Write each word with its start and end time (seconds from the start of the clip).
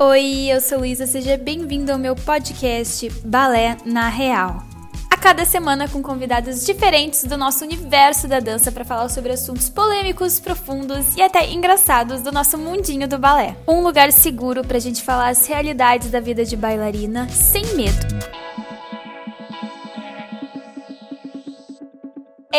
Oi, 0.00 0.46
eu 0.48 0.60
sou 0.60 0.78
Luísa, 0.78 1.08
seja 1.08 1.36
bem-vindo 1.36 1.90
ao 1.90 1.98
meu 1.98 2.14
podcast 2.14 3.10
Balé 3.24 3.76
na 3.84 4.08
Real. 4.08 4.62
A 5.10 5.16
cada 5.16 5.44
semana 5.44 5.88
com 5.88 6.00
convidados 6.00 6.64
diferentes 6.64 7.24
do 7.24 7.36
nosso 7.36 7.64
universo 7.64 8.28
da 8.28 8.38
dança 8.38 8.70
para 8.70 8.84
falar 8.84 9.08
sobre 9.08 9.32
assuntos 9.32 9.68
polêmicos, 9.68 10.38
profundos 10.38 11.16
e 11.16 11.20
até 11.20 11.50
engraçados 11.50 12.22
do 12.22 12.30
nosso 12.30 12.56
mundinho 12.56 13.08
do 13.08 13.18
balé. 13.18 13.56
Um 13.66 13.80
lugar 13.80 14.12
seguro 14.12 14.62
para 14.62 14.76
a 14.76 14.80
gente 14.80 15.02
falar 15.02 15.30
as 15.30 15.48
realidades 15.48 16.12
da 16.12 16.20
vida 16.20 16.44
de 16.44 16.56
bailarina 16.56 17.28
sem 17.30 17.64
medo. 17.74 18.06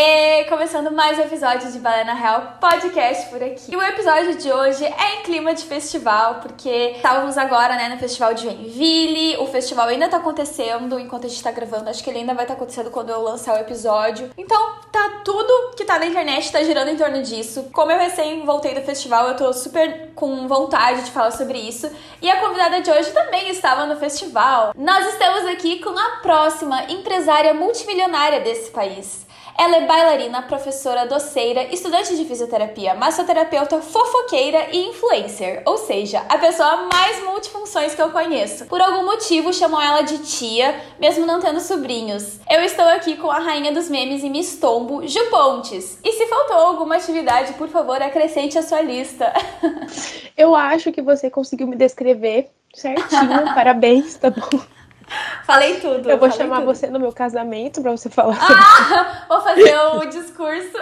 E 0.02 0.46
começando 0.46 0.92
mais 0.92 1.20
um 1.20 1.24
episódio 1.24 1.70
de 1.74 1.78
Balé 1.78 2.06
na 2.06 2.14
Real 2.14 2.54
podcast 2.58 3.30
por 3.30 3.44
aqui. 3.44 3.70
E 3.70 3.76
o 3.76 3.84
episódio 3.84 4.38
de 4.38 4.50
hoje 4.50 4.86
é 4.86 5.16
em 5.16 5.24
clima 5.24 5.54
de 5.54 5.66
festival, 5.66 6.36
porque 6.36 6.94
estávamos 6.96 7.38
agora, 7.38 7.76
né, 7.76 7.90
no 7.90 7.98
festival 7.98 8.34
de 8.34 8.44
Joinville. 8.44 9.36
O 9.40 9.48
festival 9.48 9.90
ainda 9.90 10.08
tá 10.08 10.16
acontecendo 10.16 10.98
enquanto 10.98 11.26
a 11.26 11.28
gente 11.28 11.44
tá 11.44 11.52
gravando. 11.52 11.90
Acho 11.90 12.02
que 12.02 12.10
ele 12.10 12.20
ainda 12.20 12.34
vai 12.34 12.46
estar 12.46 12.54
tá 12.54 12.62
acontecendo 12.62 12.90
quando 12.90 13.10
eu 13.10 13.22
lançar 13.22 13.56
o 13.56 13.60
episódio. 13.60 14.32
Então, 14.38 14.76
tá 14.90 15.20
tudo 15.26 15.76
que 15.76 15.84
tá 15.84 16.00
na 16.00 16.06
internet 16.06 16.50
tá 16.50 16.64
girando 16.64 16.92
em 16.92 16.96
torno 16.96 17.22
disso. 17.22 17.70
Como 17.74 17.92
eu 17.92 18.00
recém 18.00 18.46
voltei 18.46 18.74
do 18.74 18.82
festival, 18.82 19.28
eu 19.28 19.36
tô 19.36 19.52
super 19.52 20.12
com 20.16 20.48
vontade 20.48 21.04
de 21.04 21.12
falar 21.12 21.32
sobre 21.32 21.58
isso. 21.58 21.92
E 22.22 22.32
a 22.32 22.40
convidada 22.40 22.80
de 22.80 22.90
hoje 22.90 23.12
também 23.12 23.50
estava 23.50 23.86
no 23.86 24.00
festival. 24.00 24.72
Nós 24.78 25.06
estamos 25.10 25.46
aqui 25.50 25.80
com 25.80 25.90
a 25.90 26.22
próxima 26.22 26.86
empresária 26.90 27.54
multimilionária 27.54 28.40
desse 28.40 28.72
país. 28.72 29.28
Ela 29.60 29.76
é 29.76 29.86
bailarina, 29.86 30.42
professora, 30.44 31.06
doceira, 31.06 31.64
estudante 31.74 32.16
de 32.16 32.24
fisioterapia, 32.24 32.94
massoterapeuta, 32.94 33.82
fofoqueira 33.82 34.70
e 34.72 34.88
influencer. 34.88 35.64
Ou 35.66 35.78
seja, 35.78 36.24
a 36.30 36.38
pessoa 36.38 36.88
mais 36.90 37.22
multifunções 37.26 37.94
que 37.94 38.02
eu 38.02 38.10
conheço. 38.10 38.68
Por 38.68 38.80
algum 38.80 39.04
motivo 39.04 39.52
chamam 39.52 39.82
ela 39.82 40.02
de 40.04 40.20
tia, 40.20 40.80
mesmo 40.98 41.26
não 41.26 41.42
tendo 41.42 41.60
sobrinhos. 41.60 42.40
Eu 42.50 42.62
estou 42.62 42.86
aqui 42.86 43.18
com 43.18 43.30
a 43.30 43.40
rainha 43.40 43.74
dos 43.74 43.90
memes 43.90 44.24
e 44.24 44.30
Miss 44.30 44.58
Tombo, 44.58 45.06
Ju 45.06 45.26
Pontes. 45.30 46.00
E 46.06 46.14
se 46.14 46.26
faltou 46.28 46.56
alguma 46.56 46.96
atividade, 46.96 47.52
por 47.56 47.68
favor, 47.68 48.02
acrescente 48.02 48.58
a 48.58 48.64
sua 48.64 48.80
lista. 48.80 49.34
eu 50.38 50.56
acho 50.56 50.90
que 50.94 51.02
você 51.02 51.30
conseguiu 51.30 51.68
me 51.68 51.76
descrever 51.76 52.50
certinho. 52.74 53.44
Parabéns, 53.54 54.16
tá 54.16 54.30
bom? 54.30 54.79
Falei 55.46 55.80
tudo. 55.80 56.10
Eu 56.10 56.18
vou 56.18 56.32
chamar 56.32 56.58
tudo. 56.58 56.66
você 56.66 56.88
no 56.88 57.00
meu 57.00 57.12
casamento 57.12 57.82
pra 57.82 57.92
você 57.92 58.10
falar. 58.10 58.38
Ah, 58.40 59.26
vou 59.30 59.42
fazer 59.42 59.78
o 59.96 60.06
discurso. 60.06 60.78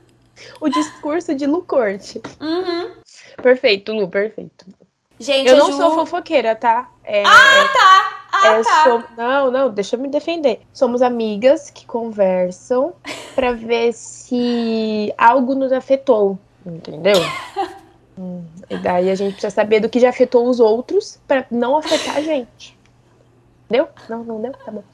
o 0.60 0.68
discurso 0.68 1.34
de 1.34 1.46
Lu 1.46 1.62
Corte. 1.62 2.20
Uhum. 2.40 2.90
Perfeito, 3.42 3.92
Lu, 3.92 4.08
perfeito. 4.08 4.66
Gente, 5.18 5.48
eu 5.48 5.56
não 5.56 5.70
Ju... 5.70 5.76
sou 5.76 5.94
fofoqueira, 5.94 6.54
tá? 6.54 6.88
É, 7.04 7.22
ah, 7.22 7.68
tá! 7.72 8.20
Ah, 8.32 8.46
é, 8.46 8.62
tá. 8.62 9.04
Não, 9.16 9.50
não, 9.50 9.70
deixa 9.70 9.96
eu 9.96 10.00
me 10.00 10.08
defender. 10.08 10.62
Somos 10.72 11.02
amigas 11.02 11.68
que 11.68 11.84
conversam 11.84 12.94
pra 13.34 13.52
ver 13.52 13.92
se 13.92 15.12
algo 15.18 15.54
nos 15.54 15.72
afetou, 15.72 16.38
entendeu? 16.64 17.16
hum, 18.16 18.44
e 18.70 18.78
daí 18.78 19.10
a 19.10 19.14
gente 19.14 19.32
precisa 19.32 19.50
saber 19.50 19.80
do 19.80 19.90
que 19.90 20.00
já 20.00 20.08
afetou 20.08 20.48
os 20.48 20.58
outros 20.58 21.20
pra 21.28 21.44
não 21.50 21.76
afetar 21.76 22.16
a 22.16 22.22
gente. 22.22 22.79
Deu? 23.70 23.88
Não, 24.08 24.24
não 24.24 24.42
deu? 24.42 24.52
Tá 24.52 24.72
bom. 24.72 24.84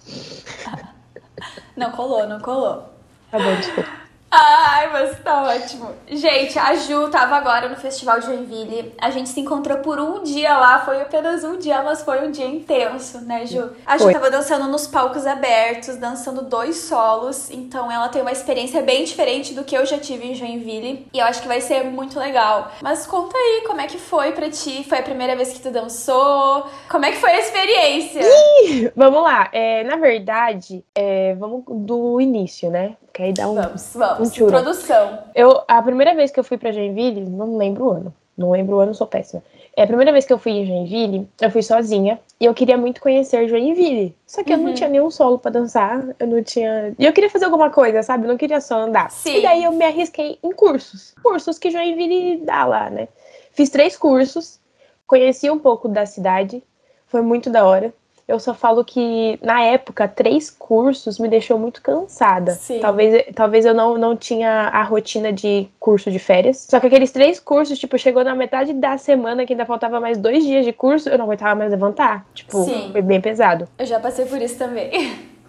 Não 1.77 1.92
colou, 1.92 2.27
não 2.27 2.41
colou. 2.41 2.88
Tá 3.30 3.38
bom, 3.38 3.56
desculpa. 3.56 4.05
Ai, 4.30 4.91
mas 4.92 5.19
tá 5.20 5.44
ótimo. 5.44 5.91
Gente, 6.08 6.58
a 6.58 6.74
Ju 6.74 7.08
tava 7.10 7.36
agora 7.36 7.69
no 7.69 7.77
Festival 7.77 8.19
de 8.20 8.27
Joinville. 8.27 8.92
A 8.98 9.10
gente 9.10 9.28
se 9.28 9.41
encontrou 9.41 9.78
por 9.78 10.00
um 10.00 10.22
dia 10.22 10.56
lá. 10.58 10.80
Foi 10.80 11.00
apenas 11.00 11.44
um 11.44 11.56
dia, 11.56 11.83
mas 11.83 12.02
foi 12.02 12.27
um 12.27 12.30
dia 12.30 12.46
intenso, 12.46 13.20
né, 13.20 13.46
Ju? 13.46 13.70
A 13.86 13.96
Ju 13.96 14.05
foi. 14.05 14.12
tava 14.12 14.30
dançando 14.30 14.66
nos 14.66 14.86
palcos 14.86 15.27
abertos, 15.27 15.96
dançando 15.96 16.42
dois 16.42 16.77
solos. 16.77 17.50
Então 17.50 17.91
ela 17.91 18.08
tem 18.08 18.20
uma 18.20 18.33
experiência 18.33 18.83
bem 18.83 19.05
diferente 19.05 19.55
do 19.55 19.64
que 19.64 19.77
eu 19.77 19.86
já 19.86 19.98
tive 19.98 20.27
em 20.27 20.34
Joinville. 20.34 21.06
E 21.14 21.18
eu 21.18 21.24
acho 21.24 21.40
que 21.40 21.48
vai 21.48 21.61
ser 21.61 21.84
muito 21.84 22.18
legal. 22.18 22.72
Mas 22.83 23.06
conta 23.06 23.36
aí, 23.36 23.64
como 23.67 23.80
é 23.80 23.86
que 23.86 23.98
foi 23.98 24.33
pra 24.33 24.51
ti? 24.51 24.84
Foi 24.89 24.98
a 24.98 25.02
primeira 25.02 25.36
vez 25.36 25.52
que 25.52 25.61
tu 25.61 25.70
dançou? 25.70 26.67
Como 26.90 27.05
é 27.05 27.12
que 27.12 27.18
foi 27.18 27.30
a 27.30 27.40
experiência? 27.40 28.20
Ih, 28.22 28.90
vamos 28.96 29.22
lá. 29.22 29.48
É, 29.52 29.84
na 29.84 29.96
verdade, 29.96 30.84
é, 30.95 31.34
vamos 31.34 31.64
do 31.68 32.20
início, 32.20 32.70
né? 32.70 32.96
Que 33.16 33.22
aí 33.22 33.32
dá 33.32 33.48
um. 33.48 33.54
Vamos, 33.54 33.92
vamos. 33.94 34.38
Um 34.38 34.46
Produção. 34.46 35.20
Eu, 35.34 35.62
a 35.66 35.80
primeira 35.80 36.14
vez 36.14 36.30
que 36.30 36.38
eu 36.38 36.44
fui 36.44 36.58
pra 36.58 36.70
Joinville, 36.70 37.22
não 37.22 37.56
lembro 37.56 37.86
o 37.86 37.90
ano. 37.90 38.14
Não 38.36 38.50
lembro 38.50 38.77
o 38.77 38.78
ano, 38.78 38.94
sou 38.94 39.06
péssima. 39.06 39.42
É 39.74 39.84
a 39.84 39.86
primeira 39.86 40.12
vez 40.12 40.27
que 40.27 40.32
eu 40.34 40.38
fui 40.38 40.52
em 40.52 40.66
Joinville, 40.66 41.27
eu 41.40 41.50
fui 41.50 41.62
sozinha. 41.62 42.20
E 42.38 42.44
eu 42.44 42.52
queria 42.52 42.77
muito 42.77 43.00
conhecer 43.00 43.48
Joinville. 43.48 44.14
Só 44.27 44.44
que 44.44 44.52
uhum. 44.52 44.58
eu 44.58 44.62
não 44.62 44.68
uhum. 44.68 44.74
tinha 44.74 44.90
nenhum 44.90 45.10
solo 45.10 45.38
para 45.38 45.52
dançar. 45.52 46.14
Eu 46.18 46.27
não 46.27 46.42
tinha. 46.42 46.94
E 46.98 47.06
eu 47.06 47.12
queria 47.14 47.30
fazer 47.30 47.46
alguma 47.46 47.70
coisa, 47.70 48.02
sabe? 48.02 48.24
Eu 48.24 48.28
não 48.28 48.36
queria 48.36 48.60
só 48.60 48.80
andar. 48.80 49.10
Sim. 49.10 49.38
E 49.38 49.42
daí 49.42 49.64
eu 49.64 49.72
me 49.72 49.86
arrisquei 49.86 50.38
em 50.42 50.52
cursos. 50.52 51.14
Cursos 51.22 51.58
que 51.58 51.70
Joinville 51.70 52.44
dá 52.44 52.66
lá, 52.66 52.90
né? 52.90 53.08
Fiz 53.52 53.70
três 53.70 53.96
cursos. 53.96 54.60
Conheci 55.06 55.50
um 55.50 55.58
pouco 55.58 55.88
da 55.88 56.04
cidade. 56.04 56.62
Foi 57.06 57.22
muito 57.22 57.48
da 57.48 57.64
hora. 57.64 57.94
Eu 58.29 58.41
só 58.41 58.53
falo 58.53 58.85
que, 58.85 59.39
na 59.41 59.63
época, 59.63 60.09
três 60.09 60.51
cursos 60.51 61.17
me 61.19 61.29
deixou 61.29 61.59
muito 61.59 61.81
cansada. 61.81 62.53
Sim. 62.53 62.81
Talvez, 62.81 63.25
talvez 63.35 63.64
eu 63.64 63.73
não, 63.73 63.97
não 63.97 64.17
tinha 64.17 64.69
a 64.69 64.83
rotina 64.83 65.33
de 65.33 65.69
curso 65.79 66.11
de 66.11 66.19
férias. 66.19 66.67
Só 66.69 66.81
que 66.81 66.89
aqueles 66.89 67.13
três 67.13 67.39
cursos, 67.39 67.79
tipo, 67.79 67.97
chegou 67.97 68.25
na 68.25 68.35
metade 68.35 68.73
da 68.73 68.98
semana, 68.98 69.47
que 69.47 69.53
ainda 69.53 69.64
faltava 69.64 70.01
mais 70.01 70.19
dois 70.19 70.45
dias 70.45 70.64
de 70.64 70.73
curso, 70.73 71.09
eu 71.09 71.17
não 71.17 71.27
aguentava 71.27 71.55
mais 71.55 71.70
levantar. 71.70 72.27
Tipo, 72.35 72.64
Sim. 72.64 72.91
foi 72.91 73.03
bem 73.03 73.20
pesado. 73.20 73.69
Eu 73.79 73.87
já 73.87 74.01
passei 74.01 74.27
por 74.27 74.43
isso 74.43 74.58
também. 74.58 74.91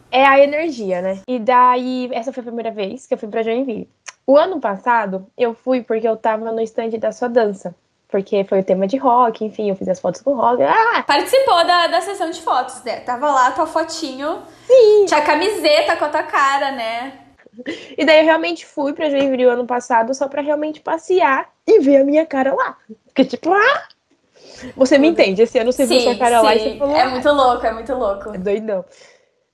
É 0.10 0.24
a 0.24 0.40
energia, 0.40 1.02
né? 1.02 1.20
E 1.28 1.38
daí, 1.40 2.10
essa 2.14 2.32
foi 2.32 2.42
a 2.42 2.46
primeira 2.46 2.72
vez 2.72 3.06
que 3.06 3.14
eu 3.14 3.18
fui 3.18 3.28
pra 3.28 3.44
Joinville. 3.44 3.90
O 4.26 4.38
ano 4.38 4.60
passado, 4.60 5.26
eu 5.38 5.54
fui 5.54 5.82
porque 5.82 6.08
eu 6.08 6.16
tava 6.16 6.52
no 6.52 6.62
stand 6.62 6.92
da 6.92 7.12
sua 7.12 7.28
dança 7.28 7.76
porque 8.08 8.44
foi 8.46 8.62
o 8.62 8.64
tema 8.64 8.88
de 8.88 8.98
rock, 8.98 9.44
enfim, 9.44 9.70
eu 9.70 9.76
fiz 9.76 9.88
as 9.88 10.00
fotos 10.00 10.22
com 10.22 10.34
rock. 10.34 10.64
Ah! 10.64 11.04
Participou 11.06 11.66
da, 11.66 11.88
da 11.88 12.02
sessão 12.02 12.30
de 12.30 12.42
fotos, 12.42 12.82
né? 12.84 13.02
Tava 13.02 13.30
lá 13.30 13.52
tua 13.52 13.68
fotinho. 13.68 14.42
Sim. 14.66 15.06
Tinha 15.06 15.22
camiseta 15.22 15.96
com 15.98 16.06
a 16.06 16.10
tua 16.10 16.24
cara, 16.24 16.72
né? 16.72 17.20
E 17.98 18.06
daí 18.06 18.20
eu 18.20 18.26
realmente 18.26 18.66
fui 18.66 18.94
pra 18.94 19.10
Joinville 19.10 19.46
ano 19.46 19.66
passado 19.66 20.14
só 20.14 20.28
pra 20.28 20.42
realmente 20.42 20.80
passear 20.80 21.50
e 21.66 21.80
ver 21.80 21.98
a 21.98 22.06
minha 22.06 22.26
cara 22.26 22.54
lá. 22.54 22.78
Porque, 23.06 23.26
tipo, 23.26 23.52
ah! 23.52 23.88
Você 24.76 24.98
me 24.98 25.08
entende, 25.08 25.42
esse 25.42 25.60
ano 25.60 25.72
você 25.72 25.86
sim, 25.86 25.96
viu 25.96 26.02
sua 26.02 26.18
cara 26.18 26.40
sim. 26.40 26.46
lá 26.46 26.56
e 26.56 26.60
você 26.60 26.78
falou. 26.78 26.96
É 26.96 27.02
ah! 27.02 27.10
muito 27.10 27.30
louco, 27.30 27.66
é 27.66 27.72
muito 27.74 27.94
louco. 27.94 28.34
É 28.34 28.38
doidão. 28.38 28.86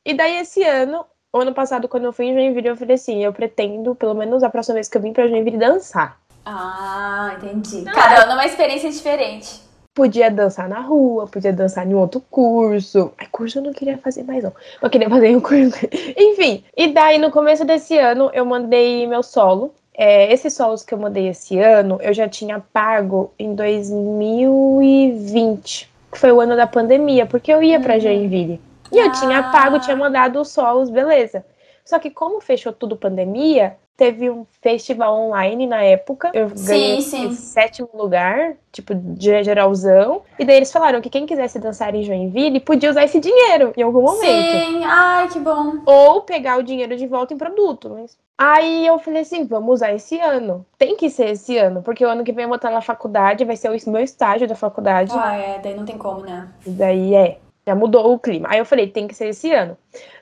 E 0.06 0.14
daí 0.14 0.38
esse 0.38 0.64
ano, 0.64 1.06
o 1.32 1.40
ano 1.40 1.54
passado, 1.54 1.88
quando 1.88 2.06
eu 2.06 2.14
fui 2.14 2.26
em 2.26 2.34
Joinville, 2.34 2.68
eu 2.68 2.76
falei 2.76 2.96
assim: 2.96 3.24
eu 3.24 3.34
pretendo, 3.34 3.96
pelo 3.96 4.14
menos 4.14 4.44
a 4.44 4.50
próxima 4.50 4.76
vez 4.76 4.88
que 4.88 4.98
eu 4.98 5.02
vim 5.02 5.14
pra 5.14 5.28
Joinville, 5.28 5.58
dançar. 5.58 6.20
Ah, 6.46 7.36
entendi. 7.38 7.84
Cada 7.84 8.24
ano 8.24 8.32
é 8.32 8.36
uma 8.36 8.46
experiência 8.46 8.90
diferente. 8.90 9.62
Podia 9.94 10.32
dançar 10.32 10.68
na 10.68 10.80
rua, 10.80 11.28
podia 11.28 11.54
dançar 11.54 11.88
em 11.88 11.94
outro 11.94 12.20
curso. 12.30 13.14
Ai, 13.18 13.28
curso 13.32 13.60
eu 13.60 13.64
não 13.64 13.74
queria 13.74 13.98
fazer 13.98 14.24
mais, 14.24 14.44
não. 14.44 14.52
Eu 14.82 14.90
queria 14.90 15.10
fazer 15.10 15.36
um 15.36 15.40
curso. 15.40 15.88
Enfim. 16.18 16.64
E 16.76 16.88
daí, 16.88 17.20
no 17.20 17.30
começo 17.30 17.64
desse 17.64 17.96
ano, 17.98 18.32
eu 18.34 18.46
mandei 18.46 19.06
meu 19.06 19.22
solo. 19.22 19.72
É, 19.96 20.34
esses 20.34 20.54
solos 20.54 20.84
que 20.84 20.96
eu 20.96 20.98
mandei 20.98 21.28
esse 21.28 21.60
ano, 21.60 22.00
eu 22.02 22.12
já 22.12 22.28
tinha 22.28 22.60
pago 22.60 23.32
em 23.38 23.54
2020, 23.54 25.88
que 26.12 26.18
foi 26.18 26.32
o 26.32 26.42
ano 26.42 26.56
da 26.56 26.66
pandemia, 26.66 27.28
porque 27.28 27.54
eu 27.54 27.62
ia 27.62 27.80
pra 27.80 27.94
uhum. 27.94 28.00
Joinville. 28.00 28.60
E 28.92 28.98
eu 28.98 29.12
tinha 29.12 29.38
ah. 29.40 29.52
pago, 29.52 29.80
tinha 29.80 29.96
mandado 29.96 30.42
os 30.42 30.50
solos, 30.50 30.90
beleza. 30.90 31.46
Só 31.86 32.00
que 32.00 32.10
como 32.10 32.42
fechou 32.42 32.74
tudo 32.74 32.96
pandemia, 32.96 33.78
teve 33.96 34.30
um 34.30 34.46
festival 34.62 35.16
online 35.16 35.68
na 35.68 35.84
época. 35.84 36.32
Eu 36.34 36.50
sim, 36.56 36.66
ganhei 36.66 37.02
sim. 37.02 37.32
sétimo 37.34 37.90
lugar, 37.94 38.56
tipo, 38.72 38.94
de 38.96 39.44
geralzão. 39.44 40.24
E 40.38 40.46
daí 40.46 40.58
eles 40.58 40.72
falaram 40.72 41.02
que 41.02 41.10
quem 41.10 41.26
quisesse 41.26 41.60
dançar 41.60 41.94
em 41.94 42.04
Joinville 42.04 42.60
podia 42.60 42.90
usar 42.90 43.04
esse 43.04 43.20
dinheiro 43.20 43.74
em 43.78 43.82
algum 43.82 44.02
momento. 44.02 44.22
Sim, 44.24 44.84
ai, 44.86 45.28
que 45.30 45.40
bom. 45.40 45.82
Ou 45.86 46.22
pegar 46.22 46.58
o 46.58 46.64
dinheiro 46.64 46.96
de 46.98 47.08
volta 47.08 47.34
em 47.34 47.38
produto. 47.38 47.90
Mas... 47.90 48.18
Aí 48.38 48.86
eu 48.86 48.98
falei 49.00 49.22
assim, 49.22 49.46
vamos 49.46 49.76
usar 49.76 49.94
esse 49.94 50.20
ano. 50.20 50.66
Tem 50.78 50.98
que 50.98 51.10
ser 51.10 51.30
esse 51.30 51.58
ano, 51.58 51.82
porque 51.84 52.04
o 52.04 52.10
ano 52.10 52.24
que 52.24 52.34
vem 52.34 52.44
eu 52.44 52.50
vou 52.50 52.56
estar 52.56 52.72
na 52.72 52.82
faculdade, 52.82 53.46
vai 53.46 53.56
ser 53.56 53.70
o 53.70 53.90
meu 53.92 54.02
estágio 54.02 54.48
da 54.48 54.56
faculdade. 54.56 55.14
Ah, 55.16 55.36
é, 55.36 55.60
daí 55.60 55.76
não 55.76 55.86
tem 55.86 55.98
como, 55.98 56.22
né? 56.22 56.50
E 56.66 56.72
daí 56.72 57.16
é. 57.16 57.38
Já 57.66 57.74
mudou 57.74 58.12
o 58.12 58.20
clima. 58.20 58.50
Aí 58.52 58.60
eu 58.60 58.66
falei, 58.66 58.88
tem 58.88 59.08
que 59.08 59.16
ser 59.16 59.30
esse 59.30 59.50
ano. 59.54 59.78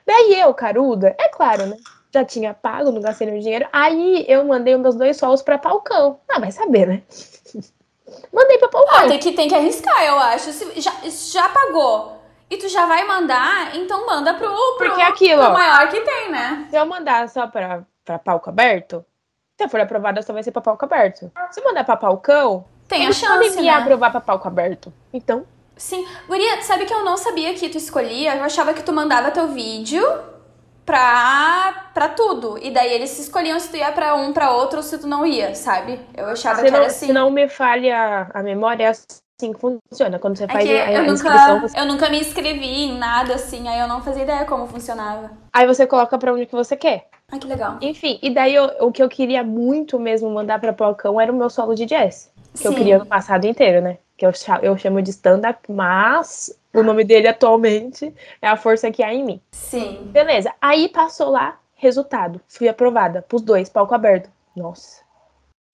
Daí 0.06 0.38
eu, 0.38 0.54
caruda, 0.54 1.16
é 1.18 1.28
claro, 1.28 1.66
né? 1.66 1.76
Já 2.12 2.24
tinha 2.24 2.52
pago, 2.52 2.92
não 2.92 3.00
gastei 3.00 3.30
meu 3.30 3.40
dinheiro. 3.40 3.66
Aí 3.72 4.24
eu 4.28 4.44
mandei 4.44 4.76
meus 4.76 4.94
dois 4.94 5.16
solos 5.16 5.42
pra 5.42 5.56
Palcão. 5.56 6.20
Ah, 6.28 6.38
vai 6.38 6.52
saber, 6.52 6.86
né? 6.86 7.02
mandei 8.32 8.58
pra 8.58 8.68
Palcão. 8.68 8.98
Ah, 8.98 9.08
tem 9.08 9.18
que, 9.18 9.32
tem 9.32 9.48
que 9.48 9.54
arriscar, 9.54 10.04
eu 10.04 10.18
acho. 10.18 10.52
Se 10.52 10.80
já, 10.80 10.92
já 11.04 11.48
pagou 11.48 12.20
e 12.50 12.56
tu 12.58 12.68
já 12.68 12.84
vai 12.84 13.06
mandar, 13.06 13.74
então 13.74 14.04
manda 14.06 14.34
pro, 14.34 14.48
pro, 14.76 14.88
Porque 14.88 15.00
aquilo, 15.00 15.42
pro 15.42 15.52
maior 15.52 15.88
que 15.88 16.00
tem, 16.00 16.30
né? 16.30 16.66
Se 16.68 16.76
eu 16.76 16.84
mandar 16.84 17.28
só 17.30 17.46
pra, 17.46 17.82
pra 18.04 18.18
palco 18.18 18.50
aberto, 18.50 19.02
se 19.56 19.64
eu 19.64 19.68
for 19.70 19.80
aprovada, 19.80 20.20
só 20.20 20.34
vai 20.34 20.42
ser 20.42 20.52
pra 20.52 20.60
palco 20.60 20.84
aberto. 20.84 21.32
Se 21.50 21.60
eu 21.60 21.64
mandar 21.64 21.84
pra 21.84 21.96
palcão, 21.96 22.66
tem 22.86 23.06
a 23.06 23.12
chance, 23.12 23.32
podem 23.32 23.50
me 23.52 23.62
né? 23.62 23.70
aprovar 23.70 24.10
pra 24.10 24.20
palco 24.20 24.46
aberto. 24.46 24.92
Então, 25.14 25.46
Sim. 25.74 26.06
Guria, 26.28 26.60
sabe 26.60 26.84
que 26.84 26.92
eu 26.92 27.02
não 27.02 27.16
sabia 27.16 27.54
que 27.54 27.68
tu 27.70 27.78
escolhia? 27.78 28.36
Eu 28.36 28.44
achava 28.44 28.74
que 28.74 28.82
tu 28.82 28.92
mandava 28.92 29.30
teu 29.30 29.48
vídeo 29.48 30.02
pra, 30.84 31.90
pra 31.94 32.08
tudo. 32.08 32.58
E 32.60 32.70
daí 32.70 32.92
eles 32.92 33.10
se 33.10 33.22
escolhiam 33.22 33.58
se 33.58 33.68
tu 33.70 33.76
ia 33.76 33.92
pra 33.92 34.14
um, 34.14 34.32
pra 34.32 34.50
outro, 34.52 34.78
ou 34.78 34.82
se 34.82 34.98
tu 34.98 35.06
não 35.06 35.24
ia, 35.26 35.54
sabe? 35.54 36.00
Eu 36.16 36.26
achava 36.26 36.56
Se 36.58 36.64
que 36.64 36.70
não, 36.70 36.78
era 36.78 36.86
assim. 36.86 37.06
se 37.06 37.12
não 37.12 37.30
me 37.30 37.48
falha 37.48 38.28
a 38.32 38.42
memória, 38.42 38.84
é 38.84 38.88
assim 38.88 39.52
que 39.52 39.58
funciona. 39.60 40.18
Quando 40.18 40.36
você 40.36 40.44
É 40.44 40.48
faz 40.48 40.68
a, 40.68 40.72
a 40.72 40.92
eu 40.92 41.04
inscrição, 41.12 41.54
nunca, 41.54 41.68
você- 41.68 41.78
eu 41.80 41.86
nunca 41.86 42.08
me 42.10 42.20
inscrevi 42.20 42.84
em 42.84 42.98
nada 42.98 43.34
assim, 43.34 43.66
aí 43.68 43.80
eu 43.80 43.88
não 43.88 44.00
fazia 44.02 44.22
ideia 44.22 44.44
como 44.44 44.66
funcionava. 44.66 45.30
aí 45.52 45.66
você 45.66 45.86
coloca 45.86 46.16
pra 46.18 46.32
onde 46.32 46.46
que 46.46 46.52
você 46.54 46.76
quer. 46.76 47.08
Ai, 47.30 47.38
que 47.38 47.46
legal. 47.46 47.78
Enfim, 47.80 48.18
e 48.22 48.28
daí 48.30 48.54
eu- 48.54 48.70
o 48.80 48.92
que 48.92 49.02
eu 49.02 49.08
queria 49.08 49.42
muito 49.42 49.98
mesmo 49.98 50.30
mandar 50.30 50.60
pra 50.60 50.72
Palcão 50.72 51.20
era 51.20 51.32
o 51.32 51.34
meu 51.36 51.48
solo 51.50 51.74
de 51.74 51.86
jazz. 51.86 52.30
Que 52.54 52.68
eu 52.68 52.72
Sim. 52.72 52.76
queria 52.78 52.98
no 52.98 53.06
passado 53.06 53.46
inteiro, 53.46 53.80
né? 53.80 53.96
Que 54.16 54.26
eu, 54.26 54.32
eu 54.62 54.76
chamo 54.76 55.00
de 55.00 55.08
stand-up, 55.10 55.58
mas 55.72 56.54
o 56.74 56.82
nome 56.82 57.04
dele 57.04 57.28
atualmente 57.28 58.14
é 58.40 58.48
A 58.48 58.56
Força 58.56 58.90
Que 58.90 59.02
Há 59.02 59.12
em 59.12 59.24
Mim. 59.24 59.40
Sim. 59.52 60.08
Beleza. 60.10 60.52
Aí 60.60 60.88
passou 60.88 61.30
lá, 61.30 61.58
resultado. 61.74 62.40
Fui 62.48 62.68
aprovada 62.68 63.22
pros 63.22 63.42
dois, 63.42 63.68
palco 63.68 63.94
aberto. 63.94 64.30
Nossa. 64.56 65.02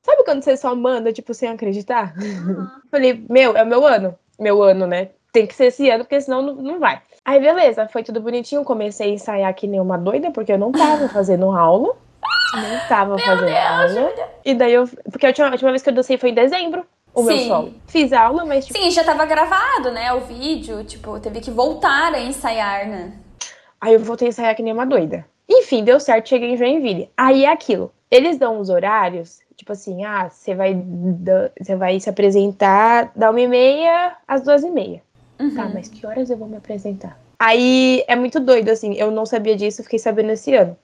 Sabe 0.02 0.24
quando 0.24 0.42
você 0.42 0.56
só 0.56 0.74
manda, 0.74 1.12
tipo, 1.12 1.34
sem 1.34 1.48
acreditar? 1.48 2.14
Falei, 2.90 3.24
meu, 3.28 3.56
é 3.56 3.62
o 3.62 3.66
meu 3.66 3.86
ano. 3.86 4.18
Meu 4.38 4.62
ano, 4.62 4.86
né? 4.86 5.10
Tem 5.32 5.46
que 5.46 5.54
ser 5.54 5.66
esse 5.66 5.90
ano, 5.90 6.04
porque 6.04 6.20
senão 6.20 6.40
não, 6.40 6.54
não 6.54 6.80
vai. 6.80 7.02
Aí, 7.24 7.38
beleza, 7.38 7.86
foi 7.88 8.02
tudo 8.02 8.20
bonitinho. 8.20 8.64
Comecei 8.64 9.10
a 9.10 9.14
ensaiar 9.14 9.54
que 9.54 9.66
nem 9.66 9.80
uma 9.80 9.98
doida, 9.98 10.30
porque 10.30 10.52
eu 10.52 10.58
não 10.58 10.72
tava 10.72 11.08
fazendo 11.10 11.50
aula. 11.50 11.94
Não 12.54 12.88
tava 12.88 13.18
fazendo 13.18 13.54
aula. 13.54 14.14
E 14.44 14.54
daí 14.54 14.72
eu. 14.72 14.88
Porque 15.10 15.26
a 15.26 15.28
última, 15.28 15.48
a 15.48 15.52
última 15.52 15.70
vez 15.70 15.82
que 15.82 15.90
eu 15.90 15.94
dancei 15.94 16.16
foi 16.16 16.30
em 16.30 16.34
dezembro, 16.34 16.86
o 17.20 17.22
meu 17.24 17.38
Sim. 17.38 17.48
solo. 17.48 17.74
Fiz 17.86 18.12
aula, 18.12 18.44
mas, 18.44 18.66
tipo, 18.66 18.78
Sim, 18.78 18.90
já 18.90 19.04
tava 19.04 19.24
gravado, 19.26 19.90
né? 19.90 20.12
O 20.12 20.20
vídeo, 20.20 20.84
tipo, 20.84 21.18
teve 21.20 21.40
que 21.40 21.50
voltar 21.50 22.14
a 22.14 22.20
ensaiar, 22.20 22.86
né? 22.88 23.12
Aí 23.80 23.94
eu 23.94 24.00
voltei 24.00 24.28
a 24.28 24.30
ensaiar 24.30 24.54
que 24.56 24.62
nem 24.62 24.72
uma 24.72 24.86
doida. 24.86 25.24
Enfim, 25.48 25.84
deu 25.84 25.98
certo, 25.98 26.28
cheguei 26.28 26.50
em 26.50 26.56
Joinville. 26.56 27.10
Aí 27.16 27.44
é 27.44 27.52
aquilo. 27.52 27.92
Eles 28.10 28.38
dão 28.38 28.58
os 28.58 28.70
horários, 28.70 29.40
tipo 29.56 29.72
assim, 29.72 30.04
ah, 30.04 30.28
você 30.28 30.54
vai, 30.54 30.74
você 31.60 31.76
vai 31.76 32.00
se 32.00 32.08
apresentar 32.08 33.12
da 33.14 33.30
uma 33.30 33.40
e 33.40 33.48
meia 33.48 34.16
às 34.26 34.42
duas 34.42 34.62
e 34.62 34.70
meia. 34.70 35.02
Uhum. 35.38 35.54
Tá, 35.54 35.70
mas 35.72 35.88
que 35.88 36.06
horas 36.06 36.30
eu 36.30 36.36
vou 36.36 36.48
me 36.48 36.56
apresentar? 36.56 37.18
Aí 37.38 38.02
é 38.08 38.16
muito 38.16 38.40
doido, 38.40 38.70
assim, 38.70 38.94
eu 38.94 39.10
não 39.10 39.24
sabia 39.24 39.54
disso, 39.56 39.82
fiquei 39.82 39.98
sabendo 39.98 40.30
esse 40.30 40.54
ano. 40.54 40.76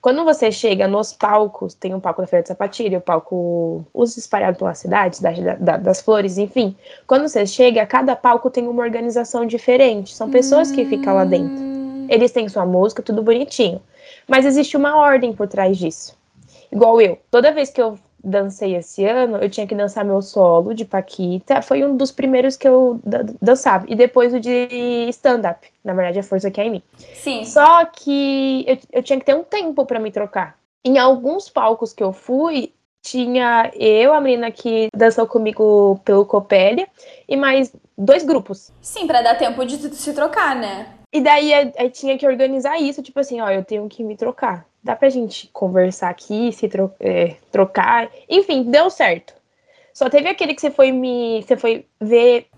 Quando 0.00 0.24
você 0.24 0.50
chega 0.52 0.86
nos 0.86 1.12
palcos, 1.12 1.74
tem 1.74 1.94
um 1.94 2.00
palco 2.00 2.20
da 2.20 2.26
Feira 2.26 2.42
de 2.42 2.48
Sapatilha, 2.48 2.98
o 2.98 3.00
palco 3.00 3.84
os 3.94 4.16
espalhados 4.16 4.58
pela 4.58 4.74
cidade, 4.74 5.22
da- 5.22 5.54
da- 5.54 5.76
das 5.76 6.00
flores, 6.00 6.36
enfim. 6.38 6.76
Quando 7.06 7.26
você 7.28 7.46
chega, 7.46 7.86
cada 7.86 8.14
palco 8.16 8.50
tem 8.50 8.66
uma 8.66 8.82
organização 8.82 9.46
diferente. 9.46 10.14
São 10.14 10.28
pessoas 10.30 10.70
que 10.70 10.84
ficam 10.84 11.14
lá 11.14 11.24
dentro. 11.24 11.54
Hum, 11.62 12.06
Eles 12.08 12.32
têm 12.32 12.48
sua 12.48 12.66
música, 12.66 13.02
tudo 13.02 13.22
bonitinho. 13.22 13.80
Mas 14.28 14.44
existe 14.44 14.76
uma 14.76 14.96
ordem 14.98 15.32
por 15.32 15.46
trás 15.48 15.78
disso. 15.78 16.16
Igual 16.70 17.00
eu. 17.00 17.18
Toda 17.30 17.52
vez 17.52 17.70
que 17.70 17.80
eu 17.80 17.98
dancei 18.22 18.76
esse 18.76 19.04
ano, 19.04 19.36
eu 19.38 19.48
tinha 19.50 19.66
que 19.66 19.74
dançar 19.74 20.04
meu 20.04 20.22
solo 20.22 20.74
de 20.74 20.84
Paquita. 20.84 21.60
Foi 21.62 21.84
um 21.84 21.96
dos 21.96 22.12
primeiros 22.12 22.56
que 22.56 22.68
eu 22.68 23.00
da- 23.04 23.24
dançava. 23.40 23.86
E 23.88 23.94
depois 23.94 24.32
o 24.32 24.40
de 24.40 24.68
stand-up. 25.10 25.66
Na 25.84 25.92
verdade, 25.94 26.18
a 26.18 26.22
força 26.22 26.50
que 26.50 26.60
é 26.60 26.64
em 26.66 26.70
mim. 26.70 26.82
Sim. 27.14 27.44
Só 27.44 27.84
que 27.86 28.64
eu, 28.66 28.78
eu 28.92 29.02
tinha 29.02 29.18
que 29.18 29.24
ter 29.24 29.34
um 29.34 29.44
tempo 29.44 29.84
pra 29.84 29.98
me 29.98 30.10
trocar. 30.10 30.56
Em 30.84 30.98
alguns 30.98 31.48
palcos 31.48 31.92
que 31.92 32.02
eu 32.02 32.12
fui, 32.12 32.72
tinha 33.02 33.70
eu, 33.74 34.14
a 34.14 34.20
menina 34.20 34.50
que 34.50 34.88
dançou 34.96 35.26
comigo 35.26 36.00
pelo 36.04 36.24
Copélia, 36.24 36.88
e 37.28 37.36
mais 37.36 37.72
dois 37.98 38.24
grupos. 38.24 38.72
Sim, 38.80 39.06
pra 39.06 39.22
dar 39.22 39.36
tempo 39.36 39.64
de 39.64 39.76
se 39.94 40.12
trocar, 40.12 40.54
né? 40.56 40.86
E 41.12 41.20
daí 41.20 41.52
aí, 41.52 41.72
aí 41.76 41.90
tinha 41.90 42.16
que 42.16 42.26
organizar 42.26 42.80
isso, 42.80 43.02
tipo 43.02 43.20
assim, 43.20 43.40
ó, 43.40 43.50
eu 43.50 43.64
tenho 43.64 43.86
que 43.88 44.02
me 44.02 44.16
trocar. 44.16 44.64
Dá 44.82 44.96
pra 44.96 45.08
gente 45.08 45.48
conversar 45.52 46.08
aqui, 46.08 46.52
se 46.52 46.68
tro 46.68 46.92
é, 46.98 47.36
trocar. 47.50 48.10
Enfim, 48.28 48.64
deu 48.64 48.90
certo. 48.90 49.34
Só 49.94 50.10
teve 50.10 50.28
aquele 50.28 50.54
que 50.54 50.60
você 50.60 50.70
foi 50.70 50.90
me. 50.90 51.42
Você 51.42 51.56
foi 51.56 51.86
ver. 52.00 52.48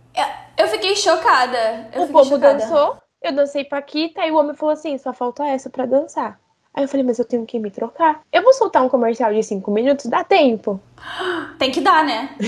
Eu 0.56 0.68
fiquei 0.68 0.94
chocada. 0.96 1.90
Eu 1.92 2.02
o 2.02 2.06
fiquei 2.06 2.12
povo 2.12 2.34
chocada. 2.36 2.58
dançou, 2.58 2.96
eu 3.20 3.32
dancei 3.32 3.64
Paquita, 3.64 4.24
e 4.26 4.30
o 4.30 4.36
homem 4.36 4.54
falou 4.54 4.72
assim: 4.72 4.96
só 4.98 5.12
falta 5.12 5.44
essa 5.44 5.68
pra 5.68 5.84
dançar. 5.84 6.40
Aí 6.76 6.82
eu 6.82 6.88
falei, 6.88 7.06
mas 7.06 7.20
eu 7.20 7.24
tenho 7.24 7.46
que 7.46 7.56
me 7.60 7.70
trocar. 7.70 8.20
Eu 8.32 8.42
vou 8.42 8.52
soltar 8.52 8.82
um 8.82 8.88
comercial 8.88 9.32
de 9.32 9.42
cinco 9.44 9.70
minutos, 9.70 10.06
dá 10.06 10.24
tempo. 10.24 10.80
Tem 11.56 11.70
que 11.70 11.80
dar, 11.80 12.02
né? 12.04 12.30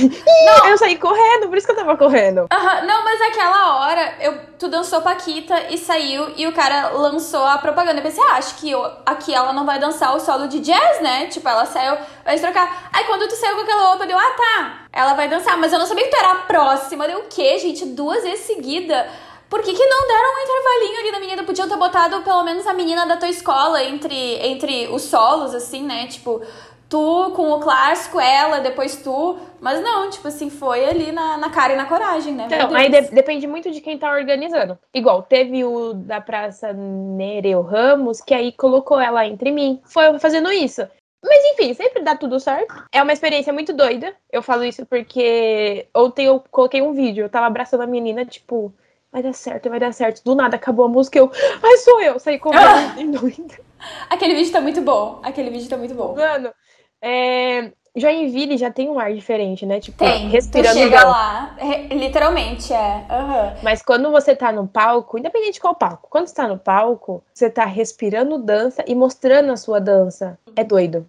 Aí 0.64 0.70
eu 0.72 0.78
saí 0.78 0.98
correndo, 0.98 1.48
por 1.48 1.56
isso 1.56 1.64
que 1.66 1.72
eu 1.72 1.76
tava 1.76 1.96
correndo. 1.96 2.46
Não, 2.50 3.04
mas 3.04 3.20
naquela 3.20 3.76
hora, 3.78 4.14
eu, 4.20 4.38
tu 4.58 4.66
dançou 4.68 5.00
Paquita 5.00 5.70
e 5.70 5.78
saiu 5.78 6.32
e 6.36 6.44
o 6.46 6.52
cara 6.52 6.88
lançou 6.88 7.44
a 7.44 7.56
propaganda. 7.58 7.98
Eu 8.00 8.02
pensei, 8.02 8.22
ah, 8.24 8.34
acho 8.36 8.56
que 8.56 8.68
eu- 8.68 8.84
aqui 9.06 9.32
ela 9.32 9.52
não 9.52 9.64
vai 9.64 9.78
dançar 9.78 10.14
o 10.16 10.18
solo 10.20 10.48
de 10.48 10.58
jazz, 10.58 11.00
né? 11.00 11.26
Tipo, 11.26 11.48
ela 11.48 11.64
saiu, 11.64 11.96
vai 12.24 12.36
se 12.36 12.42
trocar. 12.42 12.88
Aí 12.92 13.04
quando 13.04 13.28
tu 13.28 13.36
saiu 13.36 13.54
com 13.54 13.62
aquela 13.62 13.90
roupa, 13.90 14.06
deu, 14.06 14.18
ah, 14.18 14.34
tá, 14.36 14.78
ela 14.92 15.14
vai 15.14 15.28
dançar. 15.28 15.56
Mas 15.56 15.72
eu 15.72 15.78
não 15.78 15.86
sabia 15.86 16.04
que 16.04 16.10
tu 16.10 16.18
era 16.18 16.32
a 16.32 16.36
próxima. 16.36 17.06
Deu 17.06 17.20
o 17.20 17.28
quê, 17.28 17.58
gente? 17.58 17.84
Duas 17.86 18.24
vezes 18.24 18.44
seguida. 18.44 19.06
Por 19.48 19.62
que, 19.62 19.72
que 19.72 19.86
não 19.86 20.06
deram 20.08 20.34
um 20.34 20.42
intervalinho 20.42 21.00
ali 21.00 21.12
da 21.12 21.20
menina? 21.20 21.44
Podiam 21.44 21.68
ter 21.68 21.76
botado 21.76 22.20
pelo 22.22 22.42
menos 22.42 22.66
a 22.66 22.74
menina 22.74 23.06
da 23.06 23.16
tua 23.16 23.28
escola 23.28 23.82
entre, 23.84 24.14
entre 24.44 24.88
os 24.88 25.02
solos, 25.02 25.54
assim, 25.54 25.84
né? 25.84 26.06
Tipo, 26.08 26.42
tu 26.88 27.30
com 27.34 27.52
o 27.52 27.60
clássico, 27.60 28.18
ela, 28.18 28.58
depois 28.58 28.96
tu. 28.96 29.38
Mas 29.60 29.80
não, 29.82 30.10
tipo 30.10 30.26
assim, 30.26 30.50
foi 30.50 30.84
ali 30.84 31.12
na, 31.12 31.36
na 31.38 31.50
cara 31.50 31.74
e 31.74 31.76
na 31.76 31.86
coragem, 31.86 32.34
né? 32.34 32.48
Então, 32.50 32.74
aí 32.74 32.88
de- 32.88 33.10
depende 33.14 33.46
muito 33.46 33.70
de 33.70 33.80
quem 33.80 33.96
tá 33.96 34.10
organizando. 34.12 34.76
Igual, 34.92 35.22
teve 35.22 35.64
o 35.64 35.94
da 35.94 36.20
Praça 36.20 36.72
Nereu 36.72 37.62
Ramos, 37.62 38.20
que 38.20 38.34
aí 38.34 38.50
colocou 38.52 39.00
ela 39.00 39.24
entre 39.26 39.52
mim. 39.52 39.80
Foi 39.84 40.18
fazendo 40.18 40.50
isso. 40.50 40.86
Mas 41.24 41.44
enfim, 41.52 41.72
sempre 41.74 42.02
dá 42.02 42.14
tudo 42.14 42.38
certo. 42.38 42.72
É 42.92 43.02
uma 43.02 43.12
experiência 43.12 43.52
muito 43.52 43.72
doida. 43.72 44.14
Eu 44.30 44.42
falo 44.42 44.64
isso 44.64 44.84
porque 44.86 45.86
ontem 45.94 46.26
eu 46.26 46.42
coloquei 46.50 46.82
um 46.82 46.92
vídeo, 46.92 47.24
eu 47.24 47.28
tava 47.28 47.46
abraçando 47.46 47.82
a 47.82 47.86
menina, 47.86 48.24
tipo, 48.24 48.72
vai 49.16 49.22
dar 49.22 49.32
certo, 49.32 49.70
vai 49.70 49.80
dar 49.80 49.92
certo. 49.92 50.22
Do 50.22 50.34
nada 50.34 50.56
acabou 50.56 50.84
a 50.84 50.88
música, 50.88 51.18
eu, 51.18 51.30
ai, 51.62 51.76
sou 51.78 52.00
eu, 52.02 52.18
saí 52.18 52.38
correndo. 52.38 53.32
Aquele 54.10 54.34
vídeo 54.34 54.52
tá 54.52 54.60
muito 54.60 54.82
bom. 54.82 55.20
Aquele 55.22 55.48
vídeo 55.48 55.68
tá 55.68 55.76
muito 55.76 55.94
bom. 55.94 56.14
Mano, 56.14 56.52
é... 57.00 57.72
Joinville 57.98 58.58
já 58.58 58.70
tem 58.70 58.90
um 58.90 58.98
ar 58.98 59.14
diferente, 59.14 59.64
né? 59.64 59.80
Tipo, 59.80 60.04
Tem. 60.04 60.28
respirando 60.28 60.74
tu 60.74 60.82
chega 60.82 61.02
lá, 61.02 61.56
literalmente, 61.90 62.70
é. 62.70 63.06
Aham. 63.08 63.56
Mas 63.62 63.80
quando 63.80 64.10
você 64.10 64.36
tá 64.36 64.52
no 64.52 64.68
palco, 64.68 65.18
independente 65.18 65.54
de 65.54 65.60
qual 65.60 65.74
palco, 65.74 66.06
quando 66.10 66.26
você 66.26 66.34
tá 66.34 66.46
no 66.46 66.58
palco, 66.58 67.24
você 67.32 67.48
tá 67.48 67.64
respirando 67.64 68.36
dança 68.36 68.84
e 68.86 68.94
mostrando 68.94 69.50
a 69.50 69.56
sua 69.56 69.80
dança. 69.80 70.38
É 70.54 70.62
doido. 70.62 71.08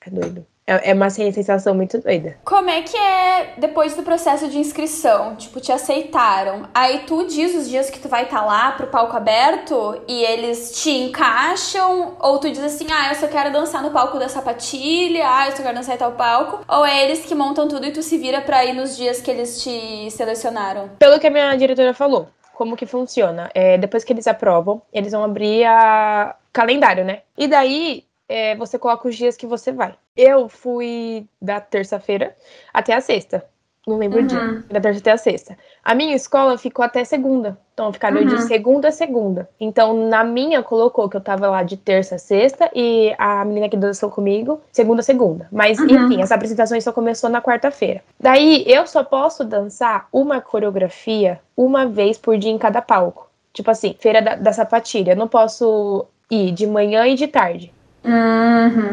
É 0.00 0.08
doido. 0.08 0.46
É, 0.66 0.90
é 0.90 0.94
uma 0.94 1.10
sensação 1.10 1.74
muito 1.74 1.98
doida. 1.98 2.36
Como 2.44 2.70
é 2.70 2.80
que 2.82 2.96
é 2.96 3.54
depois 3.58 3.94
do 3.94 4.02
processo 4.02 4.48
de 4.48 4.58
inscrição? 4.58 5.36
Tipo, 5.36 5.60
te 5.60 5.70
aceitaram. 5.70 6.68
Aí 6.74 7.00
tu 7.06 7.26
diz 7.26 7.54
os 7.54 7.68
dias 7.68 7.90
que 7.90 7.98
tu 7.98 8.08
vai 8.08 8.24
estar 8.24 8.44
lá 8.44 8.72
pro 8.72 8.86
palco 8.86 9.16
aberto 9.16 10.00
e 10.08 10.24
eles 10.24 10.82
te 10.82 10.90
encaixam? 10.90 12.16
Ou 12.18 12.38
tu 12.38 12.50
diz 12.50 12.62
assim, 12.62 12.86
ah, 12.90 13.10
eu 13.10 13.14
só 13.16 13.28
quero 13.28 13.52
dançar 13.52 13.82
no 13.82 13.90
palco 13.90 14.18
da 14.18 14.28
sapatilha, 14.28 15.24
ah, 15.28 15.46
eu 15.46 15.56
só 15.56 15.62
quero 15.62 15.74
dançar 15.74 15.94
em 15.94 15.98
tal 15.98 16.12
palco? 16.12 16.64
Ou 16.66 16.86
é 16.86 17.04
eles 17.04 17.24
que 17.24 17.34
montam 17.34 17.68
tudo 17.68 17.86
e 17.86 17.92
tu 17.92 18.02
se 18.02 18.16
vira 18.16 18.40
pra 18.40 18.64
ir 18.64 18.72
nos 18.72 18.96
dias 18.96 19.20
que 19.20 19.30
eles 19.30 19.62
te 19.62 20.10
selecionaram? 20.10 20.90
Pelo 20.98 21.20
que 21.20 21.26
a 21.26 21.30
minha 21.30 21.54
diretora 21.56 21.92
falou, 21.92 22.28
como 22.54 22.76
que 22.76 22.86
funciona? 22.86 23.50
É, 23.54 23.76
depois 23.76 24.02
que 24.02 24.12
eles 24.12 24.26
aprovam, 24.26 24.80
eles 24.92 25.12
vão 25.12 25.24
abrir 25.24 25.64
a 25.64 26.36
calendário, 26.52 27.04
né? 27.04 27.20
E 27.36 27.46
daí 27.46 28.04
é, 28.28 28.54
você 28.56 28.78
coloca 28.78 29.08
os 29.08 29.16
dias 29.16 29.36
que 29.36 29.46
você 29.46 29.72
vai. 29.72 29.94
Eu 30.16 30.48
fui 30.48 31.26
da 31.40 31.60
terça-feira 31.60 32.36
até 32.72 32.94
a 32.94 33.00
sexta. 33.00 33.44
Não 33.86 33.98
lembro 33.98 34.20
o 34.20 34.26
dia. 34.26 34.64
Da 34.70 34.80
terça 34.80 35.00
até 35.00 35.12
a 35.12 35.18
sexta. 35.18 35.58
A 35.84 35.94
minha 35.94 36.16
escola 36.16 36.56
ficou 36.56 36.82
até 36.82 37.04
segunda. 37.04 37.58
Então, 37.74 37.92
ficaram 37.92 38.24
de 38.24 38.40
segunda 38.44 38.88
a 38.88 38.92
segunda. 38.92 39.48
Então, 39.60 40.08
na 40.08 40.24
minha, 40.24 40.62
colocou 40.62 41.08
que 41.08 41.16
eu 41.16 41.20
tava 41.20 41.48
lá 41.48 41.62
de 41.62 41.76
terça 41.76 42.14
a 42.14 42.18
sexta 42.18 42.70
e 42.74 43.14
a 43.18 43.44
menina 43.44 43.68
que 43.68 43.76
dançou 43.76 44.10
comigo, 44.10 44.60
segunda 44.72 45.00
a 45.00 45.04
segunda. 45.04 45.48
Mas, 45.52 45.78
enfim, 45.78 46.22
as 46.22 46.32
apresentações 46.32 46.82
só 46.82 46.92
começou 46.92 47.28
na 47.28 47.42
quarta-feira. 47.42 48.02
Daí, 48.18 48.64
eu 48.66 48.86
só 48.86 49.04
posso 49.04 49.44
dançar 49.44 50.08
uma 50.10 50.40
coreografia 50.40 51.40
uma 51.54 51.84
vez 51.84 52.16
por 52.16 52.38
dia 52.38 52.50
em 52.50 52.58
cada 52.58 52.80
palco. 52.80 53.28
Tipo 53.52 53.70
assim, 53.70 53.94
feira 53.98 54.22
da, 54.22 54.34
da 54.36 54.52
sapatilha. 54.52 55.12
Eu 55.12 55.16
não 55.16 55.28
posso 55.28 56.06
ir 56.30 56.52
de 56.52 56.66
manhã 56.66 57.06
e 57.06 57.14
de 57.16 57.26
tarde 57.26 57.73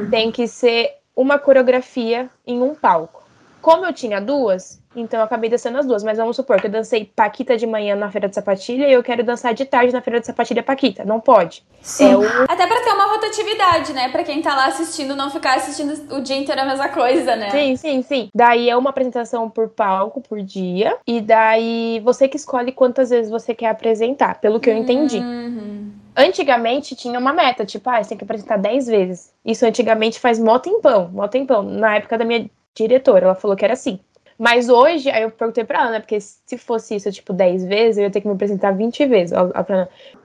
tem 0.09 0.31
que 0.31 0.47
ser 0.47 0.91
uma 1.15 1.37
coreografia 1.37 2.29
em 2.45 2.61
um 2.61 2.73
palco. 2.73 3.21
Como 3.61 3.85
eu 3.85 3.93
tinha 3.93 4.19
duas, 4.19 4.81
Então 4.95 5.19
eu 5.19 5.23
acabei 5.23 5.49
dançando 5.49 5.77
as 5.77 5.85
duas. 5.85 6.03
Mas 6.03 6.17
vamos 6.17 6.35
supor 6.35 6.59
que 6.59 6.67
eu 6.67 6.71
dancei 6.71 7.05
Paquita 7.15 7.55
de 7.55 7.65
manhã 7.65 7.95
na 7.95 8.11
feira 8.11 8.27
de 8.27 8.35
sapatilha 8.35 8.87
e 8.87 8.93
eu 8.93 9.03
quero 9.03 9.23
dançar 9.23 9.53
de 9.53 9.65
tarde 9.65 9.93
na 9.93 10.01
feira 10.01 10.19
de 10.19 10.25
sapatilha 10.25 10.63
Paquita. 10.63 11.05
Não 11.05 11.19
pode. 11.19 11.63
Sim. 11.81 12.11
É 12.11 12.17
o... 12.17 12.23
Até 12.47 12.67
pra 12.67 12.81
ter 12.81 12.91
uma 12.91 13.05
rotatividade, 13.05 13.93
né? 13.93 14.09
Pra 14.09 14.23
quem 14.23 14.41
tá 14.41 14.55
lá 14.55 14.65
assistindo, 14.67 15.15
não 15.15 15.29
ficar 15.29 15.55
assistindo 15.55 16.15
o 16.15 16.21
dia 16.21 16.35
inteiro 16.35 16.61
a 16.61 16.65
mesma 16.65 16.89
coisa, 16.89 17.35
né? 17.35 17.49
Sim, 17.51 17.75
sim, 17.75 18.01
sim. 18.01 18.29
Daí 18.35 18.69
é 18.69 18.75
uma 18.75 18.89
apresentação 18.89 19.49
por 19.49 19.69
palco, 19.69 20.21
por 20.21 20.41
dia. 20.41 20.97
E 21.07 21.21
daí 21.21 22.01
você 22.03 22.27
que 22.27 22.37
escolhe 22.37 22.71
quantas 22.71 23.09
vezes 23.09 23.31
você 23.31 23.53
quer 23.53 23.69
apresentar, 23.69 24.39
pelo 24.41 24.59
que 24.59 24.69
eu 24.69 24.75
entendi. 24.75 25.19
Uhum. 25.19 25.91
Antigamente 26.15 26.95
tinha 26.95 27.17
uma 27.17 27.33
meta, 27.33 27.65
tipo, 27.65 27.89
ah, 27.89 28.03
você 28.03 28.09
tem 28.09 28.17
que 28.17 28.23
apresentar 28.23 28.57
10 28.57 28.87
vezes. 28.87 29.33
Isso 29.45 29.65
antigamente 29.65 30.19
faz 30.19 30.37
mó 30.39 30.59
tempão, 30.59 31.09
mó 31.09 31.27
tempão. 31.27 31.63
Na 31.63 31.95
época 31.95 32.17
da 32.17 32.25
minha 32.25 32.49
diretora, 32.75 33.25
ela 33.25 33.35
falou 33.35 33.55
que 33.55 33.63
era 33.63 33.73
assim. 33.73 33.99
Mas 34.37 34.69
hoje, 34.69 35.09
aí 35.09 35.21
eu 35.21 35.29
perguntei 35.29 35.63
pra 35.63 35.83
Ana, 35.83 35.99
porque 35.99 36.19
se 36.19 36.57
fosse 36.57 36.95
isso, 36.95 37.11
tipo, 37.11 37.31
10 37.31 37.63
vezes, 37.65 37.97
eu 37.97 38.05
ia 38.05 38.09
ter 38.09 38.21
que 38.21 38.27
me 38.27 38.33
apresentar 38.33 38.71
20 38.71 39.05
vezes. 39.05 39.37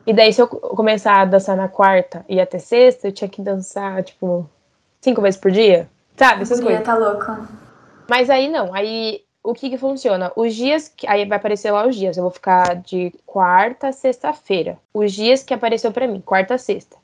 E 0.07 0.13
daí, 0.13 0.33
se 0.33 0.41
eu 0.41 0.49
começar 0.49 1.21
a 1.21 1.25
dançar 1.27 1.57
na 1.57 1.69
quarta 1.69 2.25
e 2.29 2.41
até 2.41 2.59
sexta, 2.59 3.09
eu 3.09 3.13
tinha 3.13 3.29
que 3.29 3.43
dançar, 3.43 4.03
tipo, 4.03 4.49
cinco 5.03 5.21
vezes 5.21 5.39
por 5.39 5.51
dia. 5.51 5.89
Sabe? 6.17 6.43
Essas 6.43 6.61
coisas. 6.61 6.83
tá 6.83 6.97
louco. 6.97 7.47
Mas 8.09 8.31
aí 8.31 8.49
não, 8.49 8.73
aí 8.73 9.26
o 9.47 9.55
que 9.55 9.71
que 9.71 9.79
funciona? 9.79 10.33
Os 10.35 10.55
dias 10.55 10.89
que. 10.89 11.07
Aí 11.07 11.25
vai 11.25 11.39
aparecer 11.39 11.71
lá 11.71 11.87
os 11.87 11.95
dias. 11.95 12.17
Eu 12.17 12.25
vou 12.25 12.33
ficar 12.33 12.75
de 12.75 13.13
quarta 13.25 13.89
a 13.89 13.93
sexta-feira. 13.93 14.77
Os 14.93 15.13
dias 15.13 15.43
que 15.43 15.55
apareceu 15.55 15.93
para 15.93 16.09
mim, 16.09 16.21
quarta 16.21 16.55
a 16.55 16.59
sexta. 16.59 16.97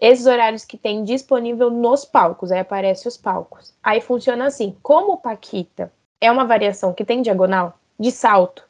Esses 0.00 0.26
horários 0.26 0.64
que 0.64 0.78
tem 0.78 1.02
disponível 1.02 1.70
nos 1.70 2.04
palcos, 2.04 2.52
aí 2.52 2.60
aparece 2.60 3.08
os 3.08 3.16
palcos. 3.16 3.74
Aí 3.82 4.00
funciona 4.00 4.46
assim: 4.46 4.76
como 4.82 5.14
o 5.14 5.16
Paquita 5.16 5.92
é 6.20 6.30
uma 6.30 6.44
variação 6.44 6.94
que 6.94 7.04
tem 7.04 7.22
diagonal, 7.22 7.74
de 7.98 8.12
salto, 8.12 8.64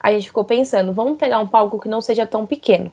a 0.00 0.10
gente 0.10 0.28
ficou 0.28 0.44
pensando, 0.44 0.92
vamos 0.92 1.18
pegar 1.18 1.38
um 1.40 1.46
palco 1.46 1.78
que 1.78 1.88
não 1.88 2.00
seja 2.00 2.26
tão 2.26 2.46
pequeno. 2.46 2.90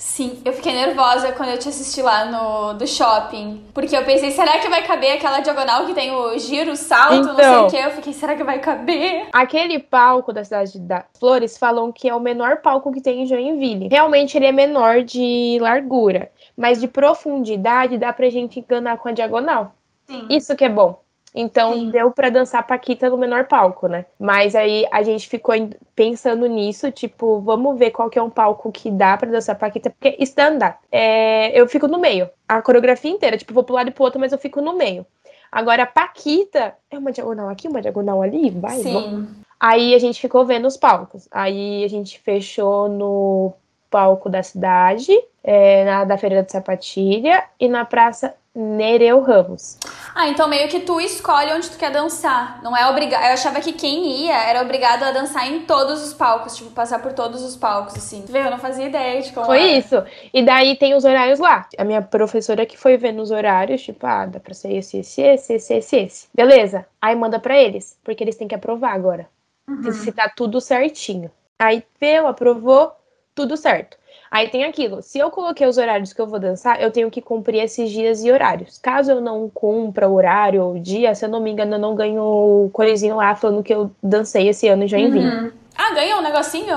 Sim, 0.00 0.40
eu 0.46 0.54
fiquei 0.54 0.72
nervosa 0.72 1.30
quando 1.32 1.50
eu 1.50 1.58
te 1.58 1.68
assisti 1.68 2.00
lá 2.00 2.24
no 2.24 2.72
do 2.72 2.86
shopping. 2.86 3.62
Porque 3.74 3.94
eu 3.94 4.02
pensei, 4.02 4.30
será 4.30 4.58
que 4.58 4.66
vai 4.66 4.82
caber 4.86 5.12
aquela 5.12 5.40
diagonal 5.40 5.84
que 5.84 5.92
tem 5.92 6.10
o 6.10 6.38
giro, 6.38 6.72
o 6.72 6.76
salto, 6.76 7.16
então, 7.16 7.34
não 7.34 7.36
sei 7.36 7.48
o 7.48 7.52
então. 7.52 7.68
que? 7.68 7.76
Eu 7.76 7.90
fiquei, 7.90 8.12
será 8.14 8.34
que 8.34 8.42
vai 8.42 8.60
caber? 8.60 9.28
Aquele 9.30 9.78
palco 9.78 10.32
da 10.32 10.42
cidade 10.42 10.80
das 10.80 11.04
Flores 11.18 11.58
falam 11.58 11.92
que 11.92 12.08
é 12.08 12.14
o 12.14 12.18
menor 12.18 12.62
palco 12.62 12.90
que 12.90 13.02
tem 13.02 13.22
em 13.22 13.26
Joinville. 13.26 13.88
Realmente 13.88 14.38
ele 14.38 14.46
é 14.46 14.52
menor 14.52 15.02
de 15.02 15.58
largura, 15.60 16.32
mas 16.56 16.80
de 16.80 16.88
profundidade 16.88 17.98
dá 17.98 18.10
pra 18.10 18.30
gente 18.30 18.58
enganar 18.58 18.96
com 18.96 19.10
a 19.10 19.12
diagonal. 19.12 19.74
Sim. 20.06 20.26
Isso 20.30 20.56
que 20.56 20.64
é 20.64 20.68
bom. 20.70 20.98
Então 21.34 21.74
Sim. 21.74 21.90
deu 21.90 22.10
para 22.10 22.28
dançar 22.28 22.66
Paquita 22.66 23.08
no 23.08 23.16
menor 23.16 23.46
palco, 23.46 23.86
né? 23.86 24.04
Mas 24.18 24.54
aí 24.54 24.84
a 24.90 25.02
gente 25.02 25.28
ficou 25.28 25.54
pensando 25.94 26.46
nisso, 26.46 26.90
tipo, 26.90 27.40
vamos 27.40 27.78
ver 27.78 27.90
qual 27.90 28.10
que 28.10 28.18
é 28.18 28.22
um 28.22 28.30
palco 28.30 28.72
que 28.72 28.90
dá 28.90 29.16
para 29.16 29.30
dançar 29.30 29.56
Paquita, 29.56 29.90
porque 29.90 30.16
stand-up, 30.24 30.78
é, 30.90 31.58
eu 31.58 31.68
fico 31.68 31.86
no 31.86 31.98
meio. 31.98 32.28
A 32.48 32.60
coreografia 32.60 33.10
inteira, 33.10 33.36
tipo, 33.36 33.54
vou 33.54 33.62
pro 33.62 33.74
lado 33.74 33.88
e 33.88 33.92
pro 33.92 34.04
outro, 34.04 34.18
mas 34.18 34.32
eu 34.32 34.38
fico 34.38 34.60
no 34.60 34.76
meio. 34.76 35.06
Agora, 35.52 35.86
Paquita 35.86 36.74
é 36.90 36.98
uma 36.98 37.12
diagonal 37.12 37.48
aqui, 37.48 37.68
uma 37.68 37.82
diagonal 37.82 38.22
ali, 38.22 38.50
vai. 38.50 38.78
Sim. 38.78 38.92
Vamos. 38.92 39.28
Aí 39.58 39.94
a 39.94 39.98
gente 39.98 40.20
ficou 40.20 40.44
vendo 40.46 40.66
os 40.66 40.76
palcos. 40.76 41.28
Aí 41.30 41.84
a 41.84 41.88
gente 41.88 42.18
fechou 42.20 42.88
no 42.88 43.52
palco 43.90 44.30
da 44.30 44.42
cidade, 44.42 45.12
é, 45.42 45.84
na 45.84 46.04
da 46.04 46.16
Feira 46.16 46.42
de 46.42 46.52
Sapatilha 46.52 47.44
e 47.58 47.68
na 47.68 47.84
Praça 47.84 48.34
Nereu 48.52 49.20
Ramos. 49.20 49.78
Ah, 50.12 50.28
então 50.28 50.48
meio 50.48 50.68
que 50.68 50.80
tu 50.80 51.00
escolhe 51.00 51.52
onde 51.52 51.70
tu 51.70 51.78
quer 51.78 51.92
dançar. 51.92 52.60
Não 52.62 52.76
é 52.76 52.88
obrigado. 52.90 53.22
Eu 53.22 53.32
achava 53.32 53.60
que 53.60 53.72
quem 53.72 54.24
ia 54.24 54.36
era 54.36 54.60
obrigado 54.60 55.04
a 55.04 55.12
dançar 55.12 55.48
em 55.48 55.60
todos 55.60 56.02
os 56.02 56.12
palcos, 56.12 56.56
tipo, 56.56 56.70
passar 56.70 57.00
por 57.00 57.12
todos 57.12 57.44
os 57.44 57.54
palcos, 57.54 57.94
assim. 57.94 58.24
Vê, 58.26 58.40
eu 58.40 58.50
não 58.50 58.58
fazia 58.58 58.86
ideia 58.86 59.22
de 59.22 59.32
como. 59.32 59.46
Foi 59.46 59.58
era. 59.60 59.78
isso. 59.78 60.04
E 60.34 60.42
daí 60.44 60.76
tem 60.76 60.94
os 60.94 61.04
horários 61.04 61.38
lá. 61.38 61.68
A 61.78 61.84
minha 61.84 62.02
professora 62.02 62.66
que 62.66 62.76
foi 62.76 62.96
vendo 62.96 63.22
os 63.22 63.30
horários, 63.30 63.82
tipo, 63.82 64.04
ah, 64.04 64.26
dá 64.26 64.40
pra 64.40 64.52
ser 64.52 64.72
esse, 64.72 64.98
esse, 64.98 65.22
esse, 65.22 65.54
esse, 65.54 65.74
esse, 65.74 65.96
esse. 65.96 66.28
Beleza. 66.34 66.84
Aí 67.00 67.14
manda 67.14 67.38
pra 67.38 67.56
eles, 67.56 67.96
porque 68.02 68.24
eles 68.24 68.36
têm 68.36 68.48
que 68.48 68.54
aprovar 68.54 68.94
agora. 68.94 69.28
Uhum. 69.68 69.92
Se 69.92 70.10
tá 70.10 70.28
tudo 70.28 70.60
certinho. 70.60 71.30
Aí 71.56 71.84
viu, 72.00 72.26
aprovou, 72.26 72.92
tudo 73.32 73.56
certo. 73.56 73.96
Aí 74.30 74.48
tem 74.48 74.62
aquilo, 74.62 75.02
se 75.02 75.18
eu 75.18 75.28
coloquei 75.28 75.66
os 75.66 75.76
horários 75.76 76.12
que 76.12 76.20
eu 76.20 76.26
vou 76.26 76.38
dançar, 76.38 76.80
eu 76.80 76.92
tenho 76.92 77.10
que 77.10 77.20
cumprir 77.20 77.64
esses 77.64 77.90
dias 77.90 78.22
e 78.22 78.30
horários. 78.30 78.78
Caso 78.78 79.10
eu 79.10 79.20
não 79.20 79.50
cumpra 79.50 80.08
o 80.08 80.14
horário 80.14 80.62
ou 80.62 80.74
o 80.74 80.80
dia, 80.80 81.14
se 81.16 81.24
eu 81.24 81.28
não 81.28 81.40
me 81.40 81.50
engano, 81.50 81.74
eu 81.74 81.78
não 81.80 81.96
ganho 81.96 82.22
o 82.22 82.70
coisinho 82.72 83.16
lá 83.16 83.34
falando 83.34 83.62
que 83.62 83.74
eu 83.74 83.90
dancei 84.00 84.48
esse 84.48 84.68
ano 84.68 84.84
e 84.84 84.88
já 84.88 84.98
envio. 84.98 85.22
Uhum. 85.22 85.50
Ah, 85.76 85.92
ganhou 85.94 86.20
um 86.20 86.22
negocinho? 86.22 86.76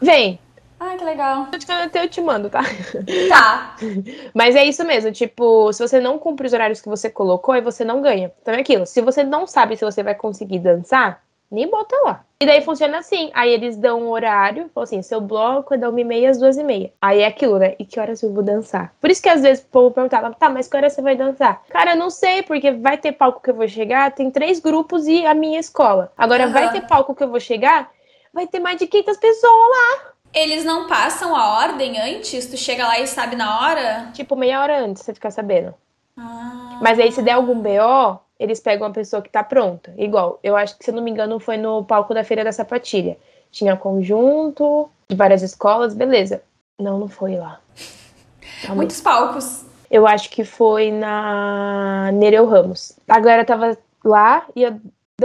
Vem. 0.00 0.38
Ah, 0.80 0.94
que 0.96 1.04
legal. 1.04 1.48
Eu 1.94 2.08
te 2.08 2.20
mando, 2.22 2.48
tá? 2.48 2.62
Tá. 3.28 3.76
Mas 4.32 4.56
é 4.56 4.64
isso 4.64 4.82
mesmo, 4.84 5.12
tipo, 5.12 5.72
se 5.74 5.86
você 5.86 6.00
não 6.00 6.18
cumpre 6.18 6.46
os 6.46 6.52
horários 6.52 6.80
que 6.80 6.88
você 6.88 7.10
colocou, 7.10 7.54
aí 7.54 7.60
você 7.60 7.84
não 7.84 8.00
ganha. 8.00 8.32
Então 8.40 8.54
é 8.54 8.60
aquilo, 8.60 8.86
se 8.86 9.02
você 9.02 9.22
não 9.22 9.46
sabe 9.46 9.76
se 9.76 9.84
você 9.84 10.02
vai 10.02 10.14
conseguir 10.14 10.60
dançar, 10.60 11.22
nem 11.50 11.68
bota 11.68 11.96
lá. 12.04 12.24
E 12.40 12.44
daí 12.44 12.60
funciona 12.60 12.98
assim. 12.98 13.30
Aí 13.32 13.50
eles 13.50 13.76
dão 13.76 14.02
um 14.02 14.10
horário, 14.10 14.70
falam 14.74 14.84
assim: 14.84 15.02
seu 15.02 15.20
bloco 15.20 15.74
é 15.74 15.78
da 15.78 15.90
1h30 15.90 16.28
às 16.28 16.38
2h30. 16.38 16.92
Aí 17.00 17.20
é 17.20 17.26
aquilo, 17.26 17.58
né? 17.58 17.74
E 17.78 17.84
que 17.84 17.98
horas 17.98 18.22
eu 18.22 18.32
vou 18.32 18.42
dançar? 18.42 18.92
Por 19.00 19.10
isso 19.10 19.22
que 19.22 19.28
às 19.28 19.42
vezes 19.42 19.64
o 19.64 19.68
povo 19.68 19.90
perguntava: 19.90 20.34
tá, 20.34 20.48
mas 20.48 20.68
que 20.68 20.76
hora 20.76 20.90
você 20.90 21.00
vai 21.00 21.16
dançar? 21.16 21.62
Cara, 21.70 21.92
eu 21.92 21.96
não 21.96 22.10
sei, 22.10 22.42
porque 22.42 22.72
vai 22.72 22.98
ter 22.98 23.12
palco 23.12 23.40
que 23.40 23.50
eu 23.50 23.54
vou 23.54 23.68
chegar, 23.68 24.12
tem 24.12 24.30
três 24.30 24.60
grupos 24.60 25.06
e 25.06 25.24
a 25.24 25.34
minha 25.34 25.58
escola. 25.58 26.12
Agora, 26.16 26.46
uhum. 26.46 26.52
vai 26.52 26.70
ter 26.72 26.86
palco 26.86 27.14
que 27.14 27.22
eu 27.22 27.30
vou 27.30 27.40
chegar, 27.40 27.90
vai 28.32 28.46
ter 28.46 28.60
mais 28.60 28.78
de 28.78 28.86
500 28.86 29.16
pessoas 29.16 29.70
lá. 29.70 30.12
Eles 30.34 30.64
não 30.64 30.86
passam 30.86 31.34
a 31.34 31.60
ordem 31.60 31.98
antes? 31.98 32.46
Tu 32.46 32.58
chega 32.58 32.86
lá 32.86 33.00
e 33.00 33.06
sabe 33.06 33.36
na 33.36 33.60
hora? 33.60 34.10
Tipo, 34.12 34.36
meia 34.36 34.60
hora 34.60 34.80
antes, 34.80 35.02
você 35.02 35.14
ficar 35.14 35.30
sabendo. 35.30 35.72
Ah. 36.14 36.78
Mas 36.82 36.98
aí, 36.98 37.10
se 37.10 37.22
der 37.22 37.32
algum 37.32 37.58
BO, 37.58 38.20
eles 38.38 38.60
pegam 38.60 38.86
a 38.86 38.90
pessoa 38.90 39.22
que 39.22 39.30
tá 39.30 39.42
pronta. 39.42 39.94
Igual, 39.96 40.38
eu 40.42 40.56
acho 40.56 40.76
que, 40.76 40.84
se 40.84 40.90
eu 40.90 40.94
não 40.94 41.02
me 41.02 41.10
engano, 41.10 41.40
foi 41.40 41.56
no 41.56 41.84
palco 41.84 42.12
da 42.12 42.24
Feira 42.24 42.44
da 42.44 42.52
Sapatilha. 42.52 43.16
Tinha 43.50 43.76
conjunto 43.76 44.88
de 45.08 45.16
várias 45.16 45.42
escolas, 45.42 45.94
beleza. 45.94 46.42
Não, 46.78 46.98
não 46.98 47.08
foi 47.08 47.36
lá. 47.36 47.60
Tá 48.66 48.74
Muitos 48.74 49.00
palcos. 49.00 49.64
Eu 49.90 50.06
acho 50.06 50.30
que 50.30 50.44
foi 50.44 50.90
na 50.90 52.10
Nereu 52.12 52.46
Ramos. 52.46 52.98
A 53.08 53.18
galera 53.20 53.44
tava 53.44 53.78
lá, 54.04 54.44
ia, 54.54 54.78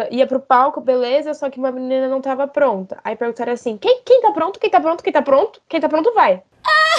ia 0.09 0.27
pro 0.27 0.39
palco, 0.39 0.79
beleza, 0.79 1.33
só 1.33 1.49
que 1.49 1.59
uma 1.59 1.71
menina 1.71 2.07
não 2.07 2.21
tava 2.21 2.47
pronta. 2.47 2.99
Aí 3.03 3.15
perguntaram 3.15 3.53
assim: 3.53 3.77
quem, 3.77 4.01
quem 4.05 4.21
tá 4.21 4.31
pronto? 4.31 4.59
Quem 4.59 4.69
tá 4.69 4.79
pronto? 4.79 5.03
Quem 5.03 5.11
tá 5.11 5.21
pronto? 5.21 5.61
Quem 5.67 5.81
tá 5.81 5.89
pronto 5.89 6.13
vai. 6.13 6.41
Ah! 6.63 6.90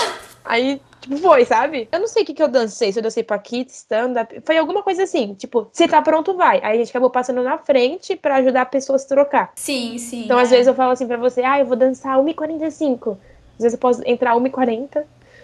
Aí 0.45 0.81
Tipo, 1.03 1.19
foi, 1.19 1.45
sabe? 1.45 1.89
Eu 1.91 1.99
não 1.99 2.07
sei 2.07 2.23
o 2.23 2.27
que, 2.27 2.33
que 2.33 2.43
eu 2.43 2.49
dancei, 2.49 2.93
se 2.93 2.99
eu 2.99 3.03
dancei 3.03 3.25
paquita, 3.25 3.73
stand-up. 3.73 4.41
Foi 4.45 4.57
alguma 4.57 4.85
coisa 4.85 5.03
assim, 5.03 5.35
tipo, 5.35 5.69
se 5.73 5.89
tá 5.89 6.01
pronto, 6.01 6.35
vai. 6.35 6.61
Aí 6.63 6.75
a 6.75 6.77
gente 6.77 6.91
acabou 6.91 7.11
passando 7.11 7.43
na 7.43 7.59
frente 7.59 8.15
para 8.15 8.37
ajudar 8.37 8.63
a 8.63 8.67
pessoa 8.67 8.95
a 8.95 8.99
se 9.01 9.09
trocar. 9.09 9.51
Sim, 9.57 9.99
sim. 9.99 10.25
Então, 10.25 10.39
é. 10.39 10.43
às 10.43 10.51
vezes, 10.51 10.69
eu 10.69 10.75
falo 10.75 10.93
assim 10.93 11.07
pra 11.07 11.17
você, 11.17 11.43
ah, 11.43 11.59
eu 11.59 11.67
vou 11.67 11.77
dançar 11.77 12.19
1h45. 12.19 13.19
Às 13.57 13.63
vezes 13.63 13.73
eu 13.73 13.79
posso 13.79 14.01
entrar 14.07 14.37
1h40. 14.37 15.03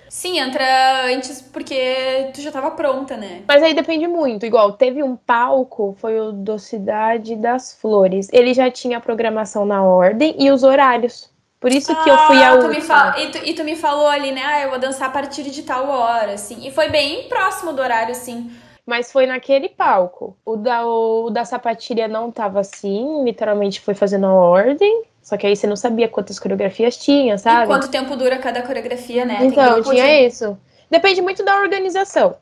Sim, 0.09 0.39
entra 0.39 1.07
antes 1.07 1.43
porque 1.43 2.31
tu 2.33 2.41
já 2.41 2.51
tava 2.51 2.71
pronta, 2.71 3.17
né? 3.17 3.43
Mas 3.47 3.63
aí 3.63 3.75
depende 3.75 4.07
muito. 4.07 4.47
Igual, 4.47 4.73
teve 4.73 5.03
um 5.03 5.17
palco, 5.17 5.97
foi 6.01 6.19
o 6.19 6.33
do 6.33 6.59
Cidade 6.59 7.37
das 7.37 7.75
Flores. 7.75 8.29
Ele 8.33 8.55
já 8.55 8.71
tinha 8.71 8.99
a 8.99 9.01
programação 9.01 9.67
na 9.67 9.83
ordem 9.83 10.35
e 10.39 10.51
os 10.51 10.63
horários. 10.63 11.29
Por 11.61 11.73
isso 11.73 11.95
que 12.03 12.11
ah, 12.11 12.13
eu 12.13 12.19
fui 12.27 12.43
a 12.43 12.55
última. 12.55 13.19
E 13.19 13.27
tu, 13.31 13.39
e 13.45 13.55
tu 13.55 13.65
me 13.65 13.75
falou 13.75 14.07
ali, 14.07 14.31
né? 14.31 14.43
Ah, 14.45 14.63
eu 14.63 14.71
vou 14.71 14.79
dançar 14.79 15.09
a 15.09 15.11
partir 15.11 15.43
de 15.43 15.63
tal 15.63 15.89
hora, 15.89 16.35
assim. 16.35 16.67
E 16.67 16.71
foi 16.71 16.89
bem 16.89 17.29
próximo 17.29 17.73
do 17.73 17.83
horário, 17.83 18.13
assim. 18.13 18.51
Mas 18.87 19.11
foi 19.11 19.27
naquele 19.27 19.69
palco. 19.69 20.37
O 20.47 20.57
da, 20.57 20.87
o 20.87 21.31
da 21.31 21.45
sapatilha 21.45 22.07
não 22.09 22.31
tava 22.31 22.61
assim, 22.61 23.25
literalmente 23.25 23.81
foi 23.81 23.95
fazendo 23.95 24.27
a 24.27 24.33
ordem. 24.33 25.03
Só 25.21 25.37
que 25.37 25.47
aí 25.47 25.55
você 25.55 25.67
não 25.67 25.77
sabia 25.77 26.09
quantas 26.09 26.39
coreografias 26.39 26.97
tinha, 26.97 27.37
sabe? 27.37 27.65
E 27.65 27.67
quanto 27.67 27.91
tempo 27.91 28.17
dura 28.17 28.39
cada 28.39 28.63
coreografia, 28.63 29.27
né? 29.27 29.41
Então, 29.43 29.83
tinha 29.83 30.07
de... 30.07 30.27
isso. 30.27 30.57
Depende 30.91 31.21
muito 31.21 31.45
da 31.45 31.61
organização. 31.61 32.37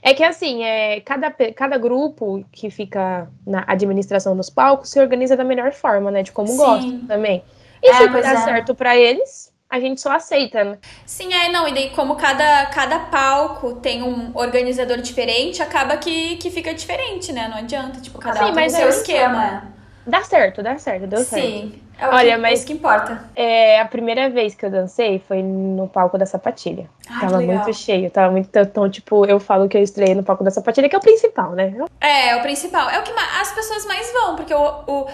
É 0.00 0.14
que 0.14 0.22
assim, 0.22 0.62
é, 0.62 1.00
cada, 1.00 1.30
cada 1.30 1.76
grupo 1.76 2.44
que 2.52 2.70
fica 2.70 3.28
na 3.44 3.64
administração 3.66 4.36
dos 4.36 4.48
palcos 4.48 4.90
se 4.90 5.00
organiza 5.00 5.36
da 5.36 5.42
melhor 5.42 5.72
forma, 5.72 6.10
né? 6.10 6.22
De 6.22 6.30
como 6.30 6.48
Sim. 6.48 6.56
gosta 6.56 6.98
também. 7.08 7.42
E 7.82 7.88
é, 7.88 7.94
se 7.94 8.08
dá 8.08 8.32
é. 8.32 8.36
certo 8.36 8.74
para 8.74 8.96
eles, 8.96 9.52
a 9.68 9.78
gente 9.78 10.00
só 10.00 10.12
aceita, 10.12 10.64
né? 10.64 10.78
Sim, 11.04 11.32
é, 11.32 11.50
não. 11.50 11.68
E 11.68 11.74
daí, 11.74 11.90
como 11.90 12.16
cada, 12.16 12.66
cada 12.66 12.98
palco 13.00 13.74
tem 13.74 14.02
um 14.02 14.30
organizador 14.34 14.98
diferente, 14.98 15.62
acaba 15.62 15.96
que, 15.96 16.36
que 16.36 16.50
fica 16.50 16.72
diferente, 16.72 17.32
né? 17.32 17.48
Não 17.48 17.58
adianta. 17.58 18.00
Tipo, 18.00 18.18
cada 18.18 18.46
Sim, 18.46 18.50
um 18.52 18.54
tem 18.54 18.66
o 18.66 18.70
seu 18.70 18.88
esquema. 18.88 19.64
Dá 20.06 20.22
certo, 20.22 20.62
dá 20.62 20.78
certo, 20.78 21.06
deu 21.06 21.18
certo. 21.18 21.46
Sim. 21.46 21.82
É 22.00 22.06
Olha, 22.06 22.36
que, 22.36 22.40
mas. 22.40 22.62
É 22.62 22.66
que 22.66 22.72
importa. 22.72 23.24
É, 23.34 23.80
a 23.80 23.84
primeira 23.84 24.30
vez 24.30 24.54
que 24.54 24.64
eu 24.64 24.70
dancei 24.70 25.18
foi 25.18 25.42
no 25.42 25.88
palco 25.88 26.16
da 26.16 26.24
sapatilha. 26.24 26.88
Ai, 27.10 27.20
tava 27.20 27.40
muito 27.40 27.74
cheio, 27.74 28.08
tava 28.08 28.30
muito. 28.30 28.48
Então, 28.56 28.88
tipo, 28.88 29.26
eu 29.26 29.40
falo 29.40 29.68
que 29.68 29.76
eu 29.76 29.82
estreiei 29.82 30.14
no 30.14 30.22
palco 30.22 30.44
da 30.44 30.50
sapatilha, 30.50 30.88
que 30.88 30.94
é 30.94 30.98
o 30.98 31.02
principal, 31.02 31.52
né? 31.52 31.74
É, 32.00 32.28
é 32.28 32.36
o 32.36 32.40
principal. 32.40 32.88
É 32.88 33.00
o 33.00 33.02
que 33.02 33.12
as 33.12 33.52
pessoas 33.52 33.84
mais 33.84 34.10
vão, 34.12 34.36
porque 34.36 34.54
o 34.54 34.84
o, 34.86 35.06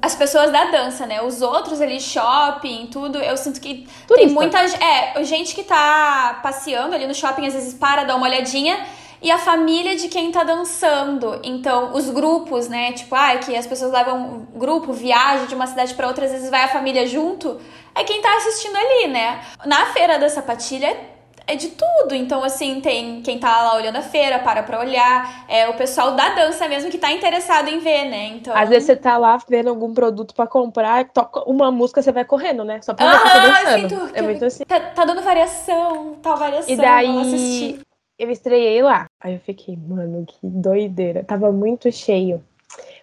as 0.00 0.14
pessoas 0.14 0.52
da 0.52 0.66
dança, 0.66 1.06
né? 1.06 1.22
Os 1.22 1.42
outros 1.42 1.80
ali, 1.80 2.00
shopping, 2.00 2.86
tudo, 2.86 3.18
eu 3.18 3.36
sinto 3.36 3.60
que 3.60 3.88
Turista. 4.06 4.14
tem 4.14 4.28
muita 4.28 4.58
é, 4.60 5.24
gente 5.24 5.54
que 5.54 5.64
tá 5.64 6.38
passeando 6.42 6.94
ali 6.94 7.06
no 7.06 7.14
shopping, 7.14 7.46
às 7.46 7.54
vezes 7.54 7.74
para 7.74 8.04
dar 8.04 8.14
uma 8.16 8.26
olhadinha 8.26 8.84
e 9.20 9.30
a 9.30 9.38
família 9.38 9.96
de 9.96 10.08
quem 10.08 10.30
tá 10.30 10.44
dançando. 10.44 11.40
Então, 11.42 11.94
os 11.94 12.10
grupos, 12.10 12.68
né? 12.68 12.92
Tipo, 12.92 13.14
ah, 13.14 13.36
que 13.38 13.56
as 13.56 13.66
pessoas 13.66 13.90
levam 13.90 14.46
um 14.52 14.58
grupo, 14.58 14.92
viagem 14.92 15.46
de 15.46 15.54
uma 15.54 15.66
cidade 15.66 15.94
para 15.94 16.06
outra, 16.06 16.26
às 16.26 16.32
vezes 16.32 16.50
vai 16.50 16.62
a 16.62 16.68
família 16.68 17.06
junto, 17.06 17.58
é 17.94 18.04
quem 18.04 18.20
tá 18.20 18.36
assistindo 18.36 18.76
ali, 18.76 19.08
né? 19.08 19.40
Na 19.64 19.86
feira 19.86 20.18
da 20.18 20.28
sapatilha 20.28 21.13
é 21.46 21.56
de 21.56 21.68
tudo. 21.68 22.14
Então, 22.14 22.42
assim, 22.42 22.80
tem 22.80 23.22
quem 23.22 23.38
tá 23.38 23.62
lá 23.62 23.76
olhando 23.76 23.96
a 23.96 24.02
feira, 24.02 24.38
para 24.38 24.62
pra 24.62 24.80
olhar. 24.80 25.44
É 25.48 25.68
o 25.68 25.74
pessoal 25.74 26.12
da 26.12 26.34
dança 26.34 26.68
mesmo 26.68 26.90
que 26.90 26.98
tá 26.98 27.12
interessado 27.12 27.68
em 27.68 27.78
ver, 27.78 28.04
né? 28.04 28.28
Então... 28.28 28.56
Às 28.56 28.68
vezes 28.68 28.86
você 28.86 28.96
tá 28.96 29.16
lá 29.16 29.38
vendo 29.48 29.68
algum 29.68 29.92
produto 29.92 30.34
para 30.34 30.46
comprar, 30.46 31.08
toca 31.10 31.48
uma 31.48 31.70
música, 31.70 32.02
você 32.02 32.12
vai 32.12 32.24
correndo, 32.24 32.64
né? 32.64 32.80
Só 32.82 32.94
pra 32.94 33.10
ver 33.10 33.16
ah, 33.16 33.30
tá 33.30 33.76
dançando. 33.76 34.10
é 34.14 34.22
muito 34.22 34.44
assim. 34.44 34.64
Tá, 34.64 34.80
tá, 34.80 35.04
dando 35.04 35.22
variação, 35.22 36.14
tá 36.22 36.34
variação. 36.34 36.72
E 36.72 36.76
daí, 36.76 37.80
eu 38.18 38.30
estreiei 38.30 38.82
lá. 38.82 39.06
Aí 39.20 39.34
eu 39.34 39.40
fiquei, 39.40 39.76
mano, 39.76 40.24
que 40.26 40.38
doideira. 40.42 41.24
Tava 41.24 41.52
muito 41.52 41.90
cheio. 41.92 42.42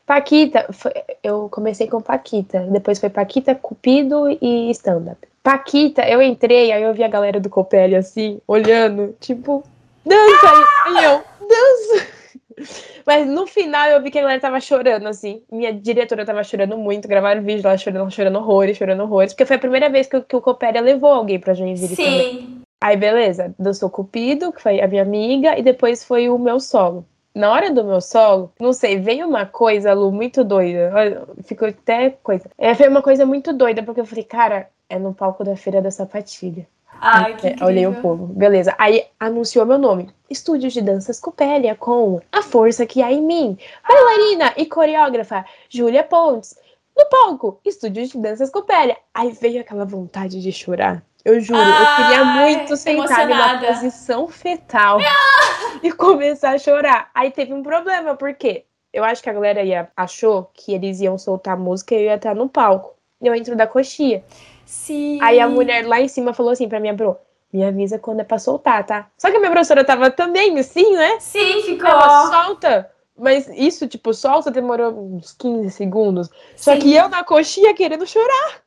Paquita, 0.06 0.68
foi, 0.74 0.92
eu 1.24 1.48
comecei 1.50 1.88
com 1.88 2.02
Paquita, 2.02 2.60
depois 2.72 3.00
foi 3.00 3.10
Paquita, 3.10 3.56
Cupido 3.56 4.28
e 4.42 4.70
stand-up. 4.72 5.31
Paquita, 5.44 6.08
eu 6.08 6.22
entrei, 6.22 6.72
aí 6.72 6.84
eu 6.84 6.94
vi 6.94 7.04
a 7.04 7.08
galera 7.08 7.40
do 7.40 7.50
Copelli 7.50 7.96
assim, 7.96 8.40
olhando, 8.48 9.16
tipo, 9.20 9.64
dança 10.06 10.52
aí, 10.86 11.04
eu, 11.04 11.24
dança. 11.48 12.22
Mas 13.06 13.28
no 13.28 13.48
final 13.48 13.90
eu 13.90 14.02
vi 14.02 14.12
que 14.12 14.20
a 14.20 14.22
galera 14.22 14.40
tava 14.40 14.60
chorando, 14.60 15.08
assim. 15.08 15.42
Minha 15.52 15.74
diretora 15.74 16.26
tava 16.26 16.44
chorando 16.44 16.78
muito, 16.78 17.08
gravaram 17.08 17.42
vídeo 17.42 17.64
lá 17.64 17.76
chorando, 17.76 18.12
chorando 18.12 18.38
horrores, 18.38 18.78
chorando 18.78 19.04
horrores. 19.04 19.34
Porque 19.34 19.46
foi 19.46 19.56
a 19.56 19.60
primeira 19.60 19.90
vez 19.90 20.08
que, 20.08 20.22
que 20.22 20.36
o 20.36 20.42
Copélia 20.42 20.80
levou 20.80 21.12
alguém 21.12 21.40
pra 21.40 21.54
Joinville 21.54 21.96
Sim. 21.96 22.04
Também. 22.04 22.62
Aí, 22.84 22.98
beleza, 22.98 23.54
dançou 23.60 23.90
Cupido, 23.90 24.52
que 24.52 24.62
foi 24.62 24.82
a 24.82 24.88
minha 24.88 25.04
amiga, 25.04 25.58
e 25.58 25.62
depois 25.62 26.04
foi 26.04 26.30
o 26.30 26.38
meu 26.38 26.60
solo. 26.60 27.06
Na 27.34 27.52
hora 27.52 27.72
do 27.72 27.84
meu 27.84 28.02
solo, 28.02 28.52
não 28.60 28.74
sei, 28.74 29.00
veio 29.00 29.28
uma 29.28 29.46
coisa, 29.46 29.94
Lu, 29.94 30.12
muito 30.12 30.44
doida. 30.44 31.26
Ficou 31.44 31.68
até 31.68 32.10
coisa. 32.10 32.50
É, 32.58 32.76
foi 32.76 32.88
uma 32.88 33.02
coisa 33.02 33.26
muito 33.26 33.54
doida, 33.54 33.82
porque 33.82 34.02
eu 34.02 34.06
falei, 34.06 34.24
cara, 34.24 34.70
é 34.90 35.00
no 35.00 35.14
palco 35.14 35.44
da 35.44 35.56
Feira 35.56 35.82
da 35.82 35.90
Sapatilha. 35.90 36.68
Ai, 37.04 37.36
que 37.36 37.48
é, 37.48 37.56
Olhei 37.66 37.88
o 37.88 38.00
povo. 38.00 38.28
Beleza. 38.28 38.76
Aí 38.78 39.06
anunciou 39.20 39.66
meu 39.66 39.80
nome. 39.80 40.10
Estúdio 40.30 40.70
de 40.70 40.82
Danças 40.82 41.20
Copélia 41.20 41.76
com 41.76 42.22
A 42.32 42.44
Força 42.44 42.86
Que 42.86 43.02
Há 43.02 43.12
em 43.12 43.24
Mim. 43.24 43.58
Bailarina 43.88 44.54
e 44.56 44.68
coreógrafa 44.68 45.44
Júlia 45.68 46.04
Pontes. 46.04 46.56
No 46.96 47.06
palco, 47.10 47.60
Estúdio 47.66 48.06
de 48.06 48.18
Danças 48.20 48.52
Copélia. 48.52 48.98
Aí 49.14 49.32
veio 49.32 49.62
aquela 49.62 49.86
vontade 49.86 50.40
de 50.42 50.52
chorar. 50.52 51.04
Eu 51.24 51.40
juro, 51.40 51.60
Ai, 51.60 51.82
eu 51.82 51.96
queria 51.96 52.26
muito 52.26 52.76
sentar 52.76 53.28
numa 53.28 53.60
posição 53.60 54.28
fetal 54.28 55.00
ah! 55.00 55.80
e 55.84 55.92
começar 55.92 56.52
a 56.52 56.58
chorar. 56.58 57.10
Aí 57.14 57.30
teve 57.30 57.54
um 57.54 57.62
problema, 57.62 58.16
porque 58.16 58.66
eu 58.92 59.04
acho 59.04 59.22
que 59.22 59.30
a 59.30 59.34
galera 59.34 59.62
ia, 59.62 59.90
achou 59.96 60.50
que 60.54 60.74
eles 60.74 61.00
iam 61.00 61.18
soltar 61.18 61.58
música 61.58 61.94
e 61.94 62.00
eu 62.00 62.04
ia 62.06 62.16
estar 62.16 62.36
no 62.36 62.50
palco. 62.50 62.96
Eu 63.22 63.36
entro 63.36 63.56
da 63.56 63.68
coxia. 63.68 64.24
Sim. 64.66 65.20
Aí 65.22 65.40
a 65.40 65.48
mulher 65.48 65.86
lá 65.86 66.02
em 66.02 66.08
cima 66.08 66.34
falou 66.34 66.52
assim 66.52 66.68
pra 66.68 66.80
minha 66.80 66.94
bro, 66.94 67.18
me 67.54 67.64
avisa 67.64 68.00
quando 68.00 68.22
é 68.22 68.24
pra 68.24 68.40
soltar, 68.40 68.86
tá? 68.86 69.08
Só 69.18 69.30
que 69.30 69.38
a 69.38 69.40
minha 69.40 69.52
professora 69.52 69.84
tava 69.84 70.10
também 70.10 70.58
assim, 70.58 70.96
né? 70.96 71.20
Sim, 71.20 71.62
ficou. 71.62 71.90
Ela 71.90 72.32
solta. 72.32 72.90
Mas 73.18 73.48
isso, 73.50 73.88
tipo, 73.88 74.14
solta 74.14 74.50
demorou 74.50 74.92
uns 74.92 75.34
15 75.34 75.70
segundos. 75.70 76.30
Só 76.56 76.74
Sim. 76.74 76.80
que 76.80 76.96
eu 76.96 77.08
na 77.08 77.24
coxinha 77.24 77.74
querendo 77.74 78.08
chorar. 78.08 78.62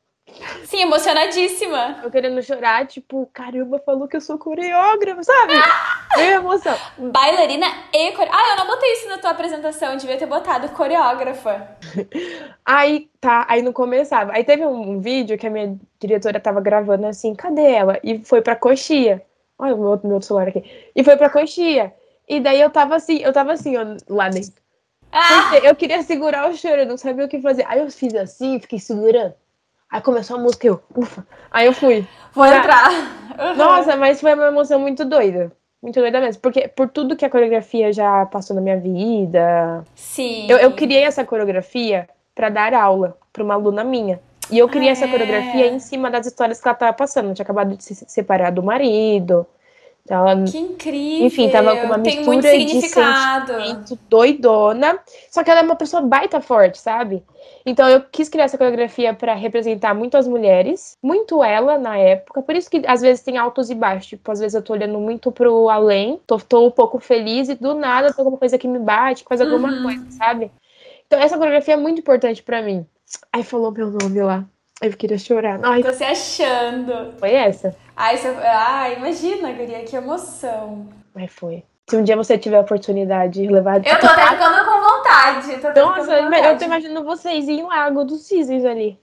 Sim, 0.65 0.81
emocionadíssima. 0.81 2.01
Eu 2.03 2.11
querendo 2.11 2.41
chorar, 2.41 2.87
tipo, 2.87 3.29
caramba, 3.33 3.79
falou 3.79 4.07
que 4.07 4.17
eu 4.17 4.21
sou 4.21 4.37
coreógrafa, 4.37 5.23
sabe? 5.23 5.53
Ah! 6.15 6.21
emoção. 6.21 6.77
Bailarina 6.97 7.65
e 7.91 8.11
coreógrafa. 8.11 8.37
Ah, 8.41 8.51
eu 8.51 8.57
não 8.57 8.67
botei 8.67 8.93
isso 8.93 9.09
na 9.09 9.17
tua 9.17 9.31
apresentação, 9.31 9.97
devia 9.97 10.17
ter 10.17 10.25
botado 10.25 10.69
coreógrafa. 10.69 11.77
aí, 12.63 13.09
tá, 13.19 13.45
aí 13.49 13.61
não 13.61 13.73
começava. 13.73 14.31
Aí 14.33 14.43
teve 14.43 14.65
um, 14.65 14.99
vídeo 15.01 15.37
que 15.37 15.45
a 15.45 15.49
minha 15.49 15.77
diretora 15.99 16.39
tava 16.39 16.61
gravando 16.61 17.05
assim, 17.05 17.35
cadê 17.35 17.69
ela? 17.69 17.99
E 18.03 18.23
foi 18.23 18.41
pra 18.41 18.55
coxia. 18.55 19.21
Olha 19.59 19.75
o 19.75 19.77
meu, 19.77 20.01
meu 20.03 20.21
celular 20.21 20.47
aqui. 20.47 20.63
E 20.95 21.03
foi 21.03 21.17
pra 21.17 21.29
coxia. 21.29 21.93
E 22.27 22.39
daí 22.39 22.61
eu 22.61 22.69
tava 22.69 22.95
assim, 22.95 23.17
eu 23.19 23.33
tava 23.33 23.53
assim, 23.53 23.75
ó, 23.77 23.83
lá 24.09 24.29
dentro. 24.29 24.63
Ah! 25.11 25.57
eu 25.63 25.75
queria 25.75 26.01
segurar 26.03 26.49
o 26.49 26.55
choro, 26.55 26.81
eu 26.81 26.85
não 26.85 26.97
sabia 26.97 27.25
o 27.25 27.29
que 27.29 27.41
fazer. 27.41 27.65
Aí 27.67 27.79
eu 27.79 27.89
fiz 27.89 28.13
assim, 28.15 28.59
fiquei 28.59 28.79
segurando. 28.79 29.33
Aí 29.91 30.01
começou 30.01 30.37
a 30.37 30.39
música, 30.39 30.67
eu, 30.67 30.81
ufa. 30.95 31.25
Aí 31.51 31.65
eu 31.65 31.73
fui. 31.73 32.07
Vou 32.33 32.45
tá. 32.45 32.57
entrar. 32.57 32.91
Uhum. 32.91 33.55
Nossa, 33.55 33.95
mas 33.95 34.19
foi 34.19 34.33
uma 34.33 34.47
emoção 34.47 34.79
muito 34.79 35.05
doida. 35.05 35.51
Muito 35.81 35.99
doida 35.99 36.19
mesmo. 36.19 36.41
Porque 36.41 36.67
por 36.67 36.89
tudo 36.89 37.15
que 37.15 37.25
a 37.25 37.29
coreografia 37.29 37.93
já 37.93 38.25
passou 38.25 38.55
na 38.55 38.61
minha 38.61 38.79
vida. 38.79 39.83
Sim. 39.93 40.47
Eu, 40.49 40.57
eu 40.57 40.71
criei 40.71 41.03
essa 41.03 41.23
coreografia 41.23 42.09
para 42.33 42.49
dar 42.49 42.73
aula 42.73 43.17
para 43.31 43.43
uma 43.43 43.53
aluna 43.53 43.83
minha. 43.83 44.19
E 44.49 44.57
eu 44.57 44.67
criei 44.67 44.89
essa 44.89 45.07
coreografia 45.07 45.67
em 45.67 45.79
cima 45.79 46.09
das 46.09 46.27
histórias 46.27 46.61
que 46.61 46.67
ela 46.67 46.75
tava 46.75 46.93
passando. 46.93 47.29
Eu 47.29 47.33
tinha 47.33 47.43
acabado 47.43 47.75
de 47.75 47.83
se 47.83 47.95
separar 48.07 48.51
do 48.51 48.61
marido. 48.61 49.45
Ela, 50.07 50.43
que 50.43 50.57
incrível! 50.57 51.25
Enfim, 51.25 51.49
tava 51.49 51.75
com 51.77 51.87
uma 51.87 51.97
mistura 51.97 52.57
de 52.59 52.81
sentimento 52.81 53.97
doidona. 54.07 54.99
Só 55.31 55.43
que 55.43 55.49
ela 55.49 55.61
é 55.61 55.63
uma 55.63 55.75
pessoa 55.75 56.01
baita 56.01 56.39
forte, 56.39 56.77
sabe? 56.77 57.23
Então 57.65 57.89
eu 57.89 58.01
quis 58.01 58.29
criar 58.29 58.45
essa 58.45 58.57
coreografia 58.57 59.15
para 59.15 59.33
representar 59.33 59.95
muito 59.95 60.15
as 60.15 60.27
mulheres, 60.27 60.95
muito 61.01 61.43
ela 61.43 61.79
na 61.79 61.97
época. 61.97 62.43
Por 62.43 62.55
isso 62.55 62.69
que 62.69 62.83
às 62.85 63.01
vezes 63.01 63.23
tem 63.23 63.37
altos 63.37 63.71
e 63.71 63.75
baixos. 63.75 64.09
Tipo, 64.09 64.31
às 64.31 64.39
vezes 64.39 64.53
eu 64.53 64.61
tô 64.61 64.73
olhando 64.73 64.99
muito 64.99 65.31
pro 65.31 65.69
além, 65.69 66.19
tô, 66.27 66.37
tô 66.37 66.67
um 66.67 66.71
pouco 66.71 66.99
feliz 66.99 67.49
e 67.49 67.55
do 67.55 67.73
nada 67.73 68.13
tem 68.13 68.21
alguma 68.21 68.37
coisa 68.37 68.59
que 68.59 68.67
me 68.67 68.77
bate, 68.77 69.25
faz 69.27 69.41
alguma 69.41 69.71
uhum. 69.71 69.83
coisa, 69.83 70.11
sabe? 70.11 70.51
Então 71.07 71.19
essa 71.19 71.35
coreografia 71.35 71.73
é 71.73 71.77
muito 71.77 71.99
importante 71.99 72.43
para 72.43 72.61
mim. 72.61 72.85
Aí 73.33 73.43
falou 73.43 73.71
meu 73.71 73.89
nome 73.89 74.21
lá. 74.21 74.45
Eu 74.81 74.91
queria 74.91 75.17
chorar. 75.17 75.59
Ai. 75.63 75.81
Tô 75.81 75.93
se 75.93 76.03
achando. 76.03 77.13
Foi 77.17 77.33
essa. 77.33 77.75
Ai, 77.95 78.17
você... 78.17 78.27
Ai, 78.27 78.95
imagina, 78.95 79.51
Guria, 79.53 79.83
que 79.83 79.95
emoção. 79.95 80.87
Mas 81.13 81.31
foi. 81.31 81.63
Se 81.87 81.95
um 81.95 82.03
dia 82.03 82.15
você 82.15 82.37
tiver 82.37 82.57
a 82.57 82.61
oportunidade 82.61 83.41
de 83.41 83.47
levar. 83.47 83.77
Eu 83.77 83.99
tô 83.99 84.07
até 84.07 84.27
ficando 84.27 84.65
com 84.65 84.81
vontade. 84.81 85.57
Tô 85.61 85.67
Nossa, 85.81 86.17
com 86.17 86.23
vontade. 86.23 86.47
eu 86.47 86.57
tô 86.57 86.65
imaginando 86.65 87.05
vocês 87.05 87.47
em 87.47 87.63
Lago 87.63 88.03
dos 88.03 88.23
Cisnes 88.23 88.65
ali. 88.65 88.99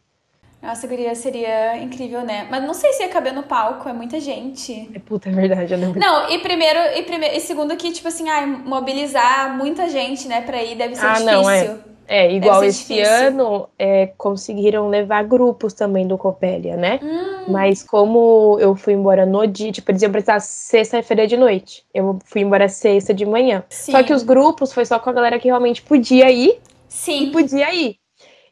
Nossa, 0.61 0.87
guria, 0.87 1.13
seria 1.17 1.77
incrível, 1.79 2.21
né? 2.23 2.47
Mas 2.49 2.63
não 2.63 2.73
sei 2.73 2.93
se 2.93 3.03
ia 3.03 3.09
caber 3.09 3.33
no 3.33 3.43
palco, 3.43 3.89
é 3.89 3.93
muita 3.93 4.21
gente. 4.21 4.91
É 4.95 4.99
puta, 5.01 5.29
é 5.29 5.33
verdade, 5.33 5.75
eu 5.75 5.79
não 5.79 5.93
Não, 5.93 6.31
e 6.31 6.39
primeiro, 6.39 6.79
e 6.97 7.03
primeiro, 7.03 7.37
e 7.37 7.41
segundo 7.41 7.77
que, 7.77 7.91
tipo 7.91 8.07
assim, 8.07 8.29
ai, 8.29 8.47
mobilizar 8.47 9.57
muita 9.57 9.89
gente, 9.89 10.29
né, 10.29 10.41
pra 10.41 10.63
ir 10.63 10.77
deve 10.77 10.95
ser 10.95 11.05
ah, 11.05 11.15
difícil. 11.15 11.33
Não, 11.33 11.51
é. 11.51 11.79
É, 12.07 12.31
igual 12.33 12.63
esse 12.65 12.81
difícil. 12.81 13.13
ano, 13.13 13.69
é, 13.79 14.09
conseguiram 14.19 14.89
levar 14.89 15.25
grupos 15.25 15.73
também 15.73 16.07
do 16.07 16.19
Copélia, 16.19 16.77
né? 16.77 17.01
Hum. 17.03 17.53
Mas 17.53 17.83
como 17.83 18.59
eu 18.61 18.75
fui 18.75 18.93
embora 18.93 19.25
no 19.25 19.47
dia, 19.47 19.73
tipo, 19.73 19.91
eles 19.91 20.03
iam 20.03 20.13
precisar 20.13 20.41
sexta-feira 20.41 21.27
de 21.27 21.37
noite. 21.37 21.85
Eu 21.95 22.19
fui 22.25 22.43
embora 22.43 22.69
sexta 22.69 23.15
de 23.15 23.25
manhã. 23.25 23.65
Sim. 23.69 23.93
Só 23.93 24.03
que 24.03 24.13
os 24.13 24.23
grupos 24.23 24.73
foi 24.73 24.85
só 24.85 24.99
com 24.99 25.11
a 25.11 25.13
galera 25.13 25.39
que 25.39 25.49
realmente 25.49 25.83
podia 25.83 26.31
ir. 26.31 26.59
Sim. 26.89 27.25
E 27.25 27.31
podia 27.31 27.75
ir. 27.75 27.97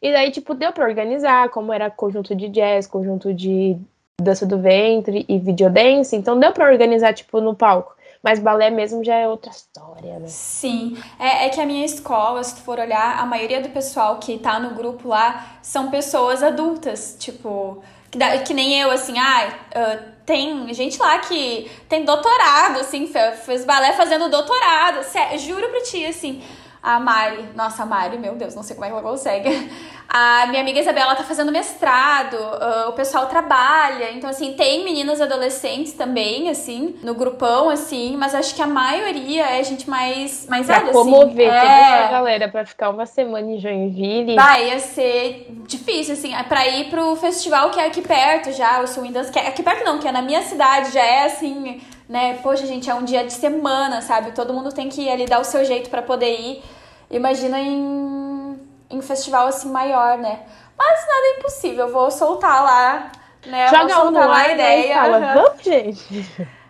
E 0.03 0.11
daí, 0.13 0.31
tipo, 0.31 0.55
deu 0.55 0.73
pra 0.73 0.87
organizar, 0.87 1.51
como 1.51 1.73
era 1.73 1.91
conjunto 1.91 2.35
de 2.35 2.49
jazz, 2.49 2.87
conjunto 2.87 3.35
de 3.35 3.77
dança 4.21 4.47
do 4.47 4.59
ventre 4.59 5.25
e 5.29 5.39
videodance. 5.39 6.17
Então 6.17 6.39
deu 6.39 6.53
pra 6.53 6.71
organizar, 6.71 7.13
tipo, 7.13 7.41
no 7.41 7.55
palco. 7.55 7.95
Mas 8.23 8.39
balé 8.39 8.71
mesmo 8.71 9.03
já 9.03 9.17
é 9.17 9.27
outra 9.27 9.51
história, 9.51 10.19
né? 10.19 10.29
Sim. 10.29 10.97
É, 11.19 11.47
é, 11.47 11.49
que 11.49 11.61
a 11.61 11.67
minha 11.67 11.85
escola, 11.85 12.43
se 12.45 12.57
tu 12.57 12.63
for 12.63 12.79
olhar, 12.79 13.19
a 13.19 13.25
maioria 13.25 13.61
do 13.61 13.71
pessoal 13.71 14.19
que 14.19 14.39
tá 14.39 14.59
no 14.61 14.75
grupo 14.75 15.09
lá 15.09 15.59
são 15.63 15.91
pessoas 15.91 16.43
adultas, 16.43 17.17
tipo. 17.19 17.83
Que, 18.11 18.19
que 18.41 18.53
nem 18.53 18.81
eu, 18.81 18.91
assim, 18.91 19.19
ah, 19.19 19.49
uh, 19.49 20.13
tem 20.27 20.73
gente 20.75 20.99
lá 20.99 21.19
que 21.21 21.71
tem 21.89 22.05
doutorado, 22.05 22.81
assim, 22.81 23.11
fez 23.45 23.65
balé 23.65 23.93
fazendo 23.93 24.29
doutorado. 24.29 25.03
Sério, 25.05 25.39
juro 25.39 25.69
pra 25.69 25.83
ti, 25.83 26.05
assim 26.05 26.43
a 26.83 26.99
Mari, 26.99 27.45
nossa, 27.55 27.83
a 27.83 27.87
Mari, 27.87 28.17
meu 28.17 28.35
Deus, 28.35 28.55
não 28.55 28.63
sei 28.63 28.75
como 28.75 28.87
é 28.87 28.89
que 28.89 28.95
ela 28.95 29.03
consegue. 29.03 29.71
A 30.13 30.47
minha 30.49 30.61
amiga 30.63 30.81
Isabela 30.81 31.15
tá 31.15 31.23
fazendo 31.23 31.53
mestrado, 31.53 32.35
uh, 32.35 32.89
o 32.89 32.93
pessoal 32.95 33.27
trabalha, 33.27 34.11
então 34.11 34.29
assim, 34.29 34.55
tem 34.55 34.83
meninas 34.83 35.21
adolescentes 35.21 35.93
também, 35.93 36.51
assim, 36.51 36.97
no 37.01 37.15
grupão, 37.15 37.71
assim, 37.71 38.17
mas 38.17 38.35
acho 38.35 38.57
que 38.57 38.61
a 38.61 38.67
maioria 38.67 39.47
é 39.47 39.63
gente 39.63 39.89
mais, 39.89 40.49
mais 40.49 40.67
pra 40.67 40.81
velha, 40.81 40.93
comover 40.93 41.49
assim. 41.49 41.61
toda 41.61 41.73
é... 41.73 41.81
essa 41.81 42.11
galera 42.11 42.49
pra 42.49 42.67
ficar 42.67 42.91
uma 42.91 43.07
semana 43.07 43.53
em 43.53 43.61
Joinville. 43.61 44.35
Vai, 44.35 44.71
ia 44.71 44.81
ser 44.81 45.47
difícil, 45.65 46.15
assim, 46.15 46.35
é 46.35 46.43
pra 46.43 46.67
ir 46.67 46.91
pro 46.91 47.15
festival 47.15 47.71
que 47.71 47.79
é 47.79 47.87
aqui 47.87 48.03
perto 48.03 48.51
já, 48.51 48.81
o 48.81 48.89
Swing 48.89 49.13
Dance, 49.13 49.31
que 49.31 49.39
é 49.39 49.47
aqui 49.47 49.63
perto 49.63 49.85
não, 49.85 50.01
que 50.01 50.09
é 50.09 50.13
na 50.13 50.23
minha 50.23 50.43
cidade, 50.43 50.93
já 50.93 51.05
é 51.05 51.27
assim 51.27 51.81
né? 52.11 52.39
Poxa, 52.43 52.67
gente, 52.67 52.91
é 52.91 52.95
um 52.95 53.05
dia 53.05 53.25
de 53.25 53.33
semana, 53.33 54.03
sabe? 54.03 54.33
Todo 54.33 54.53
mundo 54.53 54.71
tem 54.71 54.91
que 54.91 55.03
ir 55.03 55.11
ali 55.11 55.25
dar 55.25 55.41
o 55.41 55.45
seu 55.45 55.65
jeito 55.65 55.89
para 55.89 56.03
poder 56.03 56.39
ir. 56.39 56.63
Imagina 57.11 57.59
em 57.59 58.59
em 58.91 58.99
um 58.99 59.03
festival 59.03 59.47
assim 59.47 59.71
maior, 59.71 60.19
né? 60.19 60.41
Mas 60.77 61.01
nada 61.07 61.27
é 61.27 61.39
impossível, 61.39 61.87
eu 61.87 61.93
vou 61.93 62.11
soltar 62.11 62.65
lá, 62.65 63.13
né? 63.47 63.69
Joga 63.69 63.95
vou 63.95 64.05
soltar 64.05 64.29
lá 64.29 64.39
a 64.39 64.53
ideia. 64.53 64.95
fala, 64.95 65.35
vamos, 65.35 65.63
gente. 65.63 66.27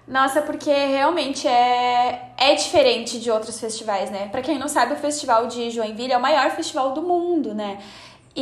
Nossa, 0.06 0.42
porque 0.42 0.70
realmente 0.70 1.46
é, 1.46 2.32
é 2.36 2.54
diferente 2.56 3.20
de 3.20 3.30
outros 3.30 3.58
festivais, 3.60 4.10
né? 4.10 4.28
Pra 4.30 4.42
quem 4.42 4.58
não 4.58 4.66
sabe, 4.66 4.94
o 4.94 4.96
Festival 4.96 5.46
de 5.46 5.70
Joinville 5.70 6.12
é 6.12 6.18
o 6.18 6.20
maior 6.20 6.50
festival 6.50 6.90
do 6.90 7.00
mundo, 7.00 7.54
né? 7.54 7.78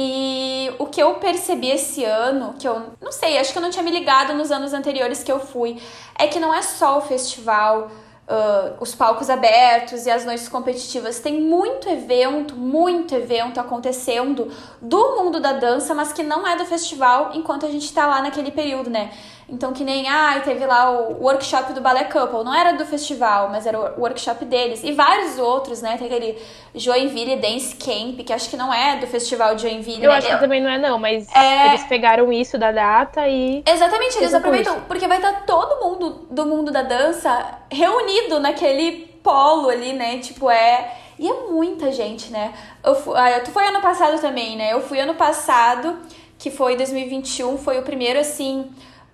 E 0.01 0.71
o 0.79 0.87
que 0.87 1.03
eu 1.03 1.15
percebi 1.15 1.71
esse 1.71 2.05
ano, 2.05 2.55
que 2.57 2.69
eu 2.69 2.93
não 3.01 3.11
sei, 3.11 3.37
acho 3.37 3.51
que 3.51 3.59
eu 3.59 3.63
não 3.63 3.69
tinha 3.69 3.83
me 3.83 3.91
ligado 3.91 4.33
nos 4.33 4.53
anos 4.53 4.73
anteriores 4.73 5.25
que 5.25 5.33
eu 5.33 5.41
fui, 5.41 5.77
é 6.17 6.29
que 6.29 6.39
não 6.39 6.55
é 6.55 6.63
só 6.63 6.99
o 6.99 7.01
festival, 7.01 7.91
ah, 8.29 8.75
os 8.79 8.95
palcos 8.95 9.29
abertos 9.29 10.07
e 10.07 10.11
as 10.11 10.25
noites 10.25 10.49
competitivas. 10.49 11.19
Tem 11.19 11.41
muito 11.41 11.89
evento, 11.89 12.55
muito 12.55 13.13
evento 13.13 13.59
acontecendo 13.59 14.53
do 14.81 15.17
mundo 15.17 15.41
da 15.41 15.55
dança, 15.55 15.93
mas 15.97 16.13
que 16.13 16.23
não 16.23 16.47
é 16.47 16.55
do 16.55 16.65
festival 16.65 17.33
enquanto 17.35 17.67
a 17.67 17.69
gente 17.69 17.93
tá 17.93 18.07
lá 18.07 18.23
naquele 18.23 18.53
período, 18.53 18.89
né? 18.89 19.11
Então, 19.51 19.73
que 19.73 19.83
nem, 19.83 20.07
ah, 20.07 20.39
teve 20.45 20.67
lá 20.67 20.91
o 20.91 21.23
workshop 21.23 21.73
do 21.73 21.81
Ballet 21.81 22.13
Couple. 22.13 22.45
Não 22.45 22.55
era 22.55 22.73
do 22.75 22.85
festival, 22.85 23.49
mas 23.49 23.67
era 23.67 23.81
o 23.81 23.99
workshop 24.01 24.45
deles. 24.45 24.85
E 24.85 24.93
vários 24.93 25.39
outros, 25.39 25.81
né? 25.81 25.97
Tem 25.97 26.07
aquele 26.07 26.39
Joinville 26.75 27.37
Dance 27.37 27.75
Camp, 27.77 28.21
que 28.27 28.33
acho 28.33 28.51
que 28.51 28.59
não 28.59 28.73
é 28.73 28.97
do 28.97 29.07
festival 29.07 29.55
de 29.55 29.63
Joinville. 29.63 30.05
Eu 30.05 30.11
né? 30.11 30.19
acho 30.19 30.29
que 30.29 30.37
também 30.39 30.63
não 30.63 30.69
é, 30.69 30.77
não, 30.77 30.99
mas 30.99 31.27
É. 31.35 31.69
eles 31.69 31.83
pegaram 31.85 32.31
isso 32.31 32.59
da 32.59 32.71
data 32.71 33.27
e. 33.27 33.63
Exatamente, 33.67 34.19
eles 34.19 34.35
aproveitam, 34.35 34.83
porque 34.83 35.09
vai 35.09 35.17
estar 35.17 35.47
todo 35.47 35.83
mundo 35.83 36.27
do 36.31 36.45
mundo 36.45 36.71
da 36.71 36.83
dança 36.83 37.59
reunido 37.73 38.39
naquele 38.39 39.07
polo 39.23 39.71
ali, 39.71 39.95
né? 39.95 40.19
Tipo, 40.19 40.51
é. 40.51 40.93
E 41.19 41.27
é 41.27 41.33
muita 41.51 41.91
gente, 41.91 42.31
né? 42.31 42.53
Eu 42.85 42.95
fui, 42.95 43.17
ah, 43.17 43.41
tu 43.43 43.51
foi 43.51 43.67
ano 43.67 43.81
passado 43.81 44.21
também, 44.21 44.57
né? 44.57 44.73
Eu 44.75 44.83
fui 44.83 45.01
ano 45.01 45.15
passado, 45.15 45.97
que 46.39 46.51
foi 46.51 46.77
2021, 46.77 47.57
foi 47.59 47.79
o 47.79 47.83
primeiro 47.83 48.21
assim. 48.21 48.71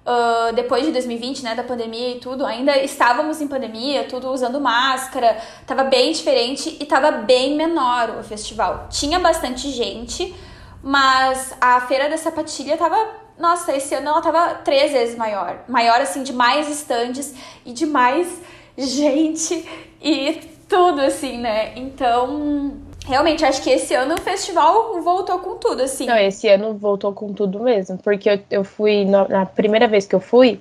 Ah, 0.07 0.51
depois 0.55 0.85
de 0.85 0.93
2020, 0.93 1.43
né, 1.43 1.55
da 1.55 1.63
pandemia 1.63 2.17
e 2.17 2.21
tudo, 2.21 2.45
ainda 2.45 2.77
estávamos 2.79 3.41
em 3.41 3.49
pandemia, 3.49 4.05
tudo 4.05 4.31
usando 4.31 4.61
máscara, 4.61 5.39
tava 5.67 5.85
bem 5.85 6.13
diferente 6.13 6.77
e 6.79 6.85
tava 6.85 7.11
bem 7.11 7.57
menor 7.57 8.19
o 8.21 8.23
festival. 8.23 8.89
Tinha 8.91 9.19
bastante 9.19 9.71
gente, 9.71 10.35
mas 10.83 11.55
a 11.61 11.81
feira 11.83 12.09
da 12.09 12.19
sapatilha 12.19 12.77
tava. 12.77 13.25
Nossa, 13.39 13.75
esse 13.75 13.95
ano 13.95 14.09
ela 14.09 14.21
tava 14.21 14.55
três 14.57 14.93
vezes 14.93 15.17
maior. 15.17 15.65
Maior, 15.67 16.01
assim, 16.01 16.23
de 16.23 16.33
mais 16.33 16.69
estandes 16.69 17.35
e 17.65 17.73
de 17.73 17.87
mais 17.87 18.43
gente 18.77 19.67
e 20.01 20.55
tudo, 20.69 21.01
assim, 21.01 21.39
né? 21.39 21.73
Então, 21.77 22.77
realmente, 23.05 23.45
acho 23.45 23.63
que 23.63 23.71
esse 23.71 23.95
ano 23.95 24.15
o 24.15 24.21
festival 24.21 25.01
voltou 25.03 25.39
com 25.39 25.57
tudo, 25.57 25.83
assim. 25.83 26.07
Não, 26.07 26.17
esse 26.17 26.49
ano 26.49 26.75
voltou 26.75 27.13
com 27.13 27.33
tudo 27.33 27.61
mesmo. 27.61 27.99
Porque 27.99 28.29
eu, 28.29 28.41
eu 28.51 28.65
fui, 28.65 29.05
na, 29.05 29.29
na 29.29 29.47
primeira 29.47 29.87
vez 29.87 30.07
que 30.07 30.15
eu 30.15 30.21
fui, 30.21 30.61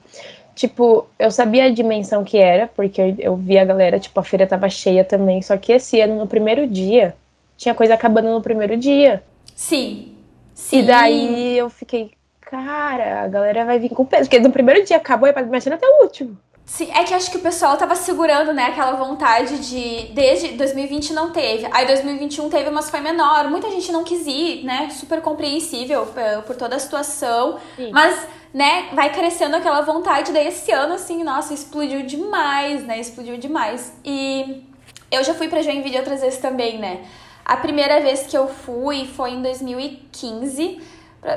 tipo, 0.53 1.08
eu 1.17 1.32
sabia 1.32 1.65
a 1.65 1.69
dimensão 1.69 2.23
que 2.23 2.38
era, 2.38 2.67
porque 2.67 3.01
eu, 3.01 3.15
eu 3.19 3.36
vi 3.36 3.58
a 3.58 3.65
galera, 3.65 3.99
tipo, 3.99 4.19
a 4.19 4.23
feira 4.23 4.45
tava 4.45 4.69
cheia 4.69 5.03
também. 5.03 5.41
Só 5.41 5.58
que 5.58 5.71
esse 5.71 5.99
ano, 5.99 6.15
no 6.17 6.27
primeiro 6.27 6.67
dia, 6.67 7.15
tinha 7.58 7.73
coisa 7.73 7.93
acabando 7.93 8.32
no 8.32 8.41
primeiro 8.41 8.77
dia. 8.77 9.23
Sim. 9.56 10.15
Sim. 10.53 10.79
E 10.79 10.84
daí 10.84 11.58
eu 11.58 11.69
fiquei, 11.69 12.12
cara, 12.41 13.23
a 13.23 13.27
galera 13.27 13.65
vai 13.65 13.79
vir 13.79 13.89
com 13.89 14.06
peso. 14.06 14.29
Porque 14.29 14.39
no 14.39 14.51
primeiro 14.51 14.84
dia 14.86 14.97
acabou, 14.97 15.27
imagina 15.29 15.75
até 15.75 15.88
o 15.88 16.03
último. 16.03 16.38
Sim, 16.65 16.89
é 16.91 17.04
que 17.04 17.13
acho 17.13 17.30
que 17.30 17.38
o 17.38 17.41
pessoal 17.41 17.76
tava 17.76 17.95
segurando, 17.95 18.54
né, 18.54 18.67
aquela 18.67 18.93
vontade 18.93 19.60
de. 19.60 20.13
Desde 20.13 20.49
2020 20.49 21.13
não 21.13 21.32
teve. 21.32 21.67
Aí 21.71 21.86
2021 21.86 22.49
teve, 22.49 22.69
mas 22.69 22.89
foi 22.89 23.02
menor. 23.02 23.49
Muita 23.49 23.69
gente 23.69 23.91
não 23.91 24.04
quis 24.04 24.26
ir, 24.26 24.63
né? 24.63 24.89
Super 24.89 25.21
compreensível 25.21 26.08
eh, 26.15 26.41
por 26.41 26.56
toda 26.56 26.78
a 26.78 26.80
situação. 26.80 27.60
Sim. 27.76 27.91
Mas, 27.91 28.28
né, 28.54 28.88
vai 28.93 29.12
crescendo 29.12 29.58
aquela 29.58 29.82
vontade. 29.82 30.32
Daí 30.32 30.47
esse 30.47 30.71
ano, 30.71 30.93
assim, 30.93 31.21
nossa, 31.21 31.54
explodiu 31.54 32.04
demais, 32.04 32.86
né? 32.86 32.97
Explodiu 32.97 33.38
demais. 33.38 33.93
E 34.06 34.63
eu 35.12 35.23
já 35.23 35.34
fui 35.34 35.49
pra 35.49 35.62
Joinville 35.62 35.97
outras 35.97 36.21
vezes 36.21 36.39
também, 36.39 36.80
né? 36.80 37.02
A 37.43 37.58
primeira 37.58 37.99
vez 37.99 38.26
que 38.26 38.38
eu 38.38 38.47
fui 38.47 39.06
foi 39.06 39.32
em 39.32 39.41
2015. 39.41 40.82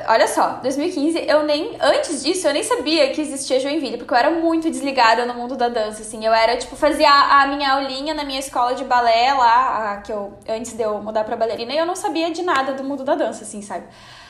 Olha 0.07 0.27
só, 0.27 0.59
2015, 0.61 1.25
eu 1.27 1.43
nem. 1.43 1.77
Antes 1.79 2.21
disso, 2.21 2.45
eu 2.45 2.53
nem 2.53 2.61
sabia 2.61 3.09
que 3.11 3.21
existia 3.21 3.57
Joinville, 3.57 3.97
porque 3.97 4.13
eu 4.13 4.17
era 4.17 4.31
muito 4.31 4.69
desligada 4.69 5.25
no 5.25 5.33
mundo 5.33 5.55
da 5.55 5.69
dança, 5.69 6.01
assim. 6.01 6.25
Eu 6.25 6.33
era, 6.33 6.57
tipo, 6.57 6.75
fazia 6.75 7.09
a, 7.09 7.47
minha 7.47 7.71
aulinha 7.71 8.13
na 8.13 8.25
minha 8.25 8.39
escola 8.39 8.75
de 8.75 8.83
balé 8.83 9.33
lá, 9.33 9.93
a, 9.93 9.97
que 10.01 10.11
eu. 10.11 10.37
Antes 10.49 10.73
de 10.73 10.83
eu 10.83 11.01
mudar 11.01 11.23
pra 11.23 11.37
ballerina, 11.37 11.71
e 11.73 11.77
eu 11.77 11.85
não 11.85 11.95
sabia 11.95 12.29
de 12.31 12.41
nada 12.41 12.73
do 12.73 12.83
mundo 12.83 13.05
da 13.05 13.15
dança, 13.15 13.43
assim, 13.43 13.61
sabe? 13.61 13.85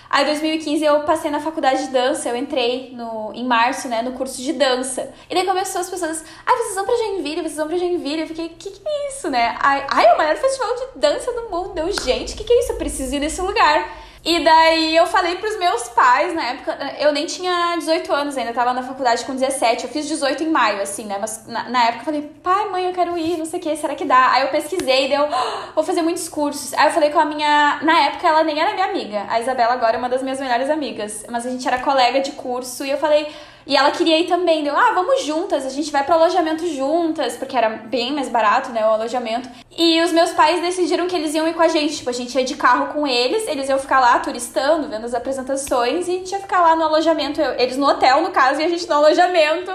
Aí, 0.09 0.23
em 0.23 0.27
2015, 0.27 0.85
eu 0.85 0.99
passei 1.01 1.31
na 1.31 1.39
faculdade 1.39 1.87
de 1.87 1.91
dança, 1.91 2.29
eu 2.29 2.37
entrei 2.37 2.91
no, 2.93 3.33
em 3.33 3.43
março, 3.43 3.89
né, 3.89 4.03
no 4.03 4.13
curso 4.13 4.41
de 4.41 4.53
dança. 4.53 5.11
E 5.27 5.33
daí 5.33 5.45
começou 5.45 5.81
as 5.81 5.89
pessoas, 5.89 6.23
ai, 6.45 6.55
vocês 6.55 6.75
vão 6.75 6.85
pra 6.85 6.95
Joinville, 6.95 7.41
vocês 7.41 7.57
vão 7.57 7.67
pra 7.67 7.77
Joinville. 7.77 8.21
Eu 8.21 8.27
fiquei, 8.27 8.49
que 8.49 8.69
que 8.69 8.81
é 8.87 9.09
isso, 9.09 9.27
né? 9.29 9.57
Ai, 9.59 9.85
ai, 9.89 10.05
é 10.05 10.13
o 10.13 10.17
maior 10.17 10.35
festival 10.35 10.75
de 10.75 10.99
dança 10.99 11.33
do 11.33 11.49
mundo. 11.49 11.77
Eu, 11.79 11.91
gente, 11.91 12.35
que 12.35 12.43
que 12.43 12.53
é 12.53 12.59
isso? 12.59 12.73
Eu 12.73 12.77
preciso 12.77 13.15
ir 13.15 13.19
nesse 13.19 13.41
lugar. 13.41 14.06
E 14.25 14.43
daí 14.43 14.95
eu 14.95 15.05
falei 15.05 15.35
pros 15.35 15.57
meus 15.57 15.87
pais, 15.89 16.33
na 16.33 16.43
época, 16.43 16.77
eu 16.99 17.13
nem 17.13 17.25
tinha 17.25 17.75
18 17.77 18.11
anos 18.11 18.37
ainda, 18.37 18.51
tava 18.51 18.73
na 18.73 18.83
faculdade 18.83 19.23
com 19.23 19.33
17, 19.33 19.85
eu 19.85 19.89
fiz 19.89 20.07
18 20.07 20.43
em 20.43 20.49
maio, 20.49 20.81
assim, 20.81 21.05
né? 21.05 21.17
Mas 21.19 21.47
na, 21.47 21.69
na 21.69 21.83
época 21.85 22.01
eu 22.01 22.05
falei, 22.05 22.31
pai, 22.43 22.69
mãe, 22.69 22.85
eu 22.87 22.93
quero 22.93 23.17
ir, 23.17 23.37
não 23.37 23.45
sei 23.45 23.59
o 23.59 23.61
que, 23.61 23.75
será 23.77 23.95
que 23.95 24.03
dá? 24.03 24.31
Aí 24.33 24.41
eu 24.41 24.49
pesquisei, 24.49 25.07
deu, 25.07 25.23
"Ah, 25.23 25.69
vou 25.73 25.83
fazer 25.83 26.01
muitos 26.01 26.27
cursos. 26.27 26.73
Aí 26.73 26.87
eu 26.87 26.91
falei 26.91 27.09
com 27.09 27.19
a 27.19 27.25
minha. 27.25 27.79
Na 27.83 27.99
época 28.01 28.27
ela 28.27 28.43
nem 28.43 28.59
era 28.59 28.73
minha 28.73 28.87
amiga. 28.87 29.25
A 29.29 29.39
Isabela 29.39 29.73
agora 29.73 29.95
é 29.95 29.99
uma 29.99 30.09
das 30.09 30.21
minhas 30.21 30.39
melhores 30.39 30.69
amigas. 30.69 31.25
Mas 31.29 31.45
a 31.45 31.49
gente 31.49 31.65
era 31.67 31.79
colega 31.79 32.19
de 32.19 32.31
curso 32.33 32.83
e 32.85 32.89
eu 32.91 32.97
falei. 32.97 33.27
E 33.67 33.75
ela 33.75 33.91
queria 33.91 34.17
ir 34.17 34.27
também, 34.27 34.63
deu, 34.63 34.73
ah, 34.75 34.91
vamos 34.93 35.23
juntas, 35.23 35.65
a 35.65 35.69
gente 35.69 35.91
vai 35.91 36.01
pro 36.03 36.13
alojamento 36.13 36.65
juntas, 36.73 37.35
porque 37.35 37.55
era 37.57 37.67
bem 37.69 38.13
mais 38.13 38.29
barato, 38.29 38.71
né, 38.71 38.81
o 38.87 38.91
alojamento. 38.91 39.49
E 39.77 40.01
os 40.01 40.11
meus 40.13 40.31
pais 40.31 40.61
decidiram 40.61 41.05
que 41.05 41.15
eles 41.15 41.33
iam 41.35 41.45
ir 41.47 41.53
com 41.53 41.61
a 41.61 41.67
gente, 41.67 41.97
tipo, 41.97 42.09
a 42.09 42.13
gente 42.13 42.33
ia 42.37 42.45
de 42.45 42.55
carro 42.55 42.93
com 42.93 43.05
eles, 43.05 43.45
eles 43.47 43.67
iam 43.67 43.77
ficar 43.77 43.99
lá 43.99 44.17
turistando, 44.19 44.87
vendo 44.87 45.05
as 45.05 45.13
apresentações, 45.13 46.07
e 46.07 46.11
a 46.11 46.13
gente 46.13 46.31
ia 46.31 46.39
ficar 46.39 46.61
lá 46.61 46.75
no 46.77 46.83
alojamento, 46.83 47.41
eu- 47.41 47.55
eles 47.59 47.75
no 47.75 47.87
hotel, 47.87 48.21
no 48.21 48.31
caso, 48.31 48.61
e 48.61 48.63
a 48.63 48.69
gente 48.69 48.87
no 48.87 48.95
alojamento, 48.95 49.71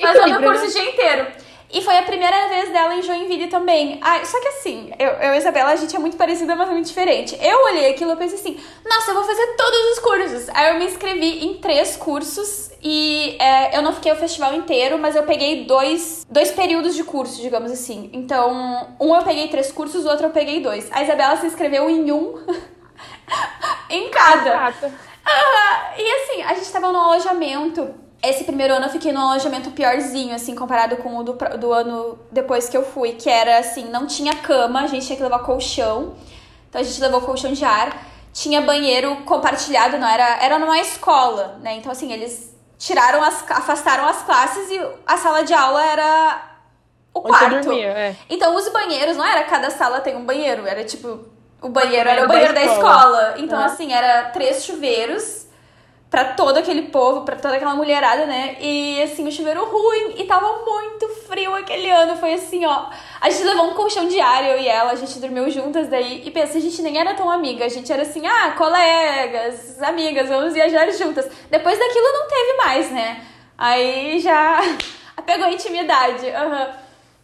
fazendo 0.00 0.38
o 0.38 0.42
curso 0.42 0.62
né? 0.62 0.68
o 0.68 0.72
dia 0.72 0.90
inteiro. 0.90 1.26
E 1.72 1.82
foi 1.82 1.98
a 1.98 2.02
primeira 2.02 2.48
vez 2.48 2.70
dela 2.72 2.94
em 2.94 3.02
Joinville 3.02 3.48
também. 3.48 3.98
Ah, 4.00 4.24
só 4.24 4.40
que 4.40 4.48
assim, 4.48 4.92
eu, 4.98 5.08
eu 5.08 5.30
e 5.30 5.34
a 5.34 5.36
Isabela, 5.36 5.70
a 5.70 5.76
gente 5.76 5.94
é 5.94 5.98
muito 5.98 6.16
parecida, 6.16 6.54
mas 6.54 6.68
muito 6.68 6.86
diferente. 6.86 7.36
Eu 7.40 7.64
olhei 7.64 7.90
aquilo 7.90 8.12
e 8.12 8.16
pensei 8.16 8.38
assim, 8.38 8.60
nossa, 8.88 9.10
eu 9.10 9.14
vou 9.14 9.24
fazer 9.24 9.46
todos 9.56 9.92
os 9.92 9.98
cursos. 9.98 10.48
Aí 10.54 10.72
eu 10.72 10.78
me 10.78 10.86
inscrevi 10.86 11.44
em 11.44 11.54
três 11.54 11.96
cursos 11.96 12.70
e 12.82 13.36
é, 13.40 13.76
eu 13.76 13.82
não 13.82 13.92
fiquei 13.92 14.12
o 14.12 14.16
festival 14.16 14.54
inteiro, 14.54 14.98
mas 14.98 15.16
eu 15.16 15.24
peguei 15.24 15.64
dois, 15.64 16.24
dois 16.30 16.50
períodos 16.52 16.94
de 16.94 17.02
curso, 17.02 17.40
digamos 17.40 17.72
assim. 17.72 18.10
Então, 18.12 18.94
um 19.00 19.14
eu 19.14 19.22
peguei 19.22 19.48
três 19.48 19.72
cursos, 19.72 20.04
o 20.04 20.08
outro 20.08 20.26
eu 20.26 20.30
peguei 20.30 20.60
dois. 20.60 20.88
A 20.92 21.02
Isabela 21.02 21.36
se 21.36 21.46
inscreveu 21.46 21.90
em 21.90 22.12
um 22.12 22.38
em 23.90 24.10
cada. 24.10 24.50
Exato. 24.50 24.92
Ah, 25.24 25.94
e 25.96 26.10
assim, 26.10 26.42
a 26.42 26.54
gente 26.54 26.70
tava 26.70 26.92
no 26.92 26.98
alojamento. 26.98 28.03
Esse 28.28 28.44
primeiro 28.44 28.74
ano 28.74 28.86
eu 28.86 28.90
fiquei 28.90 29.12
num 29.12 29.20
alojamento 29.20 29.70
piorzinho, 29.70 30.34
assim, 30.34 30.54
comparado 30.54 30.96
com 30.98 31.16
o 31.18 31.22
do, 31.22 31.32
do 31.58 31.72
ano 31.72 32.18
depois 32.30 32.68
que 32.68 32.76
eu 32.76 32.84
fui, 32.84 33.12
que 33.12 33.28
era 33.28 33.58
assim, 33.58 33.84
não 33.90 34.06
tinha 34.06 34.34
cama, 34.34 34.80
a 34.82 34.86
gente 34.86 35.06
tinha 35.06 35.16
que 35.16 35.22
levar 35.22 35.40
colchão. 35.40 36.14
Então 36.68 36.80
a 36.80 36.84
gente 36.84 37.00
levou 37.00 37.20
colchão 37.20 37.52
de 37.52 37.64
ar. 37.64 37.96
Tinha 38.32 38.60
banheiro 38.60 39.16
compartilhado, 39.24 39.96
não 39.96 40.08
era, 40.08 40.42
era 40.44 40.58
numa 40.58 40.78
escola, 40.80 41.58
né? 41.62 41.76
Então 41.76 41.92
assim, 41.92 42.12
eles 42.12 42.52
tiraram 42.78 43.22
as 43.22 43.48
afastaram 43.50 44.08
as 44.08 44.22
classes 44.22 44.70
e 44.70 44.80
a 45.06 45.16
sala 45.16 45.44
de 45.44 45.54
aula 45.54 45.84
era 45.84 46.50
o 47.14 47.20
quarto. 47.20 47.60
dormia, 47.60 47.88
é. 47.88 48.16
Então 48.28 48.56
os 48.56 48.68
banheiros 48.68 49.16
não 49.16 49.24
era 49.24 49.44
cada 49.44 49.70
sala 49.70 50.00
tem 50.00 50.16
um 50.16 50.24
banheiro, 50.24 50.66
era 50.66 50.82
tipo 50.84 51.20
o 51.62 51.68
banheiro 51.68 52.08
era 52.08 52.24
o 52.24 52.28
banheiro 52.28 52.52
banheiro 52.52 52.54
da 52.54 52.60
da 52.60 52.66
escola. 52.66 53.22
escola. 53.28 53.34
Então 53.38 53.58
assim, 53.60 53.92
era 53.92 54.30
três 54.30 54.64
chuveiros 54.64 55.43
pra 56.14 56.26
todo 56.26 56.56
aquele 56.58 56.82
povo, 56.82 57.22
pra 57.22 57.34
toda 57.34 57.56
aquela 57.56 57.74
mulherada, 57.74 58.24
né? 58.24 58.54
E 58.60 59.02
assim, 59.02 59.26
o 59.26 59.32
chuveiro 59.32 59.64
ruim 59.64 60.14
e 60.16 60.22
tava 60.22 60.64
muito 60.64 61.08
frio 61.26 61.52
aquele 61.56 61.90
ano, 61.90 62.14
foi 62.16 62.34
assim, 62.34 62.64
ó. 62.64 62.86
A 63.20 63.28
gente 63.28 63.42
levou 63.42 63.64
um 63.66 63.74
colchão 63.74 64.06
diário, 64.06 64.50
eu 64.50 64.60
e 64.60 64.68
ela, 64.68 64.92
a 64.92 64.94
gente 64.94 65.18
dormiu 65.18 65.50
juntas 65.50 65.88
daí 65.88 66.22
e 66.24 66.30
pensa, 66.30 66.56
a 66.56 66.60
gente 66.60 66.80
nem 66.82 66.96
era 67.00 67.14
tão 67.14 67.28
amiga, 67.28 67.64
a 67.64 67.68
gente 67.68 67.92
era 67.92 68.02
assim, 68.02 68.24
ah, 68.28 68.52
colegas, 68.56 69.82
amigas, 69.82 70.28
vamos 70.28 70.52
viajar 70.54 70.88
juntas. 70.92 71.28
Depois 71.50 71.76
daquilo 71.76 72.12
não 72.12 72.28
teve 72.28 72.56
mais, 72.58 72.90
né? 72.92 73.20
Aí 73.58 74.20
já 74.20 74.60
pegou 75.26 75.48
intimidade. 75.48 76.30
aham. 76.30 76.68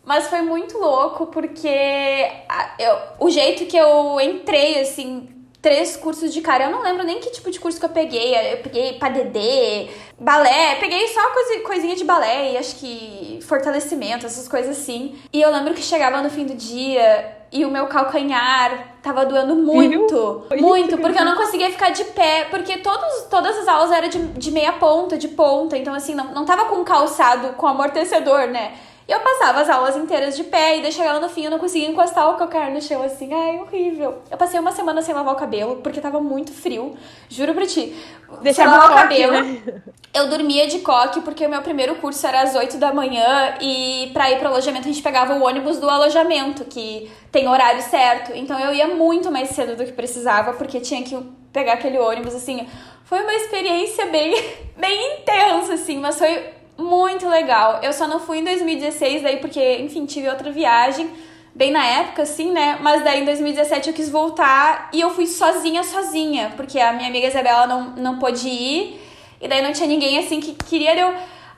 Mas 0.04 0.26
foi 0.26 0.42
muito 0.42 0.76
louco 0.78 1.26
porque 1.26 2.28
eu- 2.76 2.98
o 3.20 3.30
jeito 3.30 3.66
que 3.66 3.76
eu 3.76 4.18
entrei, 4.20 4.80
assim, 4.80 5.28
três 5.62 5.96
cursos 5.96 6.32
de 6.32 6.40
cara, 6.40 6.64
eu 6.64 6.70
não 6.70 6.82
lembro 6.82 7.04
nem 7.04 7.20
que 7.20 7.30
tipo 7.30 7.50
de 7.50 7.60
curso 7.60 7.78
que 7.78 7.84
eu 7.84 7.90
peguei. 7.90 8.34
Eu 8.52 8.58
peguei 8.58 8.94
padedê, 8.94 9.88
balé, 10.18 10.76
peguei 10.76 11.06
só 11.08 11.20
coisinha 11.64 11.96
de 11.96 12.04
balé 12.04 12.52
e 12.52 12.56
acho 12.56 12.76
que 12.76 13.38
fortalecimento, 13.42 14.26
essas 14.26 14.48
coisas 14.48 14.78
assim. 14.78 15.18
E 15.32 15.40
eu 15.40 15.50
lembro 15.50 15.74
que 15.74 15.82
chegava 15.82 16.22
no 16.22 16.30
fim 16.30 16.46
do 16.46 16.54
dia, 16.54 17.40
e 17.52 17.64
o 17.64 17.70
meu 17.70 17.86
calcanhar 17.86 18.96
tava 19.02 19.26
doendo 19.26 19.56
muito. 19.56 20.44
Viu? 20.50 20.60
Muito, 20.60 20.98
porque 20.98 21.18
eu 21.18 21.24
não 21.24 21.36
conseguia 21.36 21.70
ficar 21.70 21.90
de 21.90 22.04
pé, 22.04 22.46
porque 22.48 22.78
todos, 22.78 23.24
todas 23.28 23.58
as 23.58 23.66
aulas 23.66 23.90
eram 23.90 24.08
de, 24.08 24.18
de 24.18 24.50
meia 24.52 24.72
ponta, 24.74 25.16
de 25.18 25.28
ponta, 25.28 25.76
então 25.76 25.92
assim, 25.92 26.14
não, 26.14 26.32
não 26.32 26.44
tava 26.44 26.66
com 26.66 26.84
calçado 26.84 27.54
com 27.54 27.66
amortecedor, 27.66 28.46
né? 28.46 28.74
Eu 29.10 29.18
passava 29.18 29.60
as 29.60 29.68
aulas 29.68 29.96
inteiras 29.96 30.36
de 30.36 30.44
pé 30.44 30.78
e 30.78 30.82
daí 30.82 30.92
chegava 30.92 31.18
no 31.18 31.28
fim 31.28 31.44
eu 31.44 31.50
não 31.50 31.58
conseguia 31.58 31.88
encostar 31.88 32.30
o 32.30 32.36
calcanhar 32.36 32.70
no 32.70 32.80
chão 32.80 33.02
assim. 33.02 33.34
Ai, 33.34 33.58
horrível. 33.58 34.22
Eu 34.30 34.38
passei 34.38 34.60
uma 34.60 34.70
semana 34.70 35.02
sem 35.02 35.12
lavar 35.12 35.34
o 35.34 35.36
cabelo 35.36 35.80
porque 35.82 36.00
tava 36.00 36.20
muito 36.20 36.52
frio. 36.52 36.96
Juro 37.28 37.52
pra 37.52 37.66
ti. 37.66 37.92
Deixava 38.40 38.70
lavar 38.70 38.92
o 38.92 38.94
cabelo. 38.94 39.32
Né? 39.32 39.82
Eu 40.14 40.28
dormia 40.28 40.68
de 40.68 40.78
coque 40.78 41.22
porque 41.22 41.44
o 41.44 41.50
meu 41.50 41.60
primeiro 41.60 41.96
curso 41.96 42.24
era 42.24 42.42
às 42.42 42.54
8 42.54 42.78
da 42.78 42.94
manhã 42.94 43.56
e 43.60 44.10
pra 44.12 44.30
ir 44.30 44.38
pro 44.38 44.46
alojamento 44.46 44.88
a 44.88 44.92
gente 44.92 45.02
pegava 45.02 45.34
o 45.34 45.42
ônibus 45.42 45.80
do 45.80 45.90
alojamento, 45.90 46.64
que 46.64 47.10
tem 47.32 47.48
horário 47.48 47.82
certo. 47.82 48.30
Então 48.32 48.60
eu 48.60 48.72
ia 48.72 48.86
muito 48.86 49.28
mais 49.28 49.48
cedo 49.48 49.74
do 49.74 49.84
que 49.84 49.90
precisava 49.90 50.52
porque 50.52 50.78
tinha 50.78 51.02
que 51.02 51.20
pegar 51.52 51.72
aquele 51.72 51.98
ônibus 51.98 52.32
assim. 52.32 52.64
Foi 53.04 53.20
uma 53.24 53.34
experiência 53.34 54.06
bem, 54.06 54.36
bem 54.78 55.18
intensa, 55.18 55.74
assim, 55.74 55.98
mas 55.98 56.16
foi 56.16 56.59
muito 56.80 57.28
legal. 57.28 57.80
Eu 57.82 57.92
só 57.92 58.06
não 58.06 58.18
fui 58.18 58.38
em 58.38 58.44
2016 58.44 59.22
daí 59.22 59.36
porque, 59.36 59.78
enfim, 59.78 60.06
tive 60.06 60.28
outra 60.28 60.50
viagem 60.50 61.10
bem 61.54 61.70
na 61.70 61.84
época, 61.84 62.22
assim, 62.22 62.52
né? 62.52 62.78
Mas 62.80 63.02
daí 63.04 63.22
em 63.22 63.24
2017 63.24 63.88
eu 63.88 63.94
quis 63.94 64.08
voltar 64.08 64.88
e 64.92 65.00
eu 65.00 65.10
fui 65.10 65.26
sozinha, 65.26 65.82
sozinha, 65.82 66.52
porque 66.56 66.78
a 66.78 66.92
minha 66.92 67.08
amiga 67.08 67.26
Isabela 67.26 67.66
não, 67.66 67.90
não 67.96 68.18
pôde 68.18 68.48
ir 68.48 69.00
e 69.40 69.48
daí 69.48 69.62
não 69.62 69.72
tinha 69.72 69.88
ninguém 69.88 70.18
assim 70.18 70.40
que 70.40 70.52
queria 70.52 70.98
eu. 70.98 71.08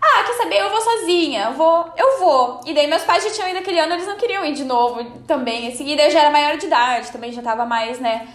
Ah, 0.05 0.25
quer 0.25 0.35
saber? 0.35 0.61
Eu 0.61 0.71
vou 0.71 0.81
sozinha, 0.81 1.45
eu 1.45 1.53
vou, 1.53 1.93
eu 1.97 2.19
vou. 2.19 2.61
E 2.67 2.75
daí 2.75 2.89
meus 2.89 3.03
pais 3.03 3.23
já 3.23 3.31
tinham 3.31 3.49
ido 3.51 3.59
aquele 3.59 3.79
ano, 3.79 3.93
eles 3.95 4.07
não 4.07 4.17
queriam 4.17 4.45
ir 4.45 4.53
de 4.53 4.65
novo 4.65 5.05
também, 5.27 5.69
assim. 5.69 5.89
E 5.89 5.97
daí 5.97 6.07
eu 6.07 6.11
já 6.11 6.21
era 6.21 6.31
maior 6.31 6.57
de 6.57 6.67
idade, 6.67 7.13
também 7.13 7.33
já 7.33 7.41
tava 7.41 7.65
mais, 7.65 8.01
né? 8.01 8.27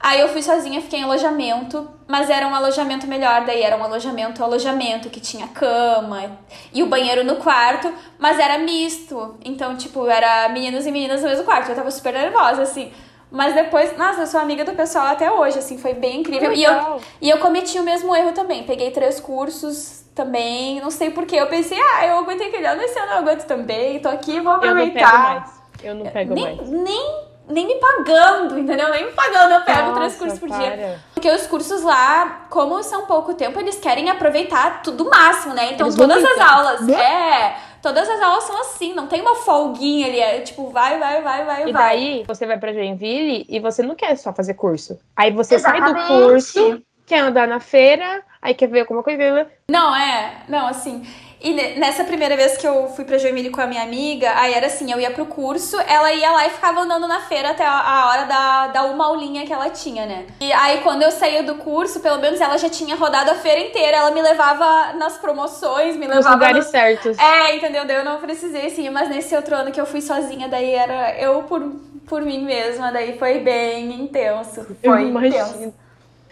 Aí 0.00 0.20
eu 0.20 0.28
fui 0.28 0.42
sozinha, 0.42 0.82
fiquei 0.82 1.00
em 1.00 1.04
alojamento, 1.04 1.88
mas 2.06 2.28
era 2.28 2.46
um 2.46 2.54
alojamento 2.54 3.06
melhor, 3.06 3.46
daí 3.46 3.62
era 3.62 3.76
um 3.76 3.82
alojamento, 3.82 4.44
alojamento 4.44 5.08
que 5.08 5.18
tinha 5.18 5.48
cama 5.48 6.38
e 6.74 6.82
o 6.82 6.86
banheiro 6.86 7.24
no 7.24 7.36
quarto, 7.36 7.92
mas 8.18 8.38
era 8.38 8.58
misto. 8.58 9.36
Então, 9.44 9.76
tipo, 9.76 10.06
era 10.06 10.48
meninos 10.50 10.86
e 10.86 10.90
meninas 10.90 11.22
no 11.22 11.28
mesmo 11.28 11.44
quarto. 11.44 11.70
Eu 11.70 11.74
tava 11.74 11.90
super 11.90 12.12
nervosa, 12.12 12.62
assim. 12.62 12.92
Mas 13.30 13.54
depois, 13.54 13.96
nossa, 13.96 14.20
eu 14.20 14.26
sou 14.26 14.38
amiga 14.38 14.64
do 14.64 14.74
pessoal 14.74 15.06
até 15.06 15.30
hoje, 15.30 15.58
assim, 15.58 15.76
foi 15.76 15.94
bem 15.94 16.20
incrível. 16.20 16.52
E 16.52 16.62
eu, 16.62 17.00
e 17.20 17.30
eu 17.30 17.38
cometi 17.38 17.78
o 17.78 17.82
mesmo 17.82 18.14
erro 18.14 18.32
também. 18.32 18.62
Peguei 18.62 18.92
três 18.92 19.18
cursos 19.18 20.04
também, 20.14 20.80
não 20.80 20.90
sei 20.90 21.10
porquê. 21.10 21.36
Eu 21.36 21.48
pensei, 21.48 21.76
ah, 21.80 22.06
eu 22.06 22.18
aguentei 22.18 22.46
aquele 22.48 22.66
ano, 22.66 22.80
esse 22.82 22.96
ano 22.98 23.12
eu 23.12 23.18
aguento 23.18 23.44
também, 23.44 23.98
tô 23.98 24.08
aqui, 24.08 24.38
vou 24.38 24.52
aproveitar. 24.52 25.02
Eu 25.02 25.04
não 25.06 25.10
pego 25.10 25.22
mais. 25.22 25.64
Eu 25.82 25.94
não 25.96 26.06
pego 26.06 26.34
nem, 26.34 26.56
mais. 26.56 26.70
Nem 26.70 27.24
nem 27.48 27.66
me 27.66 27.74
pagando, 27.76 28.58
entendeu? 28.58 28.90
Nem 28.90 29.06
me 29.06 29.12
pagando 29.12 29.54
eu 29.54 29.60
pego 29.62 29.88
Nossa, 29.88 29.94
três 29.94 30.16
cursos 30.16 30.38
por 30.38 30.48
para. 30.48 30.58
dia. 30.58 30.98
Porque 31.14 31.30
os 31.30 31.46
cursos 31.46 31.82
lá, 31.82 32.46
como 32.50 32.82
são 32.82 33.06
pouco 33.06 33.34
tempo, 33.34 33.58
eles 33.60 33.78
querem 33.78 34.10
aproveitar 34.10 34.82
tudo 34.82 35.08
máximo, 35.08 35.54
né? 35.54 35.72
Então 35.72 35.86
eles 35.86 35.96
todas 35.96 36.24
as 36.24 36.38
aulas, 36.38 36.80
né? 36.86 36.94
é, 36.94 37.56
todas 37.82 38.08
as 38.08 38.20
aulas 38.20 38.44
são 38.44 38.60
assim, 38.60 38.94
não 38.94 39.06
tem 39.06 39.20
uma 39.20 39.36
folguinha 39.36 40.06
ali, 40.06 40.20
é 40.20 40.40
tipo, 40.40 40.68
vai, 40.70 40.98
vai, 40.98 41.22
vai, 41.22 41.44
vai, 41.44 41.68
e 41.68 41.72
vai. 41.72 41.96
E 41.96 41.98
daí, 41.98 42.24
você 42.26 42.46
vai 42.46 42.58
pra 42.58 42.72
Joinville 42.72 43.44
e 43.48 43.60
você 43.60 43.82
não 43.82 43.94
quer 43.94 44.16
só 44.16 44.32
fazer 44.32 44.54
curso. 44.54 44.98
Aí 45.14 45.30
você 45.30 45.56
Exatamente. 45.56 45.92
sai 45.92 46.02
do 46.02 46.06
curso, 46.06 46.82
quer 47.06 47.20
andar 47.20 47.46
na 47.46 47.60
feira, 47.60 48.22
aí 48.40 48.54
quer 48.54 48.68
ver 48.68 48.80
alguma 48.80 49.02
coisa. 49.02 49.46
Não, 49.68 49.94
é, 49.94 50.42
não, 50.48 50.66
assim, 50.66 51.06
e 51.44 51.78
nessa 51.78 52.04
primeira 52.04 52.34
vez 52.36 52.56
que 52.56 52.66
eu 52.66 52.88
fui 52.88 53.04
pra 53.04 53.18
Joinville 53.18 53.50
com 53.50 53.60
a 53.60 53.66
minha 53.66 53.82
amiga, 53.82 54.32
aí 54.34 54.54
era 54.54 54.66
assim, 54.66 54.90
eu 54.90 54.98
ia 54.98 55.10
pro 55.10 55.26
curso, 55.26 55.78
ela 55.86 56.10
ia 56.10 56.30
lá 56.30 56.46
e 56.46 56.50
ficava 56.50 56.80
andando 56.80 57.06
na 57.06 57.20
feira 57.20 57.50
até 57.50 57.66
a 57.66 58.06
hora 58.08 58.24
da, 58.24 58.66
da 58.68 58.84
uma 58.84 59.04
aulinha 59.04 59.44
que 59.44 59.52
ela 59.52 59.68
tinha, 59.68 60.06
né? 60.06 60.24
E 60.40 60.50
aí 60.54 60.80
quando 60.80 61.02
eu 61.02 61.10
saía 61.10 61.42
do 61.42 61.56
curso, 61.56 62.00
pelo 62.00 62.18
menos 62.18 62.40
ela 62.40 62.56
já 62.56 62.70
tinha 62.70 62.96
rodado 62.96 63.30
a 63.30 63.34
feira 63.34 63.60
inteira, 63.60 63.98
ela 63.98 64.10
me 64.10 64.22
levava 64.22 64.94
nas 64.94 65.18
promoções, 65.18 65.96
me 65.96 66.06
levava... 66.06 66.16
Nos 66.16 66.32
lugares 66.32 66.66
certos. 66.66 67.18
É, 67.18 67.54
entendeu? 67.54 67.84
Daí 67.84 67.96
eu 67.96 68.04
não 68.06 68.18
precisei, 68.20 68.68
assim, 68.68 68.88
mas 68.88 69.10
nesse 69.10 69.36
outro 69.36 69.54
ano 69.54 69.70
que 69.70 69.80
eu 69.80 69.84
fui 69.84 70.00
sozinha, 70.00 70.48
daí 70.48 70.74
era 70.74 71.14
eu 71.20 71.42
por, 71.42 71.60
por 72.06 72.22
mim 72.22 72.42
mesma, 72.42 72.90
daí 72.90 73.18
foi 73.18 73.40
bem 73.40 74.00
intenso. 74.00 74.66
Foi 74.82 75.02
intenso. 75.02 75.74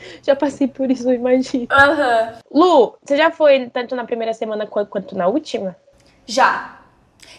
Já 0.23 0.37
passei 0.37 0.69
por 0.69 0.91
isso, 0.91 1.09
eu 1.09 1.15
imagino. 1.15 1.69
Uhum. 1.71 2.39
Lu, 2.51 2.99
você 3.03 3.17
já 3.17 3.31
foi 3.31 3.69
tanto 3.71 3.95
na 3.97 4.05
primeira 4.05 4.33
semana 4.33 4.67
quanto, 4.67 4.89
quanto 4.89 5.17
na 5.17 5.27
última? 5.27 5.77
Já. 6.27 6.79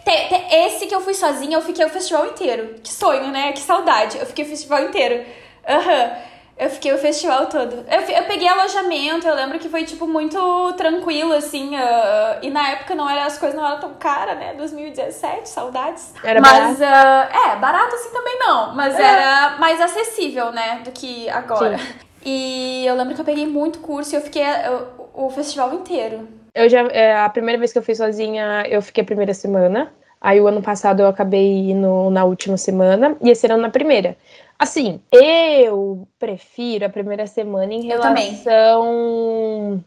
esse 0.06 0.88
que 0.88 0.94
eu 0.96 1.02
fui 1.02 1.14
sozinha, 1.14 1.58
eu 1.58 1.62
fiquei 1.62 1.86
o 1.86 1.90
festival 1.90 2.28
inteiro. 2.28 2.76
Que 2.84 2.92
sonho, 2.92 3.32
né? 3.32 3.52
Que 3.52 3.62
saudade. 3.62 4.18
Eu 4.18 4.26
fiquei 4.26 4.46
o 4.46 4.48
festival 4.48 4.84
inteiro. 4.84 5.26
Aham. 5.68 6.04
Uhum. 6.04 6.34
Eu 6.56 6.70
fiquei 6.70 6.94
o 6.94 6.98
festival 7.00 7.48
todo. 7.48 7.84
Eu, 7.90 8.02
eu 8.02 8.24
peguei 8.26 8.48
alojamento, 8.48 9.28
eu 9.28 9.34
lembro 9.34 9.58
que 9.58 9.68
foi, 9.68 9.84
tipo, 9.86 10.08
muito 10.08 10.38
tranquilo, 10.78 11.34
assim. 11.34 11.76
Uh, 11.76 12.40
e 12.44 12.50
na 12.52 12.70
época 12.70 12.94
não 12.94 13.10
era, 13.10 13.26
as 13.26 13.40
coisas 13.40 13.60
não 13.60 13.66
eram 13.66 13.80
tão 13.80 13.94
caras, 13.96 14.38
né? 14.38 14.54
2017, 14.54 15.50
saudades. 15.50 16.14
Era 16.24 16.40
mas, 16.40 16.78
barato. 16.78 17.34
Uh, 17.34 17.38
é, 17.38 17.56
barato 17.56 17.96
assim 17.96 18.12
também 18.12 18.38
não. 18.38 18.76
Mas 18.76 18.98
é. 19.00 19.02
era 19.02 19.58
mais 19.58 19.82
acessível, 19.82 20.52
né? 20.52 20.82
Do 20.84 20.92
que 20.92 21.28
agora. 21.30 21.78
Sim. 21.78 21.86
E 22.26 22.86
eu 22.86 22.96
lembro 22.96 23.16
que 23.16 23.22
eu 23.22 23.26
peguei 23.26 23.46
muito 23.46 23.80
curso 23.80 24.14
e 24.14 24.18
eu 24.18 24.22
fiquei 24.22 24.44
eu, 24.44 24.88
o 25.14 25.30
festival 25.30 25.74
inteiro. 25.74 26.28
Eu 26.54 26.70
já, 26.70 26.82
é, 26.88 27.18
a 27.18 27.30
primeira 27.30 27.60
vez 27.60 27.74
que 27.74 27.80
eu 27.80 27.84
fui 27.84 27.96
sozinha, 27.96 28.66
eu 28.70 28.82
fiquei 28.82 29.04
a 29.04 29.06
primeira 29.06 29.34
semana. 29.34 29.92
Aí 30.22 30.40
o 30.40 30.48
ano 30.48 30.62
passado 30.62 31.02
eu 31.02 31.08
acabei 31.08 31.72
indo 31.72 32.10
na 32.10 32.24
última 32.24 32.56
semana 32.56 33.18
e 33.22 33.30
esse 33.30 33.46
ano 33.46 33.62
na 33.62 33.70
primeira. 33.70 34.16
Assim, 34.58 35.02
eu 35.12 36.08
prefiro 36.18 36.86
a 36.86 36.90
primeira 36.90 37.28
semana 37.28 37.74
em 37.74 37.86
relação 37.86 39.84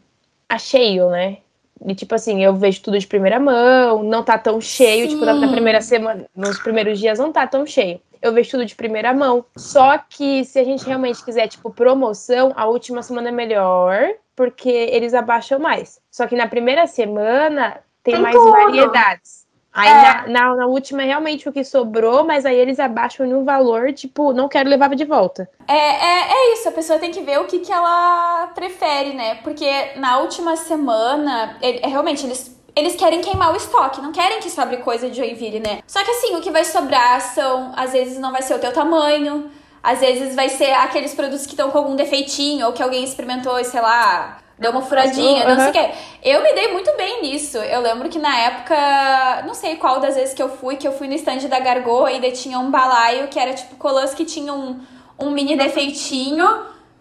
a 0.47 0.59
cheio, 0.59 1.09
né? 1.09 1.37
E 1.85 1.95
tipo 1.95 2.13
assim, 2.13 2.43
eu 2.43 2.53
vejo 2.55 2.81
tudo 2.81 2.99
de 2.99 3.07
primeira 3.07 3.39
mão, 3.39 4.03
não 4.03 4.23
tá 4.23 4.37
tão 4.37 4.61
cheio, 4.61 5.09
Sim. 5.09 5.15
tipo, 5.15 5.25
na 5.25 5.47
primeira 5.51 5.81
semana, 5.81 6.25
nos 6.35 6.59
primeiros 6.59 6.99
dias 6.99 7.17
não 7.17 7.31
tá 7.31 7.47
tão 7.47 7.65
cheio 7.65 7.99
eu 8.27 8.33
vejo 8.33 8.51
tudo 8.51 8.65
de 8.65 8.75
primeira 8.75 9.13
mão. 9.13 9.45
Só 9.55 9.97
que 9.97 10.43
se 10.45 10.59
a 10.59 10.63
gente 10.63 10.85
realmente 10.85 11.23
quiser, 11.23 11.47
tipo, 11.47 11.69
promoção, 11.71 12.53
a 12.55 12.65
última 12.67 13.01
semana 13.01 13.29
é 13.29 13.31
melhor, 13.31 14.09
porque 14.35 14.69
eles 14.69 15.13
abaixam 15.13 15.59
mais. 15.59 15.99
Só 16.11 16.27
que 16.27 16.35
na 16.35 16.47
primeira 16.47 16.85
semana 16.87 17.81
tem, 18.03 18.13
tem 18.13 18.23
mais 18.23 18.35
tudo. 18.35 18.51
variedades. 18.51 19.47
Aí 19.77 19.89
é. 19.89 19.93
na, 19.93 20.27
na, 20.27 20.55
na, 20.55 20.65
última 20.65 21.03
é 21.03 21.05
realmente 21.05 21.47
o 21.47 21.53
que 21.53 21.63
sobrou, 21.63 22.25
mas 22.25 22.47
aí 22.47 22.57
eles 22.57 22.79
abaixam 22.79 23.27
um 23.27 23.43
valor, 23.43 23.93
tipo, 23.93 24.33
não 24.33 24.49
quero 24.49 24.67
levar 24.67 24.89
de 24.95 25.05
volta. 25.05 25.47
É, 25.67 25.75
é, 25.75 26.31
é 26.31 26.53
isso, 26.53 26.67
a 26.67 26.71
pessoa 26.71 26.97
tem 26.97 27.11
que 27.11 27.21
ver 27.21 27.39
o 27.39 27.45
que, 27.45 27.59
que 27.59 27.71
ela 27.71 28.47
prefere, 28.55 29.13
né? 29.13 29.35
Porque 29.43 29.69
na 29.97 30.17
última 30.17 30.55
semana, 30.55 31.59
é, 31.61 31.87
realmente, 31.87 32.25
eles 32.25 32.56
eles 32.77 32.95
querem 32.95 33.21
queimar 33.21 33.51
o 33.51 33.55
estoque, 33.55 33.99
não 34.01 34.11
querem 34.11 34.39
que 34.39 34.51
sobre 34.51 34.77
coisa 34.77 35.09
de 35.09 35.17
Joinville, 35.17 35.59
né? 35.59 35.79
Só 35.87 36.03
que 36.03 36.11
assim, 36.11 36.35
o 36.35 36.41
que 36.41 36.51
vai 36.51 36.63
sobrar 36.63 37.19
são, 37.19 37.73
às 37.75 37.91
vezes 37.91 38.19
não 38.19 38.31
vai 38.31 38.43
ser 38.43 38.53
o 38.53 38.59
teu 38.59 38.71
tamanho, 38.71 39.49
às 39.81 39.99
vezes 39.99 40.35
vai 40.35 40.47
ser 40.47 40.71
aqueles 40.73 41.15
produtos 41.15 41.45
que 41.47 41.53
estão 41.53 41.71
com 41.71 41.77
algum 41.79 41.95
defeitinho, 41.95 42.67
ou 42.67 42.73
que 42.73 42.83
alguém 42.83 43.03
experimentou, 43.03 43.63
sei 43.63 43.81
lá, 43.81 44.37
deu 44.59 44.69
uma 44.69 44.83
furadinha, 44.83 45.43
uhum. 45.43 45.55
não 45.55 45.59
sei 45.59 45.69
o 45.69 45.73
quê. 45.73 45.91
Eu 46.21 46.43
me 46.43 46.53
dei 46.53 46.71
muito 46.71 46.95
bem 46.95 47.21
nisso. 47.23 47.57
Eu 47.57 47.81
lembro 47.81 48.09
que 48.09 48.19
na 48.19 48.37
época, 48.37 49.43
não 49.45 49.55
sei 49.55 49.75
qual 49.77 49.99
das 49.99 50.15
vezes 50.15 50.35
que 50.35 50.43
eu 50.43 50.49
fui, 50.49 50.75
que 50.75 50.87
eu 50.87 50.91
fui 50.91 51.07
no 51.07 51.15
stand 51.15 51.47
da 51.47 51.59
Gargoa 51.59 52.11
e 52.11 52.19
daí 52.19 52.31
tinha 52.31 52.59
um 52.59 52.69
balaio 52.69 53.27
que 53.27 53.39
era 53.39 53.53
tipo 53.53 53.75
colãs 53.75 54.13
que 54.13 54.25
tinha 54.25 54.53
um, 54.53 54.79
um 55.19 55.31
mini 55.31 55.55
defeitinho, 55.55 56.45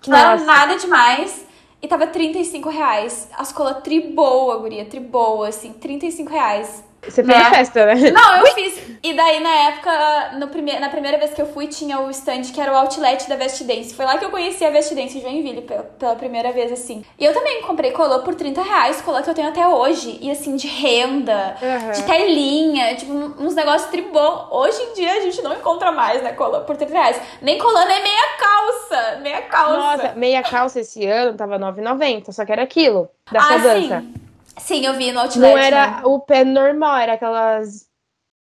que 0.00 0.08
não 0.08 0.18
Nossa. 0.18 0.42
era 0.42 0.44
nada 0.44 0.76
demais. 0.76 1.45
E 1.80 1.88
tava 1.88 2.06
35 2.06 2.68
reais. 2.68 3.28
A 3.36 3.42
escola 3.42 3.74
triboa, 3.74 4.58
guria, 4.58 4.84
triboa, 4.84 5.48
assim, 5.48 5.72
35 5.72 6.30
reais. 6.30 6.84
Você 7.08 7.24
fez 7.24 7.38
né? 7.38 7.50
festa, 7.50 7.86
né? 7.86 8.10
Não, 8.10 8.36
eu 8.36 8.46
fiz. 8.54 8.86
E 9.02 9.14
daí, 9.14 9.40
na 9.40 9.54
época, 9.68 10.30
no 10.38 10.48
prime... 10.48 10.80
na 10.80 10.88
primeira 10.88 11.16
vez 11.16 11.32
que 11.32 11.40
eu 11.40 11.46
fui, 11.46 11.68
tinha 11.68 12.00
o 12.00 12.10
stand 12.10 12.42
que 12.52 12.60
era 12.60 12.72
o 12.72 12.76
outlet 12.76 13.28
da 13.28 13.36
Vest 13.36 13.62
Dance. 13.62 13.94
Foi 13.94 14.04
lá 14.04 14.18
que 14.18 14.24
eu 14.24 14.30
conheci 14.30 14.64
a 14.64 14.70
Vest 14.70 14.92
Dance 14.94 15.18
em 15.18 15.20
Joinville 15.20 15.62
pela, 15.62 16.16
primeira 16.16 16.50
vez, 16.52 16.72
assim. 16.72 17.04
E 17.18 17.24
eu 17.24 17.32
também 17.32 17.62
comprei 17.62 17.92
colô 17.92 18.20
por 18.20 18.34
30 18.34 18.62
reais, 18.62 19.00
colô 19.02 19.22
que 19.22 19.30
eu 19.30 19.34
tenho 19.34 19.48
até 19.48 19.66
hoje. 19.66 20.18
E 20.20 20.30
assim, 20.30 20.56
de 20.56 20.66
renda, 20.66 21.56
uhum. 21.62 21.92
de 21.92 22.02
telinha, 22.02 22.96
tipo, 22.96 23.12
uns 23.12 23.54
negócios 23.54 23.90
tribom. 23.90 24.48
Hoje 24.50 24.82
em 24.82 24.94
dia 24.94 25.12
a 25.12 25.20
gente 25.20 25.40
não 25.42 25.54
encontra 25.54 25.92
mais, 25.92 26.22
né, 26.22 26.32
colô 26.32 26.60
por 26.62 26.76
30 26.76 26.92
reais. 26.92 27.20
Nem 27.40 27.58
colô, 27.58 27.84
nem 27.86 28.02
meia 28.02 28.36
calça. 28.38 29.20
Meia 29.20 29.42
calça. 29.42 29.76
Nossa, 29.76 30.14
meia 30.16 30.42
calça 30.42 30.80
esse 30.80 31.06
ano 31.06 31.36
tava 31.36 31.58
9,90, 31.58 32.32
só 32.32 32.44
que 32.44 32.52
era 32.52 32.62
aquilo 32.62 33.08
da 33.30 33.40
ah, 33.40 33.56
dança. 33.58 34.00
Sim. 34.00 34.25
Sim, 34.58 34.84
eu 34.84 34.94
vi 34.94 35.12
no 35.12 35.20
Outlet. 35.20 35.52
Não 35.52 35.58
era 35.58 35.86
né? 35.86 36.02
o 36.04 36.20
pé 36.20 36.44
normal, 36.44 36.96
era 36.96 37.12
aquelas 37.14 37.86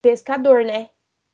pescador, 0.01 0.63
né? 0.63 0.89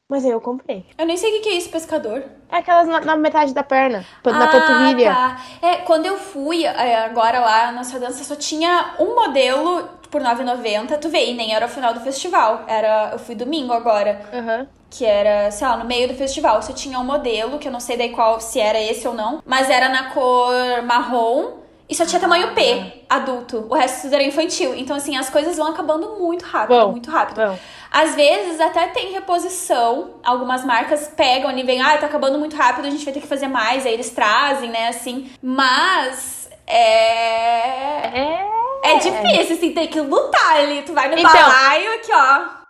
Mas 0.09 0.25
aí 0.25 0.31
eu 0.31 0.41
comprei. 0.41 0.85
Eu 0.97 1.05
nem 1.05 1.17
sei 1.17 1.39
o 1.39 1.41
que 1.41 1.49
é 1.49 1.53
isso, 1.53 1.69
pescador. 1.69 2.23
É 2.49 2.57
aquelas 2.57 2.87
na, 2.87 2.99
na 2.99 3.15
metade 3.15 3.53
da 3.53 3.63
perna, 3.63 4.05
na 4.23 4.43
ah, 4.43 4.47
panturrilha. 4.47 5.11
Tá. 5.11 5.41
É, 5.61 5.75
quando 5.77 6.05
eu 6.05 6.17
fui 6.17 6.65
é, 6.65 7.05
agora 7.05 7.39
lá 7.39 7.67
na 7.67 7.71
nossa 7.73 7.99
dança, 7.99 8.23
só 8.23 8.35
tinha 8.35 8.95
um 8.99 9.15
modelo 9.15 9.89
por 10.11 10.21
9,90. 10.21 10.99
Tu 10.99 11.09
vê, 11.09 11.31
e 11.31 11.33
nem 11.33 11.55
era 11.55 11.65
o 11.65 11.69
final 11.69 11.93
do 11.93 12.01
festival. 12.01 12.63
Era, 12.67 13.11
eu 13.13 13.19
fui 13.19 13.33
domingo 13.33 13.73
agora. 13.73 14.21
Aham. 14.31 14.67
Que 14.89 15.05
era, 15.05 15.49
sei 15.49 15.67
lá, 15.67 15.77
no 15.77 15.85
meio 15.85 16.07
do 16.07 16.13
festival. 16.13 16.61
Você 16.61 16.73
tinha 16.73 16.99
um 16.99 17.03
modelo, 17.03 17.57
que 17.57 17.67
eu 17.67 17.71
não 17.71 17.79
sei 17.79 17.97
daí 17.97 18.09
qual, 18.09 18.39
se 18.39 18.59
era 18.59 18.79
esse 18.79 19.07
ou 19.07 19.15
não, 19.15 19.41
mas 19.43 19.69
era 19.69 19.89
na 19.89 20.11
cor 20.11 20.83
marrom. 20.83 21.62
E 21.89 21.95
só 21.95 22.05
tinha 22.05 22.19
tamanho 22.19 22.53
P, 22.55 23.03
adulto. 23.09 23.67
O 23.69 23.73
resto 23.75 24.07
era 24.07 24.23
infantil. 24.23 24.73
Então, 24.75 24.95
assim, 24.95 25.17
as 25.17 25.29
coisas 25.29 25.57
vão 25.57 25.67
acabando 25.67 26.15
muito 26.17 26.43
rápido, 26.45 26.75
Vão, 26.77 26.91
muito 26.91 27.11
rápido. 27.11 27.35
vão. 27.35 27.59
Às 27.91 28.15
vezes 28.15 28.59
até 28.59 28.87
tem 28.87 29.11
reposição. 29.11 30.15
Algumas 30.23 30.63
marcas 30.65 31.09
pegam 31.09 31.55
e 31.57 31.61
vêm, 31.63 31.81
ah, 31.81 31.97
tá 31.97 32.05
acabando 32.07 32.39
muito 32.39 32.55
rápido, 32.55 32.87
a 32.87 32.89
gente 32.89 33.03
vai 33.05 33.13
ter 33.13 33.19
que 33.21 33.27
fazer 33.27 33.47
mais. 33.47 33.85
Aí 33.85 33.93
eles 33.93 34.09
trazem, 34.09 34.69
né, 34.69 34.87
assim. 34.87 35.29
Mas 35.41 36.49
é. 36.65 38.19
É. 38.19 38.53
É 38.85 38.95
difícil, 38.99 39.55
assim, 39.55 39.71
tem 39.73 39.87
que 39.87 39.99
lutar 40.01 40.57
ali. 40.57 40.81
Tu 40.81 40.93
vai 40.93 41.07
no 41.09 41.17
Então- 41.17 41.31
balaio 41.31 41.93
aqui, 41.95 42.11
ó. 42.13 42.63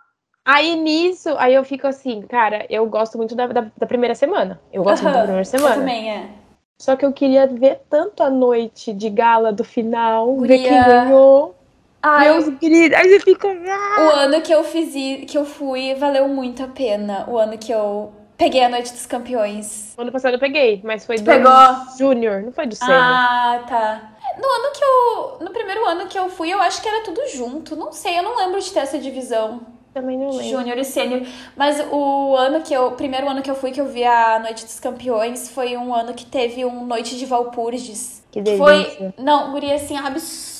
Aí 0.46 0.76
nisso, 0.76 1.34
aí 1.38 1.54
eu 1.54 1.64
fico 1.64 1.86
assim, 1.86 2.20
cara, 2.22 2.66
eu 2.68 2.84
gosto 2.86 3.16
muito 3.16 3.34
da, 3.34 3.46
da, 3.46 3.64
da 3.76 3.86
primeira 3.86 4.14
semana. 4.14 4.60
Eu 4.72 4.84
gosto 4.84 5.02
muito 5.02 5.14
da 5.14 5.20
primeira 5.22 5.40
Eu 5.40 5.44
semana. 5.46 5.74
também, 5.76 6.10
é. 6.10 6.28
Só 6.78 6.96
que 6.96 7.04
eu 7.04 7.12
queria 7.12 7.46
ver 7.46 7.80
tanto 7.88 8.22
a 8.22 8.30
noite 8.30 8.92
de 8.92 9.08
gala 9.08 9.52
do 9.52 9.64
final, 9.64 10.36
ver 10.40 10.58
quem 10.58 10.68
Guria. 10.68 10.84
ganhou. 10.84 11.54
Ai, 12.02 12.30
Meus 12.30 12.58
queridos. 12.58 12.98
Aí 12.98 13.08
você 13.08 13.20
fica. 13.20 13.48
"Ah". 13.48 14.00
o 14.02 14.10
ano 14.16 14.42
que 14.42 14.52
eu 14.52 14.62
fiz, 14.64 14.92
que 15.30 15.38
eu 15.38 15.44
fui, 15.46 15.94
valeu 15.94 16.28
muito 16.28 16.62
a 16.62 16.68
pena. 16.68 17.24
O 17.28 17.38
ano 17.38 17.56
que 17.56 17.72
eu 17.72 18.12
peguei 18.36 18.62
a 18.62 18.68
Noite 18.68 18.92
dos 18.92 19.06
Campeões. 19.06 19.94
Ano 19.96 20.12
passado 20.12 20.34
eu 20.34 20.38
peguei, 20.40 20.80
mas 20.84 21.06
foi 21.06 21.16
do 21.16 21.24
Pegou? 21.24 21.50
Júnior, 21.96 22.42
não 22.42 22.52
foi 22.52 22.66
do 22.66 22.74
Sênior. 22.74 22.98
Ah, 23.00 23.64
tá. 23.66 24.10
No 24.36 24.48
ano 24.48 24.72
que 24.74 24.84
eu. 24.84 25.46
No 25.46 25.50
primeiro 25.52 25.86
ano 25.86 26.06
que 26.06 26.18
eu 26.18 26.28
fui, 26.28 26.52
eu 26.52 26.60
acho 26.60 26.82
que 26.82 26.88
era 26.88 27.04
tudo 27.04 27.20
junto. 27.28 27.76
Não 27.76 27.92
sei, 27.92 28.18
eu 28.18 28.22
não 28.22 28.36
lembro 28.36 28.60
de 28.60 28.70
ter 28.70 28.80
essa 28.80 28.98
divisão. 28.98 29.60
Também 29.94 30.18
não 30.18 30.30
lembro. 30.30 30.50
Júnior 30.50 30.76
e 30.76 30.84
sênior. 30.84 31.22
Mas 31.56 31.80
o 31.92 32.34
ano 32.34 32.60
que 32.62 32.74
eu. 32.74 32.88
O 32.88 32.92
primeiro 32.92 33.28
ano 33.28 33.40
que 33.40 33.50
eu 33.50 33.54
fui, 33.54 33.70
que 33.70 33.80
eu 33.80 33.86
vi 33.86 34.02
a 34.02 34.40
Noite 34.40 34.64
dos 34.64 34.80
Campeões, 34.80 35.48
foi 35.48 35.76
um 35.76 35.94
ano 35.94 36.12
que 36.12 36.26
teve 36.26 36.64
um 36.64 36.84
Noite 36.84 37.16
de 37.16 37.24
Valpurgis. 37.24 38.24
Que 38.32 38.42
delícia. 38.42 38.64
Foi. 38.66 39.14
Não, 39.16 39.52
guria, 39.52 39.76
assim, 39.76 39.96
absurdo. 39.96 40.53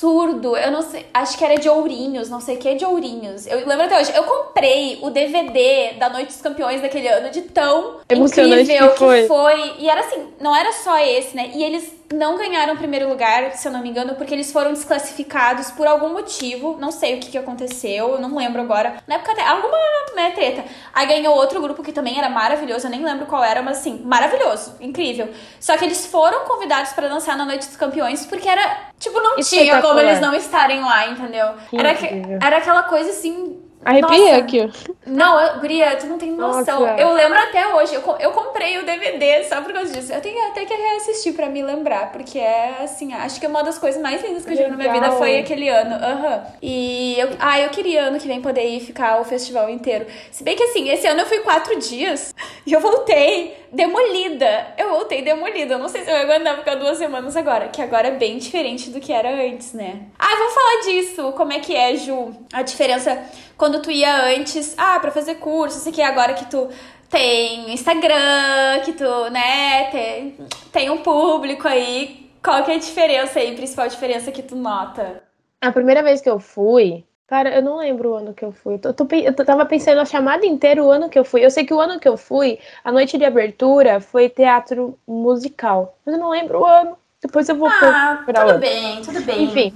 Eu 0.56 0.70
não 0.70 0.82
sei. 0.82 1.06
Acho 1.12 1.38
que 1.38 1.44
era 1.44 1.56
de 1.56 1.68
Ourinhos, 1.68 2.28
não 2.28 2.40
sei 2.40 2.56
o 2.56 2.58
que 2.58 2.68
é 2.68 2.74
de 2.74 2.84
Ourinhos. 2.84 3.46
Eu 3.46 3.66
lembro 3.66 3.86
até 3.86 3.98
hoje. 3.98 4.12
Eu 4.14 4.24
comprei 4.24 4.98
o 5.02 5.10
DVD 5.10 5.94
da 5.98 6.08
Noite 6.08 6.28
dos 6.28 6.40
Campeões 6.40 6.82
daquele 6.82 7.08
ano, 7.08 7.30
de 7.30 7.42
tão 7.42 8.00
Emocionante 8.08 8.62
incrível 8.62 8.90
que 8.92 8.98
foi. 8.98 9.26
foi. 9.26 9.74
E 9.78 9.88
era 9.88 10.00
assim, 10.00 10.28
não 10.40 10.54
era 10.54 10.72
só 10.72 10.98
esse, 10.98 11.34
né? 11.36 11.50
E 11.54 11.62
eles 11.62 11.92
não 12.12 12.36
ganharam 12.36 12.74
o 12.74 12.76
primeiro 12.76 13.08
lugar, 13.08 13.52
se 13.52 13.66
eu 13.66 13.72
não 13.72 13.80
me 13.80 13.88
engano, 13.88 14.14
porque 14.14 14.34
eles 14.34 14.52
foram 14.52 14.72
desclassificados 14.72 15.70
por 15.70 15.86
algum 15.86 16.10
motivo. 16.10 16.76
Não 16.78 16.90
sei 16.90 17.16
o 17.16 17.20
que, 17.20 17.30
que 17.30 17.38
aconteceu, 17.38 18.10
eu 18.12 18.20
não 18.20 18.36
lembro 18.36 18.60
agora. 18.60 18.96
Na 19.06 19.16
época 19.16 19.32
até 19.32 19.42
alguma 19.46 19.76
né, 20.14 20.30
treta. 20.30 20.64
Aí 20.92 21.06
ganhou 21.06 21.34
outro 21.34 21.60
grupo 21.60 21.82
que 21.82 21.92
também 21.92 22.18
era 22.18 22.28
maravilhoso, 22.28 22.86
eu 22.86 22.90
nem 22.90 23.04
lembro 23.04 23.26
qual 23.26 23.42
era, 23.42 23.62
mas 23.62 23.78
assim, 23.78 24.00
maravilhoso, 24.04 24.76
incrível. 24.80 25.28
Só 25.60 25.76
que 25.76 25.84
eles 25.84 26.06
foram 26.06 26.44
convidados 26.44 26.92
pra 26.92 27.08
dançar 27.08 27.36
na 27.36 27.44
Noite 27.44 27.66
dos 27.66 27.76
Campeões 27.76 28.24
porque 28.26 28.48
era, 28.48 28.90
tipo, 29.04 29.20
não 29.20 29.36
tinha 29.60 29.80
como 29.82 30.00
eles 30.00 30.20
não 30.20 30.34
estarem 30.34 30.80
lá, 30.82 31.06
entendeu? 31.08 31.48
Que 31.70 31.76
Era, 31.78 31.94
que- 31.94 32.22
era 32.42 32.56
aquela 32.58 32.82
coisa 32.84 33.10
assim. 33.10 33.53
Arrepia 33.84 34.36
aqui, 34.38 34.70
não, 35.06 35.38
eu, 35.38 35.60
Guria, 35.60 35.96
tu 35.96 36.06
não 36.06 36.16
tem 36.16 36.32
noção. 36.32 36.80
Nossa. 36.80 37.00
Eu 37.00 37.12
lembro 37.12 37.38
até 37.38 37.74
hoje. 37.74 37.94
Eu, 37.94 38.02
eu 38.18 38.32
comprei 38.32 38.78
o 38.78 38.84
DVD 38.84 39.44
só 39.44 39.60
por 39.60 39.72
causa 39.72 39.92
disso. 39.92 40.12
Eu 40.12 40.20
tenho 40.20 40.48
até 40.48 40.64
que 40.64 40.74
reassistir 40.74 41.34
pra 41.34 41.48
me 41.48 41.62
lembrar, 41.62 42.10
porque 42.10 42.38
é 42.38 42.76
assim, 42.82 43.12
acho 43.12 43.38
que 43.38 43.46
uma 43.46 43.62
das 43.62 43.78
coisas 43.78 44.00
mais 44.00 44.22
lindas 44.22 44.44
que 44.44 44.52
eu 44.52 44.56
vi 44.56 44.66
na 44.68 44.76
minha 44.76 44.92
vida 44.92 45.12
foi 45.12 45.38
aquele 45.38 45.68
ano. 45.68 45.94
Aham. 45.94 46.44
E 46.62 47.16
eu, 47.18 47.30
ah, 47.38 47.60
eu 47.60 47.68
queria 47.70 48.04
ano 48.04 48.18
que 48.18 48.26
vem 48.26 48.40
poder 48.40 48.66
ir 48.66 48.80
ficar 48.80 49.20
o 49.20 49.24
festival 49.24 49.68
inteiro. 49.68 50.06
Se 50.30 50.42
bem 50.42 50.56
que 50.56 50.62
assim, 50.62 50.88
esse 50.88 51.06
ano 51.06 51.20
eu 51.20 51.26
fui 51.26 51.40
quatro 51.40 51.78
dias 51.78 52.34
e 52.64 52.72
eu 52.72 52.80
voltei 52.80 53.54
demolida. 53.70 54.68
Eu 54.78 54.90
voltei 54.90 55.20
demolida. 55.20 55.74
Eu 55.74 55.78
não 55.78 55.88
sei 55.88 56.02
se 56.02 56.10
eu 56.10 56.14
vou 56.14 56.24
aguentar 56.24 56.56
ficar 56.58 56.76
duas 56.76 56.96
semanas 56.96 57.36
agora, 57.36 57.68
que 57.68 57.82
agora 57.82 58.08
é 58.08 58.12
bem 58.12 58.38
diferente 58.38 58.88
do 58.88 59.00
que 59.00 59.12
era 59.12 59.30
antes, 59.30 59.74
né? 59.74 60.00
Ah, 60.18 60.34
vamos 60.38 60.54
falar 60.54 60.80
disso. 60.82 61.32
Como 61.32 61.52
é 61.52 61.58
que 61.58 61.76
é, 61.76 61.96
Ju? 61.96 62.34
A 62.52 62.62
diferença 62.62 63.22
quando 63.56 63.80
tu 63.82 63.90
ia 63.90 64.26
antes, 64.36 64.74
ah, 64.76 64.98
pra 65.00 65.10
fazer 65.10 65.36
curso, 65.36 65.78
sei 65.78 65.92
que 65.92 66.02
agora 66.02 66.34
que 66.34 66.46
tu 66.46 66.68
tem 67.08 67.72
Instagram, 67.72 68.80
que 68.84 68.92
tu, 68.92 69.30
né, 69.30 69.84
tem, 69.90 70.36
tem 70.72 70.90
um 70.90 70.98
público 70.98 71.66
aí. 71.68 72.30
Qual 72.42 72.62
que 72.64 72.70
é 72.72 72.74
a 72.74 72.78
diferença 72.78 73.38
aí, 73.38 73.54
principal 73.54 73.88
diferença 73.88 74.30
que 74.32 74.42
tu 74.42 74.54
nota? 74.56 75.22
A 75.60 75.72
primeira 75.72 76.02
vez 76.02 76.20
que 76.20 76.28
eu 76.28 76.38
fui, 76.38 77.04
cara, 77.26 77.54
eu 77.54 77.62
não 77.62 77.78
lembro 77.78 78.10
o 78.10 78.14
ano 78.16 78.34
que 78.34 78.44
eu 78.44 78.52
fui. 78.52 78.78
Eu, 78.82 78.92
tô- 78.92 79.06
eu 79.10 79.32
tava 79.32 79.64
pensando 79.64 80.00
a 80.00 80.04
chamada 80.04 80.44
inteira 80.44 80.82
o 80.84 80.90
ano 80.90 81.08
que 81.08 81.18
eu 81.18 81.24
fui. 81.24 81.42
Eu 81.44 81.50
sei 81.50 81.64
que 81.64 81.72
o 81.72 81.80
ano 81.80 81.98
que 81.98 82.06
eu 82.08 82.16
fui, 82.18 82.58
a 82.84 82.92
noite 82.92 83.16
de 83.16 83.24
abertura 83.24 83.98
foi 84.00 84.28
teatro 84.28 84.98
musical. 85.06 85.96
Mas 86.04 86.14
eu 86.16 86.20
não 86.20 86.28
lembro 86.30 86.60
o 86.60 86.66
ano. 86.66 86.98
Depois 87.22 87.48
eu 87.48 87.56
vou 87.56 87.68
Ah, 87.68 88.18
procurar 88.26 88.46
tudo 88.46 88.58
bem, 88.58 89.00
tudo 89.02 89.20
bem. 89.22 89.44
Enfim, 89.44 89.72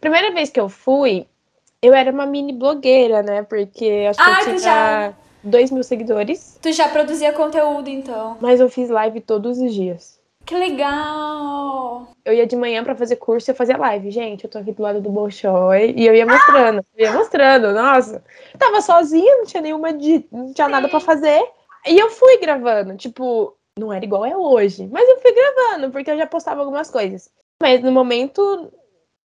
primeira 0.00 0.30
vez 0.32 0.50
que 0.50 0.60
eu 0.60 0.68
fui, 0.68 1.26
eu 1.82 1.92
era 1.92 2.10
uma 2.12 2.24
mini 2.24 2.52
blogueira, 2.52 3.22
né? 3.22 3.42
Porque 3.42 4.06
acho 4.08 4.18
que 4.22 4.30
Ah, 4.30 4.38
eu 4.40 4.44
tinha 4.44 4.58
já- 4.58 5.14
2 5.42 5.70
mil 5.72 5.82
seguidores. 5.82 6.58
Tu 6.62 6.72
já 6.72 6.88
produzia 6.88 7.32
conteúdo, 7.32 7.88
então. 7.90 8.36
Mas 8.40 8.60
eu 8.60 8.68
fiz 8.70 8.88
live 8.88 9.20
todos 9.20 9.58
os 9.58 9.74
dias. 9.74 10.20
Que 10.46 10.54
legal! 10.54 12.08
Eu 12.24 12.32
ia 12.34 12.46
de 12.46 12.56
manhã 12.56 12.82
pra 12.82 12.94
fazer 12.96 13.16
curso 13.16 13.48
e 13.48 13.52
eu 13.52 13.54
fazia 13.56 13.76
live. 13.76 14.10
Gente, 14.10 14.44
eu 14.44 14.50
tô 14.50 14.58
aqui 14.58 14.72
do 14.72 14.82
lado 14.82 15.00
do 15.00 15.10
Bolshoi. 15.10 15.92
E 15.96 16.06
eu 16.06 16.14
ia 16.14 16.26
mostrando, 16.26 16.84
eu 16.96 17.06
ia 17.06 17.12
mostrando, 17.12 17.72
nossa. 17.72 18.22
Tava 18.58 18.80
sozinha, 18.80 19.36
não 19.38 19.44
tinha 19.44 19.60
nenhuma 19.62 19.92
de, 19.92 20.24
não 20.32 20.52
tinha 20.52 20.68
nada 20.68 20.88
pra 20.88 21.00
fazer. 21.00 21.42
E 21.86 21.98
eu 21.98 22.10
fui 22.10 22.38
gravando, 22.38 22.96
tipo, 22.96 23.56
não 23.78 23.92
era 23.92 24.04
igual 24.04 24.24
é 24.24 24.36
hoje, 24.36 24.88
mas 24.90 25.08
eu 25.08 25.20
fui 25.20 25.32
gravando, 25.32 25.90
porque 25.90 26.10
eu 26.10 26.16
já 26.18 26.26
postava 26.26 26.60
algumas 26.60 26.90
coisas. 26.90 27.28
Mas 27.60 27.80
no 27.82 27.90
momento, 27.92 28.72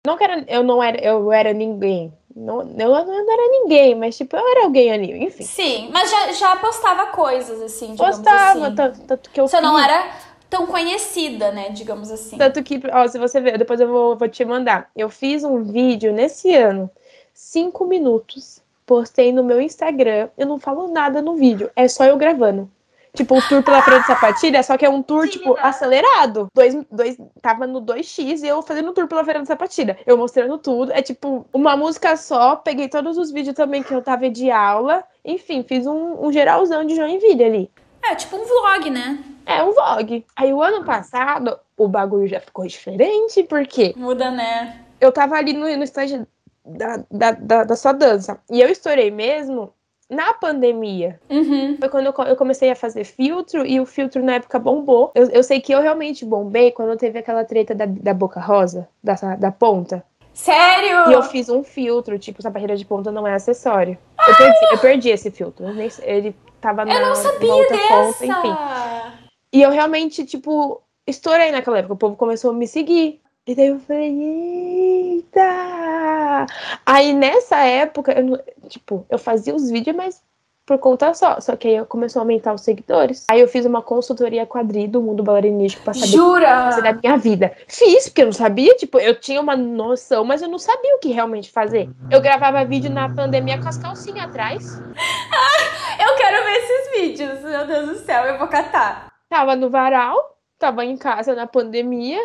não 0.07 0.17
era, 0.21 0.45
eu 0.49 0.63
não 0.63 0.83
era, 0.83 1.01
eu 1.05 1.33
era 1.33 1.53
ninguém. 1.53 2.13
Não, 2.35 2.61
eu 2.63 2.91
não 3.05 3.33
era 3.33 3.49
ninguém, 3.51 3.95
mas 3.95 4.17
tipo, 4.17 4.37
eu 4.37 4.49
era 4.49 4.65
alguém 4.65 4.91
ali, 4.91 5.25
enfim. 5.25 5.45
Sim, 5.45 5.91
mas 5.93 6.11
já, 6.11 6.33
já 6.33 6.57
postava 6.57 7.07
coisas, 7.07 7.61
assim, 7.61 7.95
Postava, 7.97 8.67
assim. 8.67 8.75
tanto, 8.75 9.01
tanto 9.03 9.31
que 9.31 9.41
eu 9.41 9.47
Você 9.47 9.61
não 9.61 9.79
era 9.79 10.11
tão 10.49 10.67
conhecida, 10.67 11.51
né, 11.51 11.71
digamos 11.71 12.11
assim. 12.11 12.37
Tanto 12.37 12.63
que, 12.63 12.81
ó, 12.91 13.07
se 13.07 13.19
você 13.19 13.41
ver, 13.41 13.59
depois 13.59 13.81
eu 13.81 13.89
vou, 13.89 14.17
vou 14.17 14.29
te 14.29 14.45
mandar. 14.45 14.91
Eu 14.97 15.09
fiz 15.11 15.45
um 15.45 15.63
vídeo 15.63 16.13
nesse 16.13 16.55
ano, 16.55 16.91
cinco 17.35 17.87
minutos, 17.87 18.63
postei 18.87 19.33
no 19.33 19.45
meu 19.45 19.61
Instagram. 19.61 20.29
Eu 20.37 20.47
não 20.47 20.59
falo 20.59 20.89
nada 20.89 21.21
no 21.21 21.37
vídeo, 21.37 21.71
é 21.77 21.87
só 21.89 22.05
eu 22.05 22.17
gravando. 22.17 22.71
Tipo, 23.15 23.37
o 23.37 23.43
tour 23.43 23.63
pela 23.63 23.83
Feira 23.83 24.01
de 24.01 24.07
Sapatilha, 24.07 24.63
só 24.63 24.77
que 24.79 24.87
é 24.87 24.89
um 24.89 25.03
tour, 25.03 25.29
tipo, 25.29 25.55
acelerado. 25.61 26.49
Dois, 26.55 26.75
dois, 26.91 27.19
tava 27.43 27.67
no 27.67 27.83
2x 27.83 28.43
e 28.43 28.49
eu 28.49 28.63
fazendo 28.63 28.89
o 28.91 28.93
tour 28.95 29.07
pela 29.07 29.23
Feira 29.23 29.43
de 29.43 29.49
Sapatilha. 29.49 29.99
Eu 30.07 30.17
mostrando 30.17 30.57
tudo. 30.57 30.93
É 30.93 31.03
tipo, 31.03 31.47
uma 31.53 31.77
música 31.77 32.17
só. 32.17 32.57
Peguei 32.57 32.89
todos 32.89 33.19
os 33.19 33.31
vídeos 33.31 33.55
também 33.55 33.83
que 33.83 33.93
eu 33.93 34.01
tava 34.01 34.31
de 34.31 34.51
aula. 34.51 35.05
Enfim, 35.23 35.63
fiz 35.63 35.87
um, 35.87 36.27
um 36.27 36.33
geralzão 36.33 36.85
de 36.87 36.97
Joinville 36.97 37.45
ali. 37.45 37.71
É, 38.03 38.15
tipo 38.15 38.37
um 38.37 38.45
vlog, 38.45 38.91
né? 38.91 39.23
É 39.45 39.63
um 39.63 39.73
vlog. 39.73 40.25
Aí 40.35 40.53
o 40.53 40.63
ano 40.63 40.85
passado, 40.85 41.59
o 41.77 41.87
bagulho 41.87 42.27
já 42.27 42.41
ficou 42.41 42.67
diferente, 42.67 43.43
porque 43.45 43.95
Muda, 43.97 44.31
né? 44.31 44.81
eu 45.01 45.13
tava 45.13 45.37
ali 45.37 45.53
no, 45.53 45.67
no 45.77 45.85
estágio 45.85 46.27
da, 46.65 47.05
da, 47.11 47.31
da, 47.33 47.65
da 47.65 47.77
sua 47.77 47.93
dança. 47.93 48.41
E 48.51 48.61
eu 48.61 48.69
estourei 48.69 49.11
mesmo 49.11 49.73
na 50.13 50.33
pandemia. 50.35 51.19
Uhum. 51.31 51.77
Foi 51.79 51.89
quando 51.89 52.07
eu, 52.07 52.13
co- 52.13 52.23
eu 52.25 52.37
comecei 52.37 52.71
a 52.71 52.77
fazer 52.77 53.05
filtro 53.05 53.67
e 53.67 53.81
o 53.81 53.87
filtro 53.87 54.23
na 54.23 54.35
época 54.35 54.59
bombou. 54.59 55.11
Eu, 55.15 55.29
eu 55.31 55.43
sei 55.43 55.61
que 55.61 55.73
eu 55.73 55.81
realmente 55.81 56.25
bombei 56.25 56.71
quando 56.71 56.97
teve 56.99 57.19
aquela 57.19 57.45
treta 57.45 57.75
da, 57.75 57.87
da 57.87 58.15
boca 58.15 58.39
rosa, 58.41 58.89
da, 59.03 59.15
da 59.37 59.51
ponta. 59.51 60.05
Sério? 60.35 61.11
E 61.11 61.13
eu 61.13 61.23
fiz 61.25 61.49
um 61.49 61.63
filtro, 61.63 62.19
tipo, 62.19 62.41
sapatilha 62.43 62.77
de 62.77 62.85
ponta 62.85 63.11
não 63.13 63.27
é 63.27 63.35
acessório. 63.35 63.99
Eu 64.27 64.35
perdi, 64.37 64.59
eu 64.73 64.79
perdi 64.79 65.09
esse 65.11 65.31
filtro. 65.31 65.67
Ele 66.03 66.35
tava 66.61 66.85
na, 66.85 66.95
Eu 66.95 67.09
não 67.09 67.15
sabia 67.15 67.55
outra 67.55 67.77
dessa! 67.77 67.89
ponta, 67.95 68.27
enfim. 68.27 68.57
E 69.53 69.61
eu 69.63 69.71
realmente, 69.71 70.25
tipo, 70.25 70.81
estourei 71.07 71.51
naquela 71.51 71.79
época. 71.79 71.95
O 71.95 71.99
povo 71.99 72.17
começou 72.17 72.51
a 72.51 72.55
me 72.55 72.67
seguir. 72.67 73.21
E 73.45 73.57
daí 73.57 73.67
eu 73.69 73.81
falei, 73.81 75.15
eita! 75.15 76.47
Aí 76.87 77.13
nessa 77.13 77.57
época, 77.57 78.13
eu, 78.13 78.41
tipo, 78.69 79.05
eu 79.11 79.19
fazia 79.19 79.53
os 79.53 79.69
vídeos, 79.69 79.97
mas 79.97 80.23
por 80.65 80.79
conta 80.79 81.13
só. 81.13 81.41
Só 81.41 81.57
que 81.57 81.67
aí 81.67 81.85
começou 81.87 82.21
a 82.21 82.23
aumentar 82.23 82.55
os 82.55 82.61
seguidores. 82.61 83.27
Aí 83.29 83.41
eu 83.41 83.49
fiz 83.49 83.67
uma 83.67 83.83
consultoria 83.83 84.47
quadri 84.47 84.87
do 84.87 85.03
mundo 85.03 85.25
bailarinístico 85.25 85.83
pra 85.83 85.93
saber 85.93 86.07
o 86.07 86.11
que 86.11 86.17
Jura? 86.17 86.81
da 86.83 86.93
minha 86.93 87.17
vida. 87.17 87.53
Fiz, 87.67 88.09
porque 88.09 88.23
eu 88.23 88.27
não 88.27 88.33
sabia, 88.33 88.77
tipo, 88.77 88.99
eu 89.01 89.19
tinha 89.19 89.41
uma 89.41 89.57
noção, 89.57 90.25
mas 90.25 90.41
eu 90.41 90.49
não 90.49 90.59
sabia 90.59 90.95
o 90.95 91.01
que 91.01 91.09
realmente 91.09 91.51
fazer. 91.51 91.91
Eu 92.11 92.21
gravava 92.21 92.65
vídeo 92.65 92.91
na 92.91 93.09
pandemia 93.09 93.61
com 93.61 93.69
as 93.69 93.77
calcinhas 93.77 94.27
atrás. 94.27 94.81
Eu 96.01 96.17
quero 96.17 96.45
ver 96.45 96.57
esses 96.57 97.01
vídeos, 97.01 97.43
meu 97.43 97.67
Deus 97.67 97.89
do 97.91 97.95
céu, 98.05 98.25
eu 98.25 98.39
vou 98.39 98.49
catar. 98.49 99.13
Tava 99.29 99.55
no 99.55 99.71
varal, 99.71 100.37
tava 100.59 100.85
em 100.85 100.97
casa 100.97 101.35
na 101.35 101.47
pandemia, 101.47 102.19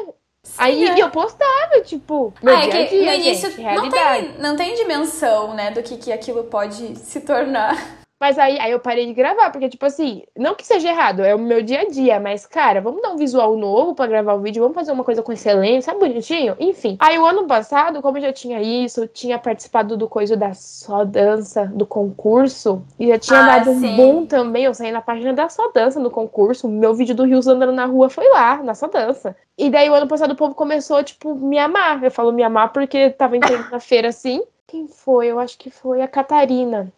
Aí 0.58 0.86
é. 0.86 1.02
eu 1.02 1.10
postava, 1.10 1.82
tipo, 1.84 2.34
meu 2.42 2.56
Ah, 2.56 2.66
é 2.66 2.86
que 2.86 3.00
dia, 3.00 3.12
no 3.12 3.18
início 3.18 3.52
gente, 3.52 3.64
não 3.64 3.90
tem, 3.90 4.34
não 4.40 4.56
tem 4.56 4.76
dimensão, 4.76 5.54
né, 5.54 5.72
do 5.72 5.82
que, 5.84 5.98
que 5.98 6.12
aquilo 6.12 6.44
pode 6.46 6.96
se 6.98 7.22
tornar. 7.22 7.97
Mas 8.20 8.40
aí, 8.40 8.60
aí 8.60 8.72
eu 8.72 8.80
parei 8.80 9.06
de 9.06 9.14
gravar, 9.14 9.52
porque, 9.52 9.70
tipo 9.70 9.86
assim, 9.86 10.24
não 10.36 10.56
que 10.56 10.66
seja 10.66 10.90
errado, 10.90 11.24
é 11.24 11.36
o 11.36 11.40
meu 11.40 11.62
dia 11.62 11.82
a 11.82 11.86
dia, 11.86 12.20
mas, 12.20 12.48
cara, 12.48 12.82
vamos 12.82 13.02
dar 13.02 13.12
um 13.12 13.18
visual 13.18 13.56
novo 13.56 13.94
pra 13.94 14.08
gravar 14.08 14.34
o 14.34 14.40
vídeo, 14.42 14.62
vamos 14.62 14.76
fazer 14.76 14.92
uma 14.92 15.04
coisa 15.04 15.22
com 15.22 15.32
excelência, 15.32 15.92
sabe, 15.92 16.00
bonitinho? 16.00 16.56
Enfim. 16.60 16.98
Aí 17.00 17.20
o 17.20 17.26
ano 17.26 17.46
passado, 17.46 18.02
como 18.02 18.18
eu 18.18 18.22
já 18.24 18.34
tinha 18.34 18.62
isso, 18.62 19.08
tinha 19.08 19.38
participado 19.38 19.96
do 19.96 20.08
coisa 20.10 20.36
da 20.36 20.54
só 20.54 21.04
dança, 21.06 21.66
do 21.74 21.86
concurso, 21.86 22.82
e 23.00 23.08
já 23.08 23.20
tinha 23.20 23.40
Ah, 23.40 23.60
dado 23.60 23.70
um 23.72 23.80
sim. 23.80 23.96
boom 23.96 24.26
também, 24.26 24.64
eu 24.64 24.74
saí 24.74 24.92
na 24.92 25.02
página 25.02 25.34
da 25.34 25.48
só 25.48 25.72
dança 25.72 26.00
no 26.00 26.10
concurso, 26.10 26.68
meu 26.68 26.96
vídeo 26.96 27.14
do 27.14 27.24
Rios 27.24 27.48
andando 27.48 27.72
na 27.72 27.86
rua 27.86 28.10
foi 28.10 28.28
lá, 28.30 28.64
na 28.64 28.74
só 28.74 28.88
dança. 28.88 29.36
E 29.58 29.70
daí 29.70 29.90
o 29.90 29.94
ano 29.94 30.08
passado 30.08 30.32
o 30.32 30.36
povo 30.36 30.54
começou, 30.56 31.04
tipo, 31.04 31.34
me 31.36 31.58
amar. 31.58 32.04
Eu 32.04 32.12
falo 32.12 32.32
me 32.32 32.44
amar 32.44 32.72
porque 32.72 33.10
tava 33.10 33.38
entrando 33.38 33.70
na 33.72 33.80
feira 33.80 34.10
assim. 34.10 34.42
Quem 34.68 34.88
foi? 34.88 35.28
Eu 35.28 35.40
acho 35.40 35.58
que 35.58 35.70
foi 35.72 36.02
a 36.02 36.08
Catarina. 36.08 36.92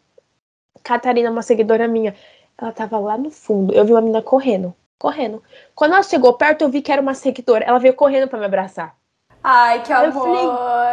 Catarina, 0.84 1.30
uma 1.32 1.42
seguidora 1.42 1.88
minha. 1.88 2.16
Ela 2.58 2.72
tava 2.72 3.00
lá 3.00 3.18
no 3.18 3.32
fundo. 3.32 3.74
Eu 3.74 3.86
vi 3.86 3.92
uma 3.92 4.02
menina 4.02 4.22
correndo. 4.22 4.74
Correndo. 4.98 5.42
Quando 5.74 5.94
ela 5.94 6.04
chegou 6.04 6.34
perto, 6.34 6.62
eu 6.64 6.70
vi 6.70 6.82
que 6.82 6.92
era 6.92 7.02
uma 7.02 7.14
seguidora. 7.14 7.64
Ela 7.66 7.80
veio 7.80 7.94
correndo 7.94 8.28
pra 8.28 8.38
me 8.40 8.46
abraçar. 8.46 8.96
Ai, 9.44 9.82
que 9.82 9.92
Eu 9.92 9.98
amor. 9.98 10.12
falei, 10.14 10.46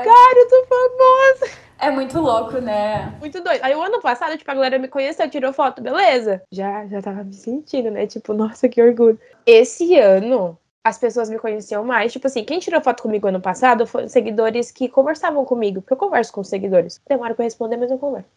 Cara, 0.04 0.38
eu 0.38 0.48
tô 0.48 0.66
famosa. 0.66 1.56
É 1.78 1.90
muito 1.90 2.18
louco, 2.20 2.58
né? 2.58 3.12
Muito 3.20 3.42
doido. 3.42 3.60
Aí 3.62 3.74
o 3.74 3.82
ano 3.82 4.00
passado, 4.00 4.36
tipo, 4.38 4.50
a 4.50 4.54
galera 4.54 4.78
me 4.78 4.88
conheceu, 4.88 5.28
tirou 5.28 5.52
foto, 5.52 5.82
beleza? 5.82 6.42
Já, 6.50 6.86
já 6.86 7.02
tava 7.02 7.22
me 7.22 7.34
sentindo, 7.34 7.90
né? 7.90 8.06
Tipo, 8.06 8.32
nossa, 8.32 8.68
que 8.68 8.80
orgulho. 8.80 9.18
Esse 9.44 9.98
ano, 9.98 10.56
as 10.86 10.98
pessoas 10.98 11.28
me 11.28 11.38
conheciam 11.38 11.84
mais. 11.84 12.12
Tipo 12.12 12.26
assim, 12.28 12.44
quem 12.44 12.58
tirou 12.58 12.80
foto 12.80 13.02
comigo 13.02 13.26
ano 13.26 13.40
passado 13.40 13.86
foram 13.86 14.08
seguidores 14.08 14.70
que 14.70 14.88
conversavam 14.88 15.44
comigo. 15.44 15.80
Porque 15.80 15.94
eu 15.94 15.98
converso 15.98 16.32
com 16.32 16.40
os 16.40 16.48
seguidores. 16.48 17.00
Demora 17.08 17.34
pra 17.34 17.44
responder, 17.44 17.76
mas 17.76 17.90
eu 17.90 17.98
converso. 17.98 18.28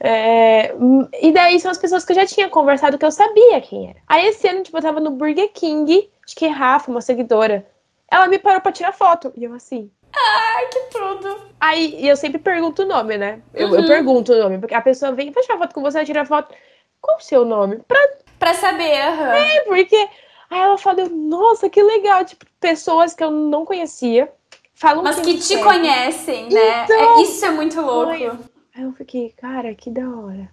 É, 0.00 0.74
E 1.22 1.32
daí 1.32 1.58
são 1.58 1.70
as 1.70 1.78
pessoas 1.78 2.04
que 2.04 2.12
eu 2.12 2.16
já 2.16 2.26
tinha 2.26 2.48
conversado, 2.48 2.98
que 2.98 3.04
eu 3.04 3.10
sabia 3.12 3.60
quem 3.60 3.88
era. 3.90 3.98
Aí 4.06 4.26
esse 4.26 4.46
ano, 4.48 4.62
tipo, 4.62 4.76
eu 4.76 4.82
tava 4.82 5.00
no 5.00 5.10
Burger 5.10 5.50
King. 5.52 6.10
Acho 6.24 6.36
que 6.36 6.46
Rafa, 6.46 6.90
uma 6.90 7.00
seguidora. 7.00 7.66
Ela 8.10 8.26
me 8.28 8.38
parou 8.38 8.60
pra 8.60 8.72
tirar 8.72 8.92
foto. 8.92 9.32
E 9.36 9.44
eu 9.44 9.54
assim. 9.54 9.90
Ai, 10.14 10.66
que 10.68 10.80
tudo. 10.92 11.36
Aí 11.60 12.06
eu 12.06 12.16
sempre 12.16 12.38
pergunto 12.38 12.82
o 12.82 12.86
nome, 12.86 13.16
né? 13.16 13.40
Eu, 13.54 13.68
eu 13.68 13.80
Uhum. 13.80 13.86
pergunto 13.86 14.32
o 14.32 14.38
nome, 14.38 14.58
porque 14.58 14.74
a 14.74 14.80
pessoa 14.80 15.12
vem, 15.12 15.30
vou 15.30 15.42
tirar 15.42 15.58
foto 15.58 15.74
com 15.74 15.80
você, 15.82 15.98
ela 15.98 16.06
tira 16.06 16.24
foto. 16.24 16.54
Qual 17.00 17.16
o 17.16 17.20
seu 17.20 17.44
nome? 17.44 17.78
Pra 17.88 17.98
Pra 18.38 18.52
saber, 18.52 19.00
aham. 19.00 19.32
quê? 19.32 19.62
Porque. 19.66 20.08
Aí 20.50 20.60
ela 20.60 20.78
fala, 20.78 21.08
nossa, 21.08 21.68
que 21.68 21.82
legal. 21.82 22.24
Tipo, 22.24 22.44
pessoas 22.60 23.14
que 23.14 23.22
eu 23.24 23.30
não 23.30 23.64
conhecia 23.64 24.30
falam 24.74 25.02
Mas 25.02 25.18
que 25.20 25.38
te 25.38 25.56
me 25.56 25.62
conhecem, 25.62 26.50
né? 26.50 26.84
Então, 26.84 27.18
É- 27.18 27.22
isso 27.22 27.44
é 27.44 27.50
muito 27.50 27.80
louco. 27.80 28.12
Aí 28.12 28.82
eu 28.82 28.92
fiquei, 28.92 29.30
cara, 29.36 29.74
que 29.74 29.90
da 29.90 30.08
hora. 30.08 30.50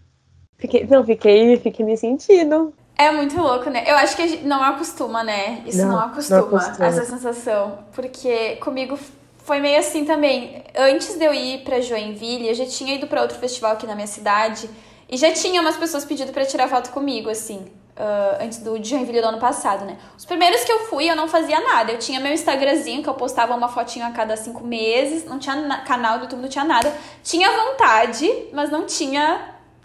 Fiquei, 0.57 0.85
não, 0.87 1.03
fiquei, 1.05 1.57
fiquei 1.57 1.85
me 1.85 1.97
sentindo. 1.97 2.73
É 2.97 3.11
muito 3.11 3.35
louco, 3.37 3.69
né? 3.69 3.83
Eu 3.85 3.95
acho 3.97 4.15
que 4.15 4.37
não 4.37 4.63
acostuma, 4.63 5.23
né? 5.23 5.61
Isso 5.65 5.79
não, 5.79 5.89
Não, 5.91 5.99
acostuma, 5.99 6.39
não 6.41 6.47
acostuma. 6.57 6.87
essa 6.87 7.05
sensação. 7.05 7.79
Porque 7.93 8.55
comigo 8.57 8.97
foi 9.39 9.59
meio 9.59 9.77
assim 9.79 10.05
também. 10.05 10.63
Antes 10.75 11.17
de 11.17 11.25
eu 11.25 11.33
ir 11.33 11.63
pra 11.63 11.81
Joinville, 11.81 12.47
eu 12.47 12.53
já 12.53 12.65
tinha 12.65 12.95
ido 12.95 13.07
pra 13.07 13.21
outro 13.21 13.37
festival 13.39 13.73
aqui 13.73 13.85
na 13.85 13.95
minha 13.95 14.07
cidade. 14.07 14.69
E 15.09 15.17
já 15.17 15.31
tinha 15.33 15.59
umas 15.59 15.75
pessoas 15.75 16.05
pedindo 16.05 16.31
pra 16.31 16.45
tirar 16.45 16.69
foto 16.69 16.91
comigo, 16.91 17.29
assim. 17.29 17.65
Ah, 17.95 18.37
antes 18.41 18.59
do 18.59 18.83
Joinville 18.83 19.21
do 19.21 19.27
ano 19.27 19.39
passado, 19.39 19.85
né? 19.85 19.97
Os 20.17 20.25
primeiros 20.25 20.63
que 20.63 20.71
eu 20.71 20.79
fui, 20.87 21.09
eu 21.09 21.15
não 21.15 21.27
fazia 21.27 21.59
nada. 21.59 21.91
Eu 21.91 21.99
tinha 21.99 22.19
meu 22.19 22.33
Instagramzinho, 22.33 23.03
que 23.03 23.09
eu 23.09 23.13
postava 23.13 23.53
uma 23.55 23.67
fotinha 23.67 24.07
a 24.07 24.11
cada 24.11 24.35
cinco 24.35 24.63
meses. 24.63 25.25
Não 25.25 25.37
tinha 25.39 25.55
na- 25.55 25.81
canal 25.81 26.17
do 26.17 26.23
YouTube, 26.23 26.41
não 26.41 26.49
tinha 26.49 26.65
nada. 26.65 26.91
Tinha 27.23 27.49
vontade, 27.51 28.29
mas 28.51 28.69
não 28.69 28.85
tinha 28.85 29.41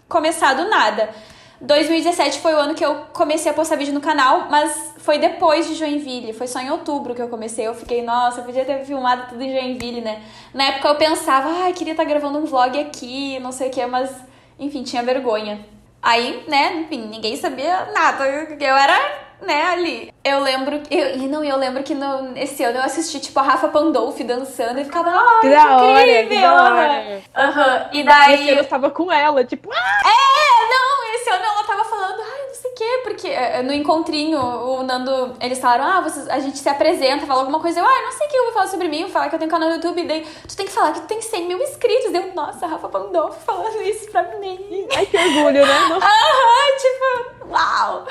começado 0.07 0.67
nada. 0.69 1.09
2017 1.61 2.39
foi 2.39 2.53
o 2.53 2.57
ano 2.57 2.73
que 2.73 2.85
eu 2.85 2.95
comecei 3.11 3.51
a 3.51 3.53
postar 3.53 3.75
vídeo 3.75 3.93
no 3.93 3.99
canal, 3.99 4.47
mas 4.49 4.93
foi 4.99 5.17
depois 5.19 5.67
de 5.67 5.75
Joinville, 5.75 6.31
foi 6.31 6.47
só 6.47 6.59
em 6.61 6.71
outubro 6.71 7.13
que 7.13 7.21
eu 7.21 7.27
comecei. 7.27 7.67
Eu 7.67 7.75
fiquei, 7.75 8.01
nossa, 8.01 8.39
eu 8.39 8.45
podia 8.45 8.63
ter 8.63 8.85
filmado 8.85 9.27
tudo 9.29 9.41
em 9.43 9.51
Joinville, 9.51 9.99
né? 9.99 10.21
Na 10.53 10.63
época 10.65 10.87
eu 10.87 10.95
pensava, 10.95 11.49
ai, 11.63 11.73
queria 11.73 11.91
estar 11.91 12.05
gravando 12.05 12.39
um 12.39 12.45
vlog 12.45 12.79
aqui, 12.79 13.37
não 13.39 13.51
sei 13.51 13.67
o 13.67 13.71
que, 13.71 13.85
mas 13.85 14.09
enfim, 14.57 14.83
tinha 14.83 15.03
vergonha. 15.03 15.59
Aí, 16.01 16.43
né, 16.47 16.73
enfim, 16.75 17.07
ninguém 17.07 17.35
sabia 17.35 17.87
nada. 17.93 18.25
Eu 18.27 18.75
era, 18.75 18.97
né, 19.41 19.63
ali. 19.71 20.13
Eu 20.23 20.39
lembro, 20.39 20.81
eu, 20.89 21.15
e 21.17 21.27
não, 21.27 21.43
eu 21.43 21.57
lembro 21.57 21.83
que 21.83 21.93
no, 21.93 22.37
esse 22.37 22.63
ano 22.63 22.77
eu 22.77 22.83
assisti, 22.83 23.19
tipo, 23.19 23.39
a 23.39 23.43
Rafa 23.43 23.67
Pandolfi 23.67 24.23
dançando 24.23 24.79
e 24.79 24.85
ficava, 24.85 25.09
ai, 25.09 25.41
Que 25.41 25.47
que, 25.49 25.55
da 25.55 25.77
hora, 25.77 26.05
que 26.05 26.21
incrível! 26.23 26.41
da 26.41 26.63
hora. 26.63 27.21
Aham. 27.35 27.89
E 27.93 28.03
daí. 28.03 28.49
eu 28.57 28.65
tava 28.65 28.89
com 28.89 29.11
ela, 29.11 29.43
tipo, 29.43 29.69
ah, 29.73 30.01
É, 30.05 30.69
não, 30.69 31.15
esse 31.15 31.29
ano 31.29 31.43
ela 31.45 31.63
tava 31.63 31.83
falando, 31.85 32.21
quê, 32.79 33.01
porque 33.03 33.27
é, 33.27 33.61
no 33.61 33.73
encontrinho, 33.73 34.39
o 34.39 34.83
Nando, 34.83 35.35
eles 35.41 35.59
falaram, 35.59 35.83
ah, 35.83 36.01
vocês, 36.01 36.29
a 36.29 36.39
gente 36.39 36.57
se 36.57 36.69
apresenta, 36.69 37.27
fala 37.27 37.41
alguma 37.41 37.59
coisa, 37.59 37.81
eu, 37.81 37.85
ah, 37.85 38.01
não 38.03 38.11
sei 38.13 38.25
o 38.25 38.29
que 38.29 38.37
eu 38.37 38.43
vou 38.45 38.53
falar 38.53 38.67
sobre 38.67 38.87
mim, 38.87 39.01
vou 39.01 39.09
falar 39.09 39.27
que 39.27 39.35
eu 39.35 39.39
tenho 39.39 39.51
canal 39.51 39.67
no 39.67 39.75
YouTube, 39.75 40.05
daí 40.05 40.25
tu 40.47 40.55
tem 40.55 40.65
que 40.65 40.71
falar 40.71 40.93
que 40.93 41.01
tu 41.01 41.07
tem 41.07 41.21
100 41.21 41.45
mil 41.45 41.61
inscritos, 41.61 42.11
deu, 42.11 42.33
nossa, 42.33 42.65
a 42.65 42.69
Rafa 42.69 42.87
Pandolfo 42.87 43.39
falando 43.41 43.81
isso 43.81 44.09
pra 44.09 44.23
mim. 44.39 44.87
ai 44.95 45.05
que 45.05 45.17
orgulho, 45.17 45.65
né? 45.65 45.77
Aham, 45.91 46.77
tipo, 46.79 47.47
uau! 47.49 48.05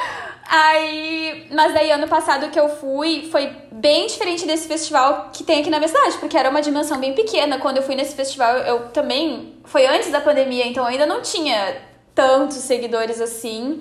Aí, 0.50 1.46
mas 1.50 1.72
daí 1.72 1.90
ano 1.90 2.08
passado 2.08 2.50
que 2.50 2.60
eu 2.60 2.68
fui 2.68 3.28
foi 3.30 3.50
bem 3.70 4.06
diferente 4.06 4.46
desse 4.46 4.66
festival 4.66 5.30
que 5.32 5.44
tem 5.44 5.60
aqui 5.60 5.70
na 5.70 5.78
minha 5.78 5.88
cidade, 5.88 6.16
porque 6.18 6.36
era 6.36 6.48
uma 6.48 6.62
dimensão 6.62 6.98
bem 6.98 7.14
pequena. 7.14 7.58
Quando 7.58 7.78
eu 7.78 7.82
fui 7.82 7.94
nesse 7.94 8.14
festival, 8.14 8.56
eu 8.58 8.88
também 8.88 9.54
foi 9.64 9.86
antes 9.86 10.10
da 10.10 10.20
pandemia, 10.20 10.66
então 10.66 10.84
eu 10.84 10.88
ainda 10.88 11.06
não 11.06 11.20
tinha 11.20 11.76
tantos 12.14 12.56
seguidores 12.56 13.20
assim, 13.20 13.80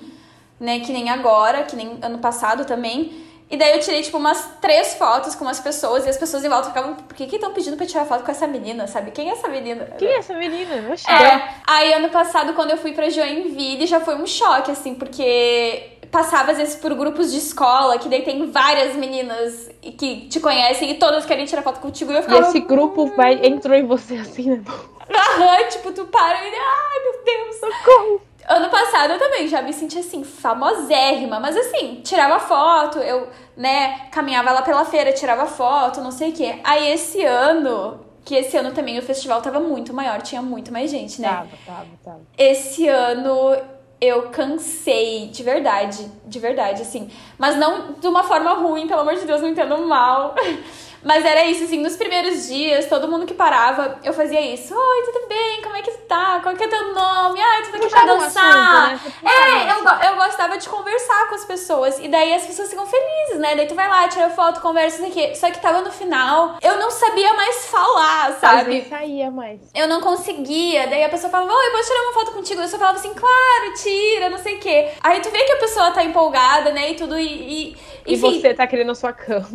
né, 0.60 0.80
que 0.80 0.92
nem 0.92 1.08
agora, 1.10 1.62
que 1.64 1.76
nem 1.76 1.98
ano 2.02 2.18
passado 2.18 2.64
também. 2.64 3.26
E 3.50 3.56
daí 3.56 3.72
eu 3.72 3.80
tirei, 3.80 4.02
tipo, 4.02 4.18
umas 4.18 4.46
três 4.60 4.92
fotos 4.94 5.34
com 5.34 5.42
umas 5.44 5.58
pessoas 5.58 6.04
e 6.04 6.10
as 6.10 6.18
pessoas 6.18 6.44
em 6.44 6.50
volta 6.50 6.68
ficavam, 6.68 6.94
por 6.96 7.16
que 7.16 7.24
estão 7.34 7.50
pedindo 7.54 7.76
pra 7.76 7.86
eu 7.86 7.88
tirar 7.88 8.04
foto 8.04 8.22
com 8.22 8.30
essa 8.30 8.46
menina, 8.46 8.86
sabe? 8.86 9.10
Quem 9.10 9.30
é 9.30 9.32
essa 9.32 9.48
menina? 9.48 9.86
Quem 9.98 10.08
é 10.08 10.18
essa 10.18 10.34
menina? 10.34 10.92
Oxi, 10.92 11.10
É, 11.10 11.48
aí 11.66 11.94
ano 11.94 12.10
passado, 12.10 12.52
quando 12.52 12.72
eu 12.72 12.76
fui 12.76 12.92
pra 12.92 13.08
Joinville, 13.08 13.86
já 13.86 14.00
foi 14.00 14.16
um 14.16 14.26
choque, 14.26 14.70
assim, 14.70 14.94
porque 14.94 15.96
passava 16.10 16.52
às 16.52 16.58
vezes 16.58 16.76
por 16.76 16.94
grupos 16.94 17.32
de 17.32 17.38
escola, 17.38 17.98
que 17.98 18.08
daí 18.10 18.22
tem 18.22 18.50
várias 18.50 18.94
meninas 18.96 19.70
que 19.96 20.28
te 20.28 20.40
conhecem 20.40 20.90
e 20.90 20.94
todas 20.94 21.24
querem 21.24 21.46
tirar 21.46 21.62
foto 21.62 21.80
contigo. 21.80 22.12
E 22.12 22.16
eu 22.16 22.20
E 22.20 22.22
ficava. 22.24 22.48
esse 22.48 22.60
grupo 22.60 23.06
vai, 23.16 23.46
entrou 23.46 23.74
em 23.74 23.86
você 23.86 24.16
assim, 24.16 24.50
né? 24.50 24.62
Aham, 25.08 25.64
tipo, 25.70 25.90
tu 25.92 26.04
para 26.04 26.38
e. 26.44 26.52
Ai, 26.54 27.02
meu 27.02 27.24
Deus. 27.24 27.56
Socorro. 27.60 28.20
Ano 28.48 28.70
passado 28.70 29.12
eu 29.12 29.18
também 29.18 29.46
já 29.46 29.60
me 29.60 29.74
senti 29.74 29.98
assim, 29.98 30.24
famosérrima, 30.24 31.38
mas 31.38 31.54
assim, 31.54 32.00
tirava 32.02 32.38
foto, 32.40 32.98
eu, 32.98 33.28
né, 33.54 34.08
caminhava 34.10 34.50
lá 34.52 34.62
pela 34.62 34.86
feira, 34.86 35.12
tirava 35.12 35.44
foto, 35.44 36.00
não 36.00 36.10
sei 36.10 36.30
o 36.30 36.32
quê. 36.32 36.58
Aí 36.64 36.90
esse 36.90 37.22
ano, 37.24 38.00
que 38.24 38.34
esse 38.34 38.56
ano 38.56 38.72
também 38.72 38.98
o 38.98 39.02
festival 39.02 39.42
tava 39.42 39.60
muito 39.60 39.92
maior, 39.92 40.22
tinha 40.22 40.40
muito 40.40 40.72
mais 40.72 40.90
gente, 40.90 41.20
né? 41.20 41.28
Tava, 41.28 41.48
tava, 41.66 41.86
tava. 42.02 42.20
Esse 42.38 42.88
ano 42.88 43.54
eu 44.00 44.30
cansei, 44.30 45.28
de 45.28 45.42
verdade, 45.42 46.10
de 46.24 46.38
verdade, 46.38 46.82
assim. 46.82 47.10
Mas 47.36 47.56
não 47.56 47.92
de 47.92 48.06
uma 48.06 48.22
forma 48.24 48.54
ruim, 48.54 48.86
pelo 48.86 49.00
amor 49.00 49.14
de 49.16 49.26
Deus, 49.26 49.42
não 49.42 49.48
entendo 49.48 49.76
mal. 49.86 50.34
Mas 51.02 51.24
era 51.24 51.44
isso, 51.44 51.64
assim, 51.64 51.80
nos 51.80 51.96
primeiros 51.96 52.46
dias, 52.48 52.86
todo 52.86 53.08
mundo 53.08 53.24
que 53.26 53.34
parava, 53.34 53.98
eu 54.02 54.12
fazia 54.12 54.40
isso. 54.40 54.74
Oi, 54.74 55.02
tudo 55.12 55.28
bem? 55.28 55.62
Como 55.62 55.76
é 55.76 55.82
que 55.82 55.90
tá? 56.08 56.40
Qual 56.42 56.54
que 56.56 56.64
é 56.64 56.68
teu 56.68 56.92
nome? 56.92 57.40
Ai, 57.40 57.62
tudo 57.62 57.76
aqui 57.76 57.88
pra 57.88 58.00
Puxava 58.00 58.14
um 58.14 58.18
dançar. 58.18 58.92
assunto, 58.94 59.22
né? 59.22 59.30
É, 59.30 59.70
eu, 59.72 60.10
eu 60.10 60.16
gostava 60.16 60.58
de 60.58 60.68
conversar 60.68 61.28
com 61.28 61.34
as 61.34 61.44
pessoas. 61.44 61.98
E 61.98 62.08
daí 62.08 62.34
as 62.34 62.44
pessoas 62.46 62.68
ficam 62.70 62.86
felizes, 62.86 63.38
né? 63.38 63.54
Daí 63.54 63.66
tu 63.66 63.74
vai 63.74 63.88
lá, 63.88 64.08
tira 64.08 64.30
foto, 64.30 64.60
conversa, 64.60 64.96
isso 65.02 65.06
aqui. 65.06 65.34
Só 65.36 65.50
que 65.50 65.60
tava 65.60 65.82
no 65.82 65.92
final, 65.92 66.56
eu 66.62 66.78
não 66.78 66.90
sabia 66.90 67.32
mais 67.34 67.66
falar, 67.66 68.32
sabe? 68.40 68.70
vezes 68.70 68.88
saía 68.88 69.30
mais. 69.30 69.60
Eu 69.74 69.86
não 69.88 70.00
conseguia. 70.00 70.86
Daí 70.88 71.04
a 71.04 71.08
pessoa 71.08 71.30
falava, 71.30 71.52
oi, 71.52 71.70
posso 71.70 71.88
tirar 71.88 72.02
uma 72.02 72.12
foto 72.12 72.32
contigo? 72.32 72.60
Eu 72.60 72.68
só 72.68 72.78
falava 72.78 72.98
assim, 72.98 73.14
claro, 73.14 73.74
tira, 73.76 74.30
não 74.30 74.38
sei 74.38 74.56
o 74.56 74.60
quê. 74.60 74.88
Aí 75.02 75.20
tu 75.20 75.30
vê 75.30 75.44
que 75.44 75.52
a 75.52 75.58
pessoa 75.58 75.90
tá 75.92 76.02
empolgada, 76.04 76.72
né? 76.72 76.90
E 76.90 76.94
tudo, 76.94 77.18
e. 77.18 77.24
e 77.70 77.76
E 78.06 78.14
enfim, 78.14 78.40
você 78.40 78.54
tá 78.54 78.66
querendo 78.66 78.90
a 78.90 78.94
sua 78.94 79.12
cama. 79.12 79.46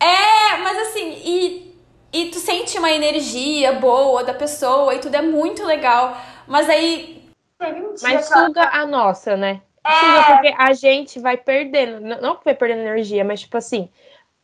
É, 0.00 0.56
mas 0.58 0.88
assim, 0.88 1.20
e, 1.24 1.74
e 2.12 2.26
tu 2.26 2.38
sente 2.38 2.78
uma 2.78 2.90
energia 2.90 3.72
boa 3.72 4.24
da 4.24 4.34
pessoa 4.34 4.94
e 4.94 4.98
tudo 4.98 5.14
é 5.14 5.22
muito 5.22 5.64
legal. 5.64 6.16
Mas 6.46 6.68
aí. 6.68 7.24
Dia 7.60 7.74
Mas 8.02 8.26
suga 8.26 8.68
a 8.72 8.86
nossa, 8.86 9.36
né? 9.36 9.62
É. 9.84 9.92
Suga 9.92 10.24
porque 10.32 10.54
a 10.58 10.72
gente 10.72 11.18
vai 11.18 11.36
perdendo. 11.36 12.00
Não 12.00 12.38
vai 12.44 12.54
perdendo 12.54 12.82
energia, 12.82 13.24
mas 13.24 13.40
tipo 13.40 13.56
assim, 13.56 13.88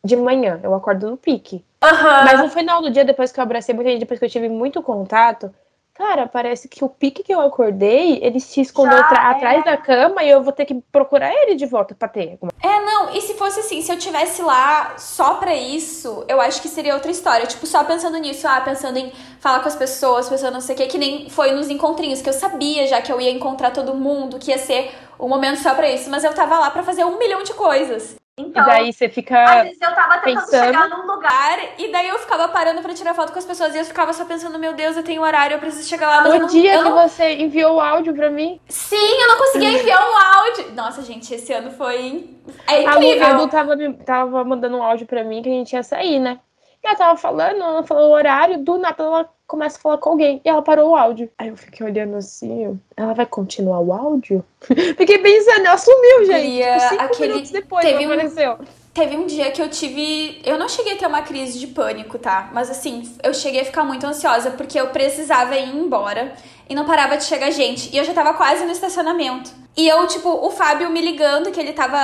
de 0.03 0.15
manhã 0.15 0.59
eu 0.63 0.73
acordo 0.73 1.09
no 1.09 1.17
pique. 1.17 1.63
Aham. 1.81 2.25
Mas 2.25 2.39
no 2.39 2.49
final 2.49 2.81
do 2.81 2.89
dia, 2.89 3.05
depois 3.05 3.31
que 3.31 3.39
eu 3.39 3.43
abracei 3.43 3.75
muita 3.75 3.91
gente, 3.91 4.01
depois 4.01 4.19
que 4.19 4.25
eu 4.25 4.29
tive 4.29 4.49
muito 4.49 4.81
contato, 4.81 5.53
Cara, 5.95 6.27
parece 6.27 6.67
que 6.67 6.83
o 6.83 6.89
pique 6.89 7.21
que 7.21 7.31
eu 7.31 7.39
acordei, 7.39 8.17
ele 8.23 8.39
se 8.39 8.59
escondeu 8.59 8.97
Já 8.97 9.05
é. 9.05 9.31
atrás 9.31 9.63
da 9.63 9.77
cama 9.77 10.23
e 10.23 10.29
eu 10.29 10.41
vou 10.41 10.51
ter 10.51 10.65
que 10.65 10.73
procurar 10.91 11.31
ele 11.31 11.53
de 11.53 11.67
volta 11.67 11.93
pra 11.93 12.07
ter. 12.07 12.31
alguma- 12.31 12.51
É, 12.63 12.79
não, 12.83 13.11
e 13.13 13.21
se 13.21 13.35
fosse 13.35 13.59
assim, 13.59 13.79
se 13.79 13.91
eu 13.91 13.97
tivesse 13.99 14.41
lá 14.41 14.95
só 14.97 15.35
pra 15.35 15.53
isso, 15.55 16.25
eu 16.27 16.41
acho 16.41 16.61
que 16.63 16.67
seria 16.67 16.95
outra 16.95 17.11
história. 17.11 17.45
Tipo, 17.45 17.67
só 17.67 17.83
pensando 17.83 18.17
nisso, 18.17 18.47
ah, 18.47 18.59
pensando 18.61 18.97
em 18.97 19.11
falar 19.39 19.59
com 19.59 19.67
as 19.67 19.75
pessoas, 19.75 20.27
pensando 20.27 20.53
não 20.55 20.61
sei 20.61 20.73
o 20.73 20.77
que, 20.79 20.87
que 20.87 20.97
nem 20.97 21.29
foi 21.29 21.51
nos 21.51 21.69
encontrinhos, 21.69 22.23
que 22.23 22.29
eu 22.29 22.33
sabia 22.33 22.87
já 22.87 22.99
que 22.99 23.11
eu 23.11 23.21
ia 23.21 23.29
encontrar 23.29 23.69
todo 23.69 23.93
mundo, 23.93 24.39
que 24.39 24.49
ia 24.49 24.57
ser 24.57 24.91
um 25.19 25.27
momento 25.29 25.59
só 25.59 25.75
pra 25.75 25.87
isso, 25.91 26.09
mas 26.09 26.23
eu 26.23 26.33
tava 26.33 26.57
lá 26.57 26.71
pra 26.71 26.81
fazer 26.81 27.03
um 27.05 27.19
milhão 27.19 27.43
de 27.43 27.53
coisas. 27.53 28.15
Então, 28.35 28.63
e 28.63 28.65
daí 28.65 28.91
você 28.91 29.05
às 29.05 29.13
fica. 29.13 29.63
vezes 29.63 29.79
eu 29.79 29.93
tava 29.93 30.17
tentando 30.17 30.39
pensando. 30.45 30.65
chegar 30.65 30.89
num 30.89 31.05
lugar. 31.05 31.59
E 31.77 31.91
daí 31.91 32.07
eu 32.09 32.17
ficava 32.17 32.47
parando 32.47 32.81
pra 32.81 32.91
tirar 32.91 33.13
foto 33.13 33.31
com 33.31 33.37
as 33.37 33.45
pessoas 33.45 33.75
e 33.75 33.77
eu 33.77 33.85
ficava 33.85 34.11
só 34.11 34.25
pensando, 34.25 34.57
meu 34.57 34.73
Deus, 34.73 34.97
eu 34.97 35.03
tenho 35.03 35.21
horário, 35.21 35.53
eu 35.55 35.59
preciso 35.59 35.87
chegar 35.87 36.07
lá. 36.07 36.21
Mas 36.23 36.33
O 36.33 36.39
não, 36.39 36.47
dia 36.47 36.73
eu 36.73 36.83
que 36.83 36.89
não- 36.89 37.07
você 37.07 37.33
enviou 37.35 37.75
o 37.75 37.79
áudio 37.79 38.11
pra 38.15 38.31
mim, 38.31 38.59
Sim, 38.67 38.95
eu 39.21 39.27
não 39.27 39.37
conseguia 39.37 39.69
enviar 39.79 40.01
um 40.01 40.17
áudio. 40.17 40.71
Nossa, 40.73 41.03
gente, 41.03 41.31
esse 41.31 41.53
ano 41.53 41.69
foi. 41.71 42.27
É 42.67 42.83
a 42.87 42.95
Lu, 42.95 43.03
incrível. 43.03 43.27
a 43.27 43.37
Lu 43.37 43.47
tava, 43.47 43.75
tava 44.03 44.43
mandando 44.43 44.77
um 44.77 44.83
áudio 44.83 45.05
pra 45.05 45.23
mim 45.23 45.43
que 45.43 45.49
a 45.49 45.53
gente 45.53 45.73
ia 45.73 45.83
sair, 45.83 46.17
né? 46.17 46.39
E 46.83 46.87
ela 46.87 46.97
tava 46.97 47.17
falando, 47.17 47.61
ela 47.63 47.83
falou 47.83 48.09
o 48.09 48.13
horário, 48.13 48.57
do 48.63 48.77
nada 48.77 49.01
ela 49.03 49.29
começa 49.47 49.77
a 49.77 49.81
falar 49.81 49.97
com 49.99 50.09
alguém. 50.09 50.41
E 50.43 50.49
ela 50.49 50.61
parou 50.61 50.89
o 50.91 50.95
áudio. 50.95 51.29
Aí 51.37 51.47
eu 51.47 51.55
fiquei 51.55 51.85
olhando 51.85 52.17
assim, 52.17 52.77
ela 52.97 53.13
vai 53.13 53.25
continuar 53.25 53.79
o 53.79 53.93
áudio? 53.93 54.43
Fiquei 54.97 55.17
pensando, 55.19 55.65
ela 55.65 55.77
sumiu, 55.77 56.25
gente. 56.25 56.41
Queria 56.41 56.73
Tipo, 56.77 56.89
cinco 56.89 57.03
aquele- 57.03 57.27
minutos 57.29 57.51
depois 57.51 57.85
teve 57.85 58.03
ela 58.03 58.13
um- 58.13 58.15
apareceu. 58.17 58.57
Teve 58.93 59.17
um 59.17 59.25
dia 59.25 59.49
que 59.51 59.59
eu 59.61 59.69
tive. 59.69 60.39
Eu 60.45 60.59
não 60.59 60.67
cheguei 60.69 60.93
a 60.93 60.97
ter 60.97 61.07
uma 61.07 61.21
crise 61.23 61.57
de 61.57 61.65
pânico, 61.67 62.19
tá? 62.19 62.49
Mas 62.53 62.69
assim, 62.69 63.11
eu 63.23 63.33
cheguei 63.33 63.61
a 63.61 63.65
ficar 63.65 63.83
muito 63.83 64.05
ansiosa 64.05 64.51
porque 64.51 64.79
eu 64.79 64.87
precisava 64.89 65.55
ir 65.57 65.75
embora 65.75 66.33
e 66.69 66.75
não 66.75 66.85
parava 66.85 67.17
de 67.17 67.23
chegar 67.23 67.49
gente. 67.49 67.89
E 67.91 67.97
eu 67.97 68.03
já 68.03 68.13
tava 68.13 68.33
quase 68.35 68.65
no 68.65 68.71
estacionamento. 68.71 69.49
E 69.75 69.87
eu, 69.87 70.05
tipo, 70.05 70.29
o 70.29 70.51
Fábio 70.51 70.91
me 70.91 71.01
ligando 71.01 71.49
que 71.51 71.59
ele 71.59 71.73
tava. 71.73 71.97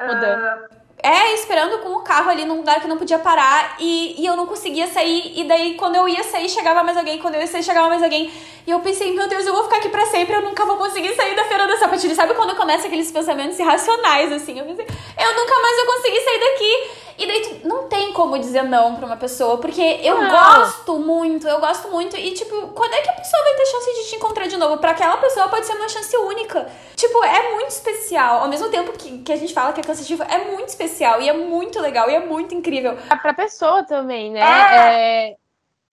Mudando. 0.00 0.81
É, 1.02 1.34
esperando 1.34 1.80
com 1.80 1.96
o 1.96 2.00
carro 2.00 2.30
ali 2.30 2.44
num 2.44 2.58
lugar 2.58 2.80
que 2.80 2.86
não 2.86 2.96
podia 2.96 3.18
parar 3.18 3.76
e, 3.80 4.14
e 4.22 4.24
eu 4.24 4.36
não 4.36 4.46
conseguia 4.46 4.86
sair. 4.86 5.32
E 5.34 5.44
daí, 5.44 5.74
quando 5.74 5.96
eu 5.96 6.08
ia 6.08 6.22
sair, 6.22 6.48
chegava 6.48 6.84
mais 6.84 6.96
alguém. 6.96 7.18
Quando 7.18 7.34
eu 7.34 7.40
ia 7.40 7.46
sair, 7.48 7.64
chegava 7.64 7.88
mais 7.88 8.02
alguém. 8.02 8.30
E 8.66 8.70
eu 8.70 8.80
pensei, 8.80 9.12
meu 9.12 9.28
Deus, 9.28 9.44
eu 9.44 9.52
vou 9.52 9.64
ficar 9.64 9.78
aqui 9.78 9.88
pra 9.88 10.06
sempre. 10.06 10.34
Eu 10.36 10.42
nunca 10.42 10.64
vou 10.64 10.76
conseguir 10.76 11.14
sair 11.14 11.34
da 11.34 11.44
feira 11.44 11.66
da 11.66 11.76
sapatilha. 11.76 12.14
Sabe 12.14 12.34
quando 12.34 12.54
começa 12.56 12.86
aqueles 12.86 13.10
pensamentos 13.10 13.58
irracionais, 13.58 14.30
assim? 14.32 14.58
Eu 14.58 14.64
pensei, 14.64 14.86
eu 14.86 15.34
nunca 15.34 15.60
mais 15.60 15.76
vou 15.84 15.94
conseguir 15.96 16.20
sair 16.20 16.38
daqui. 16.40 16.90
E 17.18 17.26
daí, 17.26 17.40
tu, 17.60 17.68
não 17.68 17.88
tem 17.88 18.12
como 18.12 18.38
dizer 18.38 18.62
não 18.62 18.94
pra 18.96 19.04
uma 19.06 19.16
pessoa. 19.16 19.58
Porque 19.58 19.82
eu 20.02 20.20
Não. 20.20 20.30
gosto 20.30 20.96
muito, 20.98 21.46
eu 21.48 21.58
gosto 21.60 21.88
muito. 21.88 22.16
E, 22.16 22.32
tipo, 22.32 22.68
quando 22.68 22.94
é 22.94 23.00
que 23.02 23.10
a 23.10 23.14
pessoa 23.14 23.42
vai 23.42 23.54
ter 23.54 23.66
chance 23.66 23.94
de 23.94 24.08
te 24.10 24.16
encontrar 24.16 24.46
de 24.46 24.56
novo? 24.56 24.78
Pra 24.78 24.92
aquela 24.92 25.16
pessoa 25.16 25.48
pode 25.48 25.66
ser 25.66 25.74
uma 25.74 25.88
chance 25.88 26.16
única. 26.16 26.70
Tipo, 26.96 27.22
é 27.24 27.52
muito 27.54 27.70
especial. 27.70 28.42
Ao 28.42 28.48
mesmo 28.48 28.68
tempo 28.70 28.92
que, 28.92 29.18
que 29.22 29.32
a 29.32 29.36
gente 29.36 29.52
fala 29.52 29.72
que 29.72 29.80
é 29.80 29.84
cansativo, 29.84 30.22
é 30.22 30.38
muito 30.38 30.68
especial. 30.68 31.20
E 31.20 31.28
é 31.28 31.32
muito 31.32 31.80
legal, 31.80 32.08
e 32.08 32.14
é 32.14 32.20
muito 32.20 32.54
incrível. 32.54 32.96
Ah, 33.10 33.16
Pra 33.16 33.34
pessoa 33.34 33.82
também, 33.84 34.30
né? 34.30 34.40
É. 34.40 35.30
É, 35.32 35.36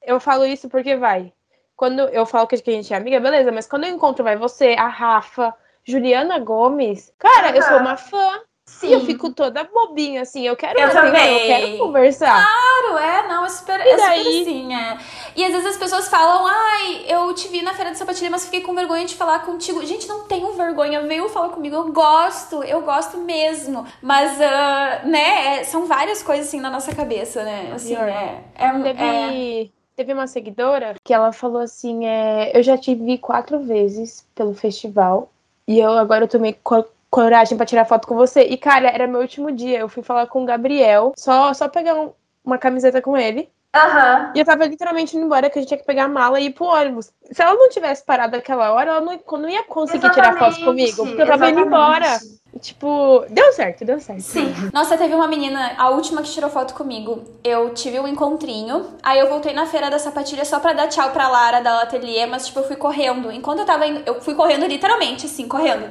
eu 0.05 0.19
falo 0.19 0.45
isso 0.45 0.69
porque 0.69 0.95
vai. 0.95 1.33
Quando 1.79 2.01
eu 2.09 2.25
falo 2.25 2.45
que 2.45 2.55
a 2.55 2.57
gente 2.57 2.93
é 2.93 2.97
amiga, 2.97 3.21
beleza, 3.21 3.53
mas 3.53 3.65
quando 3.65 3.85
eu 3.85 3.89
encontro, 3.95 4.21
vai 4.21 4.35
você, 4.35 4.75
a 4.77 4.89
Rafa, 4.89 5.55
Juliana 5.81 6.37
Gomes. 6.37 7.13
Cara, 7.17 7.55
eu 7.55 7.61
sou 7.61 7.77
uma 7.77 7.95
fã. 7.95 8.41
Sim. 8.65 8.89
E 8.89 8.93
eu 8.93 8.99
fico 8.99 9.29
toda 9.31 9.63
bobinha, 9.63 10.21
assim. 10.23 10.45
Eu 10.45 10.57
quero 10.57 10.77
Eu 10.77 10.89
também. 10.91 11.33
eu 11.33 11.39
quero 11.47 11.77
conversar. 11.77 12.33
Claro, 12.33 12.97
é, 12.97 13.27
não, 13.29 13.45
é 13.45 13.49
super, 13.49 13.79
E 13.79 13.83
é 13.83 13.97
super 13.97 14.07
daí? 14.09 14.41
assim, 14.41 14.75
é. 14.75 14.97
E 15.37 15.45
às 15.45 15.51
vezes 15.53 15.67
as 15.67 15.77
pessoas 15.77 16.09
falam, 16.09 16.45
ai, 16.45 17.05
eu 17.07 17.33
te 17.33 17.47
vi 17.47 17.61
na 17.61 17.73
feira 17.73 17.91
de 17.91 17.97
sapatilha, 17.97 18.29
mas 18.29 18.43
fiquei 18.43 18.59
com 18.59 18.75
vergonha 18.75 19.05
de 19.05 19.15
falar 19.15 19.39
contigo. 19.45 19.83
Gente, 19.85 20.05
não 20.05 20.25
tenho 20.25 20.51
vergonha, 20.51 21.01
veio 21.03 21.29
falar 21.29 21.49
comigo, 21.49 21.77
eu 21.77 21.93
gosto, 21.93 22.61
eu 22.61 22.81
gosto 22.81 23.17
mesmo. 23.19 23.87
Mas, 24.01 24.39
ah, 24.41 24.99
né, 25.05 25.59
é- 25.59 25.63
são 25.63 25.85
várias 25.85 26.21
coisas 26.21 26.47
assim 26.47 26.59
na 26.59 26.69
nossa 26.69 26.93
cabeça, 26.93 27.41
né? 27.43 27.71
Assim, 27.73 27.95
é, 27.95 28.43
é, 28.53 28.67
um- 28.73 28.85
é, 28.85 29.69
Teve, 29.99 30.13
uma 30.13 30.27
seguidora 30.27 30.95
que 31.03 31.13
ela 31.13 31.33
falou 31.33 31.61
assim: 31.61 32.07
é, 32.07 32.57
eu 32.57 32.63
já 32.63 32.77
te 32.77 32.95
vi 32.95 33.17
quatro 33.17 33.59
vezes 33.59 34.25
pelo 34.33 34.53
festival. 34.53 35.29
E 35.67 35.77
eu 35.77 35.91
agora 35.91 36.23
eu 36.23 36.27
tomei 36.29 36.53
co- 36.63 36.85
coragem 37.09 37.57
pra 37.57 37.65
tirar 37.65 37.83
foto 37.83 38.07
com 38.07 38.15
você. 38.15 38.43
E, 38.43 38.55
cara, 38.55 38.87
era 38.87 39.05
meu 39.05 39.19
último 39.19 39.51
dia. 39.51 39.77
Eu 39.79 39.89
fui 39.89 40.01
falar 40.01 40.27
com 40.27 40.41
o 40.41 40.45
Gabriel, 40.45 41.11
só, 41.17 41.53
só 41.53 41.67
pegar 41.67 41.95
um- 41.95 42.13
uma 42.45 42.57
camiseta 42.57 43.01
com 43.01 43.17
ele. 43.17 43.49
Aham. 43.75 44.31
E 44.33 44.39
eu 44.39 44.45
tava 44.45 44.65
literalmente 44.65 45.17
indo 45.17 45.25
embora, 45.25 45.49
que 45.49 45.59
a 45.59 45.61
gente 45.61 45.67
tinha 45.67 45.77
que 45.77 45.85
pegar 45.85 46.05
a 46.05 46.07
mala 46.07 46.39
e 46.39 46.45
ir 46.45 46.51
pro 46.51 46.63
ônibus. 46.65 47.11
Se 47.29 47.41
ela 47.41 47.55
não 47.55 47.67
tivesse 47.67 48.05
parado 48.05 48.37
aquela 48.37 48.71
hora, 48.71 48.91
ela 48.91 49.01
não, 49.01 49.19
não 49.37 49.49
ia 49.49 49.63
conseguir 49.63 50.09
tirar 50.11 50.31
foto 50.31 50.55
Exatamente, 50.61 50.63
comigo, 50.63 51.05
porque 51.07 51.21
eu 51.23 51.27
tava 51.27 51.49
indo 51.49 51.59
exatamente. 51.59 51.67
embora. 51.67 52.19
Tipo, 52.59 53.25
deu 53.29 53.53
certo, 53.53 53.85
deu 53.85 53.99
certo. 54.01 54.21
Sim. 54.21 54.53
Nossa, 54.73 54.97
teve 54.97 55.13
uma 55.13 55.27
menina, 55.27 55.73
a 55.77 55.89
última 55.89 56.21
que 56.21 56.29
tirou 56.29 56.49
foto 56.49 56.73
comigo. 56.73 57.23
Eu 57.43 57.73
tive 57.73 57.99
um 57.99 58.07
encontrinho, 58.07 58.87
aí 59.03 59.19
eu 59.19 59.29
voltei 59.29 59.53
na 59.53 59.65
feira 59.65 59.89
da 59.89 59.99
sapatilha 59.99 60.43
só 60.43 60.59
pra 60.59 60.73
dar 60.73 60.87
tchau 60.87 61.11
pra 61.11 61.27
Lara 61.27 61.61
da 61.61 61.83
Atelier, 61.83 62.27
mas 62.27 62.47
tipo, 62.47 62.59
eu 62.59 62.67
fui 62.67 62.75
correndo. 62.75 63.31
Enquanto 63.31 63.59
eu 63.59 63.65
tava 63.65 63.85
indo, 63.85 64.01
eu 64.05 64.19
fui 64.19 64.33
correndo 64.33 64.65
literalmente, 64.65 65.27
assim, 65.27 65.47
correndo. 65.47 65.89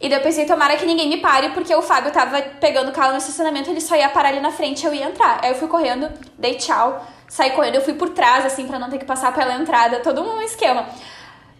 E 0.00 0.08
daí 0.08 0.18
eu 0.18 0.22
pensei, 0.22 0.44
tomara 0.44 0.76
que 0.76 0.84
ninguém 0.84 1.08
me 1.08 1.18
pare, 1.18 1.50
porque 1.50 1.72
o 1.72 1.80
Fábio 1.80 2.10
tava 2.10 2.42
pegando 2.60 2.88
o 2.88 2.92
carro 2.92 3.12
no 3.12 3.18
estacionamento, 3.18 3.70
ele 3.70 3.80
só 3.80 3.94
ia 3.94 4.08
parar 4.08 4.30
ali 4.30 4.40
na 4.40 4.50
frente, 4.50 4.84
eu 4.84 4.92
ia 4.92 5.06
entrar. 5.06 5.38
Aí 5.42 5.52
eu 5.52 5.54
fui 5.54 5.68
correndo, 5.68 6.10
dei 6.36 6.56
tchau, 6.56 7.06
saí 7.28 7.52
correndo, 7.52 7.76
eu 7.76 7.82
fui 7.82 7.94
por 7.94 8.08
trás, 8.08 8.44
assim, 8.44 8.66
pra 8.66 8.80
não 8.80 8.90
ter 8.90 8.98
que 8.98 9.04
passar 9.04 9.32
pela 9.32 9.54
entrada, 9.54 10.00
todo 10.00 10.20
um 10.20 10.42
esquema. 10.42 10.86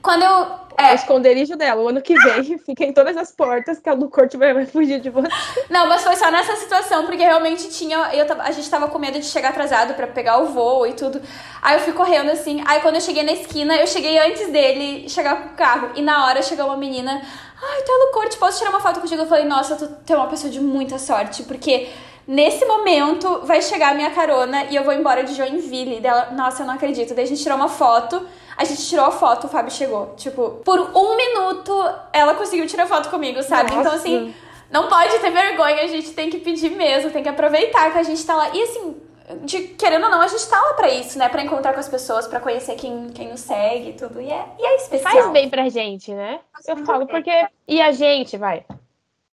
Quando 0.02 0.24
eu. 0.24 0.62
É. 0.76 0.92
O 0.92 0.94
esconderijo 0.94 1.54
dela, 1.54 1.82
o 1.82 1.88
ano 1.88 2.00
que 2.00 2.14
vem, 2.14 2.56
fica 2.64 2.82
em 2.84 2.92
todas 2.92 3.14
as 3.16 3.30
portas 3.30 3.78
que 3.78 3.88
a 3.88 3.92
Lu 3.92 4.08
Corte 4.08 4.38
vai, 4.38 4.64
fugir 4.66 5.00
de 5.00 5.10
você. 5.10 5.28
Não, 5.68 5.86
mas 5.86 6.02
foi 6.02 6.16
só 6.16 6.30
nessa 6.30 6.56
situação, 6.56 7.04
porque 7.04 7.22
realmente 7.22 7.68
tinha. 7.68 8.10
Eu 8.12 8.26
a 8.40 8.50
gente 8.50 8.68
tava 8.68 8.88
com 8.88 8.98
medo 8.98 9.18
de 9.18 9.26
chegar 9.26 9.50
atrasado 9.50 9.94
pra 9.94 10.06
pegar 10.06 10.38
o 10.38 10.46
voo 10.46 10.86
e 10.86 10.94
tudo. 10.94 11.20
Aí 11.60 11.76
eu 11.76 11.80
fui 11.80 11.92
correndo 11.92 12.30
assim. 12.30 12.62
Aí 12.66 12.80
quando 12.80 12.96
eu 12.96 13.00
cheguei 13.00 13.22
na 13.22 13.32
esquina, 13.32 13.76
eu 13.76 13.86
cheguei 13.86 14.18
antes 14.18 14.50
dele 14.50 15.08
chegar 15.08 15.36
com 15.40 15.48
o 15.50 15.56
carro. 15.56 15.90
E 15.94 16.02
na 16.02 16.26
hora 16.26 16.42
chegou 16.42 16.66
uma 16.66 16.76
menina. 16.76 17.12
Ai, 17.12 17.82
tá 17.82 17.92
no 17.92 18.12
corte, 18.12 18.36
posso 18.38 18.58
tirar 18.58 18.70
uma 18.70 18.80
foto 18.80 18.98
contigo? 18.98 19.22
Eu 19.22 19.26
falei, 19.26 19.44
nossa, 19.44 19.76
tu, 19.76 19.86
tu 20.04 20.12
é 20.12 20.16
uma 20.16 20.26
pessoa 20.26 20.50
de 20.50 20.60
muita 20.60 20.98
sorte, 20.98 21.44
porque. 21.44 21.88
Nesse 22.24 22.64
momento 22.64 23.40
vai 23.42 23.60
chegar 23.60 23.90
a 23.90 23.94
minha 23.94 24.10
carona 24.10 24.66
e 24.70 24.76
eu 24.76 24.84
vou 24.84 24.94
embora 24.94 25.24
de 25.24 25.34
Joinville. 25.34 25.96
E 25.96 26.00
Dela, 26.00 26.30
nossa, 26.30 26.62
eu 26.62 26.66
não 26.68 26.74
acredito. 26.74 27.14
Daí 27.14 27.24
a 27.24 27.26
gente 27.26 27.42
tirou 27.42 27.58
uma 27.58 27.68
foto. 27.68 28.24
A 28.56 28.64
gente 28.64 28.86
tirou 28.88 29.06
a 29.06 29.10
foto, 29.10 29.46
o 29.46 29.50
Fábio 29.50 29.72
chegou. 29.72 30.14
Tipo, 30.16 30.60
por 30.64 30.80
um 30.80 31.16
minuto 31.16 31.72
ela 32.12 32.34
conseguiu 32.34 32.66
tirar 32.66 32.86
foto 32.86 33.08
comigo, 33.10 33.42
sabe? 33.42 33.70
Então, 33.70 33.84
Nossa. 33.84 33.96
assim, 33.96 34.34
não 34.70 34.88
pode 34.88 35.18
ter 35.18 35.30
vergonha, 35.30 35.82
a 35.82 35.86
gente 35.86 36.10
tem 36.12 36.30
que 36.30 36.38
pedir 36.38 36.70
mesmo, 36.70 37.10
tem 37.10 37.22
que 37.22 37.28
aproveitar 37.28 37.92
que 37.92 37.98
a 37.98 38.02
gente 38.02 38.24
tá 38.24 38.34
lá. 38.34 38.50
E 38.54 38.62
assim, 38.62 38.96
de, 39.44 39.68
querendo 39.68 40.04
ou 40.04 40.10
não, 40.10 40.20
a 40.20 40.26
gente 40.26 40.46
tá 40.48 40.60
lá 40.60 40.74
pra 40.74 40.90
isso, 40.90 41.18
né? 41.18 41.28
Pra 41.28 41.42
encontrar 41.42 41.72
com 41.72 41.80
as 41.80 41.88
pessoas, 41.88 42.26
pra 42.26 42.40
conhecer 42.40 42.74
quem, 42.76 43.08
quem 43.10 43.28
nos 43.28 43.40
segue 43.40 43.90
e 43.90 43.92
tudo. 43.92 44.20
E 44.20 44.30
é, 44.30 44.46
e 44.58 44.64
é 44.64 44.76
especial. 44.76 45.12
Faz 45.12 45.30
bem 45.30 45.48
pra 45.48 45.68
gente, 45.68 46.12
né? 46.12 46.40
Eu 46.66 46.78
falo 46.84 47.06
porque. 47.06 47.30
E 47.66 47.80
a 47.80 47.92
gente, 47.92 48.36
vai. 48.36 48.64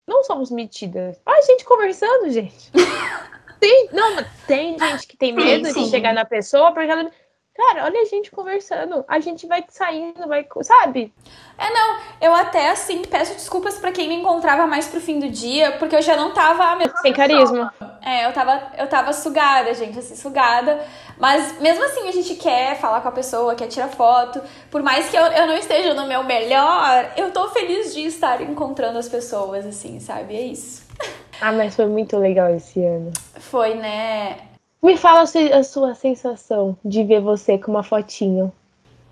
Não 0.06 0.22
somos 0.24 0.50
metidas. 0.50 1.20
Olha 1.24 1.38
a 1.38 1.42
gente 1.42 1.64
conversando, 1.64 2.30
gente. 2.30 2.70
tem, 3.58 3.88
não, 3.92 4.24
tem 4.46 4.78
gente 4.78 5.06
que 5.06 5.16
tem 5.16 5.30
Sim, 5.30 5.44
medo 5.44 5.72
sim. 5.72 5.84
de 5.84 5.90
chegar 5.90 6.12
na 6.12 6.24
pessoa 6.24 6.72
porque 6.72 6.90
ela. 6.90 7.10
Cara, 7.56 7.84
olha 7.84 8.00
a 8.00 8.04
gente 8.04 8.32
conversando. 8.32 9.04
A 9.06 9.20
gente 9.20 9.46
vai 9.46 9.64
saindo, 9.68 10.26
vai. 10.26 10.44
Sabe? 10.62 11.14
É, 11.56 11.70
não, 11.72 11.98
eu 12.20 12.34
até, 12.34 12.70
assim, 12.70 13.02
peço 13.02 13.34
desculpas 13.34 13.78
pra 13.78 13.92
quem 13.92 14.08
me 14.08 14.16
encontrava 14.16 14.66
mais 14.66 14.88
pro 14.88 15.00
fim 15.00 15.20
do 15.20 15.28
dia, 15.28 15.70
porque 15.78 15.94
eu 15.94 16.02
já 16.02 16.16
não 16.16 16.32
tava. 16.34 16.74
meu, 16.74 16.90
Sem 16.98 17.12
carisma. 17.12 17.72
É, 18.02 18.26
eu 18.26 18.32
tava, 18.32 18.72
eu 18.76 18.88
tava 18.88 19.12
sugada, 19.12 19.72
gente, 19.72 19.96
assim, 19.96 20.16
sugada. 20.16 20.84
Mas 21.16 21.60
mesmo 21.60 21.84
assim 21.84 22.08
a 22.08 22.12
gente 22.12 22.34
quer 22.34 22.76
falar 22.76 23.00
com 23.00 23.08
a 23.08 23.12
pessoa, 23.12 23.54
quer 23.54 23.68
tirar 23.68 23.88
foto. 23.88 24.40
Por 24.68 24.82
mais 24.82 25.08
que 25.08 25.16
eu, 25.16 25.24
eu 25.24 25.46
não 25.46 25.56
esteja 25.56 25.94
no 25.94 26.06
meu 26.06 26.24
melhor, 26.24 27.12
eu 27.16 27.30
tô 27.30 27.48
feliz 27.50 27.94
de 27.94 28.04
estar 28.04 28.42
encontrando 28.42 28.98
as 28.98 29.08
pessoas, 29.08 29.64
assim, 29.64 30.00
sabe? 30.00 30.34
É 30.34 30.42
isso. 30.42 30.84
Ah, 31.40 31.52
mas 31.52 31.76
foi 31.76 31.86
muito 31.86 32.16
legal 32.18 32.52
esse 32.52 32.84
ano. 32.84 33.12
Foi, 33.38 33.74
né? 33.74 34.53
Me 34.84 34.96
fala 34.98 35.22
a 35.22 35.62
sua- 35.64 35.94
sensação 35.94 36.76
de 36.84 37.02
ver 37.02 37.20
você 37.20 37.56
com 37.56 37.70
uma 37.70 37.82
fotinho. 37.82 38.52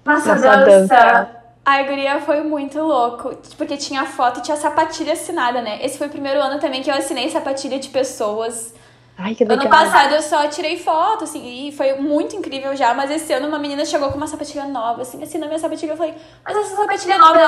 Nossa, 0.04 0.34
Na 0.34 0.38
sua 0.38 0.56
dança. 0.56 1.30
A 1.64 1.82
guria 1.84 2.20
foi 2.20 2.42
muito 2.42 2.78
louco, 2.78 3.34
porque 3.56 3.76
tinha 3.76 4.04
foto 4.04 4.40
e 4.40 4.42
tinha 4.42 4.56
sapatilha 4.56 5.12
assinada, 5.12 5.62
né? 5.62 5.78
Esse 5.82 5.96
foi 5.96 6.08
o 6.08 6.10
primeiro 6.10 6.40
ano 6.40 6.60
também 6.60 6.82
que 6.82 6.90
eu 6.90 6.94
assinei 6.94 7.30
sapatilha 7.30 7.78
de 7.78 7.88
pessoas. 7.88 8.74
Ai, 9.16 9.34
que 9.34 9.44
legal. 9.44 9.60
Ano 9.60 9.70
passado 9.70 10.14
eu 10.14 10.22
só 10.22 10.48
tirei 10.48 10.76
foto, 10.78 11.24
assim, 11.24 11.68
e 11.68 11.72
foi 11.72 11.94
muito 11.94 12.34
incrível 12.34 12.74
já, 12.74 12.92
mas 12.92 13.10
esse 13.10 13.32
ano 13.32 13.46
uma 13.46 13.58
menina 13.58 13.84
chegou 13.84 14.08
com 14.10 14.16
uma 14.16 14.26
sapatilha 14.26 14.64
nova, 14.64 15.02
assim, 15.02 15.22
assinou 15.22 15.46
minha 15.46 15.58
sapatilha, 15.60 15.92
eu 15.92 15.96
falei, 15.96 16.14
mas 16.44 16.56
essa 16.56 16.76
sapatilha 16.76 17.14
é 17.14 17.18
nova, 17.18 17.38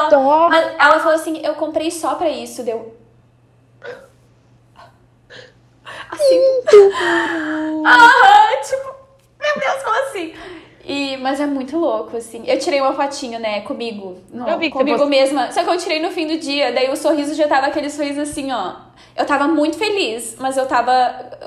ela, 0.55 0.75
ela 0.79 0.99
falou 1.01 1.15
assim, 1.15 1.39
eu 1.45 1.55
comprei 1.55 1.91
só 1.91 2.15
pra 2.15 2.31
isso, 2.31 2.63
deu. 2.63 2.95
Assim. 6.15 7.83
Aham, 7.87 8.61
tipo, 8.63 8.95
meu 9.41 9.61
Deus, 9.61 9.83
como 9.83 9.97
assim? 10.09 10.33
E, 10.87 11.17
mas 11.17 11.41
é 11.41 11.47
muito 11.47 11.79
louco, 11.79 12.15
assim. 12.17 12.45
Eu 12.47 12.59
tirei 12.59 12.79
uma 12.81 12.93
fotinho, 12.93 13.39
né, 13.41 13.63
comigo. 13.63 14.19
No, 14.31 14.47
Eu 14.47 14.59
vi 14.59 14.69
comigo 14.71 14.99
você- 14.99 15.05
mesma. 15.07 15.51
Só 15.51 15.63
que 15.65 15.71
eu 15.71 15.79
tirei 15.79 16.01
no 16.01 16.11
fim 16.11 16.27
do 16.27 16.37
dia. 16.39 16.73
Daí 16.73 16.91
o 16.91 16.97
sorriso 16.97 17.35
já 17.35 17.49
tava 17.49 17.67
aquele 17.69 17.89
sorriso 17.89 18.21
assim, 18.21 18.53
ó. 18.53 18.75
Eu 19.17 19.25
tava 19.25 19.49
muito 19.49 19.79
feliz, 19.79 20.37
mas 20.39 20.57
eu 20.59 20.67
tava. 20.67 20.93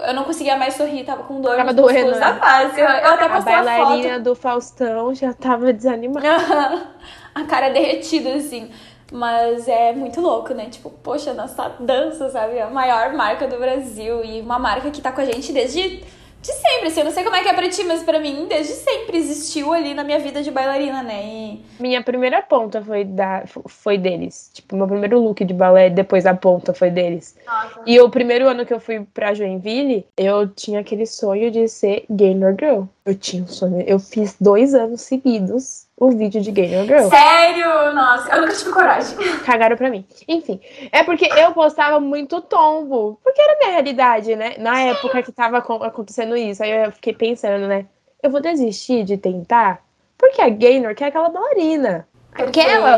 Eu 0.07 0.13
não 0.15 0.23
conseguia 0.23 0.55
mais 0.57 0.73
sorrir, 0.73 1.03
tava 1.03 1.23
com 1.23 1.39
dor 1.39 1.55
Tava 1.55 1.71
doendo, 1.73 2.11
da 2.13 2.33
né? 2.33 2.39
face. 2.39 2.79
Eu, 2.79 2.87
eu 2.87 3.13
até 3.13 3.25
A 3.25 3.29
postei 3.29 3.53
a, 3.53 3.63
bailarina 3.63 4.19
do 4.19 4.33
Faustão 4.35 5.13
já 5.13 5.33
tava 5.33 5.71
desanimada. 5.71 6.39
foto. 6.39 6.87
a 7.35 7.43
cara 7.43 7.69
derretida, 7.69 8.33
assim. 8.35 8.71
Mas 9.11 9.67
é 9.67 9.93
muito 9.93 10.19
louco, 10.19 10.53
né? 10.53 10.67
Tipo, 10.69 10.89
poxa, 10.89 11.33
nossa 11.33 11.69
dança, 11.79 12.29
sabe? 12.29 12.59
A 12.59 12.69
maior 12.69 13.13
marca 13.13 13.47
do 13.47 13.57
Brasil. 13.57 14.23
E 14.23 14.41
uma 14.41 14.59
marca 14.59 14.91
que 14.91 15.01
tá 15.01 15.11
com 15.11 15.21
a 15.21 15.25
gente 15.25 15.53
desde 15.53 16.03
de 16.41 16.53
sempre, 16.53 16.87
assim. 16.87 16.99
Eu 16.99 17.05
não 17.05 17.11
sei 17.11 17.23
como 17.23 17.35
é 17.35 17.41
que 17.41 17.49
é 17.49 17.53
pra 17.53 17.69
ti, 17.69 17.83
mas 17.83 18.03
pra 18.03 18.19
mim, 18.19 18.45
desde 18.47 18.73
sempre 18.73 19.17
existiu 19.17 19.73
ali 19.73 19.93
na 19.93 20.03
minha 20.03 20.19
vida 20.19 20.41
de 20.41 20.51
bailarina, 20.51 21.03
né? 21.03 21.25
E 21.25 21.65
Minha 21.79 22.01
primeira 22.03 22.41
ponta 22.41 22.81
foi, 22.81 23.03
da, 23.03 23.43
foi 23.67 23.97
deles. 23.97 24.51
Tipo, 24.53 24.75
meu 24.75 24.87
primeiro 24.87 25.19
look 25.19 25.43
de 25.43 25.53
balé 25.53 25.89
depois 25.89 26.23
da 26.23 26.33
ponta 26.33 26.73
foi 26.73 26.89
deles. 26.89 27.35
Nossa. 27.45 27.81
E 27.85 27.99
o 27.99 28.09
primeiro 28.09 28.47
ano 28.47 28.65
que 28.65 28.73
eu 28.73 28.79
fui 28.79 29.05
pra 29.13 29.33
Joinville, 29.33 30.05
eu 30.15 30.47
tinha 30.47 30.79
aquele 30.79 31.05
sonho 31.05 31.51
de 31.51 31.67
ser 31.67 32.05
Gaynor 32.09 32.55
Girl. 32.59 32.83
Eu 33.05 33.15
tinha 33.15 33.43
um 33.43 33.47
sonho. 33.47 33.81
Eu 33.81 33.99
fiz 33.99 34.35
dois 34.39 34.73
anos 34.73 35.01
seguidos 35.01 35.86
o 35.99 36.11
vídeo 36.11 36.39
de 36.41 36.51
Gaynor 36.51 36.85
Girl. 36.85 37.09
Sério? 37.09 37.93
Nossa, 37.93 38.35
eu 38.35 38.41
nunca 38.41 38.53
tive 38.53 38.71
coragem. 38.71 39.17
Cagaram 39.43 39.75
pra 39.75 39.89
mim. 39.89 40.05
Enfim, 40.27 40.61
é 40.91 41.03
porque 41.03 41.25
eu 41.25 41.51
postava 41.53 41.99
muito 41.99 42.39
tombo. 42.39 43.19
Porque 43.23 43.41
era 43.41 43.53
a 43.53 43.57
minha 43.57 43.71
realidade, 43.71 44.35
né? 44.35 44.55
Na 44.59 44.79
época 44.79 45.23
que 45.23 45.31
tava 45.31 45.57
acon- 45.57 45.83
acontecendo 45.83 46.37
isso. 46.37 46.61
Aí 46.63 46.71
eu 46.85 46.91
fiquei 46.91 47.13
pensando, 47.13 47.67
né? 47.67 47.87
Eu 48.21 48.29
vou 48.29 48.39
desistir 48.39 49.03
de 49.03 49.17
tentar? 49.17 49.81
Porque 50.17 50.41
a 50.41 50.49
Gaynor 50.49 50.93
quer 50.93 51.05
aquela 51.05 51.29
bailarina. 51.29 52.07
Aquela 52.31 52.45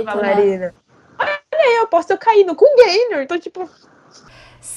Perfeito, 0.02 0.18
né? 0.18 0.22
bailarina. 0.22 0.76
Olha 1.18 1.40
aí, 1.54 1.76
eu 1.78 1.88
posso 1.88 2.08
ter 2.10 2.18
caído 2.18 2.54
com 2.56 2.66
Gaynor. 2.78 3.22
Então, 3.24 3.40
tipo, 3.40 3.70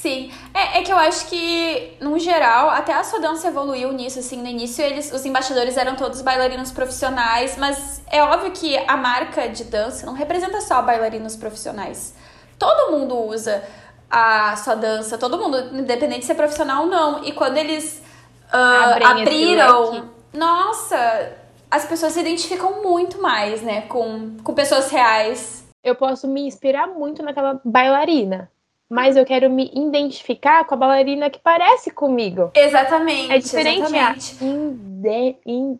Sim, 0.03 0.29
é, 0.53 0.79
é 0.79 0.81
que 0.81 0.91
eu 0.91 0.97
acho 0.97 1.27
que, 1.27 1.95
no 2.01 2.19
geral, 2.19 2.69
até 2.69 2.93
a 2.93 3.05
sua 3.05 3.21
dança 3.21 3.47
evoluiu 3.47 3.93
nisso, 3.93 4.19
assim, 4.19 4.35
no 4.35 4.49
início 4.49 4.83
eles, 4.83 5.13
os 5.13 5.25
embaixadores 5.25 5.77
eram 5.77 5.95
todos 5.95 6.21
bailarinos 6.21 6.73
profissionais, 6.73 7.55
mas 7.57 8.01
é 8.11 8.21
óbvio 8.21 8.51
que 8.51 8.75
a 8.77 8.97
marca 8.97 9.47
de 9.47 9.63
dança 9.63 10.05
não 10.05 10.11
representa 10.11 10.59
só 10.59 10.81
bailarinos 10.81 11.37
profissionais. 11.37 12.13
Todo 12.59 12.91
mundo 12.91 13.17
usa 13.17 13.63
a 14.11 14.57
sua 14.57 14.75
dança, 14.75 15.17
todo 15.17 15.37
mundo, 15.37 15.57
independente 15.79 16.19
de 16.19 16.25
ser 16.25 16.35
profissional 16.35 16.83
ou 16.83 16.89
não. 16.89 17.23
E 17.23 17.31
quando 17.31 17.55
eles 17.55 18.03
esse 18.51 19.05
abriram, 19.05 20.09
nossa, 20.33 21.31
as 21.71 21.85
pessoas 21.85 22.11
se 22.11 22.19
identificam 22.19 22.83
muito 22.83 23.21
mais, 23.21 23.61
né, 23.61 23.83
com, 23.83 24.35
com 24.43 24.53
pessoas 24.53 24.91
reais. 24.91 25.63
eu 25.81 25.95
posso 25.95 26.27
me 26.27 26.41
inspirar 26.41 26.87
muito 26.87 27.23
naquela 27.23 27.61
bailarina. 27.63 28.51
Mas 28.89 29.15
eu 29.15 29.25
quero 29.25 29.49
me 29.49 29.71
identificar 29.73 30.65
com 30.65 30.75
a 30.75 30.77
bailarina 30.77 31.29
que 31.29 31.39
parece 31.39 31.89
comigo. 31.89 32.51
Exatamente. 32.53 33.31
É 33.31 33.37
diferente 33.39 33.81
exatamente. 33.81 34.37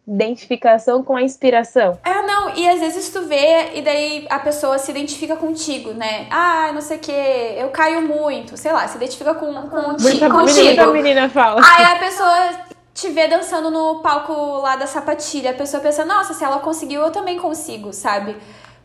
identificação 0.08 1.04
com 1.04 1.16
a 1.16 1.22
inspiração. 1.22 1.99
É, 2.04 2.22
não, 2.24 2.56
e 2.56 2.68
às 2.68 2.80
vezes 2.80 3.10
tu 3.12 3.22
vê 3.24 3.72
e 3.76 3.82
daí 3.82 4.26
a 4.30 4.39
pessoa 4.39 4.78
se 4.80 4.89
identifica 4.89 5.36
contigo, 5.36 5.91
né? 5.91 6.28
Ah, 6.32 6.72
não 6.74 6.82
sei 6.82 6.97
o 6.97 6.99
que, 6.99 7.12
eu 7.12 7.70
caio 7.70 8.01
muito, 8.01 8.58
sei 8.58 8.72
lá, 8.72 8.88
se 8.88 8.97
identifica 8.97 9.36
com, 9.36 9.54
com 9.54 9.82
Muita, 9.82 10.04
muita 10.04 10.30
contigo. 10.30 10.91
menina 10.91 11.30
fala. 11.30 11.62
Aí 11.64 11.86
a 11.86 11.95
pessoa 11.97 12.74
te 12.93 13.10
vê 13.10 13.28
dançando 13.28 13.72
no 13.72 14.01
palco 14.01 14.34
lá 14.60 14.76
da 14.76 14.88
sapatilha, 14.88 15.51
a 15.51 15.56
pessoa 15.56 15.82
pensa, 15.82 16.06
nossa, 16.06 16.34
se 16.34 16.43
ela 16.43 16.60
conseguiu, 16.60 17.01
eu 17.01 17.12
também 17.12 17.39
consigo, 17.39 17.91
sabe? 17.91 18.36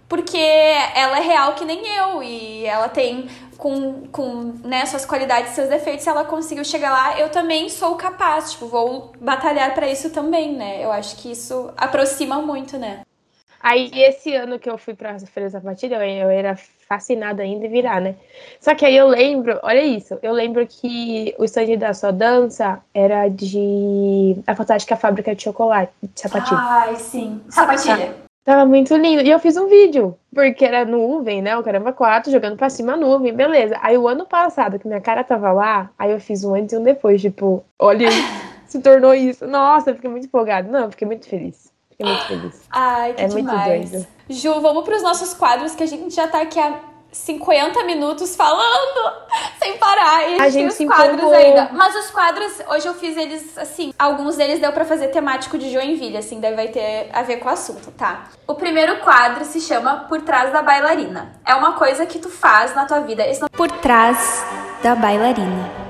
Porque 0.09 0.39
ela 0.39 1.19
é 1.19 1.21
real 1.21 1.53
que 1.53 1.67
nem 1.67 1.87
eu 1.87 2.23
e 2.23 2.65
ela 2.65 2.89
tem 2.89 3.29
com, 3.59 4.07
com 4.13 4.55
né, 4.65 4.87
suas 4.87 5.05
qualidades, 5.05 5.53
seus 5.53 5.69
defeitos, 5.69 6.05
se 6.05 6.09
ela 6.09 6.25
conseguiu 6.25 6.65
chegar 6.65 6.93
lá, 6.93 7.19
eu 7.19 7.29
também 7.29 7.69
sou 7.69 7.97
capaz, 7.97 8.53
tipo, 8.53 8.67
vou 8.67 9.13
batalhar 9.21 9.75
pra 9.75 9.91
isso 9.91 10.11
também, 10.11 10.55
né? 10.55 10.83
Eu 10.83 10.93
acho 10.93 11.17
que 11.17 11.33
isso 11.33 11.71
aproxima 11.77 12.41
muito, 12.41 12.79
né? 12.79 13.01
Aí 13.61 13.91
esse 13.93 14.33
ano 14.35 14.61
que 14.61 14.71
eu 14.71 14.79
fui 14.79 14.95
pra 14.95 15.19
Feira 15.19 15.51
da 15.51 15.59
Sapatilha, 15.59 15.97
eu, 15.97 16.23
eu 16.23 16.31
era 16.31 16.57
fascinada 16.89 17.43
ainda 17.43 17.67
em 17.67 17.69
virar, 17.69 18.01
né? 18.01 18.15
Só 18.61 18.77
que 18.77 18.87
aí 18.87 18.97
eu 18.97 19.09
lembro, 19.09 19.59
olha 19.65 19.83
isso, 19.83 20.17
eu 20.23 20.33
lembro 20.33 20.65
que 20.65 21.35
o 21.37 21.45
stand 21.45 21.77
da 21.77 21.93
sua 21.93 22.13
dança 22.13 22.81
era 22.95 23.29
de 23.29 24.37
a 24.47 24.55
fantástica 24.55 24.97
fábrica 24.97 25.35
de 25.35 25.43
chocolate, 25.43 25.93
de 26.01 26.21
sapatilha. 26.21 26.61
Ai, 26.61 26.95
sim. 26.95 27.43
Sapatilha. 27.51 28.28
Tava 28.49 28.65
muito 28.65 28.97
lindo. 28.97 29.21
E 29.21 29.29
eu 29.29 29.39
fiz 29.39 29.59
um 29.59 29.67
vídeo, 29.67 30.17
porque 30.35 30.65
era 30.65 30.83
nuvem, 30.83 31.43
né? 31.43 31.55
O 31.59 31.63
caramba 31.63 31.93
4 31.93 32.33
jogando 32.33 32.57
pra 32.57 32.71
cima 32.71 32.95
a 32.95 32.97
nuvem, 32.97 33.31
beleza. 33.31 33.77
Aí 33.83 33.99
o 33.99 34.09
ano 34.09 34.25
passado, 34.25 34.79
que 34.79 34.89
minha 34.89 35.03
cara 35.03 35.23
tava 35.23 35.53
lá, 35.53 35.91
aí 35.99 36.11
eu 36.13 36.19
fiz 36.19 36.43
um 36.45 36.55
antes 36.55 36.73
e 36.73 36.79
um 36.79 36.83
depois, 36.83 37.21
tipo, 37.21 37.63
olha, 37.79 38.09
se 38.67 38.81
tornou 38.81 39.13
isso. 39.13 39.47
Nossa, 39.47 39.91
eu 39.91 39.97
fiquei 39.97 40.09
muito 40.09 40.25
empolgada. 40.29 40.67
Não, 40.67 40.85
eu 40.85 40.91
fiquei 40.91 41.07
muito 41.07 41.29
feliz. 41.29 41.71
Fiquei 41.91 42.07
muito 42.07 42.25
feliz. 42.27 42.67
Ai, 42.71 43.13
que 43.13 43.21
É 43.21 43.29
muito 43.29 43.51
demais. 43.51 43.91
doido. 43.91 44.07
Ju, 44.31 44.61
vamos 44.63 44.83
pros 44.83 45.03
nossos 45.03 45.35
quadros 45.35 45.75
que 45.75 45.83
a 45.83 45.87
gente 45.87 46.15
já 46.15 46.27
tá 46.27 46.41
aqui 46.41 46.59
há 46.59 46.75
50 47.11 47.85
minutos 47.85 48.37
falando 48.37 49.13
sem 49.59 49.77
parar. 49.79 50.29
E 50.29 50.41
a 50.41 50.49
gente, 50.49 50.77
tem 50.77 50.87
os 50.89 50.95
quadros 50.95 51.17
empolgou. 51.19 51.37
ainda. 51.39 51.69
Mas 51.73 51.95
os 51.97 52.11
quadros, 52.11 52.53
hoje 52.69 52.87
eu 52.87 52.95
fiz 52.95 53.17
eles 53.17 53.57
assim. 53.59 53.93
Alguns 53.99 54.37
deles 54.37 54.61
deu 54.61 54.71
pra 54.73 54.85
fazer 54.85 55.09
temático 55.09 55.57
de 55.59 55.71
Joinville, 55.71 56.17
assim, 56.17 56.39
daí 56.41 56.55
vai 56.55 56.69
ter 56.69 57.09
a 57.13 57.23
ver 57.23 57.39
com 57.39 57.49
o 57.49 57.53
assunto, 57.53 57.91
tá? 57.93 58.25
O 58.47 58.55
primeiro 58.55 58.99
quadro 59.01 59.45
se 59.45 59.61
chama 59.61 60.07
Por 60.09 60.21
Trás 60.23 60.53
da 60.53 60.63
Bailarina. 60.63 61.33
É 61.47 61.55
uma 61.55 61.73
coisa 61.73 62.05
que 62.07 62.19
tu 62.19 62.29
faz 62.29 62.75
na 62.75 62.85
tua 62.87 63.01
vida. 63.01 63.27
Esse 63.27 63.41
não- 63.41 63.49
Por 63.49 63.71
Trás 63.71 64.45
da 64.83 64.95
Bailarina. 64.95 65.89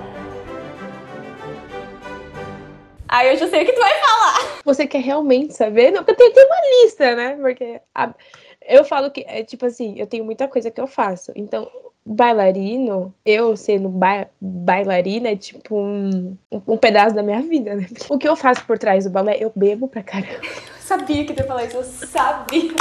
Aí 3.11 3.31
eu 3.31 3.37
já 3.39 3.49
sei 3.49 3.63
o 3.63 3.67
que 3.67 3.73
tu 3.73 3.81
vai 3.81 3.95
falar. 3.95 4.59
Você 4.65 4.87
quer 4.87 4.99
realmente 5.01 5.55
saber? 5.55 5.91
Não, 5.91 6.05
porque 6.05 6.15
tem, 6.15 6.31
tem 6.31 6.45
uma 6.45 6.85
lista, 6.85 7.15
né? 7.17 7.37
Porque 7.41 7.81
a- 7.95 8.11
eu 8.69 8.85
falo 8.85 9.11
que, 9.11 9.25
é 9.27 9.43
tipo 9.43 9.67
assim, 9.67 9.99
eu 9.99 10.07
tenho 10.07 10.25
muita 10.25 10.47
coisa 10.47 10.71
que 10.71 10.81
eu 10.81 10.87
faço. 10.87 11.33
Então, 11.35 11.69
bailarino, 12.05 13.13
eu 13.25 13.57
sendo 13.57 13.89
ba 13.89 14.27
bailarina, 14.41 15.31
é 15.31 15.37
tipo 15.37 15.77
um, 15.77 16.37
um 16.51 16.77
pedaço 16.77 17.15
da 17.15 17.23
minha 17.23 17.43
vida, 17.43 17.75
né? 17.75 17.87
O 18.09 18.19
que 18.19 18.29
eu 18.29 18.37
faço 18.37 18.65
por 18.65 18.79
trás 18.79 19.05
do 19.05 19.11
balé? 19.11 19.37
Eu 19.41 19.53
bebo 19.55 19.89
pra 19.89 20.03
caramba. 20.03 20.41
Eu 20.43 20.81
sabia 20.81 21.25
que 21.25 21.35
tu 21.35 21.41
ia 21.41 21.47
falar 21.47 21.65
isso, 21.65 21.77
eu 21.77 21.85
sabia. 21.85 22.75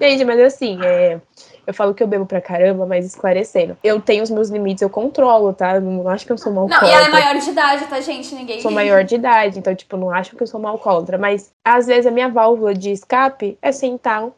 Gente, 0.00 0.24
mas 0.24 0.40
assim, 0.40 0.78
é, 0.82 1.20
eu 1.66 1.74
falo 1.74 1.92
que 1.92 2.02
eu 2.02 2.06
bebo 2.06 2.24
pra 2.24 2.40
caramba, 2.40 2.86
mas 2.86 3.04
esclarecendo. 3.04 3.76
Eu 3.84 4.00
tenho 4.00 4.22
os 4.22 4.30
meus 4.30 4.48
limites, 4.48 4.80
eu 4.80 4.88
controlo, 4.88 5.52
tá? 5.52 5.74
Eu 5.74 5.82
não 5.82 6.08
acho 6.08 6.24
que 6.24 6.32
eu 6.32 6.38
sou 6.38 6.50
mal 6.50 6.66
Não, 6.66 6.82
e 6.82 6.90
ela 6.90 7.06
é 7.06 7.10
maior 7.10 7.38
de 7.38 7.50
idade, 7.50 7.84
tá, 7.86 8.00
gente? 8.00 8.34
Ninguém. 8.34 8.60
sou 8.60 8.70
maior 8.70 9.04
de 9.04 9.14
idade, 9.14 9.58
então, 9.58 9.74
tipo, 9.74 9.96
não 9.98 10.10
acho 10.10 10.34
que 10.34 10.42
eu 10.42 10.46
sou 10.46 10.58
mal 10.58 10.78
contra. 10.78 11.18
Mas, 11.18 11.52
às 11.62 11.86
vezes, 11.86 12.06
a 12.06 12.10
minha 12.10 12.30
válvula 12.30 12.74
de 12.74 12.90
escape 12.90 13.58
é 13.60 13.70
sentar 13.70 14.30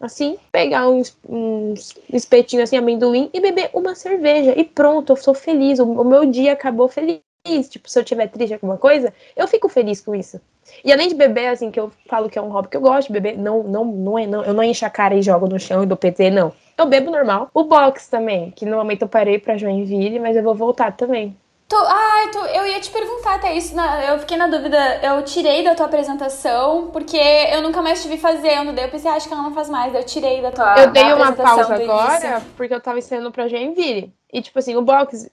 assim, 0.00 0.38
pegar 0.52 0.88
uns, 0.88 1.16
uns 1.28 1.94
espetinhos 2.12 2.64
assim, 2.64 2.76
amendoim 2.76 3.30
e 3.32 3.40
beber 3.40 3.70
uma 3.72 3.94
cerveja. 3.94 4.54
E 4.56 4.64
pronto, 4.64 5.12
eu 5.12 5.16
sou 5.16 5.34
feliz. 5.34 5.78
O, 5.78 5.84
o 5.84 6.04
meu 6.04 6.24
dia 6.26 6.52
acabou 6.52 6.88
feliz. 6.88 7.20
Tipo, 7.68 7.88
se 7.88 7.98
eu 7.98 8.04
tiver 8.04 8.28
triste 8.28 8.52
alguma 8.52 8.76
coisa, 8.76 9.12
eu 9.34 9.48
fico 9.48 9.68
feliz 9.68 10.00
com 10.00 10.14
isso. 10.14 10.40
E 10.84 10.92
além 10.92 11.08
de 11.08 11.14
beber, 11.14 11.48
assim, 11.48 11.70
que 11.70 11.80
eu 11.80 11.90
falo 12.06 12.28
que 12.28 12.38
é 12.38 12.42
um 12.42 12.50
hobby 12.50 12.68
que 12.68 12.76
eu 12.76 12.80
gosto 12.80 13.06
de 13.06 13.14
beber, 13.14 13.38
não, 13.38 13.62
não, 13.62 13.84
não 13.84 14.18
é, 14.18 14.26
não, 14.26 14.44
eu 14.44 14.52
não 14.52 14.62
encho 14.62 14.84
a 14.84 14.90
cara 14.90 15.14
e 15.14 15.22
jogo 15.22 15.48
no 15.48 15.58
chão 15.58 15.82
e 15.82 15.86
dou 15.86 15.96
PT, 15.96 16.30
não. 16.30 16.52
Eu 16.76 16.86
bebo 16.86 17.10
normal. 17.10 17.50
O 17.54 17.64
box 17.64 18.08
também, 18.08 18.50
que 18.50 18.66
no 18.66 18.76
momento 18.76 19.02
eu 19.02 19.08
parei 19.08 19.38
pra 19.38 19.56
Joinville, 19.56 20.18
mas 20.18 20.36
eu 20.36 20.42
vou 20.42 20.54
voltar 20.54 20.94
também. 20.96 21.36
Tu, 21.68 21.76
ai, 21.76 22.30
tu, 22.30 22.38
eu 22.38 22.66
ia 22.66 22.80
te 22.80 22.90
perguntar 22.90 23.34
até 23.34 23.54
isso. 23.54 23.74
na- 23.76 24.02
eu 24.06 24.18
fiquei 24.20 24.38
na 24.38 24.46
dúvida. 24.46 24.78
Eu 25.02 25.22
tirei 25.22 25.62
da 25.62 25.74
tua 25.74 25.84
apresentação, 25.84 26.90
porque 26.90 27.18
eu 27.18 27.60
nunca 27.60 27.82
mais 27.82 28.00
te 28.02 28.08
vi 28.08 28.16
fazendo. 28.16 28.72
Daí 28.72 28.86
eu 28.86 28.90
pensei, 28.90 29.10
"Ah, 29.10 29.14
acho 29.14 29.28
que 29.28 29.34
ela 29.34 29.42
não 29.42 29.52
faz 29.54 29.68
mais. 29.68 29.92
Daí 29.92 30.00
eu 30.02 30.06
tirei 30.06 30.40
da 30.40 30.50
tua 30.50 30.74
Eu 30.78 30.90
dei 30.90 31.12
uma 31.12 31.32
pausa 31.32 31.74
agora 31.74 32.26
início. 32.26 32.50
porque 32.56 32.72
eu 32.72 32.80
tava 32.80 32.98
ensinando 32.98 33.30
pra 33.30 33.48
Joinville. 33.48 34.14
E, 34.32 34.40
tipo 34.40 34.58
assim, 34.58 34.76
o 34.76 34.82
box, 34.82 35.30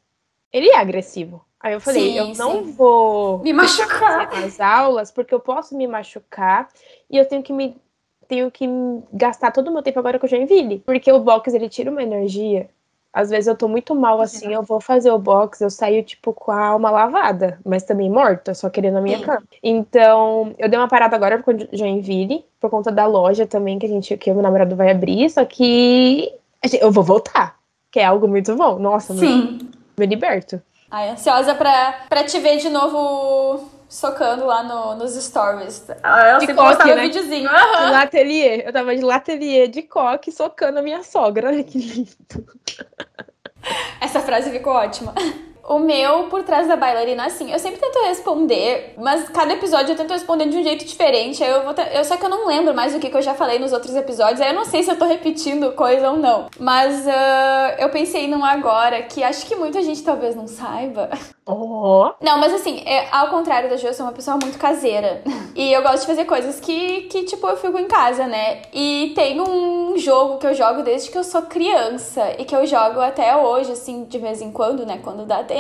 ele 0.52 0.70
é 0.70 0.78
agressivo. 0.78 1.42
Aí 1.60 1.74
eu 1.74 1.80
falei, 1.82 2.12
Sim, 2.12 2.18
eu 2.18 2.26
não 2.36 2.64
sim. 2.66 2.72
vou 2.74 3.40
Me 3.40 3.54
machucar. 3.54 4.30
nas 4.38 4.60
aulas 4.60 5.12
porque 5.12 5.34
eu 5.34 5.40
posso 5.40 5.76
me 5.76 5.88
machucar 5.88 6.68
e 7.10 7.18
eu 7.18 7.26
tenho 7.28 7.42
que 7.42 7.54
me 7.54 7.76
tenho 8.28 8.50
que 8.52 8.68
gastar 9.14 9.52
todo 9.52 9.68
o 9.68 9.72
meu 9.72 9.84
tempo 9.84 10.00
agora 10.00 10.18
com 10.20 10.26
o 10.26 10.30
Joinville. 10.30 10.80
Porque 10.80 11.12
o 11.12 11.20
box, 11.20 11.54
ele 11.54 11.70
tira 11.70 11.90
uma 11.92 12.04
energia. 12.04 12.70
Às 13.16 13.30
vezes 13.30 13.48
eu 13.48 13.56
tô 13.56 13.70
muito 13.70 13.96
mal 13.96 14.20
assim, 14.20 14.54
eu 14.54 14.62
vou 14.62 14.82
fazer 14.82 15.10
o 15.10 15.18
box, 15.18 15.62
eu 15.62 15.70
saio, 15.70 16.04
tipo, 16.04 16.34
com 16.34 16.52
a 16.52 16.66
alma 16.68 16.92
lavada, 16.92 17.58
mas 17.66 17.84
também 17.84 18.10
morta, 18.10 18.54
só 18.54 18.70
querendo 18.70 18.98
a 18.98 19.02
minha 19.02 19.20
cama. 19.20 19.42
Então, 19.64 20.54
eu 20.60 20.68
dei 20.68 20.78
uma 20.78 20.90
parada 20.90 21.16
agora 21.16 21.42
com 21.42 21.52
o 21.52 21.58
Joinville, 21.72 22.44
por 22.60 22.70
conta 22.70 22.92
da 22.92 23.06
loja 23.08 23.48
também 23.48 23.80
que 23.80 23.86
a 23.86 23.90
gente, 23.90 24.18
que 24.18 24.30
o 24.30 24.34
meu 24.34 24.44
namorado 24.44 24.76
vai 24.76 24.92
abrir, 24.92 25.30
só 25.30 25.46
que 25.46 26.30
a 26.62 26.68
gente- 26.68 26.84
eu 26.84 26.92
vou 26.92 27.06
voltar, 27.06 27.56
que 27.90 28.02
é 28.02 28.04
algo 28.04 28.28
muito 28.28 28.54
bom. 28.54 28.78
Nossa, 28.78 29.14
me, 29.14 29.20
Sim. 29.20 29.60
me 29.98 30.06
liberto. 30.06 30.62
Ai, 30.92 31.10
ansiosa 31.12 31.56
pra, 31.56 32.02
pra 32.10 32.26
te 32.26 32.38
ver 32.40 32.58
de 32.58 32.70
novo 32.70 33.64
socando 33.88 34.46
lá 34.46 34.64
no, 34.64 34.96
nos 34.96 35.14
stories. 35.16 35.86
Ah, 36.04 36.30
eu 36.30 36.40
De 36.40 36.48
postava 36.54 36.78
coque, 36.78 36.92
um 36.92 36.96
né? 36.96 37.02
videozinho. 37.04 37.50
De 37.50 37.56
Aham. 37.56 37.92
latelier. 37.92 38.64
Eu 38.66 38.74
tava 38.74 38.96
de 38.96 39.02
latelier 39.02 39.68
de 39.68 39.82
coque 39.84 40.32
socando 40.32 40.80
a 40.80 40.82
minha 40.82 41.04
sogra. 41.04 41.50
Olha 41.50 41.64
que 41.64 41.78
lindo. 41.78 42.10
Essa 44.02 44.20
frase 44.20 44.52
ficou 44.52 44.74
ótima. 44.74 45.14
O 45.68 45.80
meu, 45.80 46.28
por 46.28 46.44
trás 46.44 46.68
da 46.68 46.76
bailarina, 46.76 47.26
assim, 47.26 47.52
eu 47.52 47.58
sempre 47.58 47.80
tento 47.80 47.98
responder, 48.06 48.94
mas 48.98 49.28
cada 49.30 49.52
episódio 49.54 49.94
eu 49.94 49.98
tento 49.98 50.12
responder 50.12 50.48
de 50.48 50.58
um 50.58 50.64
jeito 50.64 50.86
diferente. 50.86 51.44
Aí 51.44 51.50
eu 51.50 51.64
vou. 51.64 51.74
Eu 51.92 52.06
só 52.06 52.18
que 52.18 52.24
eu 52.24 52.30
não 52.30 52.46
lembro 52.46 52.74
mais 52.74 52.94
o 52.94 53.00
que, 53.00 53.10
que 53.10 53.18
eu 53.18 53.22
já 53.22 53.34
falei 53.34 53.58
nos 53.58 53.74
outros 53.74 53.96
episódios. 53.96 54.42
Aí 54.42 54.50
eu 54.50 54.54
não 54.54 54.64
sei 54.64 54.84
se 54.84 54.92
eu 54.92 54.98
tô 54.98 55.06
repetindo 55.06 55.72
coisa 55.72 56.12
ou 56.12 56.18
não. 56.18 56.48
Mas 56.60 57.08
ah, 57.08 57.76
eu 57.80 57.90
pensei 57.90 58.28
num 58.28 58.46
agora 58.46 59.02
que 59.02 59.24
acho 59.24 59.48
que 59.48 59.56
muita 59.56 59.82
gente 59.82 60.04
talvez 60.04 60.36
não 60.36 60.48
saiba. 60.48 61.10
Ó. 61.48 62.14
Não, 62.22 62.40
mas 62.40 62.54
assim, 62.54 62.84
é, 62.86 63.08
ao 63.12 63.30
contrário 63.30 63.70
da 63.70 63.78
Ju, 63.78 63.88
eu 63.88 63.94
sou 63.94 64.06
uma 64.06 64.12
pessoa 64.12 64.38
muito 64.42 64.58
caseira. 64.58 65.24
E 65.56 65.72
eu 65.72 65.82
gosto 65.82 66.02
de 66.02 66.08
fazer 66.08 66.26
coisas 66.26 66.60
que, 66.60 67.04
que, 67.04 67.24
tipo, 67.24 67.48
eu 67.48 67.56
fico 67.56 67.80
em 67.80 67.88
casa, 67.88 68.28
né? 68.28 68.64
E 68.74 69.14
tem 69.16 69.40
um 69.40 69.98
jogo 69.98 70.38
que 70.38 70.46
eu 70.46 70.54
jogo 70.54 70.82
desde 70.84 71.10
que 71.10 71.18
eu 71.18 71.24
sou 71.24 71.44
criança. 71.44 72.36
E 72.38 72.44
que 72.44 72.54
eu 72.54 72.66
jogo 72.66 73.00
até 73.00 73.34
hoje, 73.38 73.72
assim, 73.72 74.04
de 74.04 74.18
vez 74.18 74.42
em 74.42 74.52
quando, 74.52 74.86
né? 74.86 75.00
Quando 75.02 75.26
dá 75.26 75.46
tempo. 75.46 75.55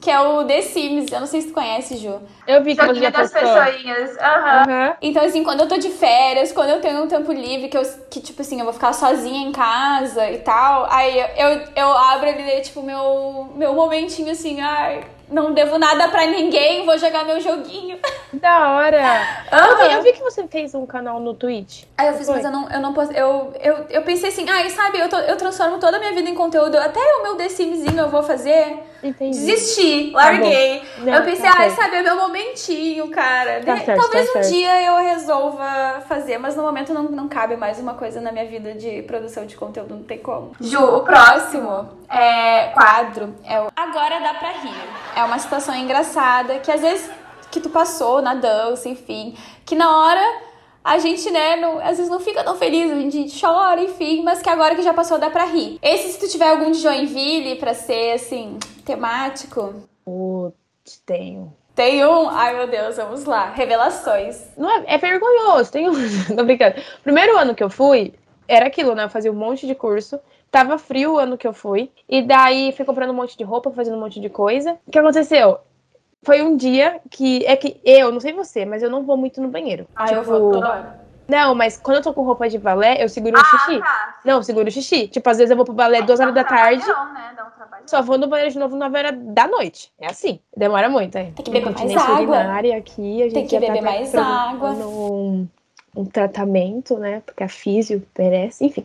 Que 0.00 0.10
é 0.10 0.18
o 0.20 0.44
The 0.44 0.62
Sims. 0.62 1.12
Eu 1.12 1.20
não 1.20 1.26
sei 1.26 1.42
se 1.42 1.48
tu 1.48 1.54
conhece, 1.54 1.96
Ju. 1.96 2.20
Eu 2.46 2.62
vi 2.64 2.74
que 2.74 2.80
você 2.80 2.86
Joguinho 2.88 3.04
já 3.04 3.10
das 3.10 3.30
postou. 3.32 3.48
pessoinhas. 3.62 4.16
Aham. 4.18 4.62
Aham. 4.68 4.96
Então, 5.02 5.22
assim, 5.24 5.44
quando 5.44 5.60
eu 5.60 5.68
tô 5.68 5.76
de 5.76 5.90
férias, 5.90 6.52
quando 6.52 6.70
eu 6.70 6.80
tenho 6.80 7.02
um 7.04 7.08
tempo 7.08 7.30
livre, 7.32 7.68
que, 7.68 7.76
eu, 7.76 7.82
que 8.10 8.20
tipo 8.20 8.40
assim, 8.42 8.58
eu 8.58 8.64
vou 8.64 8.72
ficar 8.72 8.92
sozinha 8.92 9.46
em 9.46 9.52
casa 9.52 10.28
e 10.30 10.38
tal, 10.38 10.86
aí 10.90 11.18
eu, 11.36 11.60
eu 11.76 11.88
abro 11.92 12.28
ali, 12.28 12.60
tipo, 12.62 12.82
meu, 12.82 13.50
meu 13.54 13.74
momentinho 13.74 14.30
assim, 14.32 14.60
ai, 14.60 15.04
não 15.28 15.52
devo 15.52 15.78
nada 15.78 16.08
pra 16.08 16.26
ninguém, 16.26 16.84
vou 16.86 16.96
jogar 16.98 17.24
meu 17.24 17.40
joguinho. 17.40 17.98
Da 18.32 18.70
hora. 18.70 19.02
Aham. 19.52 19.90
Eu 19.92 20.02
vi 20.02 20.12
que 20.12 20.22
você 20.22 20.46
fez 20.46 20.72
um 20.74 20.86
canal 20.86 21.18
no 21.18 21.34
Twitch. 21.34 21.82
Aí 21.98 22.06
eu 22.06 22.14
fiz, 22.14 22.26
Foi. 22.26 22.36
mas 22.36 22.44
eu 22.44 22.50
não, 22.52 22.70
eu 22.70 22.80
não 22.80 22.94
posso. 22.94 23.12
Eu, 23.12 23.52
eu, 23.60 23.86
eu 23.90 24.02
pensei 24.02 24.28
assim, 24.28 24.48
ai, 24.48 24.70
sabe, 24.70 24.98
eu, 25.00 25.08
tô- 25.08 25.18
eu 25.18 25.36
transformo 25.36 25.78
toda 25.78 25.96
a 25.96 26.00
minha 26.00 26.12
vida 26.14 26.30
em 26.30 26.34
conteúdo, 26.34 26.78
até 26.78 27.00
o 27.00 27.22
meu 27.24 27.34
The 27.36 27.48
Simzinho 27.48 27.98
eu 27.98 28.08
vou 28.08 28.22
fazer. 28.22 28.78
Entendi. 29.02 29.38
Desisti, 29.38 30.10
larguei. 30.12 30.82
Não, 30.98 31.14
eu 31.14 31.22
pensei, 31.24 31.50
tá 31.50 31.56
ai, 31.58 31.70
certo. 31.70 31.82
sabe, 31.82 31.96
é 31.96 32.02
meu 32.02 32.16
momentinho, 32.16 33.08
cara. 33.08 33.62
Tá 33.64 33.76
certo, 33.78 34.00
Talvez 34.00 34.26
tá 34.30 34.38
um 34.38 34.42
certo. 34.42 34.54
dia 34.54 34.82
eu 34.82 34.96
resolva 34.96 36.02
fazer, 36.08 36.38
mas 36.38 36.56
no 36.56 36.62
momento 36.62 36.92
não, 36.92 37.04
não 37.04 37.28
cabe 37.28 37.56
mais 37.56 37.78
uma 37.78 37.94
coisa 37.94 38.20
na 38.20 38.30
minha 38.32 38.46
vida 38.46 38.74
de 38.74 39.02
produção 39.02 39.46
de 39.46 39.56
conteúdo, 39.56 39.94
não 39.96 40.02
tem 40.02 40.18
como. 40.18 40.52
Ju, 40.60 40.82
o 40.82 41.00
próximo. 41.02 41.88
é 42.08 42.68
quadro 42.68 43.34
é 43.44 43.60
o 43.60 43.68
Agora 43.74 44.20
dá 44.20 44.34
pra 44.34 44.50
rir. 44.50 44.74
É 45.16 45.24
uma 45.24 45.38
situação 45.38 45.74
engraçada 45.74 46.58
que 46.58 46.70
às 46.70 46.80
vezes 46.80 47.10
que 47.50 47.60
tu 47.60 47.68
passou 47.70 48.22
na 48.22 48.34
dança, 48.34 48.88
enfim, 48.88 49.36
que 49.64 49.74
na 49.74 49.96
hora 49.96 50.22
a 50.90 50.98
gente, 50.98 51.30
né, 51.30 51.54
não- 51.56 51.78
às 51.78 51.96
vezes 51.98 52.08
não 52.08 52.18
fica 52.18 52.42
tão 52.42 52.56
feliz, 52.56 52.90
a 52.90 52.94
gente 52.96 53.40
chora, 53.40 53.80
enfim, 53.80 54.22
mas 54.24 54.42
que 54.42 54.48
agora 54.50 54.74
que 54.74 54.82
já 54.82 54.92
passou 54.92 55.18
dá 55.18 55.30
pra 55.30 55.44
rir. 55.44 55.78
Esse, 55.80 56.08
se 56.12 56.18
tu 56.18 56.28
tiver 56.28 56.48
algum 56.48 56.70
de 56.72 56.78
Joinville 56.80 57.54
pra 57.56 57.74
ser, 57.74 58.12
assim, 58.14 58.58
temático, 58.84 59.74
Putz, 60.04 61.00
tenho. 61.06 61.52
tem 61.74 62.04
um. 62.04 62.28
Ai 62.28 62.56
meu 62.56 62.66
Deus, 62.66 62.96
vamos 62.96 63.24
lá. 63.24 63.50
Revelações. 63.50 64.48
Não 64.56 64.68
é, 64.68 64.82
é 64.86 64.98
vergonhoso, 64.98 65.70
tem 65.70 65.88
um. 65.88 65.92
Tô 66.36 66.42
brincando. 66.44 66.74
Primeiro 67.04 67.36
ano 67.38 67.54
que 67.54 67.62
eu 67.62 67.70
fui, 67.70 68.12
era 68.48 68.66
aquilo, 68.66 68.94
né? 68.94 69.04
Eu 69.04 69.08
fazia 69.10 69.30
um 69.30 69.36
monte 69.36 69.66
de 69.66 69.74
curso. 69.74 70.18
Tava 70.50 70.76
frio 70.78 71.12
o 71.14 71.18
ano 71.18 71.38
que 71.38 71.46
eu 71.46 71.52
fui. 71.52 71.88
E 72.08 72.20
daí 72.22 72.72
fui 72.72 72.84
comprando 72.84 73.10
um 73.10 73.14
monte 73.14 73.38
de 73.38 73.44
roupa, 73.44 73.70
fazendo 73.70 73.96
um 73.96 74.00
monte 74.00 74.20
de 74.20 74.28
coisa. 74.28 74.76
O 74.84 74.90
que 74.90 74.98
aconteceu? 74.98 75.58
Foi 76.22 76.42
um 76.42 76.56
dia 76.56 77.00
que. 77.10 77.44
É 77.46 77.56
que 77.56 77.80
eu, 77.84 78.12
não 78.12 78.20
sei 78.20 78.32
você, 78.32 78.64
mas 78.64 78.82
eu 78.82 78.90
não 78.90 79.02
vou 79.02 79.16
muito 79.16 79.40
no 79.40 79.48
banheiro. 79.48 79.86
Eu 79.98 80.06
Tipo, 80.06 80.22
vou 80.24 80.52
toda 80.52 80.68
hora. 80.70 81.00
Não, 81.30 81.54
mas 81.54 81.78
quando 81.78 81.98
eu 81.98 82.02
tô 82.02 82.12
com 82.12 82.22
roupa 82.24 82.48
de 82.48 82.58
balé, 82.58 83.02
eu 83.02 83.08
seguro 83.08 83.40
o 83.40 83.44
xixi. 83.44 83.78
tá. 83.78 84.18
Não, 84.24 84.38
eu 84.38 84.42
seguro 84.42 84.66
o 84.66 84.70
xixi. 84.70 85.06
Tipo, 85.06 85.30
às 85.30 85.38
vezes 85.38 85.50
eu 85.50 85.56
vou 85.56 85.64
pro 85.64 85.72
balé 85.72 86.02
duas 86.02 86.18
horas 86.18 86.34
da 86.34 86.42
tarde. 86.42 86.84
Não, 86.86 87.12
né? 87.12 87.32
Dá 87.36 87.44
um 87.46 87.50
trabalho. 87.50 87.84
Só 87.86 88.02
vou 88.02 88.18
no 88.18 88.26
banheiro 88.26 88.52
de 88.52 88.58
novo 88.58 88.76
9 88.76 88.98
horas 88.98 89.14
da 89.16 89.46
noite. 89.46 89.92
É 90.00 90.10
assim. 90.10 90.40
Demora 90.56 90.88
muito, 90.88 91.16
é. 91.16 91.30
Tem 91.30 91.44
que 91.44 91.50
beber 91.52 91.72
mais 91.72 91.96
água. 91.96 92.38
aqui, 92.76 93.22
a 93.22 93.24
gente 93.26 93.34
Tem 93.34 93.46
que 93.46 93.52
já 93.52 93.60
beber 93.60 93.78
tá 93.78 93.84
mais 93.84 94.14
água. 94.14 94.70
Um, 94.70 95.46
um 95.96 96.04
tratamento, 96.04 96.98
né? 96.98 97.22
Porque 97.24 97.44
a 97.44 97.48
físio 97.48 98.04
merece, 98.18 98.66
enfim. 98.66 98.84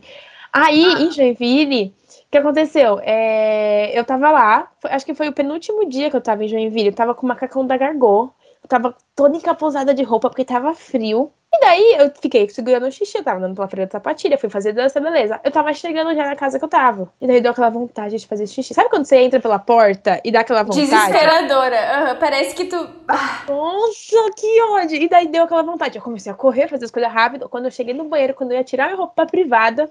Aí, 0.54 0.84
em 1.04 1.12
Joinville, 1.12 1.94
que 2.36 2.40
aconteceu? 2.40 3.00
É, 3.02 3.98
eu 3.98 4.04
tava 4.04 4.30
lá, 4.30 4.70
acho 4.84 5.06
que 5.06 5.16
foi 5.16 5.30
o 5.30 5.34
penúltimo 5.34 5.88
dia 5.88 6.10
que 6.10 6.18
eu 6.18 6.22
tava 6.22 6.44
em 6.44 6.48
Joinville. 6.50 6.88
Eu 6.88 6.94
tava 6.94 7.16
com 7.16 7.26
o 7.26 7.30
macacão 7.30 7.66
da 7.66 7.78
Gargô. 7.78 8.30
Eu 8.62 8.68
tava 8.68 8.96
toda 9.16 9.38
encapuzada 9.38 9.94
de 9.94 10.04
roupa 10.04 10.30
porque 10.30 10.44
tava 10.44 10.74
frio. 10.74 11.32
E 11.54 11.60
daí 11.62 11.96
eu 11.98 12.12
fiquei 12.22 12.50
segurando 12.50 12.88
o 12.88 12.92
xixi, 12.92 13.18
eu 13.18 13.24
tava 13.24 13.38
andando 13.38 13.56
pela 13.56 13.70
feira 13.70 13.86
de 13.86 13.92
sapatilha, 13.94 14.38
fui 14.38 14.50
fazer 14.50 14.74
dança, 14.74 15.00
beleza. 15.00 15.40
Eu 15.46 15.52
tava 15.52 15.74
chegando 15.74 16.14
já 16.14 16.26
na 16.26 16.36
casa 16.36 16.60
que 16.60 16.66
eu 16.66 16.68
tava. 16.68 17.10
E 17.22 17.28
daí 17.28 17.40
deu 17.40 17.52
aquela 17.52 17.70
vontade 17.70 18.18
de 18.18 18.28
fazer 18.28 18.48
xixi. 18.48 18.74
Sabe 18.74 18.90
quando 18.90 19.06
você 19.06 19.16
entra 19.18 19.40
pela 19.40 19.58
porta 19.58 20.20
e 20.26 20.32
dá 20.32 20.42
aquela 20.42 20.64
vontade? 20.64 20.88
Desesperadora. 20.88 21.78
Aham, 21.78 22.16
parece 22.20 22.54
que 22.54 22.66
tu. 22.66 22.90
Ah, 23.08 23.46
Nossa, 23.48 24.32
que 24.36 24.62
ódio! 24.62 24.98
E 24.98 25.08
daí 25.08 25.28
deu 25.28 25.44
aquela 25.44 25.64
vontade. 25.64 25.98
Eu 25.98 26.04
comecei 26.04 26.30
a 26.30 26.36
correr, 26.36 26.68
fazer 26.68 26.84
as 26.84 26.92
coisas 26.92 27.10
rápido. 27.10 27.48
Quando 27.48 27.66
eu 27.66 27.72
cheguei 27.72 27.94
no 27.94 28.04
banheiro, 28.10 28.34
quando 28.34 28.52
eu 28.52 28.58
ia 28.58 28.64
tirar 28.64 28.88
minha 28.88 28.98
roupa 28.98 29.26
privada, 29.26 29.90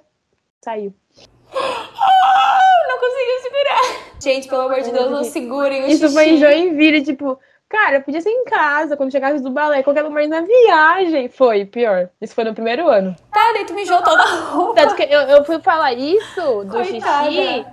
saiu. 0.60 0.92
Não 1.54 2.98
conseguiu 2.98 3.40
segurar. 3.42 4.04
Gente, 4.20 4.48
pelo 4.48 4.62
amor 4.62 4.80
de 4.80 4.90
Deus, 4.90 5.10
não 5.10 5.24
segurem 5.24 5.84
o 5.84 5.86
Isso 5.86 6.02
xixi. 6.02 6.14
foi 6.14 6.28
em 6.30 6.36
Joinville, 6.38 7.02
tipo, 7.02 7.38
cara, 7.68 8.00
podia 8.00 8.20
ser 8.20 8.30
em 8.30 8.44
casa, 8.44 8.96
quando 8.96 9.12
chegasse 9.12 9.42
do 9.42 9.50
balé, 9.50 9.82
qualquer 9.82 10.02
lugar 10.02 10.26
na 10.28 10.40
viagem. 10.40 11.28
Foi, 11.28 11.64
pior. 11.64 12.08
Isso 12.20 12.34
foi 12.34 12.44
no 12.44 12.54
primeiro 12.54 12.88
ano. 12.88 13.14
Tá, 13.32 13.52
daí 13.52 13.64
tu 13.66 13.74
mijou 13.74 14.02
toda 14.02 14.22
a 14.22 14.26
roupa. 14.50 14.74
Tanto 14.80 14.94
que 14.94 15.02
eu, 15.02 15.20
eu 15.22 15.44
fui 15.44 15.58
falar 15.60 15.92
isso 15.92 16.64
do 16.64 16.72
Coitada. 16.72 17.30
xixi 17.30 17.66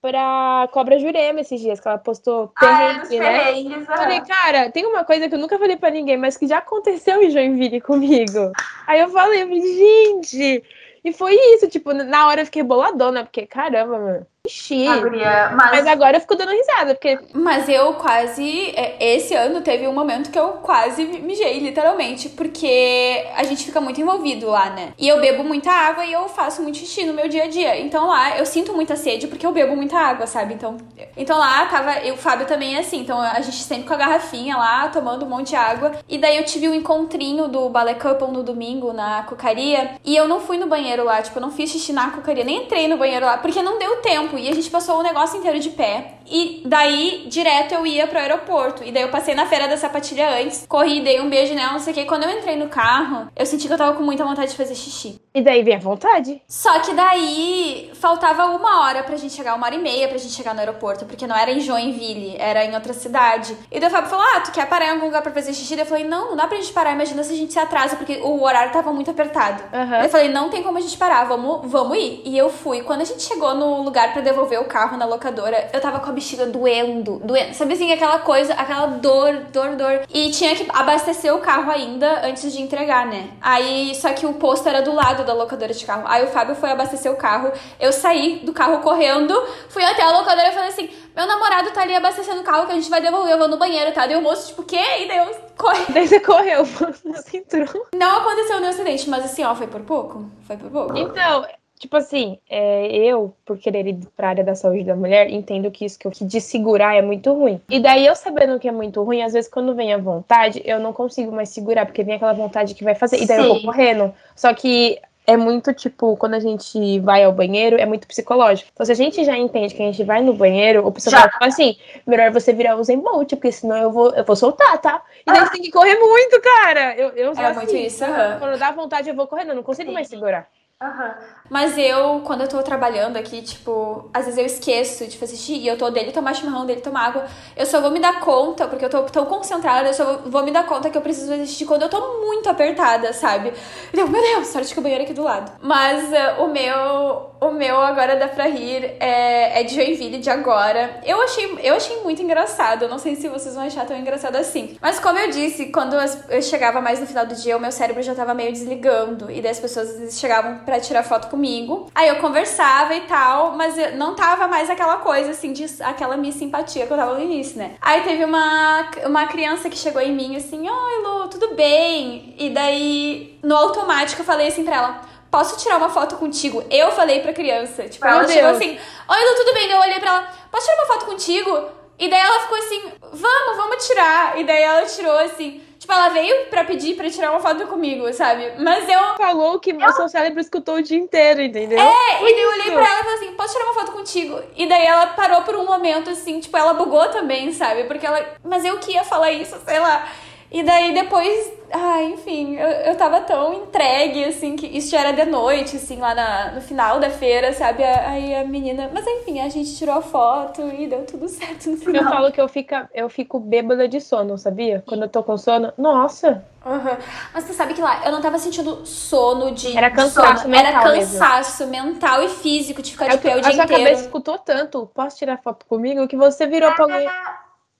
pra 0.00 0.68
Cobra 0.70 0.96
Jurema 0.98 1.40
esses 1.40 1.60
dias, 1.60 1.80
que 1.80 1.88
ela 1.88 1.98
postou 1.98 2.52
Ah, 2.56 2.66
é 2.66 2.94
perrengue, 3.00 3.18
né? 3.18 3.38
perrengues. 3.38 3.86
Falei, 3.86 4.20
cara, 4.20 4.70
tem 4.70 4.86
uma 4.86 5.04
coisa 5.04 5.28
que 5.28 5.34
eu 5.34 5.38
nunca 5.40 5.58
falei 5.58 5.76
pra 5.76 5.90
ninguém, 5.90 6.16
mas 6.16 6.36
que 6.36 6.46
já 6.46 6.58
aconteceu 6.58 7.20
em 7.22 7.30
Joinville 7.30 7.80
comigo. 7.80 8.52
Aí 8.86 9.00
eu 9.00 9.08
falei, 9.08 9.44
gente. 9.60 10.62
E 11.04 11.12
foi 11.12 11.34
isso, 11.54 11.68
tipo, 11.68 11.92
na 11.92 12.26
hora 12.28 12.42
eu 12.42 12.46
fiquei 12.46 12.62
boladona, 12.62 13.24
porque 13.24 13.46
caramba, 13.46 13.98
mano. 13.98 14.26
Xixi. 14.48 14.86
Ah, 14.86 14.98
guria, 14.98 15.50
mas, 15.54 15.70
Mas 15.70 15.86
agora 15.86 16.16
eu 16.16 16.20
fico 16.20 16.34
dando 16.36 16.52
risada, 16.52 16.94
porque 16.94 17.18
Mas 17.32 17.68
eu 17.68 17.94
quase. 17.94 18.72
é, 18.76 18.96
Esse 19.16 19.34
ano 19.34 19.60
teve 19.60 19.86
um 19.86 19.92
momento 19.92 20.30
que 20.30 20.38
eu 20.38 20.48
quase 20.62 21.04
mijei, 21.04 21.58
literalmente. 21.58 22.28
Porque 22.30 23.24
a 23.36 23.42
gente 23.44 23.64
fica 23.64 23.80
muito 23.80 24.00
envolvido 24.00 24.48
lá, 24.48 24.70
né? 24.70 24.92
E 24.98 25.08
eu 25.08 25.20
bebo 25.20 25.44
muita 25.44 25.70
água 25.70 26.04
e 26.04 26.12
eu 26.12 26.28
faço 26.28 26.62
muito 26.62 26.78
xixi 26.78 27.04
no 27.04 27.12
meu 27.12 27.28
dia 27.28 27.44
a 27.44 27.48
dia. 27.48 27.78
Então 27.80 28.06
lá 28.06 28.38
eu 28.38 28.46
sinto 28.46 28.72
muita 28.72 28.96
sede 28.96 29.26
porque 29.26 29.46
eu 29.46 29.52
bebo 29.52 29.76
muita 29.76 29.98
água, 29.98 30.26
sabe? 30.26 30.54
Então, 30.54 30.76
então 31.16 31.38
lá 31.38 31.66
tava. 31.66 32.00
E 32.04 32.10
o 32.12 32.16
Fábio 32.16 32.46
também 32.46 32.76
é 32.76 32.80
assim. 32.80 33.00
Então 33.00 33.20
a 33.20 33.40
gente 33.40 33.56
sempre 33.62 33.84
com 33.86 33.94
a 33.94 33.96
garrafinha 33.96 34.56
lá, 34.56 34.88
tomando 34.88 35.24
um 35.24 35.28
monte 35.28 35.48
de 35.50 35.56
água. 35.56 35.92
E 36.08 36.18
daí 36.18 36.36
eu 36.36 36.44
tive 36.44 36.68
um 36.68 36.74
encontrinho 36.74 37.48
do 37.48 37.68
Ballet 37.68 37.98
Couple 38.00 38.28
no 38.32 38.42
domingo, 38.42 38.92
na 38.92 39.22
cucaria. 39.24 39.92
E 40.04 40.16
eu 40.16 40.26
não 40.28 40.40
fui 40.40 40.56
no 40.58 40.66
banheiro 40.66 41.04
lá, 41.04 41.20
tipo, 41.22 41.38
eu 41.38 41.42
não 41.42 41.50
fiz 41.50 41.70
xixi 41.70 41.92
na 41.92 42.10
cucaria, 42.10 42.44
nem 42.44 42.64
entrei 42.64 42.88
no 42.88 42.96
banheiro 42.96 43.26
lá, 43.26 43.38
porque 43.38 43.62
não 43.62 43.78
deu 43.78 43.96
tempo. 43.96 44.37
E 44.38 44.48
a 44.48 44.54
gente 44.54 44.70
passou 44.70 44.98
o 44.98 45.02
negócio 45.02 45.38
inteiro 45.38 45.58
de 45.58 45.70
pé. 45.70 46.14
E 46.26 46.62
daí, 46.64 47.24
direto, 47.28 47.72
eu 47.72 47.86
ia 47.86 48.06
pro 48.06 48.18
aeroporto. 48.18 48.84
E 48.84 48.92
daí 48.92 49.02
eu 49.02 49.08
passei 49.08 49.34
na 49.34 49.46
feira 49.46 49.66
da 49.66 49.76
sapatilha 49.76 50.28
antes, 50.40 50.66
corri, 50.68 51.00
dei 51.00 51.20
um 51.20 51.28
beijo 51.30 51.54
nela, 51.54 51.72
não 51.72 51.78
sei 51.78 51.92
o 51.92 51.96
que. 51.96 52.04
Quando 52.04 52.24
eu 52.24 52.30
entrei 52.30 52.56
no 52.56 52.68
carro, 52.68 53.28
eu 53.34 53.46
senti 53.46 53.66
que 53.66 53.72
eu 53.72 53.78
tava 53.78 53.96
com 53.96 54.02
muita 54.02 54.24
vontade 54.24 54.50
de 54.50 54.56
fazer 54.56 54.74
xixi. 54.74 55.20
E 55.34 55.40
daí 55.40 55.62
vem 55.62 55.74
a 55.76 55.78
vontade. 55.78 56.42
Só 56.48 56.80
que 56.80 56.92
daí 56.92 57.90
faltava 57.94 58.46
uma 58.46 58.82
hora 58.82 59.02
pra 59.02 59.16
gente 59.16 59.32
chegar, 59.34 59.54
uma 59.54 59.66
hora 59.66 59.74
e 59.74 59.78
meia 59.78 60.08
pra 60.08 60.18
gente 60.18 60.34
chegar 60.34 60.54
no 60.54 60.60
aeroporto, 60.60 61.04
porque 61.06 61.26
não 61.26 61.36
era 61.36 61.50
em 61.50 61.60
Joinville, 61.60 62.36
era 62.38 62.64
em 62.64 62.74
outra 62.74 62.92
cidade. 62.92 63.56
E 63.70 63.80
daí 63.80 63.88
o 63.88 63.92
Fábio 63.92 64.10
falou: 64.10 64.24
Ah, 64.34 64.40
tu 64.40 64.52
quer 64.52 64.66
parar 64.66 64.86
em 64.86 64.90
algum 64.90 65.06
lugar 65.06 65.22
pra 65.22 65.32
fazer 65.32 65.54
xixi? 65.54 65.74
Daí 65.76 65.84
eu 65.84 65.88
falei: 65.88 66.04
Não, 66.04 66.30
não 66.30 66.36
dá 66.36 66.46
pra 66.46 66.56
gente 66.58 66.72
parar, 66.72 66.92
imagina 66.92 67.22
se 67.22 67.32
a 67.32 67.36
gente 67.36 67.52
se 67.52 67.58
atrasa, 67.58 67.96
porque 67.96 68.18
o 68.22 68.42
horário 68.42 68.72
tava 68.72 68.92
muito 68.92 69.10
apertado. 69.10 69.62
Daí 69.70 70.04
Eu 70.06 70.10
falei: 70.10 70.28
Não 70.28 70.50
tem 70.50 70.62
como 70.62 70.76
a 70.78 70.80
gente 70.80 70.96
parar, 70.96 71.24
vamos, 71.24 71.60
vamos 71.70 71.96
ir. 71.96 72.22
E 72.24 72.36
eu 72.36 72.50
fui. 72.50 72.82
Quando 72.82 73.02
a 73.02 73.04
gente 73.04 73.22
chegou 73.22 73.54
no 73.54 73.82
lugar 73.82 74.12
pra 74.12 74.22
devolver 74.28 74.60
o 74.60 74.64
carro 74.64 74.96
na 74.96 75.04
locadora, 75.04 75.70
eu 75.72 75.80
tava 75.80 76.00
com 76.00 76.10
a 76.10 76.12
bexiga 76.12 76.46
doendo, 76.46 77.20
doendo. 77.24 77.54
Sabe 77.54 77.74
assim, 77.74 77.92
aquela 77.92 78.18
coisa, 78.18 78.52
aquela 78.54 78.86
dor, 78.86 79.34
dor, 79.52 79.76
dor. 79.76 80.02
E 80.12 80.30
tinha 80.30 80.54
que 80.54 80.66
abastecer 80.68 81.34
o 81.34 81.38
carro 81.38 81.70
ainda 81.70 82.26
antes 82.26 82.52
de 82.52 82.60
entregar, 82.60 83.06
né? 83.06 83.30
Aí, 83.40 83.94
só 83.94 84.12
que 84.12 84.26
o 84.26 84.34
posto 84.34 84.68
era 84.68 84.82
do 84.82 84.92
lado 84.92 85.24
da 85.24 85.32
locadora 85.32 85.72
de 85.72 85.84
carro. 85.84 86.04
Aí 86.06 86.24
o 86.24 86.28
Fábio 86.28 86.54
foi 86.54 86.70
abastecer 86.70 87.10
o 87.10 87.16
carro. 87.16 87.50
Eu 87.80 87.92
saí 87.92 88.40
do 88.44 88.52
carro 88.52 88.78
correndo, 88.78 89.34
fui 89.68 89.84
até 89.84 90.02
a 90.02 90.10
locadora 90.10 90.48
e 90.48 90.52
falei 90.52 90.68
assim: 90.68 90.90
Meu 91.16 91.26
namorado 91.26 91.70
tá 91.70 91.82
ali 91.82 91.94
abastecendo 91.94 92.40
o 92.40 92.44
carro 92.44 92.66
que 92.66 92.72
a 92.72 92.74
gente 92.74 92.90
vai 92.90 93.00
devolver, 93.00 93.32
eu 93.32 93.38
vou 93.38 93.48
no 93.48 93.56
banheiro, 93.56 93.92
tá? 93.92 94.06
Daí 94.06 94.16
o 94.16 94.22
moço, 94.22 94.48
tipo, 94.48 94.62
o 94.62 94.64
quê? 94.64 94.84
E 95.00 95.08
daí 95.08 95.18
eu 95.18 95.34
corri. 95.56 95.84
Daí 95.88 96.06
você 96.06 96.20
correu, 96.20 96.64
você 96.66 97.38
entrou. 97.38 97.86
Não 97.94 98.18
aconteceu 98.18 98.60
nenhum 98.60 98.70
acidente, 98.70 99.08
mas 99.08 99.24
assim, 99.24 99.44
ó, 99.44 99.54
foi 99.54 99.66
por 99.66 99.80
pouco. 99.80 100.26
Foi 100.46 100.56
por 100.56 100.70
pouco. 100.70 100.96
Então, 100.96 101.44
Tipo 101.78 101.96
assim, 101.96 102.38
é, 102.50 102.86
eu, 102.88 103.32
por 103.44 103.56
querer 103.56 103.86
ir 103.86 103.98
pra 104.16 104.30
área 104.30 104.44
da 104.44 104.54
saúde 104.54 104.84
da 104.84 104.96
mulher, 104.96 105.30
entendo 105.30 105.70
que 105.70 105.84
isso 105.84 105.98
que, 105.98 106.06
eu, 106.06 106.10
que 106.10 106.24
de 106.24 106.40
segurar 106.40 106.96
é 106.96 107.02
muito 107.02 107.32
ruim. 107.32 107.60
E 107.68 107.78
daí 107.78 108.04
eu 108.04 108.16
sabendo 108.16 108.58
que 108.58 108.68
é 108.68 108.72
muito 108.72 109.02
ruim, 109.02 109.22
às 109.22 109.32
vezes 109.32 109.48
quando 109.48 109.74
vem 109.74 109.92
a 109.92 109.98
vontade, 109.98 110.60
eu 110.64 110.80
não 110.80 110.92
consigo 110.92 111.30
mais 111.30 111.50
segurar, 111.50 111.86
porque 111.86 112.02
vem 112.02 112.16
aquela 112.16 112.32
vontade 112.32 112.74
que 112.74 112.82
vai 112.82 112.94
fazer. 112.94 113.22
E 113.22 113.26
daí 113.26 113.38
eu 113.38 113.48
vou 113.48 113.60
Sim. 113.60 113.66
correndo. 113.66 114.12
Só 114.34 114.52
que 114.52 115.00
é 115.28 115.36
muito, 115.36 115.74
tipo, 115.74 116.16
quando 116.16 116.34
a 116.34 116.40
gente 116.40 116.98
vai 117.00 117.22
ao 117.22 117.30
banheiro, 117.30 117.76
é 117.76 117.84
muito 117.84 118.08
psicológico. 118.08 118.70
Então, 118.72 118.86
se 118.86 118.92
a 118.92 118.94
gente 118.94 119.22
já 119.26 119.36
entende 119.36 119.74
que 119.74 119.82
a 119.82 119.84
gente 119.84 120.02
vai 120.02 120.22
no 120.22 120.32
banheiro, 120.32 120.86
o 120.86 120.90
psicólogo 120.90 121.30
Já. 121.30 121.38
fala 121.38 121.48
assim, 121.48 121.76
melhor 122.06 122.30
você 122.30 122.50
virar 122.50 122.76
o 122.76 122.82
Zen 122.82 122.98
Bolt, 122.98 123.28
porque 123.34 123.52
senão 123.52 123.76
eu 123.76 123.92
vou, 123.92 124.14
eu 124.14 124.24
vou 124.24 124.34
soltar, 124.34 124.78
tá? 124.78 125.02
E 125.26 125.30
daí 125.30 125.40
você 125.40 125.52
tem 125.52 125.62
que 125.62 125.70
correr 125.70 125.98
muito, 125.98 126.40
cara. 126.40 126.96
Eu, 126.96 127.10
eu 127.10 127.32
É 127.36 127.44
assim. 127.44 127.54
muito 127.54 127.76
isso. 127.76 128.04
Quando 128.38 128.58
dá 128.58 128.70
vontade, 128.72 129.10
eu 129.10 129.14
vou 129.14 129.26
correndo, 129.26 129.50
eu 129.50 129.56
não 129.56 129.62
consigo 129.62 129.92
mais 129.92 130.08
segurar. 130.08 130.48
Aham. 130.80 131.14
Mas 131.50 131.76
eu, 131.78 132.20
quando 132.24 132.42
eu 132.42 132.48
tô 132.48 132.62
trabalhando 132.62 133.16
aqui, 133.16 133.40
tipo, 133.42 134.08
às 134.12 134.24
vezes 134.26 134.38
eu 134.38 134.46
esqueço 134.46 135.06
de 135.06 135.16
fazer 135.16 135.36
xixi 135.36 135.54
e 135.58 135.68
eu 135.68 135.78
tô 135.78 135.90
dele 135.90 136.12
tomar 136.12 136.34
chimarrão, 136.34 136.66
dele 136.66 136.80
tomar 136.80 137.06
água. 137.06 137.26
Eu 137.56 137.64
só 137.66 137.80
vou 137.80 137.90
me 137.90 138.00
dar 138.00 138.20
conta, 138.20 138.66
porque 138.66 138.84
eu 138.84 138.90
tô 138.90 139.02
tão 139.04 139.24
concentrada, 139.26 139.88
eu 139.88 139.94
só 139.94 140.18
vou- 140.26 140.42
me 140.42 140.50
dar 140.50 140.66
conta 140.66 140.88
que 140.90 140.96
eu 140.96 141.02
preciso 141.02 141.28
fazer 141.30 141.46
xixi 141.46 141.64
quando 141.64 141.82
eu 141.82 141.88
tô 141.88 142.20
muito 142.20 142.48
apertada, 142.48 143.12
sabe? 143.12 143.52
Meu 143.92 144.08
Deus, 144.08 144.48
sorte 144.48 144.72
que 144.72 144.78
o 144.80 144.82
banheiro 144.82 145.02
é 145.02 145.06
aqui 145.06 145.14
do 145.14 145.22
lado. 145.22 145.52
Mas 145.60 146.12
eh, 146.12 146.36
o 146.38 146.48
meu, 146.48 147.30
o 147.40 147.50
meu 147.50 147.80
agora 147.80 148.16
dá 148.16 148.28
pra 148.28 148.46
rir 148.46 148.84
é, 149.00 149.60
é 149.60 149.62
de 149.62 149.74
Joinville 149.74 150.18
de 150.18 150.30
agora. 150.30 151.00
Eu 151.04 151.20
achei, 151.22 151.58
eu 151.62 151.74
achei 151.74 151.96
muito 152.02 152.22
engraçado. 152.22 152.82
Eu 152.82 152.88
não 152.88 152.98
sei 152.98 153.16
se 153.16 153.28
vocês 153.28 153.54
vão 153.54 153.64
achar 153.64 153.84
tão 153.86 153.96
engraçado 153.96 154.36
assim. 154.36 154.76
Mas 154.80 154.98
como 155.00 155.18
eu 155.18 155.30
disse, 155.30 155.66
quando 155.66 155.94
eu 156.28 156.42
chegava 156.42 156.80
mais 156.80 157.00
no 157.00 157.06
final 157.06 157.26
do 157.26 157.34
dia, 157.34 157.56
o 157.56 157.60
meu 157.60 157.72
cérebro 157.72 158.02
já 158.02 158.14
tava 158.14 158.34
meio 158.34 158.52
desligando. 158.52 159.30
E 159.30 159.40
daí 159.40 159.50
as 159.50 159.60
pessoas 159.60 160.18
chegavam 160.18 160.58
pra 160.58 160.78
tirar 160.80 161.02
foto 161.02 161.28
comigo. 161.42 161.86
Aí 161.94 162.08
eu 162.08 162.16
conversava 162.16 162.94
e 162.96 163.02
tal, 163.02 163.52
mas 163.52 163.78
eu- 163.78 163.96
não 163.96 164.14
tava 164.16 164.48
mais 164.48 164.68
aquela 164.68 164.96
coisa 164.96 165.30
assim, 165.30 165.52
de 165.52 165.64
aquela 165.82 166.16
minha 166.16 166.32
simpatia 166.32 166.84
que 166.86 166.92
eu 166.92 166.96
tava 166.96 167.14
no 167.14 167.22
início, 167.22 167.56
né? 167.56 167.76
Aí 167.80 168.02
teve 168.02 168.24
uma, 168.24 168.90
uma 169.06 169.26
criança 169.28 169.70
que 169.70 169.76
chegou 169.76 170.02
em 170.02 170.12
mim 170.12 170.36
assim: 170.36 170.68
Oi, 170.68 171.02
Lu, 171.02 171.28
tudo 171.28 171.54
bem? 171.54 172.34
E 172.36 172.50
daí, 172.50 173.38
no 173.42 173.54
automático, 173.56 174.20
eu 174.20 174.26
falei 174.26 174.48
assim 174.48 174.64
pra 174.64 174.76
ela. 174.76 175.00
Posso 175.30 175.58
tirar 175.58 175.76
uma 175.76 175.90
foto 175.90 176.16
contigo? 176.16 176.64
Eu 176.70 176.90
falei 176.90 177.20
pra 177.20 177.32
criança. 177.34 177.84
Tipo, 177.88 178.04
Meu 178.04 178.14
ela 178.14 178.26
chegou 178.28 178.50
Deus. 178.50 178.56
assim: 178.56 178.70
Oi, 179.08 179.30
Lu, 179.30 179.36
tudo 179.36 179.54
bem? 179.54 179.70
Eu 179.70 179.78
olhei 179.78 180.00
pra 180.00 180.10
ela: 180.10 180.28
Posso 180.50 180.66
tirar 180.66 180.76
uma 180.82 180.86
foto 180.94 181.06
contigo? 181.06 181.68
E 181.98 182.08
daí 182.08 182.20
ela 182.20 182.40
ficou 182.40 182.58
assim: 182.58 182.82
Vamos, 183.12 183.56
vamos 183.56 183.86
tirar. 183.86 184.38
E 184.40 184.44
daí 184.44 184.62
ela 184.62 184.82
tirou 184.86 185.16
assim. 185.18 185.62
Tipo, 185.78 185.92
ela 185.92 186.08
veio 186.08 186.46
pra 186.46 186.64
pedir 186.64 186.96
pra 186.96 187.08
tirar 187.08 187.30
uma 187.30 187.40
foto 187.40 187.66
comigo, 187.68 188.12
sabe? 188.12 188.52
Mas 188.58 188.88
eu. 188.88 189.16
Falou 189.16 189.60
que 189.60 189.72
o 189.72 189.92
seu 189.92 190.08
cérebro 190.08 190.40
escutou 190.40 190.76
o 190.76 190.82
dia 190.82 190.98
inteiro, 190.98 191.40
entendeu? 191.40 191.78
É, 191.78 192.22
e 192.22 192.34
daí 192.34 192.42
eu 192.42 192.50
olhei 192.50 192.70
pra 192.72 192.80
ela 192.80 193.00
e 193.00 193.04
falei 193.04 193.14
assim: 193.14 193.32
Posso 193.34 193.52
tirar 193.52 193.64
uma 193.66 193.74
foto 193.74 193.92
contigo? 193.92 194.42
E 194.56 194.66
daí 194.66 194.84
ela 194.84 195.06
parou 195.08 195.42
por 195.42 195.54
um 195.54 195.64
momento 195.64 196.10
assim, 196.10 196.40
tipo, 196.40 196.56
ela 196.56 196.74
bugou 196.74 197.08
também, 197.10 197.52
sabe? 197.52 197.84
Porque 197.84 198.04
ela. 198.04 198.24
Mas 198.44 198.64
eu 198.64 198.78
que 198.78 198.92
ia 198.92 199.04
falar 199.04 199.30
isso, 199.30 199.56
sei 199.64 199.78
lá. 199.78 200.08
E 200.50 200.62
daí 200.62 200.94
depois. 200.94 201.58
Ah, 201.70 202.02
enfim, 202.02 202.56
eu, 202.56 202.66
eu 202.66 202.96
tava 202.96 203.20
tão 203.20 203.52
entregue, 203.52 204.24
assim, 204.24 204.56
que 204.56 204.66
isso 204.66 204.90
já 204.90 205.00
era 205.00 205.12
de 205.12 205.30
noite, 205.30 205.76
assim, 205.76 205.98
lá 205.98 206.14
na, 206.14 206.52
no 206.52 206.62
final 206.62 206.98
da 206.98 207.10
feira, 207.10 207.52
sabe? 207.52 207.84
Aí 207.84 208.34
a 208.34 208.42
menina. 208.42 208.90
Mas 208.90 209.06
enfim, 209.06 209.38
a 209.40 209.50
gente 209.50 209.76
tirou 209.76 209.96
a 209.96 210.00
foto 210.00 210.62
e 210.68 210.86
deu 210.86 211.04
tudo 211.04 211.28
certo 211.28 211.66
no 211.66 211.74
Eu 211.74 211.78
final. 211.78 212.04
falo 212.04 212.32
que 212.32 212.40
eu, 212.40 212.48
fica, 212.48 212.88
eu 212.94 213.10
fico 213.10 213.38
bêbada 213.38 213.86
de 213.86 214.00
sono, 214.00 214.38
sabia? 214.38 214.82
Quando 214.86 215.02
eu 215.02 215.08
tô 215.10 215.22
com 215.22 215.36
sono. 215.36 215.70
Nossa! 215.76 216.42
Aham. 216.64 216.96
Mas 217.34 217.44
você 217.44 217.52
sabe 217.52 217.74
que 217.74 217.82
lá 217.82 218.02
eu 218.06 218.12
não 218.12 218.22
tava 218.22 218.38
sentindo 218.38 218.86
sono 218.86 219.50
de. 219.52 219.76
Era 219.76 219.90
cansaço 219.90 220.44
sono. 220.44 220.50
mental 220.50 220.68
Era 220.70 220.92
mesmo. 220.92 221.18
cansaço 221.18 221.66
mental 221.66 222.22
e 222.22 222.28
físico 222.30 222.80
de 222.80 222.92
ficar 222.92 223.06
É 223.06 223.10
de 223.10 223.16
o 223.16 223.20
pé 223.20 223.36
o 223.36 223.38
a 223.38 223.40
dia 223.42 223.52
sua 223.52 223.64
inteiro. 223.64 223.82
cabeça 223.84 224.02
escutou 224.04 224.38
tanto. 224.38 224.86
Posso 224.94 225.18
tirar 225.18 225.36
foto 225.42 225.66
comigo? 225.66 226.08
Que 226.08 226.16
você 226.16 226.46
virou 226.46 226.72
pra 226.72 226.86
mim. 226.86 227.04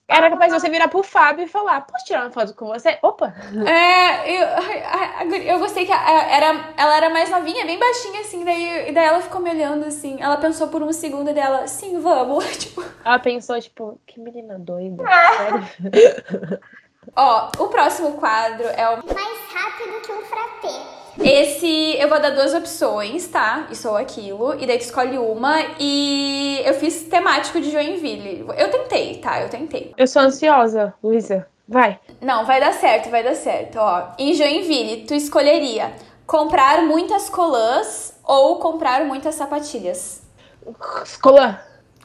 Era 0.08 0.30
capaz 0.30 0.50
de 0.50 0.58
você 0.58 0.70
virar 0.70 0.88
pro 0.88 1.02
Fábio 1.02 1.44
e 1.44 1.48
falar: 1.48 1.82
Posso 1.82 2.06
tirar 2.06 2.22
uma 2.22 2.30
foto 2.30 2.54
com 2.54 2.68
você? 2.68 2.98
Opa! 3.02 3.34
É, 3.66 4.26
eu, 4.26 5.36
eu 5.42 5.58
gostei 5.58 5.84
que 5.84 5.92
era, 5.92 6.72
ela 6.78 6.96
era 6.96 7.10
mais 7.10 7.28
novinha, 7.28 7.66
bem 7.66 7.78
baixinha, 7.78 8.22
assim, 8.22 8.42
daí, 8.42 8.88
e 8.88 8.92
daí 8.92 9.04
ela 9.04 9.20
ficou 9.20 9.38
me 9.38 9.50
olhando, 9.50 9.84
assim. 9.84 10.16
Ela 10.18 10.38
pensou 10.38 10.68
por 10.68 10.82
um 10.82 10.92
segundo 10.94 11.34
dela, 11.34 11.66
sim, 11.66 12.00
vamos. 12.00 12.44
Tipo, 12.58 12.82
Ela 13.04 13.18
pensou, 13.18 13.60
tipo, 13.60 14.00
que 14.06 14.18
menina 14.18 14.58
doida. 14.58 15.04
Sério? 15.36 16.60
ó, 17.14 17.50
o 17.58 17.68
próximo 17.68 18.12
quadro 18.12 18.66
é 18.66 18.88
o. 18.88 19.14
mais 19.14 19.38
rápido 19.52 20.00
que 20.00 20.12
um 20.12 20.22
frappé. 20.22 20.98
Esse 21.20 21.96
eu 21.98 22.08
vou 22.08 22.20
dar 22.20 22.30
duas 22.30 22.54
opções, 22.54 23.26
tá? 23.26 23.66
Isso 23.70 23.88
ou 23.88 23.96
aquilo. 23.96 24.54
E 24.60 24.66
daí 24.66 24.78
tu 24.78 24.82
escolhe 24.82 25.18
uma. 25.18 25.56
E 25.78 26.62
eu 26.64 26.74
fiz 26.74 27.02
temático 27.04 27.60
de 27.60 27.70
Joinville. 27.70 28.46
Eu 28.56 28.70
tentei, 28.70 29.16
tá? 29.18 29.40
Eu 29.40 29.48
tentei. 29.48 29.92
Eu 29.96 30.06
sou 30.06 30.22
ansiosa, 30.22 30.94
Luísa. 31.02 31.46
Vai. 31.68 31.98
Não, 32.20 32.46
vai 32.46 32.60
dar 32.60 32.72
certo, 32.72 33.10
vai 33.10 33.22
dar 33.22 33.34
certo, 33.34 33.76
ó. 33.78 34.08
Em 34.18 34.32
Joinville, 34.32 35.04
tu 35.06 35.14
escolheria 35.14 35.92
comprar 36.26 36.82
muitas 36.82 37.28
colãs 37.28 38.18
ou 38.24 38.56
comprar 38.58 39.04
muitas 39.04 39.34
sapatilhas? 39.34 40.22
Colan. 41.20 41.58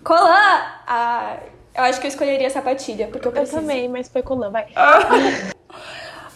Colã! 0.03 0.61
Ah, 0.87 1.37
eu 1.75 1.83
acho 1.83 1.99
que 2.01 2.07
eu 2.07 2.09
escolheria 2.09 2.49
sapatilha, 2.49 3.07
porque 3.07 3.25
eu 3.27 3.31
Eu 3.31 3.35
preciso. 3.37 3.59
também, 3.61 3.87
mas 3.87 4.09
foi 4.09 4.21
Colan, 4.21 4.49
vai. 4.49 4.67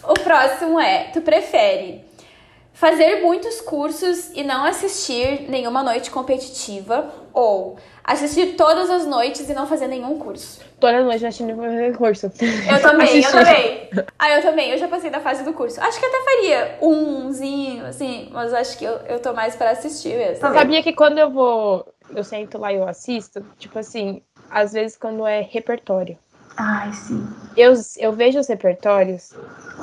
O 0.04 0.14
próximo 0.14 0.80
é: 0.80 1.10
tu 1.12 1.20
prefere 1.20 2.02
fazer 2.78 3.22
muitos 3.22 3.60
cursos 3.60 4.30
e 4.34 4.44
não 4.44 4.64
assistir 4.64 5.50
nenhuma 5.50 5.82
noite 5.82 6.12
competitiva 6.12 7.12
ou 7.32 7.76
assistir 8.04 8.54
todas 8.54 8.88
as 8.88 9.04
noites 9.04 9.50
e 9.50 9.52
não 9.52 9.66
fazer 9.66 9.88
nenhum 9.88 10.16
curso? 10.16 10.60
Toda 10.78 11.02
noite 11.02 11.26
assistindo 11.26 11.56
meu 11.56 11.92
curso. 11.94 12.26
Eu 12.26 12.80
também, 12.80 13.20
eu 13.20 13.32
também. 13.32 13.90
Ah, 14.16 14.30
eu 14.30 14.42
também, 14.42 14.70
eu 14.70 14.78
já 14.78 14.86
passei 14.86 15.10
da 15.10 15.18
fase 15.18 15.42
do 15.42 15.52
curso. 15.54 15.80
Acho 15.80 15.98
que 15.98 16.06
até 16.06 16.22
faria 16.22 16.78
umzinho, 16.80 17.84
assim, 17.84 18.28
mas 18.32 18.54
acho 18.54 18.78
que 18.78 18.84
eu, 18.84 18.92
eu 19.08 19.18
tô 19.18 19.32
mais 19.32 19.56
pra 19.56 19.70
assistir 19.70 20.16
mesmo. 20.16 20.36
Sabia 20.36 20.80
que 20.80 20.92
quando 20.92 21.18
eu 21.18 21.30
vou, 21.30 21.84
eu 22.14 22.22
sento 22.22 22.58
lá 22.58 22.72
e 22.72 22.76
eu 22.76 22.86
assisto, 22.86 23.44
tipo 23.58 23.76
assim, 23.76 24.22
às 24.48 24.72
vezes 24.72 24.96
quando 24.96 25.26
é 25.26 25.40
repertório. 25.40 26.16
Ai, 26.58 26.92
sim. 26.92 27.24
Eu, 27.56 27.72
eu 27.98 28.12
vejo 28.12 28.38
os 28.38 28.46
repertórios, 28.48 29.30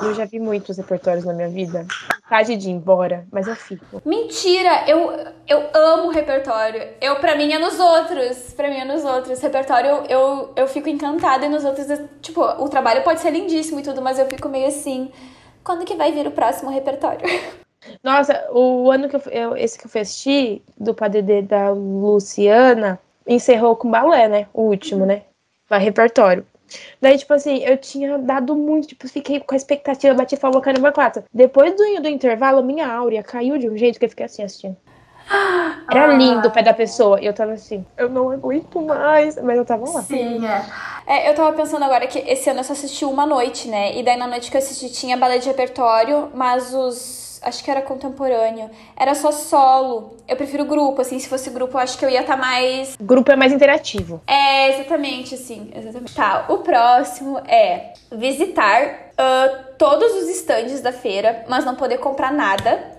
eu 0.02 0.14
já 0.14 0.24
vi 0.24 0.38
muitos 0.38 0.76
repertórios 0.76 1.24
na 1.24 1.32
minha 1.32 1.48
vida. 1.48 1.86
Vontade 2.22 2.56
de 2.56 2.68
ir 2.68 2.72
embora, 2.72 3.26
mas 3.32 3.46
eu 3.48 3.54
fico. 3.56 4.02
Mentira, 4.04 4.84
eu, 4.88 5.10
eu 5.48 5.68
amo 5.74 6.10
repertório. 6.10 6.86
Eu, 7.00 7.16
pra 7.16 7.34
mim, 7.36 7.52
é 7.52 7.58
nos 7.58 7.78
outros. 7.78 8.52
Pra 8.54 8.68
mim, 8.68 8.76
é 8.78 8.84
nos 8.84 9.04
outros. 9.04 9.40
Repertório, 9.40 9.88
eu, 9.90 10.04
eu, 10.08 10.52
eu 10.56 10.68
fico 10.68 10.88
encantada 10.88 11.46
e 11.46 11.48
nos 11.48 11.64
outros, 11.64 11.88
eu- 11.88 12.08
tipo, 12.20 12.42
o 12.42 12.68
trabalho 12.68 13.02
pode 13.02 13.20
ser 13.20 13.30
lindíssimo 13.30 13.80
e 13.80 13.82
tudo, 13.82 14.02
mas 14.02 14.18
eu 14.18 14.26
fico 14.26 14.48
meio 14.48 14.66
assim. 14.68 15.10
Quando 15.64 15.84
que 15.84 15.94
vai 15.96 16.12
vir 16.12 16.26
o 16.26 16.30
próximo 16.32 16.70
repertório? 16.70 17.20
Nossa, 18.02 18.48
o 18.52 18.90
ano 18.90 19.08
que 19.08 19.16
eu, 19.16 19.20
eu- 19.30 19.56
esse 19.56 19.78
que 19.78 19.86
eu 19.86 20.00
assisti, 20.02 20.62
do 20.78 20.92
PDD 20.94 21.42
da 21.42 21.70
Luciana, 21.70 22.98
encerrou 23.26 23.76
com 23.76 23.90
balé, 23.90 24.28
né? 24.28 24.46
O 24.52 24.62
último, 24.62 25.06
né? 25.06 25.22
Vai 25.68 25.78
repertório. 25.80 26.44
Daí, 27.00 27.16
tipo 27.18 27.32
assim, 27.32 27.58
eu 27.58 27.76
tinha 27.76 28.18
dado 28.18 28.54
muito, 28.56 28.88
tipo, 28.88 29.08
fiquei 29.08 29.40
com 29.40 29.54
a 29.54 29.56
expectativa, 29.56 30.14
bati 30.14 30.36
palma 30.36 30.60
caramba 30.60 30.92
quatro. 30.92 31.24
Depois 31.32 31.74
do, 31.74 32.02
do 32.02 32.08
intervalo, 32.08 32.62
minha 32.62 32.88
áurea 32.88 33.22
caiu 33.22 33.58
de 33.58 33.68
um 33.68 33.76
jeito 33.76 33.98
que 33.98 34.04
eu 34.04 34.10
fiquei 34.10 34.26
assim, 34.26 34.42
assistindo. 34.42 34.76
Era 35.90 36.06
lindo 36.16 36.48
o 36.48 36.50
pé 36.50 36.62
da 36.62 36.74
pessoa. 36.74 37.20
E 37.20 37.26
eu 37.26 37.32
tava 37.32 37.52
assim, 37.52 37.84
eu 37.96 38.08
não 38.08 38.30
aguento 38.30 38.80
mais. 38.80 39.36
Mas 39.36 39.56
eu 39.56 39.64
tava 39.64 39.88
lá. 39.90 40.02
Sim, 40.02 40.46
é. 40.46 40.64
É, 41.06 41.30
eu 41.30 41.34
tava 41.34 41.52
pensando 41.56 41.84
agora 41.84 42.06
que 42.06 42.18
esse 42.18 42.50
ano 42.50 42.60
eu 42.60 42.64
só 42.64 42.72
assisti 42.72 43.04
uma 43.04 43.24
noite, 43.24 43.68
né? 43.68 43.96
E 43.96 44.02
daí 44.02 44.16
na 44.16 44.26
noite 44.26 44.50
que 44.50 44.56
eu 44.56 44.60
assisti 44.60 44.90
tinha 44.90 45.16
balé 45.16 45.38
de 45.38 45.46
repertório, 45.46 46.30
mas 46.34 46.74
os. 46.74 47.25
Acho 47.42 47.62
que 47.62 47.70
era 47.70 47.82
contemporâneo. 47.82 48.70
Era 48.96 49.14
só 49.14 49.30
solo. 49.32 50.16
Eu 50.26 50.36
prefiro 50.36 50.64
grupo, 50.64 51.00
assim. 51.00 51.18
Se 51.18 51.28
fosse 51.28 51.50
grupo, 51.50 51.76
eu 51.76 51.80
acho 51.80 51.98
que 51.98 52.04
eu 52.04 52.10
ia 52.10 52.20
estar 52.20 52.36
mais 52.36 52.94
O 52.98 53.04
grupo 53.04 53.30
é 53.32 53.36
mais 53.36 53.52
interativo. 53.52 54.20
É, 54.26 54.74
exatamente, 54.74 55.34
assim, 55.34 55.70
exatamente. 55.74 56.14
Tá, 56.14 56.46
o 56.48 56.58
próximo 56.58 57.38
é 57.46 57.92
visitar 58.12 59.10
ah, 59.16 59.64
todos 59.78 60.12
os 60.22 60.28
estandes 60.28 60.80
da 60.80 60.92
feira, 60.92 61.44
mas 61.48 61.64
não 61.64 61.74
poder 61.74 61.98
comprar 61.98 62.32
nada. 62.32 62.96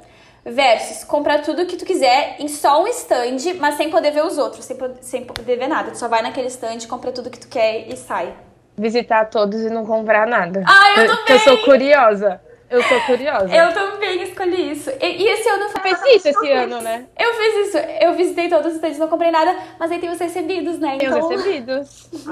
Versus 0.50 1.04
comprar 1.04 1.42
tudo 1.42 1.66
que 1.66 1.76
tu 1.76 1.84
quiser 1.84 2.38
em 2.40 2.48
só 2.48 2.82
um 2.82 2.88
stand, 2.88 3.56
mas 3.60 3.76
sem 3.76 3.90
poder 3.90 4.12
ver 4.12 4.24
os 4.24 4.38
outros, 4.38 4.64
sem, 4.64 4.78
sem 5.02 5.26
poder 5.26 5.58
ver 5.58 5.68
nada. 5.68 5.92
Tu 5.92 5.98
só 5.98 6.08
vai 6.08 6.22
naquele 6.22 6.48
stand, 6.48 6.88
compra 6.88 7.12
tudo 7.12 7.30
que 7.30 7.38
tu 7.38 7.50
quer 7.50 7.86
e 7.90 7.98
sai. 7.98 8.34
Visitar 8.78 9.26
todos 9.26 9.60
e 9.60 9.70
não 9.70 9.86
comprar 9.86 10.26
nada. 10.26 10.64
Ah, 10.66 11.02
eu 11.02 11.08
Porque 11.18 11.34
eu 11.34 11.40
sou 11.40 11.58
curiosa. 11.66 12.40
Eu 12.70 12.84
sou 12.84 13.00
curiosa. 13.02 13.54
Eu 13.56 13.74
também 13.74 14.24
escolhi 14.24 14.72
isso. 14.72 14.90
E, 15.02 15.24
e 15.24 15.28
esse 15.30 15.48
ano 15.50 15.64
eu 15.64 15.70
Eu 15.70 15.82
fiz 15.82 16.16
isso 16.16 16.28
esse 16.28 16.52
ano, 16.52 16.82
né? 16.82 17.06
Eu 17.18 17.34
fiz 17.34 17.68
isso. 17.68 17.78
Eu 17.78 18.14
visitei 18.14 18.50
todos 18.50 18.68
os 18.68 18.74
stands, 18.76 19.00
não 19.00 19.08
comprei 19.08 19.32
nada, 19.32 19.56
mas 19.80 19.92
aí 19.92 20.00
tem 20.00 20.10
os 20.10 20.20
recebidos, 20.20 20.78
né? 20.80 20.98
Então. 21.02 21.30
recebidos. 21.30 22.10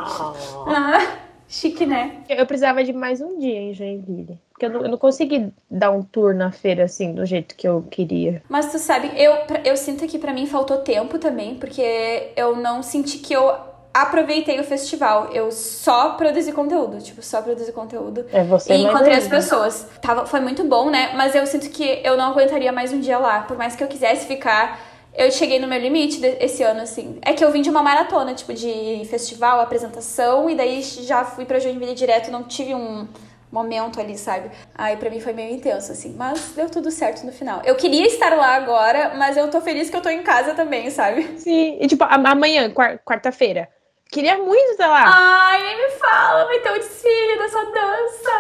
Ah, 0.67 1.17
chique, 1.47 1.86
né? 1.86 2.23
Eu 2.27 2.45
precisava 2.45 2.83
de 2.83 2.91
mais 2.91 3.21
um 3.21 3.39
dia 3.39 3.59
em 3.59 3.73
Joinville. 3.73 4.39
Porque 4.51 4.65
eu 4.65 4.69
não, 4.69 4.81
eu 4.81 4.89
não 4.89 4.97
consegui 4.97 5.51
dar 5.69 5.91
um 5.91 6.01
tour 6.01 6.33
na 6.33 6.51
feira 6.51 6.86
assim, 6.86 7.13
do 7.13 7.25
jeito 7.25 7.55
que 7.55 7.67
eu 7.67 7.86
queria. 7.89 8.41
Mas 8.49 8.71
tu 8.71 8.79
sabe, 8.79 9.11
eu, 9.15 9.33
eu 9.63 9.77
sinto 9.77 10.07
que 10.07 10.17
pra 10.17 10.33
mim 10.33 10.47
faltou 10.47 10.77
tempo 10.77 11.19
também, 11.19 11.55
porque 11.55 12.31
eu 12.36 12.55
não 12.55 12.81
senti 12.81 13.19
que 13.19 13.33
eu 13.33 13.53
aproveitei 13.95 14.59
o 14.59 14.63
festival. 14.63 15.29
Eu 15.31 15.51
só 15.53 16.11
produzi 16.11 16.51
conteúdo, 16.51 17.01
tipo, 17.01 17.21
só 17.21 17.41
produzi 17.41 17.71
conteúdo. 17.71 18.25
É 18.33 18.43
você 18.43 18.73
E 18.73 18.77
mais 18.83 18.93
encontrei 18.93 19.15
as 19.17 19.27
pessoas. 19.27 19.87
Tava, 20.01 20.25
foi 20.25 20.41
muito 20.41 20.65
bom, 20.65 20.89
né? 20.89 21.13
Mas 21.15 21.33
eu 21.33 21.45
sinto 21.47 21.69
que 21.69 22.01
eu 22.03 22.17
não 22.17 22.25
aguentaria 22.31 22.73
mais 22.73 22.91
um 22.91 22.99
dia 22.99 23.17
lá. 23.17 23.41
Por 23.43 23.57
mais 23.57 23.73
que 23.73 23.81
eu 23.81 23.87
quisesse 23.87 24.27
ficar, 24.27 24.81
eu 25.17 25.31
cheguei 25.31 25.59
no 25.59 25.67
meu 25.67 25.79
limite 25.79 26.19
esse 26.41 26.61
ano, 26.61 26.81
assim. 26.81 27.17
É 27.21 27.31
que 27.31 27.43
eu 27.43 27.49
vim 27.51 27.61
de 27.61 27.69
uma 27.69 27.81
maratona, 27.81 28.33
tipo, 28.33 28.53
de 28.53 29.01
festival, 29.09 29.61
apresentação, 29.61 30.49
e 30.49 30.55
daí 30.55 30.81
já 30.81 31.23
fui 31.23 31.45
pra 31.45 31.57
Joinville 31.59 31.95
direto, 31.95 32.29
não 32.29 32.43
tive 32.43 32.75
um 32.75 33.07
momento 33.49 34.01
ali, 34.01 34.17
sabe? 34.17 34.51
Aí 34.77 34.97
pra 34.97 35.09
mim 35.09 35.21
foi 35.21 35.31
meio 35.31 35.55
intenso, 35.55 35.93
assim. 35.93 36.13
Mas 36.17 36.51
deu 36.53 36.69
tudo 36.69 36.91
certo 36.91 37.25
no 37.25 37.31
final. 37.31 37.61
Eu 37.63 37.75
queria 37.75 38.05
estar 38.05 38.35
lá 38.35 38.55
agora, 38.55 39.13
mas 39.15 39.37
eu 39.37 39.49
tô 39.49 39.61
feliz 39.61 39.89
que 39.89 39.95
eu 39.95 40.01
tô 40.01 40.09
em 40.09 40.21
casa 40.21 40.53
também, 40.53 40.89
sabe? 40.89 41.39
Sim, 41.39 41.77
e 41.79 41.87
tipo, 41.87 42.03
amanhã, 42.03 42.69
quar- 42.69 42.99
quarta-feira. 43.05 43.69
Queria 44.16 44.38
muito 44.38 44.72
estar 44.72 44.88
lá. 44.88 45.03
Ai, 45.13 45.61
nem 45.61 45.78
me 45.78 45.91
fala, 45.97 46.45
vai 46.45 46.57
ter 46.59 46.72
o 46.72 46.76
desfile 46.80 47.38
dessa 47.38 47.66
dança. 47.66 48.32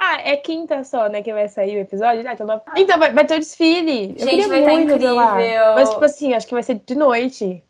Ah, 0.00 0.18
é 0.24 0.36
quinta 0.36 0.82
só, 0.82 1.08
né, 1.08 1.22
que 1.22 1.32
vai 1.32 1.46
sair 1.46 1.76
o 1.76 1.80
episódio? 1.82 2.28
Ah, 2.28 2.32
então, 2.32 2.44
não- 2.44 2.60
então 2.76 2.98
vai, 2.98 3.12
vai 3.12 3.24
ter 3.24 3.36
o 3.36 3.38
desfile. 3.38 4.16
eu 4.18 4.18
Gente, 4.18 4.30
queria 4.30 4.48
vai 4.48 4.64
tá 4.64 4.70
muito 4.72 4.92
estar 4.96 5.12
lá. 5.12 5.30
incrível. 5.40 5.74
Mas, 5.76 5.90
tipo 5.90 6.04
assim, 6.04 6.34
acho 6.34 6.46
que 6.48 6.54
vai 6.54 6.62
ser 6.64 6.74
de 6.84 6.94
noite. 6.96 7.62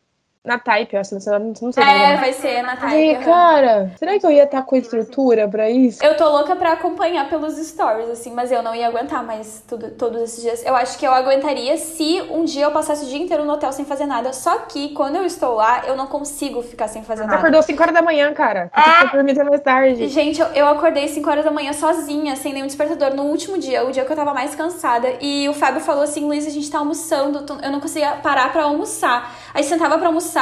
Na 0.45 0.59
Type, 0.59 0.92
eu 0.95 1.01
acho. 1.01 1.14
Não 1.14 1.20
sei, 1.22 1.38
não 1.38 1.72
sei 1.72 1.82
É, 1.82 2.05
como 2.09 2.18
vai 2.18 2.32
ser 2.34 2.62
na 2.62 2.76
Type. 2.76 3.14
aham. 3.14 3.24
cara, 3.24 3.90
será 3.99 4.18
que 4.18 4.26
eu 4.26 4.30
ia 4.30 4.45
estar 4.45 4.61
com 4.62 4.76
estrutura 4.76 5.49
pra 5.49 5.70
isso? 5.70 6.05
Eu 6.05 6.18
tô 6.18 6.28
louca 6.28 6.55
pra 6.55 6.72
acompanhar 6.72 7.30
pelos 7.30 7.55
stories, 7.57 8.11
assim, 8.11 8.30
mas 8.30 8.53
eu 8.53 8.62
não 8.62 8.74
ia 8.74 8.86
aguentar 8.88 9.24
mais 9.24 9.64
tudo, 9.66 9.90
todos 9.92 10.20
esses 10.20 10.42
dias. 10.42 10.62
Eu 10.66 10.76
acho 10.76 10.99
que 10.99 11.07
eu 11.07 11.12
aguentaria 11.12 11.78
se 11.78 12.20
um 12.30 12.45
dia 12.45 12.64
eu 12.66 12.70
passasse 12.72 13.07
o 13.07 13.09
dia 13.09 13.16
inteiro 13.22 13.42
no 13.47 13.55
hotel 13.55 13.72
sem 13.72 13.86
fazer 13.86 14.05
nada. 14.05 14.34
Só 14.34 14.59
que 14.59 14.90
quando 14.90 15.16
eu 15.16 15.24
estou 15.24 15.55
lá, 15.55 15.84
eu 15.86 15.97
não 15.97 16.07
consigo 16.09 16.61
ficar 16.61 16.88
sem 16.88 17.03
fazer 17.03 17.22
Você 17.22 17.26
nada. 17.28 17.38
acordou 17.38 17.62
5 17.62 17.82
horas 17.82 17.95
da 17.95 18.03
manhã, 18.03 18.30
cara. 18.34 18.70
É. 18.76 18.80
Você 18.82 19.01
foi 19.09 19.09
dormir 19.18 19.32
até 19.32 19.45
mais 19.45 19.61
tarde. 19.62 20.09
Gente, 20.09 20.42
eu, 20.42 20.47
eu 20.49 20.68
acordei 20.68 21.09
5 21.09 21.30
horas 21.30 21.45
da 21.47 21.51
manhã 21.51 21.72
sozinha, 21.72 22.36
sem 22.36 22.53
nenhum 22.53 22.66
despertador, 22.66 23.14
no 23.16 23.22
último 23.22 23.57
dia, 23.57 23.82
o 23.86 23.90
dia 23.90 24.05
que 24.05 24.12
eu 24.12 24.16
tava 24.16 24.34
mais 24.34 24.55
cansada. 24.55 25.09
E 25.22 25.49
o 25.49 25.55
Fábio 25.55 25.80
falou 25.80 26.03
assim: 26.03 26.26
Luiz, 26.26 26.47
a 26.47 26.51
gente 26.51 26.70
tá 26.70 26.80
almoçando, 26.80 27.47
eu 27.62 27.70
não 27.70 27.80
conseguia 27.80 28.11
parar 28.22 28.53
pra 28.53 28.64
almoçar. 28.64 29.34
Aí 29.55 29.62
sentava 29.64 29.97
pra 29.97 30.09
almoçar, 30.09 30.34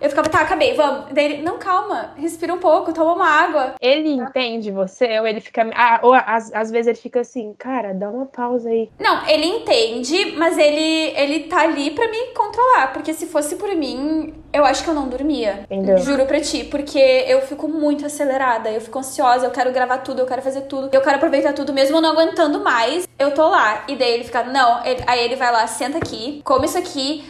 eu 0.00 0.08
ficava, 0.08 0.28
tá, 0.28 0.40
acabei, 0.40 0.74
vamos. 0.74 1.06
Daí 1.12 1.24
ele, 1.24 1.42
não, 1.42 1.58
calma, 1.58 2.12
respira 2.16 2.52
um 2.54 2.58
pouco, 2.58 2.92
toma 2.92 3.14
uma 3.14 3.28
água. 3.28 3.74
Ele 3.80 4.10
entende 4.10 4.70
você, 4.70 5.18
ou 5.20 5.26
ele 5.26 5.40
fica. 5.40 5.68
Ah, 5.74 6.00
ou 6.02 6.14
às, 6.14 6.52
às 6.54 6.70
vezes 6.70 6.86
ele 6.88 6.96
fica 6.98 7.20
assim, 7.20 7.54
cara, 7.58 7.92
dá 7.94 8.08
uma 8.08 8.26
pausa 8.26 8.68
aí. 8.68 8.90
Não, 8.98 9.26
ele 9.28 9.46
entende, 9.46 10.34
mas 10.36 10.56
ele, 10.58 11.12
ele 11.16 11.40
tá 11.44 11.62
ali 11.62 11.90
pra 11.90 12.08
me 12.08 12.18
controlar. 12.34 12.92
Porque 12.92 13.12
se 13.12 13.26
fosse 13.26 13.56
por 13.56 13.74
mim, 13.74 14.34
eu 14.52 14.64
acho 14.64 14.82
que 14.84 14.90
eu 14.90 14.94
não 14.94 15.08
dormia. 15.08 15.60
Entendeu? 15.64 15.98
Juro 15.98 16.26
pra 16.26 16.40
ti. 16.40 16.64
Porque 16.64 16.98
eu 16.98 17.40
fico 17.42 17.68
muito 17.68 18.04
acelerada, 18.06 18.70
eu 18.70 18.80
fico 18.80 18.98
ansiosa, 18.98 19.46
eu 19.46 19.50
quero 19.50 19.72
gravar 19.72 19.98
tudo, 19.98 20.20
eu 20.20 20.26
quero 20.26 20.42
fazer 20.42 20.62
tudo, 20.62 20.88
eu 20.92 21.00
quero 21.00 21.16
aproveitar 21.16 21.52
tudo, 21.52 21.72
mesmo 21.72 21.96
eu 21.96 22.00
não 22.00 22.10
aguentando 22.12 22.62
mais. 22.62 23.06
Eu 23.18 23.32
tô 23.32 23.48
lá. 23.48 23.84
E 23.88 23.96
daí 23.96 24.12
ele 24.14 24.24
fica, 24.24 24.42
não, 24.42 24.84
ele- 24.84 25.02
aí 25.06 25.24
ele 25.24 25.36
vai 25.36 25.50
lá, 25.52 25.66
senta 25.66 25.98
aqui, 25.98 26.40
come 26.44 26.66
isso 26.66 26.78
aqui. 26.78 27.24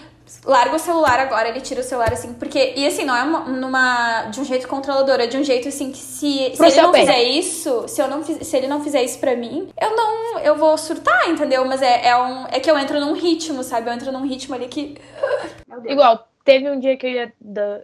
Larga 0.45 0.75
o 0.77 0.79
celular 0.79 1.21
agora, 1.21 1.49
ele 1.49 1.61
tira 1.61 1.81
o 1.81 1.85
celular 1.85 2.13
assim, 2.13 2.35
porque. 2.35 2.73
E 2.77 2.87
assim, 2.87 3.05
não 3.05 3.17
é 3.17 3.23
uma, 3.23 3.41
numa, 3.41 4.23
de 4.25 4.41
um 4.41 4.45
jeito 4.45 4.67
controlador, 4.67 5.21
é 5.21 5.27
de 5.27 5.37
um 5.37 5.45
jeito 5.45 5.69
assim 5.69 5.93
que 5.93 5.99
se, 5.99 6.53
se 6.55 6.65
ele 6.67 6.81
não 6.81 6.91
bem. 6.93 7.07
fizer 7.07 7.23
isso, 7.23 7.87
se 7.89 8.01
eu 8.03 8.09
não 8.09 8.23
fiz- 8.25 8.47
se 8.47 8.57
ele 8.57 8.67
não 8.67 8.83
fizer 8.83 9.03
isso 9.03 9.19
pra 9.19 9.37
mim, 9.37 9.69
eu 9.81 9.97
não, 9.97 10.39
eu 10.41 10.57
vou 10.57 10.77
surtar, 10.77 11.29
entendeu? 11.31 11.65
Mas 11.65 11.81
é, 11.83 12.09
é 12.09 12.17
um, 12.17 12.47
é 12.49 12.59
que 12.59 12.71
eu 12.71 12.79
entro 12.79 12.99
num 13.01 13.13
ritmo, 13.13 13.63
sabe? 13.63 13.89
Eu 13.89 13.95
entro 13.95 14.11
num 14.11 14.27
ritmo 14.27 14.55
ali 14.55 14.67
que 14.69 14.97
Igual, 15.87 16.27
teve 16.45 16.71
um 16.71 16.79
dia 16.79 16.97
que 16.97 17.07
eu 17.07 17.11
ia, 17.11 17.33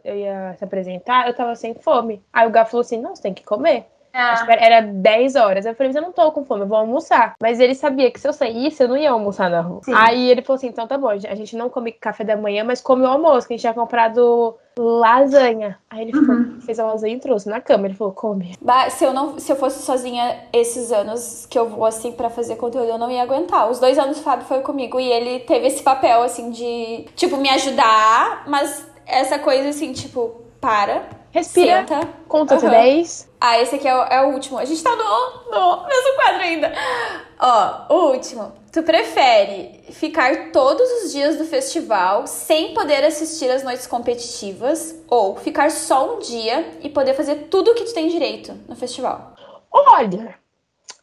eu 0.05 0.17
ia 0.17 0.55
se 0.59 0.65
apresentar, 0.65 1.27
eu 1.29 1.35
tava 1.35 1.55
sem 1.55 1.75
fome. 1.75 2.23
Aí 2.33 2.47
o 2.47 2.51
Gá 2.51 2.65
falou 2.65 2.81
assim: 2.83 3.01
não, 3.01 3.15
você 3.15 3.23
tem 3.23 3.35
que 3.35 3.45
comer. 3.45 3.87
É. 4.13 4.67
era 4.67 4.81
10 4.81 5.37
horas. 5.37 5.65
Eu 5.65 5.75
falei, 5.75 5.89
mas 5.89 5.97
eu 5.97 6.03
não 6.03 6.13
tô 6.13 6.31
com 6.33 6.45
fome, 6.45 6.63
eu 6.63 6.67
vou 6.67 6.79
almoçar. 6.79 7.35
Mas 7.41 7.61
ele 7.61 7.75
sabia 7.75 8.11
que 8.11 8.21
se 8.21 8.29
eu 8.29 8.33
saísse, 8.33 8.83
eu 8.83 8.89
não 8.89 8.97
ia 8.97 9.11
almoçar 9.11 9.51
na 9.51 9.61
rua. 9.61 9.81
Sim. 9.85 9.93
Aí 9.95 10.31
ele 10.31 10.43
falou 10.43 10.57
assim: 10.57 10.69
então 10.69 10.87
tá 10.87 10.99
bom, 10.99 11.09
a 11.09 11.17
gente 11.17 11.57
não 11.57 11.71
come 11.71 11.93
café 11.93 12.25
da 12.25 12.37
manhã, 12.37 12.65
mas 12.65 12.81
come 12.81 13.03
o 13.03 13.09
almoço, 13.09 13.47
que 13.47 13.55
a 13.55 13.57
gente 13.57 13.63
tinha 13.63 13.75
comprado 13.75 14.55
lasanha. 14.77 15.79
Aí 15.91 16.03
ele 16.03 16.13
foi, 16.13 16.61
fez 16.61 16.79
a 16.79 16.87
lasanha 16.87 17.15
e 17.17 17.21
trouxe 17.21 17.49
na 17.49 17.61
cama. 17.61 17.87
Ele 17.87 17.95
falou: 17.95 18.13
come. 18.13 18.55
Bah, 18.61 18.91
se 18.91 19.05
eu 19.05 19.13
não 19.13 19.39
se 19.39 19.51
eu 19.51 19.57
fosse 19.57 19.83
sozinha 19.83 20.45
esses 20.53 20.93
anos 20.93 21.47
que 21.47 21.59
eu 21.59 21.69
vou 21.69 21.87
assim 21.87 22.13
pra 22.13 22.29
fazer 22.29 22.57
conteúdo, 22.57 22.89
eu 22.89 22.99
não 22.99 23.11
ia 23.11 23.23
aguentar. 23.23 23.71
Os 23.71 23.79
dois 23.81 23.99
anos 23.99 24.19
o 24.19 24.23
Fábio 24.23 24.47
foi 24.47 24.61
comigo 24.61 25.01
e 25.01 25.11
ele 25.11 25.41
teve 25.41 25.67
esse 25.67 25.83
papel 25.83 26.23
assim 26.23 26.51
de 26.51 27.07
tipo 27.17 27.37
me 27.37 27.49
ajudar, 27.49 28.45
mas 28.47 28.93
essa 29.07 29.39
coisa 29.39 29.69
assim, 29.69 29.93
tipo, 29.93 30.43
para, 30.61 31.03
Respira, 31.31 31.79
senta. 31.81 32.09
conta 32.29 32.55
até 32.57 32.67
Aham. 32.67 32.77
10. 32.77 33.32
Ah, 33.45 33.59
esse 33.61 33.75
aqui 33.75 33.89
é 33.89 33.93
o, 33.93 34.03
é 34.05 34.23
o 34.23 34.29
último. 34.29 34.57
A 34.57 34.65
gente 34.65 34.81
tá 34.85 34.95
no, 34.95 35.51
no 35.51 35.89
mesmo 35.89 36.15
quadro 36.15 36.43
ainda. 36.43 36.73
Ó, 37.41 37.93
o 37.93 38.13
último. 38.13 38.53
Tu 38.71 38.85
prefere 38.85 39.83
ficar 39.91 40.53
todos 40.53 40.89
os 41.03 41.13
dias 41.13 41.37
do 41.37 41.45
festival 41.45 42.25
sem 42.29 42.73
poder 42.73 43.05
assistir 43.05 43.51
às 43.51 43.65
noites 43.65 43.85
competitivas 43.89 44.95
ou 45.09 45.37
ficar 45.37 45.73
só 45.73 46.15
um 46.15 46.19
dia 46.21 46.79
e 46.83 46.89
poder 46.89 47.15
fazer 47.15 47.49
tudo 47.51 47.73
o 47.73 47.75
que 47.75 47.83
tu 47.83 47.93
tem 47.93 48.07
direito 48.07 48.55
no 48.69 48.77
festival? 48.77 49.35
Olha, 49.73 50.37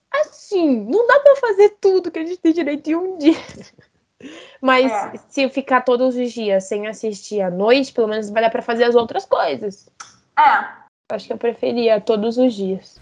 assim, 0.09 0.79
não 0.85 1.05
dá 1.07 1.19
pra 1.19 1.35
fazer 1.35 1.75
tudo 1.81 2.09
que 2.09 2.19
a 2.19 2.25
gente 2.25 2.37
tem 2.37 2.53
direito 2.53 2.89
em 2.89 2.95
um 2.95 3.17
dia. 3.17 3.35
Mas 4.61 4.89
É. 4.89 5.11
se 5.27 5.41
eu 5.41 5.49
ficar 5.49 5.81
todos 5.81 6.15
os 6.15 6.31
dias 6.31 6.63
sem 6.63 6.87
assistir 6.87 7.41
à 7.41 7.51
noite, 7.51 7.91
pelo 7.91 8.07
menos 8.07 8.29
vai 8.29 8.41
dar 8.41 8.49
pra 8.49 8.61
fazer 8.61 8.85
as 8.85 8.95
outras 8.95 9.25
coisas. 9.25 9.89
É. 10.39 10.78
Acho 11.09 11.25
que 11.25 11.33
eu 11.33 11.37
preferia 11.37 11.99
todos 11.99 12.37
os 12.37 12.53
dias. 12.53 13.01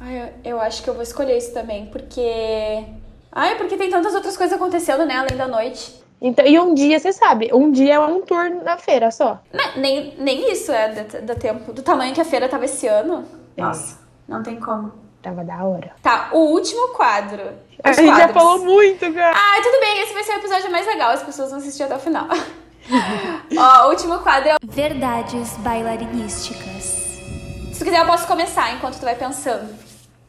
Ai, 0.00 0.32
eu, 0.44 0.52
eu 0.52 0.60
acho 0.60 0.80
que 0.82 0.88
eu 0.88 0.94
vou 0.94 1.02
escolher 1.02 1.36
isso 1.36 1.52
também, 1.52 1.86
porque. 1.86 2.84
Ai, 3.32 3.56
porque 3.56 3.76
tem 3.76 3.90
tantas 3.90 4.14
outras 4.14 4.36
coisas 4.36 4.56
acontecendo, 4.56 5.04
né, 5.04 5.16
além 5.16 5.36
da 5.36 5.48
noite. 5.48 6.00
Então, 6.20 6.46
e 6.46 6.58
um 6.58 6.72
dia, 6.72 6.98
você 7.00 7.12
sabe, 7.12 7.50
um 7.52 7.70
dia 7.70 7.94
é 7.94 7.98
um 7.98 8.22
tour 8.22 8.48
na 8.64 8.76
feira 8.76 9.10
só. 9.10 9.40
Né, 9.52 9.72
Nem, 9.76 10.14
nem 10.18 10.52
isso 10.52 10.70
é 10.70 11.04
da, 11.04 11.34
tempo. 11.34 11.72
Do 11.72 11.82
tamanho 11.82 12.14
que 12.14 12.20
a 12.20 12.24
feira 12.24 12.48
tava 12.48 12.64
esse 12.64 12.86
ano. 12.86 13.24
Nossa, 13.56 13.98
não 14.28 14.40
tem 14.42 14.58
como. 14.60 14.92
Tava 15.20 15.42
da 15.42 15.64
hora. 15.64 15.92
Tá, 16.00 16.30
o 16.32 16.38
último 16.38 16.88
quadro. 16.94 17.42
A 17.82 17.92
gente 17.92 18.06
já 18.06 18.28
quadros. 18.28 18.34
falou 18.34 18.58
muito, 18.64 19.12
cara. 19.12 19.36
Ai, 19.36 19.62
tudo 19.62 19.80
bem, 19.80 20.00
esse 20.02 20.12
vai 20.14 20.22
ser 20.22 20.32
o 20.32 20.38
episódio 20.38 20.70
mais 20.70 20.86
legal, 20.86 21.10
as 21.10 21.24
pessoas 21.24 21.50
vão 21.50 21.58
assistir 21.58 21.82
até 21.82 21.96
o 21.96 22.00
final. 22.00 22.26
Ó, 23.58 23.86
o 23.86 23.90
último 23.90 24.18
quadro 24.20 24.50
é. 24.50 24.56
Verdades 24.64 25.56
bailarinísticas. 25.58 26.97
Se 27.78 27.84
quiser, 27.84 28.00
eu 28.00 28.06
posso 28.06 28.26
começar 28.26 28.74
enquanto 28.74 28.96
tu 28.98 29.02
vai 29.04 29.14
pensando. 29.14 29.72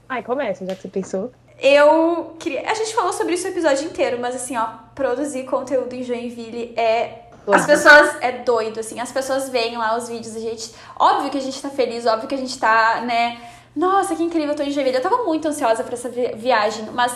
Ai, 0.08 0.22
começa, 0.22 0.64
já 0.68 0.76
que 0.76 0.84
você 0.84 0.88
pensou. 0.88 1.32
Eu 1.60 2.36
queria. 2.38 2.70
A 2.70 2.76
gente 2.76 2.94
falou 2.94 3.12
sobre 3.12 3.34
isso 3.34 3.48
o 3.48 3.50
episódio 3.50 3.86
inteiro, 3.86 4.20
mas 4.22 4.36
assim, 4.36 4.56
ó, 4.56 4.68
produzir 4.94 5.46
conteúdo 5.46 5.94
em 5.94 6.04
Joinville 6.04 6.74
é. 6.78 7.24
As 7.52 7.66
pessoas. 7.66 8.16
É 8.22 8.32
doido, 8.32 8.80
assim. 8.80 9.00
As 9.00 9.12
pessoas 9.12 9.50
veem 9.50 9.76
lá 9.78 9.98
os 9.98 10.08
vídeos, 10.08 10.36
a 10.36 10.40
gente. 10.40 10.72
Óbvio 10.98 11.32
que 11.32 11.40
a 11.40 11.42
gente 11.42 11.60
tá 11.60 11.70
feliz, 11.70 12.06
óbvio 12.06 12.28
que 12.28 12.36
a 12.36 12.38
gente 12.38 12.58
tá, 12.60 13.02
né? 13.02 13.40
Nossa, 13.76 14.16
que 14.16 14.22
incrível, 14.22 14.50
eu 14.50 14.56
tô 14.56 14.62
em 14.62 14.70
Joinville. 14.72 14.98
Eu 14.98 15.02
tava 15.02 15.24
muito 15.24 15.48
ansiosa 15.48 15.84
pra 15.84 15.96
essa 15.96 16.08
vi- 16.08 16.34
viagem, 16.36 16.86
mas. 16.94 17.12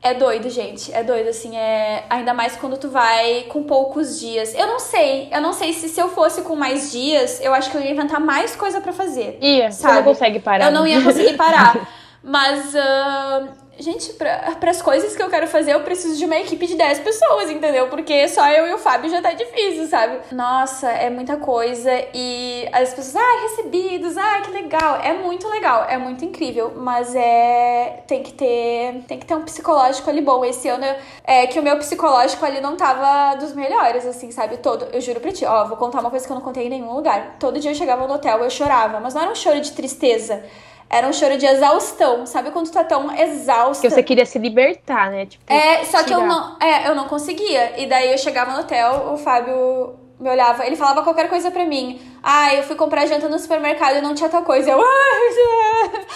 É 0.00 0.14
doido, 0.14 0.48
gente. 0.48 0.92
É 0.92 1.02
doido, 1.02 1.28
assim. 1.28 1.56
É... 1.56 2.04
Ainda 2.08 2.32
mais 2.32 2.56
quando 2.56 2.76
tu 2.76 2.88
vai 2.88 3.44
com 3.48 3.64
poucos 3.64 4.20
dias. 4.20 4.54
Eu 4.54 4.66
não 4.66 4.78
sei. 4.78 5.28
Eu 5.32 5.40
não 5.40 5.52
sei 5.52 5.72
se 5.72 5.88
se 5.88 6.00
eu 6.00 6.08
fosse 6.08 6.42
com 6.42 6.54
mais 6.54 6.92
dias, 6.92 7.40
eu 7.42 7.52
acho 7.52 7.70
que 7.70 7.76
eu 7.76 7.80
ia 7.80 7.90
inventar 7.90 8.20
mais 8.20 8.54
coisa 8.54 8.80
pra 8.80 8.92
fazer. 8.92 9.38
Ia, 9.40 9.70
você 9.70 9.82
Sabe? 9.82 9.96
não 9.96 10.04
consegue 10.04 10.38
parar. 10.38 10.66
Eu 10.66 10.72
não 10.72 10.84
né? 10.84 10.90
ia 10.90 11.02
conseguir 11.02 11.36
parar. 11.36 11.88
Mas, 12.22 12.74
ah, 12.76 13.48
gente, 13.78 14.12
pra, 14.14 14.56
pras 14.58 14.82
coisas 14.82 15.16
que 15.16 15.22
eu 15.22 15.30
quero 15.30 15.46
fazer, 15.46 15.72
eu 15.72 15.80
preciso 15.82 16.16
de 16.16 16.24
uma 16.24 16.36
equipe 16.36 16.66
de 16.66 16.74
10 16.74 17.00
pessoas, 17.00 17.50
entendeu? 17.50 17.88
Porque 17.88 18.28
só 18.28 18.48
eu 18.50 18.66
e 18.66 18.74
o 18.74 18.78
Fábio 18.78 19.10
já 19.10 19.22
tá 19.22 19.32
difícil, 19.32 19.86
sabe? 19.86 20.18
Nossa, 20.32 20.90
é 20.90 21.08
muita 21.10 21.36
coisa. 21.36 21.90
E 22.14 22.68
as 22.72 22.92
pessoas, 22.92 23.16
ai, 23.16 23.42
recebidos, 23.42 24.16
ai, 24.16 24.42
que 24.42 24.50
legal. 24.50 25.00
É 25.02 25.12
muito 25.12 25.48
legal, 25.48 25.84
é 25.88 25.96
muito 25.96 26.24
incrível. 26.24 26.72
Mas 26.76 27.14
é. 27.14 28.02
Tem 28.06 28.22
que 28.22 28.32
ter. 28.32 29.04
Tem 29.06 29.18
que 29.18 29.26
ter 29.26 29.34
um 29.34 29.42
psicológico 29.42 30.08
ali 30.10 30.20
bom. 30.20 30.44
Esse 30.44 30.68
ano 30.68 30.84
é 31.24 31.46
que 31.46 31.58
o 31.58 31.62
meu 31.62 31.76
psicológico 31.78 32.44
ali 32.44 32.60
não 32.60 32.76
tava 32.76 33.36
dos 33.36 33.52
melhores, 33.54 34.06
assim, 34.06 34.30
sabe? 34.30 34.58
Todo. 34.58 34.86
Eu 34.92 35.00
juro 35.00 35.20
pra 35.20 35.32
ti, 35.32 35.44
ó, 35.44 35.64
vou 35.66 35.76
contar 35.76 36.00
uma 36.00 36.10
coisa 36.10 36.26
que 36.26 36.32
eu 36.32 36.36
não 36.36 36.42
contei 36.42 36.66
em 36.66 36.70
nenhum 36.70 36.94
lugar. 36.94 37.36
Todo 37.38 37.60
dia 37.60 37.70
eu 37.70 37.74
chegava 37.74 38.06
no 38.06 38.14
hotel, 38.14 38.38
eu 38.42 38.50
chorava, 38.50 39.00
mas 39.00 39.14
não 39.14 39.22
era 39.22 39.30
um 39.30 39.34
choro 39.34 39.60
de 39.60 39.72
tristeza. 39.72 40.44
Era 40.90 41.06
um 41.06 41.12
choro 41.12 41.36
de 41.36 41.44
exaustão. 41.46 42.24
Sabe 42.24 42.50
quando 42.50 42.66
tu 42.66 42.72
tá 42.72 42.82
tão 42.84 43.12
exausta? 43.14 43.82
Porque 43.82 43.90
você 43.90 44.02
queria 44.02 44.24
se 44.24 44.38
libertar, 44.38 45.10
né? 45.10 45.26
Tipo, 45.26 45.44
É, 45.52 45.84
só 45.84 46.02
que 46.02 46.12
eu 46.12 46.20
tirar. 46.20 46.26
não, 46.26 46.56
é, 46.60 46.88
eu 46.88 46.94
não 46.94 47.06
conseguia. 47.06 47.78
E 47.78 47.86
daí 47.86 48.10
eu 48.10 48.18
chegava 48.18 48.52
no 48.52 48.60
hotel, 48.60 49.10
o 49.12 49.18
Fábio 49.18 49.98
me 50.18 50.30
olhava, 50.30 50.66
ele 50.66 50.76
falava 50.76 51.02
qualquer 51.02 51.28
coisa 51.28 51.50
pra 51.50 51.64
mim. 51.64 52.00
Ah, 52.22 52.54
eu 52.54 52.62
fui 52.62 52.74
comprar 52.74 53.06
janta 53.06 53.28
no 53.28 53.38
supermercado 53.38 53.96
e 53.98 54.00
não 54.00 54.14
tinha 54.14 54.28
tal 54.28 54.42
coisa. 54.42 54.70
Eu, 54.70 54.80
ai, 54.80 56.06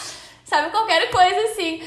sabe, 0.45 0.71
qualquer 0.71 1.11
coisa 1.11 1.41
assim. 1.53 1.83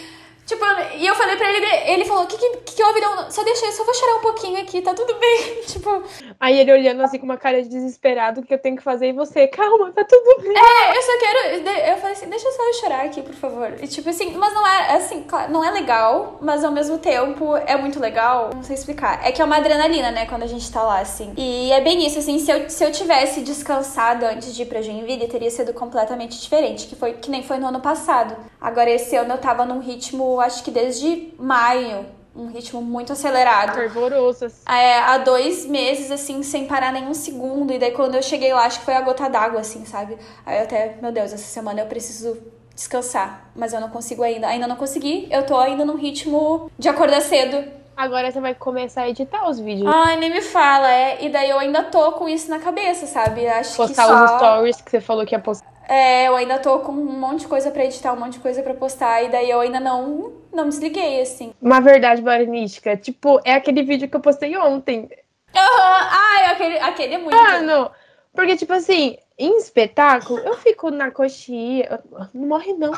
Tipo, 0.45 0.63
e 0.95 1.07
eu 1.07 1.15
falei 1.15 1.35
pra 1.37 1.49
ele, 1.51 1.65
ele 1.91 2.05
falou, 2.05 2.23
o 2.23 2.27
que, 2.27 2.37
que, 2.37 2.75
que 2.75 2.83
houve? 2.83 3.01
Não, 3.01 3.31
só 3.31 3.43
deixa 3.43 3.65
eu 3.65 3.71
só 3.71 3.83
vou 3.83 3.93
chorar 3.95 4.17
um 4.17 4.21
pouquinho 4.21 4.61
aqui, 4.61 4.79
tá 4.79 4.93
tudo 4.93 5.15
bem. 5.15 5.61
tipo. 5.65 6.03
Aí 6.39 6.59
ele 6.59 6.71
olhando 6.71 7.01
assim 7.01 7.17
com 7.17 7.25
uma 7.25 7.37
cara 7.37 7.63
de 7.63 7.69
desesperado, 7.69 8.41
o 8.41 8.43
que 8.43 8.53
eu 8.53 8.59
tenho 8.59 8.75
que 8.75 8.83
fazer? 8.83 9.09
E 9.09 9.13
você, 9.13 9.47
calma, 9.47 9.91
tá 9.91 10.03
tudo 10.03 10.41
bem. 10.41 10.55
É, 10.55 10.97
eu 10.97 11.01
só 11.01 11.17
quero. 11.17 11.67
Eu 11.89 11.97
falei 11.97 12.11
assim, 12.13 12.29
deixa 12.29 12.47
eu 12.47 12.51
só 12.51 12.73
chorar 12.79 13.05
aqui, 13.05 13.23
por 13.23 13.33
favor. 13.33 13.73
E 13.81 13.87
tipo 13.87 14.07
assim, 14.09 14.35
mas 14.37 14.53
não 14.53 14.67
é 14.67 14.95
assim, 14.95 15.23
claro, 15.23 15.51
não 15.51 15.63
é 15.63 15.71
legal, 15.71 16.37
mas 16.41 16.63
ao 16.63 16.71
mesmo 16.71 16.99
tempo 16.99 17.55
é 17.55 17.75
muito 17.75 17.99
legal. 17.99 18.51
Não 18.53 18.63
sei 18.63 18.75
explicar. 18.75 19.25
É 19.25 19.31
que 19.31 19.41
é 19.41 19.45
uma 19.45 19.57
adrenalina, 19.57 20.11
né, 20.11 20.27
quando 20.27 20.43
a 20.43 20.47
gente 20.47 20.71
tá 20.71 20.83
lá, 20.83 20.99
assim. 20.99 21.33
E 21.37 21.71
é 21.71 21.81
bem 21.81 22.05
isso, 22.05 22.19
assim, 22.19 22.37
se 22.37 22.51
eu, 22.51 22.69
se 22.69 22.83
eu 22.83 22.91
tivesse 22.91 23.41
descansado 23.41 24.25
antes 24.25 24.53
de 24.55 24.61
ir 24.61 24.65
pra 24.65 24.81
Joinville, 24.81 25.27
teria 25.27 25.49
sido 25.49 25.73
completamente 25.73 26.39
diferente. 26.39 26.85
Que 26.85 26.95
foi 26.95 27.13
que 27.13 27.31
nem 27.31 27.41
foi 27.41 27.57
no 27.57 27.67
ano 27.67 27.79
passado. 27.79 28.35
Agora, 28.61 28.89
esse 28.89 29.15
ano 29.15 29.33
eu 29.33 29.37
tava 29.37 29.65
num 29.65 29.79
ritmo 29.79 30.34
acho 30.39 30.63
que 30.63 30.71
desde 30.71 31.33
maio, 31.39 32.05
um 32.36 32.47
ritmo 32.47 32.81
muito 32.81 33.13
acelerado. 33.13 33.73
Fervoroso. 33.73 34.45
assim. 34.45 34.61
É, 34.67 34.99
há 34.99 35.17
dois 35.19 35.65
meses, 35.65 36.11
assim, 36.11 36.43
sem 36.43 36.65
parar 36.65 36.91
nenhum 36.91 37.13
segundo. 37.13 37.71
E 37.71 37.79
daí 37.79 37.91
quando 37.91 38.15
eu 38.15 38.21
cheguei 38.21 38.53
lá, 38.53 38.65
acho 38.65 38.79
que 38.79 38.86
foi 38.86 38.93
a 38.93 39.01
gota 39.01 39.29
d'água, 39.29 39.61
assim, 39.61 39.86
sabe? 39.86 40.17
Aí 40.45 40.57
eu 40.57 40.63
até, 40.63 40.97
meu 41.01 41.11
Deus, 41.11 41.31
essa 41.33 41.38
semana 41.38 41.81
eu 41.81 41.86
preciso 41.86 42.38
descansar. 42.73 43.49
Mas 43.55 43.73
eu 43.73 43.79
não 43.79 43.89
consigo 43.89 44.21
ainda. 44.21 44.47
Ainda 44.47 44.67
não 44.67 44.75
consegui. 44.75 45.27
Eu 45.31 45.45
tô 45.45 45.57
ainda 45.57 45.86
num 45.86 45.95
ritmo 45.95 46.69
de 46.77 46.89
acordar 46.89 47.21
cedo. 47.21 47.63
Agora 47.95 48.29
você 48.29 48.41
vai 48.41 48.53
começar 48.53 49.03
a 49.03 49.09
editar 49.09 49.49
os 49.49 49.57
vídeos. 49.57 49.89
Ai, 49.89 50.17
nem 50.17 50.29
me 50.29 50.41
fala, 50.41 50.91
é. 50.91 51.23
E 51.23 51.29
daí 51.29 51.49
eu 51.49 51.57
ainda 51.57 51.81
tô 51.83 52.11
com 52.13 52.27
isso 52.27 52.49
na 52.49 52.59
cabeça, 52.59 53.07
sabe? 53.07 53.47
Acho 53.47 53.77
Postar 53.77 54.03
que 54.03 54.09
só... 54.09 54.25
os 54.25 54.31
stories 54.31 54.81
que 54.81 54.91
você 54.91 54.99
falou 54.99 55.25
que 55.25 55.33
ia 55.33 55.39
postar. 55.39 55.74
É, 55.88 56.27
eu 56.27 56.36
ainda 56.36 56.59
tô 56.59 56.79
com 56.79 56.91
um 56.91 57.19
monte 57.19 57.41
de 57.41 57.47
coisa 57.47 57.69
pra 57.71 57.86
editar, 57.86 58.13
um 58.13 58.19
monte 58.19 58.33
de 58.33 58.39
coisa 58.39 58.63
pra 58.63 58.73
postar, 58.73 59.23
e 59.23 59.29
daí 59.29 59.49
eu 59.49 59.59
ainda 59.59 59.79
não, 59.79 60.33
não 60.51 60.67
desliguei, 60.67 61.21
assim. 61.21 61.53
Uma 61.61 61.79
verdade 61.79 62.21
baranística. 62.21 62.97
Tipo, 62.97 63.39
é 63.45 63.53
aquele 63.53 63.83
vídeo 63.83 64.09
que 64.09 64.15
eu 64.15 64.21
postei 64.21 64.57
ontem. 64.57 65.09
Aham, 65.55 66.09
ai, 66.11 66.45
aquele, 66.51 66.79
aquele 66.79 67.13
é 67.13 67.17
muito. 67.17 67.36
Mano, 67.36 67.91
porque, 68.33 68.57
tipo 68.57 68.73
assim, 68.73 69.17
em 69.38 69.57
espetáculo, 69.57 70.39
eu 70.39 70.55
fico 70.55 70.89
na 70.89 71.11
coxinha. 71.11 72.01
Não 72.33 72.47
morre, 72.47 72.73
não. 72.73 72.91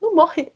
Não 0.00 0.14
morre. 0.14 0.52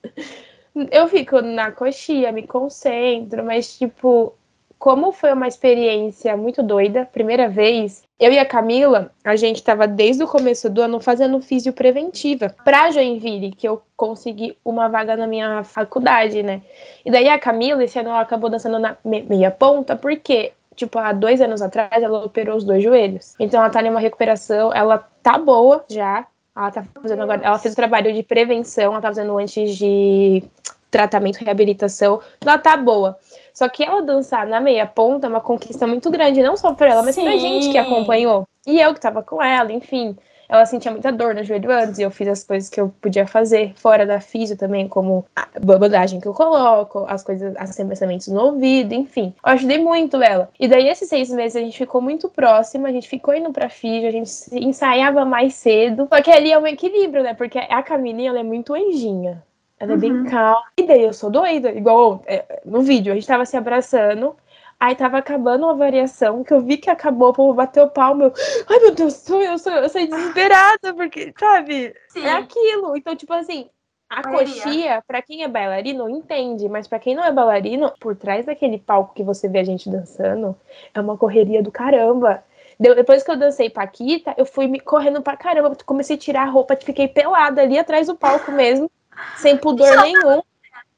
Eu 0.90 1.08
fico 1.08 1.40
na 1.40 1.70
coxinha, 1.72 2.32
me 2.32 2.46
concentro, 2.46 3.44
mas, 3.44 3.78
tipo, 3.78 4.34
como 4.78 5.12
foi 5.12 5.32
uma 5.32 5.48
experiência 5.48 6.36
muito 6.36 6.62
doida, 6.62 7.08
primeira 7.12 7.48
vez, 7.48 8.02
eu 8.20 8.32
e 8.32 8.38
a 8.38 8.44
Camila, 8.46 9.10
a 9.24 9.34
gente 9.36 9.62
tava 9.62 9.86
desde 9.86 10.22
o 10.22 10.28
começo 10.28 10.68
do 10.70 10.80
ano 10.82 11.00
fazendo 11.00 11.40
físio 11.40 11.72
preventiva 11.72 12.54
pra 12.64 12.90
Joinville, 12.90 13.52
que 13.52 13.66
eu 13.68 13.82
consegui 13.96 14.56
uma 14.64 14.88
vaga 14.88 15.16
na 15.16 15.26
minha 15.26 15.64
faculdade, 15.64 16.42
né? 16.42 16.62
E 17.04 17.10
daí 17.10 17.28
a 17.28 17.38
Camila, 17.38 17.82
esse 17.84 17.98
ano, 17.98 18.10
ela 18.10 18.20
acabou 18.20 18.48
dançando 18.50 18.78
na 18.78 18.96
me- 19.04 19.22
meia 19.22 19.50
ponta, 19.50 19.96
porque, 19.96 20.52
tipo, 20.74 20.98
há 20.98 21.12
dois 21.12 21.40
anos 21.40 21.60
atrás, 21.62 22.02
ela 22.02 22.24
operou 22.24 22.56
os 22.56 22.64
dois 22.64 22.82
joelhos. 22.82 23.34
Então 23.38 23.60
ela 23.60 23.70
tá 23.70 23.82
em 23.82 23.90
uma 23.90 24.00
recuperação, 24.00 24.72
ela 24.72 24.98
tá 25.22 25.38
boa 25.38 25.84
já. 25.88 26.26
Ela 26.56 26.70
tá 26.70 26.84
fazendo 27.02 27.22
agora, 27.22 27.42
ela 27.44 27.58
fez 27.58 27.74
o 27.74 27.76
trabalho 27.76 28.14
de 28.14 28.22
prevenção, 28.22 28.92
ela 28.92 29.00
tá 29.02 29.08
fazendo 29.08 29.36
antes 29.38 29.76
de 29.76 30.42
tratamento, 30.90 31.36
reabilitação, 31.44 32.20
ela 32.40 32.56
tá 32.56 32.74
boa. 32.78 33.18
Só 33.56 33.70
que 33.70 33.82
ela 33.82 34.02
dançar 34.02 34.46
na 34.46 34.60
meia 34.60 34.84
ponta 34.84 35.26
é 35.26 35.30
uma 35.30 35.40
conquista 35.40 35.86
muito 35.86 36.10
grande, 36.10 36.42
não 36.42 36.58
só 36.58 36.74
pra 36.74 36.90
ela, 36.90 37.02
mas 37.02 37.14
pra 37.14 37.32
Sim. 37.32 37.38
gente 37.38 37.70
que 37.70 37.78
acompanhou. 37.78 38.46
E 38.66 38.78
eu 38.78 38.92
que 38.92 39.00
tava 39.00 39.22
com 39.22 39.42
ela, 39.42 39.72
enfim. 39.72 40.14
Ela 40.46 40.66
sentia 40.66 40.92
muita 40.92 41.10
dor 41.10 41.34
no 41.34 41.42
joelho 41.42 41.70
antes, 41.72 41.98
e 41.98 42.02
eu 42.02 42.10
fiz 42.10 42.28
as 42.28 42.44
coisas 42.44 42.68
que 42.68 42.78
eu 42.78 42.92
podia 43.00 43.26
fazer 43.26 43.72
fora 43.76 44.04
da 44.04 44.20
físio 44.20 44.58
também, 44.58 44.86
como 44.86 45.24
a 45.34 45.48
bandagem 45.58 46.20
que 46.20 46.28
eu 46.28 46.34
coloco, 46.34 47.06
as 47.08 47.22
coisas, 47.22 47.56
assembleamentos 47.56 48.28
no 48.28 48.42
ouvido, 48.42 48.92
enfim. 48.92 49.34
Eu 49.42 49.52
ajudei 49.52 49.78
muito 49.78 50.22
ela. 50.22 50.50
E 50.60 50.68
daí, 50.68 50.86
esses 50.88 51.08
seis 51.08 51.30
meses, 51.30 51.56
a 51.56 51.60
gente 51.60 51.78
ficou 51.78 52.02
muito 52.02 52.28
próxima, 52.28 52.88
a 52.88 52.92
gente 52.92 53.08
ficou 53.08 53.34
indo 53.34 53.50
pra 53.52 53.70
físio, 53.70 54.06
a 54.06 54.12
gente 54.12 54.30
ensaiava 54.52 55.24
mais 55.24 55.54
cedo. 55.54 56.06
Só 56.12 56.20
que 56.20 56.30
ali 56.30 56.52
é 56.52 56.58
um 56.58 56.66
equilíbrio, 56.66 57.22
né? 57.22 57.32
Porque 57.32 57.58
a 57.58 57.82
Camilinha, 57.82 58.28
ela 58.28 58.40
é 58.40 58.44
muito 58.44 58.74
anjinha. 58.74 59.42
Ela 59.78 59.92
é 59.92 59.96
bem 59.96 60.24
calma. 60.24 60.64
E 60.78 60.86
daí 60.86 61.02
eu 61.04 61.12
sou 61.12 61.30
doida, 61.30 61.70
igual 61.70 62.22
é, 62.26 62.60
no 62.64 62.82
vídeo, 62.82 63.12
a 63.12 63.14
gente 63.14 63.26
tava 63.26 63.44
se 63.44 63.56
abraçando. 63.56 64.36
Aí 64.78 64.94
tava 64.94 65.16
acabando 65.16 65.64
uma 65.64 65.74
variação, 65.74 66.44
que 66.44 66.52
eu 66.52 66.60
vi 66.60 66.76
que 66.76 66.90
acabou, 66.90 67.30
o 67.30 67.32
povo 67.32 67.54
bateu 67.54 67.88
palma. 67.88 68.24
Eu, 68.24 68.32
Ai, 68.68 68.78
meu 68.80 68.94
Deus, 68.94 69.14
sou 69.14 69.42
eu, 69.42 69.58
sou 69.58 69.72
eu, 69.72 69.84
eu 69.84 69.88
saí 69.88 70.06
desesperada, 70.06 70.92
porque, 70.94 71.32
sabe? 71.38 71.94
Sim. 72.08 72.24
É 72.24 72.32
aquilo. 72.32 72.94
Então, 72.94 73.16
tipo 73.16 73.32
assim, 73.32 73.70
a 74.08 74.22
coxia, 74.22 75.02
pra 75.06 75.20
quem 75.22 75.42
é 75.42 75.48
bailarino, 75.48 76.08
entende, 76.08 76.68
mas 76.68 76.86
pra 76.86 76.98
quem 76.98 77.14
não 77.14 77.24
é 77.24 77.32
bailarino, 77.32 77.92
por 77.98 78.14
trás 78.14 78.46
daquele 78.46 78.78
palco 78.78 79.14
que 79.14 79.22
você 79.22 79.48
vê 79.48 79.60
a 79.60 79.64
gente 79.64 79.90
dançando, 79.90 80.54
é 80.94 81.00
uma 81.00 81.16
correria 81.16 81.62
do 81.62 81.72
caramba. 81.72 82.44
Depois 82.78 83.22
que 83.22 83.30
eu 83.30 83.36
dancei 83.36 83.70
Paquita, 83.70 84.34
eu 84.36 84.44
fui 84.44 84.68
me 84.68 84.78
correndo 84.78 85.22
pra 85.22 85.36
caramba, 85.36 85.74
comecei 85.84 86.16
a 86.16 86.18
tirar 86.18 86.42
a 86.42 86.50
roupa, 86.50 86.76
fiquei 86.76 87.08
pelada 87.08 87.62
ali 87.62 87.78
atrás 87.78 88.06
do 88.06 88.14
palco 88.14 88.52
mesmo, 88.52 88.90
sem 89.36 89.56
pudor 89.56 89.88
nenhum. 90.02 90.42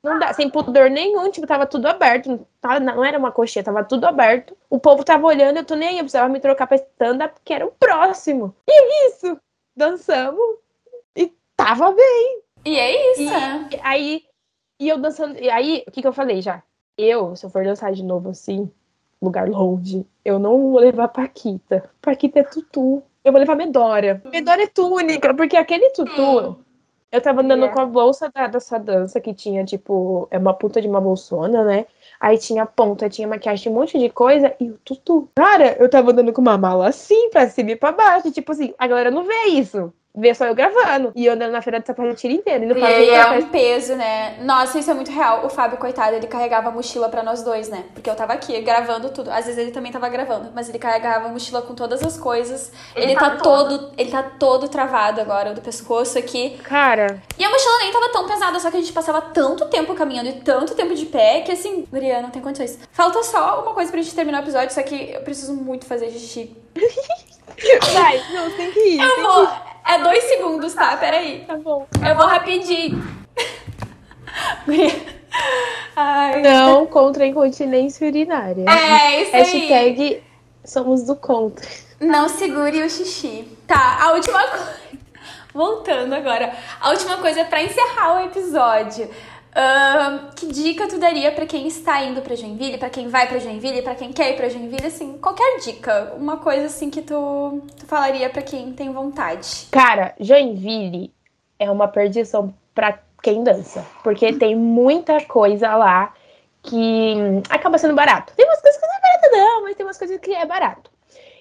Não 0.03 0.19
dá, 0.19 0.33
sem 0.33 0.49
pudor 0.49 0.89
nenhum, 0.89 1.29
tipo, 1.31 1.47
tava 1.47 1.67
tudo 1.67 1.87
aberto. 1.87 2.29
Não, 2.31 2.47
tava- 2.61 2.81
não 2.81 3.05
era 3.05 3.19
uma 3.19 3.33
coxinha, 3.33 3.65
tava 3.65 3.83
tudo 3.83 4.05
aberto. 4.07 4.57
O 4.71 4.79
povo 4.79 5.03
tava 5.05 5.27
olhando, 5.27 5.57
eu 5.57 5.65
tô 5.65 5.75
nem 5.75 5.89
aí, 5.89 5.95
eu 5.97 6.05
precisava 6.05 6.29
me 6.29 6.39
trocar 6.41 6.67
pra 6.69 6.77
stand-up, 6.77 7.35
que 7.45 7.53
era 7.53 7.67
o 7.67 7.73
próximo. 7.73 8.55
E 8.67 8.73
é 8.73 9.09
isso. 9.09 9.37
Dançamos 9.77 10.41
e 11.17 11.33
tava 11.57 11.93
bem. 11.93 12.43
E 12.65 12.77
é 12.79 13.13
isso, 13.13 13.23
E 13.73 13.81
aí, 13.83 14.23
e 14.81 14.89
eu 14.89 14.99
dançando. 14.99 15.39
E 15.41 15.51
aí, 15.51 15.85
o 15.87 15.91
que, 15.91 16.01
que 16.03 16.09
eu 16.09 16.13
falei 16.13 16.41
já? 16.43 16.63
Eu, 16.97 17.35
se 17.37 17.47
eu 17.47 17.51
for 17.51 17.65
dançar 17.65 17.93
de 17.93 18.03
novo 18.05 18.31
assim, 18.31 18.71
lugar 19.23 19.49
longe, 19.49 20.07
eu 20.25 20.39
não 20.39 20.71
vou 20.71 20.81
levar 20.81 21.09
Paquita. 21.09 21.89
Paquita 22.01 22.41
é 22.41 22.43
tutu. 22.45 23.03
Eu 23.25 23.33
vou 23.33 23.39
levar 23.41 23.55
Medora. 23.57 24.23
Medora 24.27 24.63
é 24.63 24.67
túnica, 24.67 25.35
porque 25.35 25.57
aquele 25.57 25.91
tutu. 25.91 26.59
Eu 27.11 27.21
tava 27.23 27.41
andando 27.41 27.65
É. 27.65 27.69
com 27.69 27.81
a 27.81 27.87
bolsa 27.87 28.31
da, 28.35 28.47
dessa 28.47 28.79
dança 28.79 29.21
que 29.21 29.33
tinha, 29.33 29.65
tipo, 29.65 30.29
é 30.31 30.37
uma 30.39 30.53
puta 30.53 30.81
de 30.81 30.87
uma 30.89 31.01
bolsona, 31.01 31.65
né? 31.65 31.87
Aí 32.21 32.37
tinha 32.37 32.67
ponta, 32.67 33.09
tinha 33.09 33.27
maquiagem, 33.27 33.63
tinha 33.63 33.73
um 33.73 33.79
monte 33.79 33.99
de 33.99 34.11
coisa 34.11 34.55
e 34.61 34.71
o 34.71 34.79
tutu. 34.85 35.29
Cara, 35.37 35.77
eu 35.79 35.89
tava 35.89 36.11
andando 36.11 36.33
com 36.33 36.41
uma 36.43 36.59
mala 36.59 36.89
assim, 36.89 37.31
pra 37.31 37.49
cima 37.49 37.71
e 37.71 37.77
pra 37.77 37.93
baixo. 37.93 38.31
Tipo 38.31 38.53
assim, 38.53 38.75
a 38.79 38.87
galera 38.87 39.11
não 39.11 39.25
vê 39.25 39.47
isso. 39.53 39.93
Vê 40.19 40.35
só 40.35 40.47
eu 40.47 40.55
gravando. 40.55 41.13
E 41.15 41.27
eu 41.27 41.35
andando 41.35 41.53
na 41.53 41.63
feira 41.63 41.79
de 41.81 41.87
sapatilha 41.87 42.33
inteira. 42.33 42.65
Indo 42.65 42.75
E 42.77 42.79
pra 42.79 42.89
aí 42.89 43.07
ver 43.07 43.13
é 43.13 43.31
um 43.39 43.49
peso, 43.49 43.95
né? 43.95 44.37
Nossa, 44.41 44.79
isso 44.79 44.91
é 44.91 44.95
muito 44.95 45.11
real. 45.13 45.47
O 45.47 45.49
Fábio, 45.49 45.79
coitado, 45.79 46.17
ele 46.17 46.27
carregava 46.27 46.69
a 46.69 46.73
mochila 46.73 47.09
pra 47.09 47.23
nós 47.23 47.43
dois, 47.43 47.69
né? 47.69 47.85
Porque 47.95 48.11
eu 48.11 48.15
tava 48.17 48.33
aqui 48.33 48.61
gravando 48.61 49.11
tudo. 49.11 49.31
Às 49.31 49.47
vezes 49.47 49.59
ele 49.59 49.71
também 49.71 49.93
tava 49.93 50.09
gravando, 50.09 50.51
mas 50.55 50.69
ele 50.69 50.79
carregava 50.79 51.27
a 51.27 51.29
mochila 51.29 51.63
com 51.63 51.75
todas 51.75 52.03
as 52.03 52.19
coisas. 52.19 52.73
Ele, 52.97 53.07
Ele 53.07 53.15
tá 53.15 53.31
tá 53.31 53.37
todo, 53.37 53.93
ele 53.97 54.11
tá 54.11 54.23
todo 54.23 54.69
travado 54.69 55.21
agora 55.21 55.55
do 55.55 55.61
pescoço 55.61 56.19
aqui. 56.19 56.59
Cara, 56.65 57.23
E 57.39 57.45
a 57.45 57.49
mochila 57.49 57.79
nem 57.83 57.93
tava 57.93 58.09
tão 58.11 58.27
pesada, 58.27 58.59
só 58.59 58.71
que 58.71 58.77
a 58.77 58.81
gente 58.81 58.93
passava 58.93 59.21
tanto 59.21 59.67
tempo 59.67 59.95
caminhando 59.95 60.29
e 60.29 60.33
tanto 60.41 60.75
tempo 60.75 60.95
de 60.95 61.07
pé 61.07 61.43
que 61.43 61.53
assim, 61.53 61.87
Maria, 61.93 62.21
não 62.21 62.31
tem 62.31 62.43
condições. 62.43 62.79
Falta 62.91 63.23
só 63.23 63.63
uma 63.63 63.73
coisa 63.75 63.91
pra 63.91 64.01
gente 64.03 64.15
terminar 64.15 64.41
o 64.41 64.45
episódio, 64.45 64.75
só 64.75 64.83
que 64.83 65.13
eu 65.13 65.21
preciso 65.23 65.55
muito 65.55 65.87
fazer 65.87 66.11
xixi. 66.11 66.57
vai, 67.93 68.23
não, 68.33 68.51
tem 68.53 68.71
que 68.73 68.81
ir. 68.81 69.01
Eu 69.01 69.15
tem 69.15 69.23
vou. 69.23 69.45
ir. 69.45 69.69
É 69.87 69.99
dois 69.99 70.25
segundos, 70.25 70.75
tá? 70.75 70.97
Peraí. 70.97 71.45
Tá 71.47 71.57
bom. 71.57 71.87
Eu 72.07 72.15
vou 72.15 72.27
rapidinho. 72.27 73.03
Ai. 75.97 76.43
Não 76.43 76.87
contra 76.87 77.25
a 77.25 77.27
incontinência 77.27 78.07
urinária. 78.07 78.65
É, 78.69 79.23
isso 79.23 79.35
aí. 79.35 79.43
Hashtag 79.43 80.23
somos 80.65 81.03
do 81.03 81.17
contra. 81.17 81.67
Não 82.01 82.29
segure 82.29 82.83
o 82.83 82.91
xixi. 82.91 83.49
Tá, 83.67 83.99
a 84.03 84.13
última 84.13 84.41
coisa. 84.47 84.79
Voltando 85.53 86.15
agora. 86.15 86.53
A 86.81 86.91
última 86.91 87.17
coisa 87.17 87.45
pra 87.45 87.63
encerrar 87.63 88.21
o 88.21 88.27
episódio. 88.27 89.11
Que 90.37 90.47
dica 90.47 90.87
tu 90.89 90.99
daria 90.99 91.33
pra 91.33 91.47
quem 91.47 91.67
está 91.67 92.03
indo 92.05 92.23
pra 92.23 92.37
Joinville, 92.37 92.79
pra 92.79 92.91
quem 92.91 93.09
vai 93.09 93.27
pra 93.27 93.39
Joinville, 93.39 93.83
pra 93.83 93.95
quem 93.95 94.13
quer 94.13 94.31
ir 94.31 94.37
pra 94.37 94.49
Joinville, 94.49 94.87
assim, 94.87 95.19
qualquer 95.19 95.59
dica, 95.61 96.15
uma 96.17 96.37
coisa 96.37 96.67
assim 96.67 96.91
que 96.91 97.03
tu, 97.03 97.61
tu 97.77 97.87
falaria 97.87 98.31
pra 98.31 98.43
quem 98.43 98.73
tem 98.73 98.93
vontade. 98.93 99.67
Cara, 99.71 100.15
Joinville 100.21 101.13
é 101.59 101.71
uma 101.71 101.89
perdição 101.89 102.55
pra 102.75 102.99
quem 103.21 103.43
dança. 103.43 103.85
Porque 104.05 104.33
tem 104.33 104.55
muita 104.55 105.21
coisa 105.25 105.75
lá 105.75 106.15
que 106.63 107.15
acaba 107.51 107.79
sendo 107.79 107.95
barato. 107.95 108.33
Tem 108.37 108.47
umas 108.47 108.61
coisas 108.61 108.81
que 108.81 108.87
não 108.87 108.95
é 108.95 109.01
barato, 109.01 109.31
não, 109.33 109.63
mas 109.63 109.77
tem 109.77 109.87
umas 109.87 109.99
coisas 109.99 110.19
que 110.21 110.33
é 110.33 110.47
barato. 110.47 110.91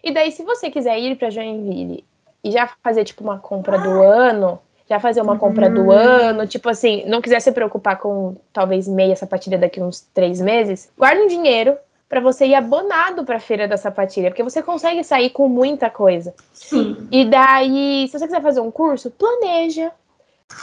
E 0.04 0.12
daí, 0.12 0.32
se 0.32 0.44
você 0.44 0.72
quiser 0.72 0.98
ir 1.00 1.18
pra 1.18 1.30
Joinville 1.30 2.04
e 2.44 2.52
já 2.52 2.68
fazer, 2.84 3.04
tipo, 3.04 3.24
uma 3.24 3.38
compra 3.38 3.78
do 3.78 4.02
ano, 4.02 4.60
já 4.90 5.00
fazer 5.00 5.22
uma 5.22 5.38
compra 5.38 5.70
do 5.70 5.92
ano, 5.92 6.48
tipo 6.48 6.70
assim, 6.70 7.04
não 7.08 7.22
quiser 7.22 7.42
se 7.42 7.52
preocupar 7.52 7.98
com 8.00 8.36
talvez 8.54 8.88
meia 8.88 9.16
sapatilha 9.16 9.58
daqui 9.58 9.82
uns 9.82 10.02
três 10.14 10.40
meses, 10.40 10.90
guarda 10.98 11.22
um 11.22 11.28
dinheiro 11.28 11.78
pra 12.08 12.22
você 12.22 12.46
ir 12.46 12.56
abonado 12.56 13.26
pra 13.26 13.40
feira 13.40 13.68
da 13.68 13.76
sapatilha, 13.76 14.30
porque 14.30 14.44
você 14.44 14.64
consegue 14.64 15.04
sair 15.04 15.30
com 15.30 15.50
muita 15.50 15.90
coisa. 15.90 16.34
Sim. 16.54 17.08
E 17.12 17.26
daí, 17.26 18.08
se 18.08 18.18
você 18.18 18.26
quiser 18.26 18.42
fazer 18.42 18.62
um 18.62 18.72
curso, 18.72 19.12
planeja. 19.12 19.92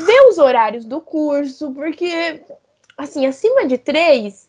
Vê 0.00 0.28
os 0.30 0.38
horários 0.38 0.86
do 0.86 0.98
curso, 0.98 1.70
porque 1.72 2.40
assim, 2.96 3.26
acima 3.26 3.66
de 3.66 3.76
três 3.76 4.48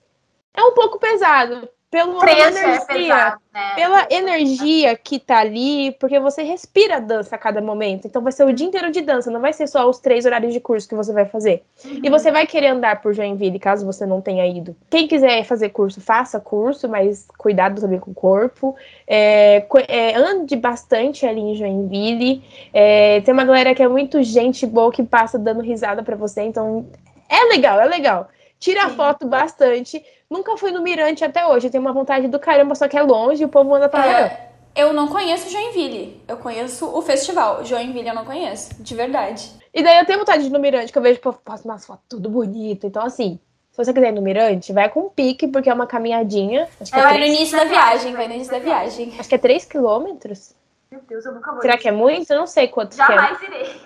é 0.54 0.64
um 0.64 0.74
pouco 0.74 0.98
pesado. 0.98 1.68
Pelo 1.96 2.26
é 2.26 2.48
energia, 2.48 2.86
pesado, 2.86 3.42
né? 3.54 3.74
pela 3.76 4.08
energia 4.10 4.98
que 4.98 5.18
tá 5.18 5.40
ali, 5.40 5.96
porque 5.98 6.20
você 6.20 6.44
respira 6.44 7.00
dança 7.00 7.36
a 7.36 7.40
cada 7.40 7.62
momento. 7.62 8.06
Então 8.06 8.22
vai 8.22 8.34
ser 8.34 8.44
o 8.44 8.52
dia 8.52 8.68
inteiro 8.68 8.92
de 8.92 9.00
dança, 9.00 9.32
não 9.32 9.40
vai 9.40 9.54
ser 9.54 9.66
só 9.66 9.90
os 9.90 10.00
três 10.00 10.26
horários 10.26 10.52
de 10.52 10.60
curso 10.60 10.90
que 10.90 10.96
você 10.96 11.14
vai 11.14 11.26
fazer. 11.26 11.64
E 12.04 12.10
você 12.10 12.32
vai 12.32 12.46
querer 12.46 12.68
andar 12.68 13.02
por 13.02 13.14
Joinville, 13.14 13.58
caso 13.60 13.86
você 13.86 14.06
não 14.06 14.20
tenha 14.20 14.46
ido. 14.46 14.76
Quem 14.90 15.08
quiser 15.08 15.46
fazer 15.46 15.70
curso, 15.70 16.02
faça 16.02 16.38
curso, 16.38 16.90
mas 16.90 17.28
cuidado 17.38 17.80
também 17.80 18.00
com 18.00 18.12
o 18.12 18.14
corpo. 18.14 18.76
É, 19.08 19.66
é, 19.88 20.16
ande 20.18 20.58
bastante 20.58 21.26
ali 21.26 21.40
em 21.40 21.56
Joinville. 21.56 22.44
É, 22.74 23.22
tem 23.22 23.34
uma 23.34 23.46
galera 23.46 23.74
que 23.74 23.82
é 23.82 23.88
muito 23.88 24.22
gente 24.22 24.66
boa 24.66 24.92
que 24.92 25.02
passa 25.02 25.40
dando 25.40 25.62
risada 25.62 26.04
pra 26.04 26.18
você, 26.18 26.42
então 26.42 26.86
é 27.30 27.46
legal, 27.46 27.80
é 27.80 27.86
legal. 27.86 28.28
Tira 28.66 28.90
Sim. 28.90 28.96
foto 28.96 29.28
bastante. 29.28 30.04
Nunca 30.28 30.58
fui 30.58 30.72
no 30.72 30.82
Mirante 30.82 31.24
até 31.24 31.46
hoje. 31.46 31.70
Tenho 31.70 31.84
uma 31.84 31.94
vontade 31.94 32.28
do 32.28 32.40
caramba, 32.40 32.74
só 32.74 32.88
que 32.88 32.98
é 32.98 33.02
longe 33.04 33.44
e 33.44 33.46
o 33.46 33.48
povo 33.48 33.76
anda 33.76 33.88
pra 33.88 34.02
caramba. 34.02 34.26
É, 34.26 34.50
eu 34.76 34.92
não 34.92 35.08
conheço 35.08 35.52
Joinville. 35.52 36.20
Eu 36.28 36.38
conheço 36.38 36.88
o 36.88 37.00
festival. 37.04 37.64
Joinville 37.64 38.08
eu 38.08 38.16
não 38.16 38.26
conheço, 38.26 38.82
de 38.82 38.96
verdade. 38.96 39.52
E 39.72 39.84
daí 39.84 40.00
eu 40.00 40.06
tenho 40.08 40.18
vontade 40.18 40.42
de 40.42 40.50
ir 40.50 40.52
no 40.52 40.58
Mirante, 40.58 40.92
que 40.92 40.98
eu 40.98 41.02
vejo 41.04 41.20
que 41.20 41.28
o 41.28 41.32
povo 41.32 41.44
posta 41.46 41.68
umas 41.68 41.86
fotos 41.86 42.06
tudo 42.10 42.28
bonito. 42.28 42.88
Então, 42.88 43.06
assim, 43.06 43.40
se 43.70 43.78
você 43.78 43.94
quiser 43.94 44.10
ir 44.10 44.14
no 44.14 44.22
Mirante, 44.24 44.74
vai 44.74 44.90
com 44.90 45.10
pique, 45.10 45.48
porque 45.48 45.70
é 45.70 45.74
uma 45.74 45.86
caminhadinha. 45.86 46.68
Acho 46.82 46.92
que 46.92 46.98
é, 46.98 47.04
Vai 47.04 47.20
no 47.20 47.26
início 47.26 47.56
da 47.56 47.66
viagem, 47.66 48.14
vai 48.16 48.28
no 48.28 48.34
início 48.34 48.52
da 48.52 48.58
viagem. 48.58 49.14
acho 49.20 49.30
que 49.30 49.36
é 49.36 49.38
3 49.38 49.64
quilômetros. 49.66 50.56
Meu 50.90 51.02
Deus, 51.08 51.24
eu 51.24 51.34
nunca 51.34 51.52
vou. 51.52 51.62
Será 51.62 51.78
que 51.78 51.88
é 51.88 51.92
muito? 51.92 52.32
Eu 52.32 52.40
não 52.40 52.48
sei 52.48 52.68
quanto 52.68 52.96
que 52.96 53.02
é. 53.04 53.06
Jamais 53.06 53.42
irei. 53.44 53.82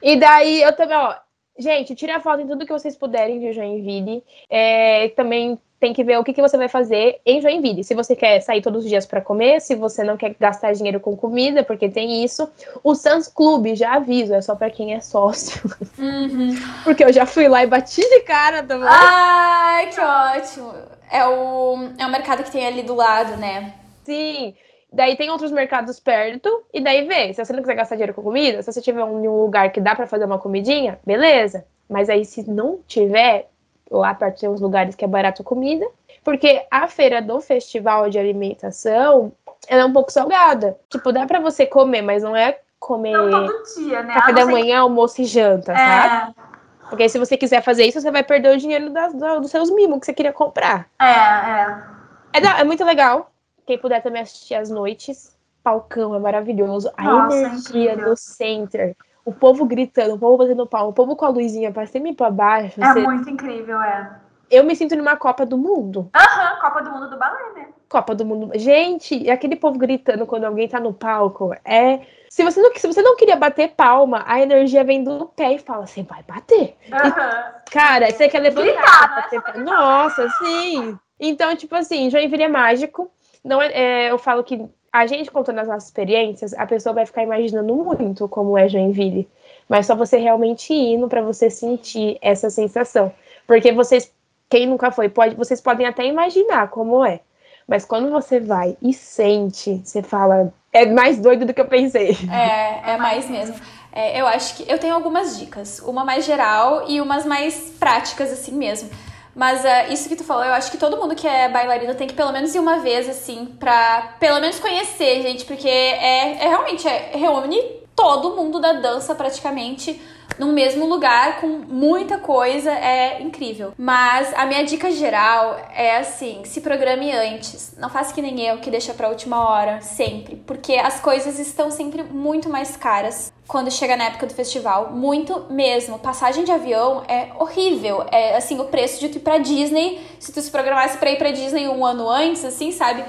E 0.00 0.14
daí 0.14 0.62
eu 0.62 0.76
também, 0.76 0.96
ó. 0.96 1.16
Gente, 1.62 1.94
tira 1.94 2.20
foto 2.20 2.42
em 2.42 2.46
tudo 2.46 2.66
que 2.66 2.72
vocês 2.72 2.96
puderem 2.96 3.38
de 3.38 3.52
Joinville. 3.52 4.22
É, 4.50 5.08
também 5.10 5.58
tem 5.78 5.92
que 5.92 6.04
ver 6.04 6.16
o 6.16 6.22
que, 6.22 6.32
que 6.32 6.40
você 6.40 6.56
vai 6.56 6.68
fazer 6.68 7.20
em 7.26 7.40
Joinville. 7.40 7.82
Se 7.82 7.92
você 7.92 8.14
quer 8.14 8.40
sair 8.40 8.62
todos 8.62 8.84
os 8.84 8.88
dias 8.88 9.04
para 9.04 9.20
comer, 9.20 9.60
se 9.60 9.74
você 9.74 10.04
não 10.04 10.16
quer 10.16 10.34
gastar 10.38 10.72
dinheiro 10.72 11.00
com 11.00 11.16
comida, 11.16 11.64
porque 11.64 11.88
tem 11.88 12.24
isso. 12.24 12.48
O 12.84 12.94
Sans 12.94 13.26
Club, 13.26 13.74
já 13.74 13.94
aviso, 13.94 14.32
é 14.32 14.40
só 14.40 14.54
para 14.54 14.70
quem 14.70 14.94
é 14.94 15.00
sócio. 15.00 15.60
Uhum. 15.98 16.54
Porque 16.84 17.04
eu 17.04 17.12
já 17.12 17.26
fui 17.26 17.48
lá 17.48 17.64
e 17.64 17.66
bati 17.66 18.00
de 18.00 18.20
cara 18.20 18.62
também. 18.62 18.88
Ai, 18.88 19.88
que 19.90 20.00
ótimo. 20.00 20.72
É 21.10 21.26
o, 21.26 21.88
é 21.98 22.06
o 22.06 22.10
mercado 22.10 22.44
que 22.44 22.50
tem 22.50 22.66
ali 22.66 22.82
do 22.82 22.94
lado, 22.94 23.36
né? 23.36 23.74
Sim. 24.04 24.54
Daí 24.92 25.16
tem 25.16 25.30
outros 25.30 25.50
mercados 25.50 25.98
perto, 25.98 26.64
e 26.72 26.80
daí 26.80 27.06
vê. 27.08 27.32
Se 27.32 27.42
você 27.44 27.52
não 27.52 27.60
quiser 27.60 27.74
gastar 27.74 27.94
dinheiro 27.96 28.12
com 28.14 28.22
comida, 28.22 28.62
se 28.62 28.70
você 28.70 28.80
tiver 28.82 29.02
um, 29.02 29.16
um 29.26 29.42
lugar 29.42 29.70
que 29.72 29.80
dá 29.80 29.94
pra 29.94 30.06
fazer 30.06 30.26
uma 30.26 30.38
comidinha, 30.38 30.98
beleza. 31.04 31.64
Mas 31.88 32.10
aí 32.10 32.24
se 32.24 32.48
não 32.50 32.80
tiver, 32.86 33.48
lá 33.90 34.12
perto 34.14 34.40
tem 34.40 34.48
uns 34.50 34.60
lugares 34.60 34.94
que 34.94 35.04
é 35.04 35.08
barato 35.08 35.42
comida. 35.42 35.86
Porque 36.22 36.64
a 36.70 36.86
feira 36.88 37.20
do 37.22 37.40
festival 37.40 38.08
de 38.10 38.18
alimentação, 38.18 39.32
ela 39.66 39.82
é 39.82 39.84
um 39.84 39.92
pouco 39.92 40.12
salgada. 40.12 40.76
Tipo, 40.90 41.10
dá 41.12 41.26
pra 41.26 41.40
você 41.40 41.66
comer, 41.66 42.02
mas 42.02 42.22
não 42.22 42.36
é 42.36 42.58
comer 42.78 43.12
Não 43.16 43.46
todo 43.46 43.62
dia, 43.76 44.02
né? 44.02 44.12
café 44.14 44.32
da 44.32 44.44
manhã, 44.46 44.80
almoço 44.80 45.22
e 45.22 45.24
janta, 45.24 45.72
que- 45.72 45.78
sabe? 45.78 46.34
É, 46.38 46.42
Porque 46.90 47.08
se 47.08 47.18
você 47.18 47.38
quiser 47.38 47.62
fazer 47.62 47.84
isso, 47.86 47.98
você 48.00 48.10
vai 48.10 48.22
perder 48.22 48.54
o 48.54 48.58
dinheiro 48.58 48.90
das- 48.90 49.14
do- 49.14 49.40
dos 49.40 49.50
seus 49.50 49.70
mimos 49.70 49.98
que 50.00 50.06
você 50.06 50.12
queria 50.12 50.32
comprar. 50.32 50.86
é, 51.00 51.06
é. 51.06 51.92
É, 52.34 52.60
é 52.60 52.64
muito 52.64 52.84
legal. 52.84 53.31
Quem 53.66 53.78
puder 53.78 54.02
também 54.02 54.22
assistir 54.22 54.54
às 54.54 54.70
noites. 54.70 55.36
Palcão 55.62 56.14
é 56.14 56.18
maravilhoso. 56.18 56.90
A 56.96 57.02
Nossa, 57.04 57.36
energia 57.36 57.92
incrível. 57.92 58.10
do 58.10 58.16
center. 58.16 58.96
O 59.24 59.32
povo 59.32 59.64
gritando, 59.64 60.14
o 60.14 60.18
povo 60.18 60.38
batendo 60.38 60.66
palma, 60.66 60.88
o 60.88 60.92
povo 60.92 61.14
com 61.14 61.24
a 61.24 61.28
luzinha 61.28 61.70
pra 61.70 61.86
cima 61.86 62.08
e 62.08 62.14
pra 62.14 62.28
baixo. 62.30 62.82
É 62.82 62.92
você- 62.92 63.00
muito 63.00 63.30
incrível, 63.30 63.80
é. 63.80 64.10
Eu 64.50 64.64
me 64.64 64.74
sinto 64.76 64.94
numa 64.96 65.16
Copa 65.16 65.46
do 65.46 65.56
Mundo. 65.56 66.10
Aham, 66.14 66.60
Copa 66.60 66.82
do 66.82 66.90
Mundo 66.90 67.08
do 67.08 67.16
Balé, 67.16 67.52
né? 67.54 67.68
Copa 67.88 68.14
do 68.14 68.24
Mundo. 68.26 68.50
Gente, 68.58 69.16
e 69.16 69.30
aquele 69.30 69.54
povo 69.56 69.78
gritando 69.78 70.26
quando 70.26 70.44
alguém 70.44 70.68
tá 70.68 70.80
no 70.80 70.92
palco. 70.92 71.54
É. 71.64 72.00
Se 72.28 72.42
você, 72.42 72.60
não, 72.60 72.74
se 72.74 72.86
você 72.86 73.00
não 73.00 73.16
queria 73.16 73.36
bater 73.36 73.70
palma, 73.74 74.24
a 74.26 74.40
energia 74.40 74.82
vem 74.82 75.04
do 75.04 75.26
pé 75.26 75.54
e 75.54 75.58
fala: 75.58 75.86
você 75.86 76.02
vai 76.02 76.22
bater. 76.24 76.76
Aham. 76.92 77.44
Cara, 77.70 78.10
você 78.10 78.28
quer 78.28 78.40
levantar. 78.40 78.62
Gritar, 78.64 78.82
é 78.82 78.90
só 79.36 79.40
palma. 79.40 79.42
bater 79.42 79.64
Nossa, 79.64 80.28
sim. 80.30 80.98
Então, 81.20 81.54
tipo 81.56 81.74
assim, 81.76 82.10
Joinville 82.10 82.42
é 82.42 82.48
mágico. 82.48 83.10
Não 83.44 83.60
é, 83.60 83.72
é, 83.72 84.10
eu 84.10 84.18
falo 84.18 84.44
que 84.44 84.68
a 84.92 85.06
gente 85.06 85.30
contando 85.30 85.58
as 85.58 85.68
nossas 85.68 85.84
experiências, 85.84 86.52
a 86.54 86.66
pessoa 86.66 86.94
vai 86.94 87.06
ficar 87.06 87.22
imaginando 87.22 87.74
muito 87.74 88.28
como 88.28 88.58
é 88.58 88.68
Joinville. 88.68 89.28
Mas 89.68 89.86
só 89.86 89.94
você 89.94 90.18
realmente 90.18 90.72
indo 90.72 91.08
pra 91.08 91.22
você 91.22 91.48
sentir 91.48 92.18
essa 92.20 92.50
sensação. 92.50 93.12
Porque 93.46 93.72
vocês, 93.72 94.12
quem 94.50 94.66
nunca 94.66 94.90
foi, 94.90 95.08
pode, 95.08 95.34
vocês 95.34 95.60
podem 95.60 95.86
até 95.86 96.06
imaginar 96.06 96.68
como 96.68 97.04
é. 97.04 97.20
Mas 97.66 97.84
quando 97.84 98.10
você 98.10 98.38
vai 98.38 98.76
e 98.82 98.92
sente, 98.92 99.80
você 99.84 100.02
fala, 100.02 100.52
é 100.72 100.84
mais 100.84 101.18
doido 101.18 101.46
do 101.46 101.54
que 101.54 101.60
eu 101.60 101.68
pensei. 101.68 102.16
É, 102.30 102.92
é 102.92 102.96
mais 102.98 103.30
mesmo. 103.30 103.56
É, 103.92 104.20
eu 104.20 104.26
acho 104.26 104.56
que 104.56 104.70
eu 104.70 104.78
tenho 104.78 104.94
algumas 104.94 105.38
dicas, 105.38 105.78
uma 105.80 106.04
mais 106.04 106.24
geral 106.24 106.84
e 106.88 107.00
umas 107.00 107.24
mais 107.24 107.74
práticas 107.78 108.32
assim 108.32 108.52
mesmo. 108.52 108.90
Mas 109.34 109.64
ah, 109.64 109.88
isso 109.88 110.08
que 110.08 110.16
tu 110.16 110.24
falou, 110.24 110.44
eu 110.44 110.52
acho 110.52 110.70
que 110.70 110.76
todo 110.76 110.96
mundo 110.96 111.14
que 111.14 111.26
é 111.26 111.48
bailarino 111.48 111.94
tem 111.94 112.06
que 112.06 112.14
pelo 112.14 112.32
menos 112.32 112.54
ir 112.54 112.58
uma 112.58 112.78
vez, 112.78 113.08
assim, 113.08 113.46
pra 113.58 114.14
pelo 114.20 114.40
menos 114.40 114.60
conhecer, 114.60 115.22
gente, 115.22 115.44
porque 115.44 115.68
é, 115.68 116.44
é 116.44 116.48
realmente 116.48 116.86
é, 116.86 117.12
reúne 117.14 117.60
todo 117.96 118.36
mundo 118.36 118.60
da 118.60 118.74
dança 118.74 119.14
praticamente 119.14 120.00
no 120.38 120.52
mesmo 120.52 120.86
lugar 120.86 121.40
com 121.40 121.46
muita 121.46 122.18
coisa, 122.18 122.70
é 122.70 123.22
incrível. 123.22 123.72
Mas 123.76 124.32
a 124.34 124.46
minha 124.46 124.64
dica 124.64 124.90
geral 124.90 125.58
é 125.74 125.98
assim, 125.98 126.42
se 126.44 126.60
programe 126.60 127.12
antes. 127.12 127.74
Não 127.78 127.88
faça 127.88 128.12
que 128.14 128.22
nem 128.22 128.40
eu 128.40 128.58
que 128.58 128.70
deixa 128.70 128.94
pra 128.94 129.08
última 129.08 129.48
hora, 129.48 129.80
sempre, 129.80 130.36
porque 130.36 130.74
as 130.74 131.00
coisas 131.00 131.38
estão 131.38 131.70
sempre 131.70 132.02
muito 132.02 132.48
mais 132.48 132.76
caras 132.76 133.32
quando 133.46 133.70
chega 133.70 133.96
na 133.96 134.04
época 134.04 134.26
do 134.26 134.34
festival, 134.34 134.92
muito 134.92 135.46
mesmo. 135.50 135.98
Passagem 135.98 136.44
de 136.44 136.50
avião 136.50 137.02
é 137.06 137.32
horrível. 137.38 138.06
É 138.10 138.36
assim, 138.36 138.58
o 138.58 138.64
preço 138.64 138.98
de 138.98 139.08
tu 139.10 139.16
ir 139.16 139.20
pra 139.20 139.38
Disney, 139.38 140.00
se 140.18 140.32
tu 140.32 140.40
se 140.40 140.50
programasse 140.50 140.96
pra 140.96 141.10
ir 141.10 141.18
pra 141.18 141.30
Disney 141.30 141.68
um 141.68 141.84
ano 141.84 142.08
antes, 142.08 142.44
assim, 142.44 142.72
sabe? 142.72 143.04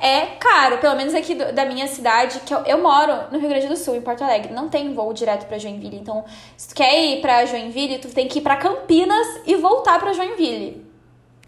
É 0.00 0.26
caro, 0.38 0.78
pelo 0.78 0.94
menos 0.94 1.14
aqui 1.14 1.34
do- 1.34 1.52
da 1.52 1.64
minha 1.64 1.86
cidade, 1.88 2.40
que 2.40 2.54
eu, 2.54 2.58
eu 2.64 2.78
moro 2.80 3.12
no 3.32 3.38
Rio 3.38 3.48
Grande 3.48 3.66
do 3.66 3.76
Sul, 3.76 3.96
em 3.96 4.00
Porto 4.00 4.22
Alegre. 4.22 4.52
Não 4.52 4.68
tem 4.68 4.94
voo 4.94 5.12
direto 5.12 5.46
pra 5.46 5.58
Joinville. 5.58 5.96
Então, 5.98 6.24
se 6.56 6.68
tu 6.68 6.74
quer 6.76 6.96
ir 7.04 7.20
pra 7.20 7.44
Joinville, 7.46 7.98
tu 7.98 8.08
tem 8.08 8.28
que 8.28 8.38
ir 8.38 8.42
pra 8.42 8.56
Campinas 8.56 9.26
e 9.44 9.56
voltar 9.56 9.98
pra 9.98 10.12
Joinville. 10.12 10.86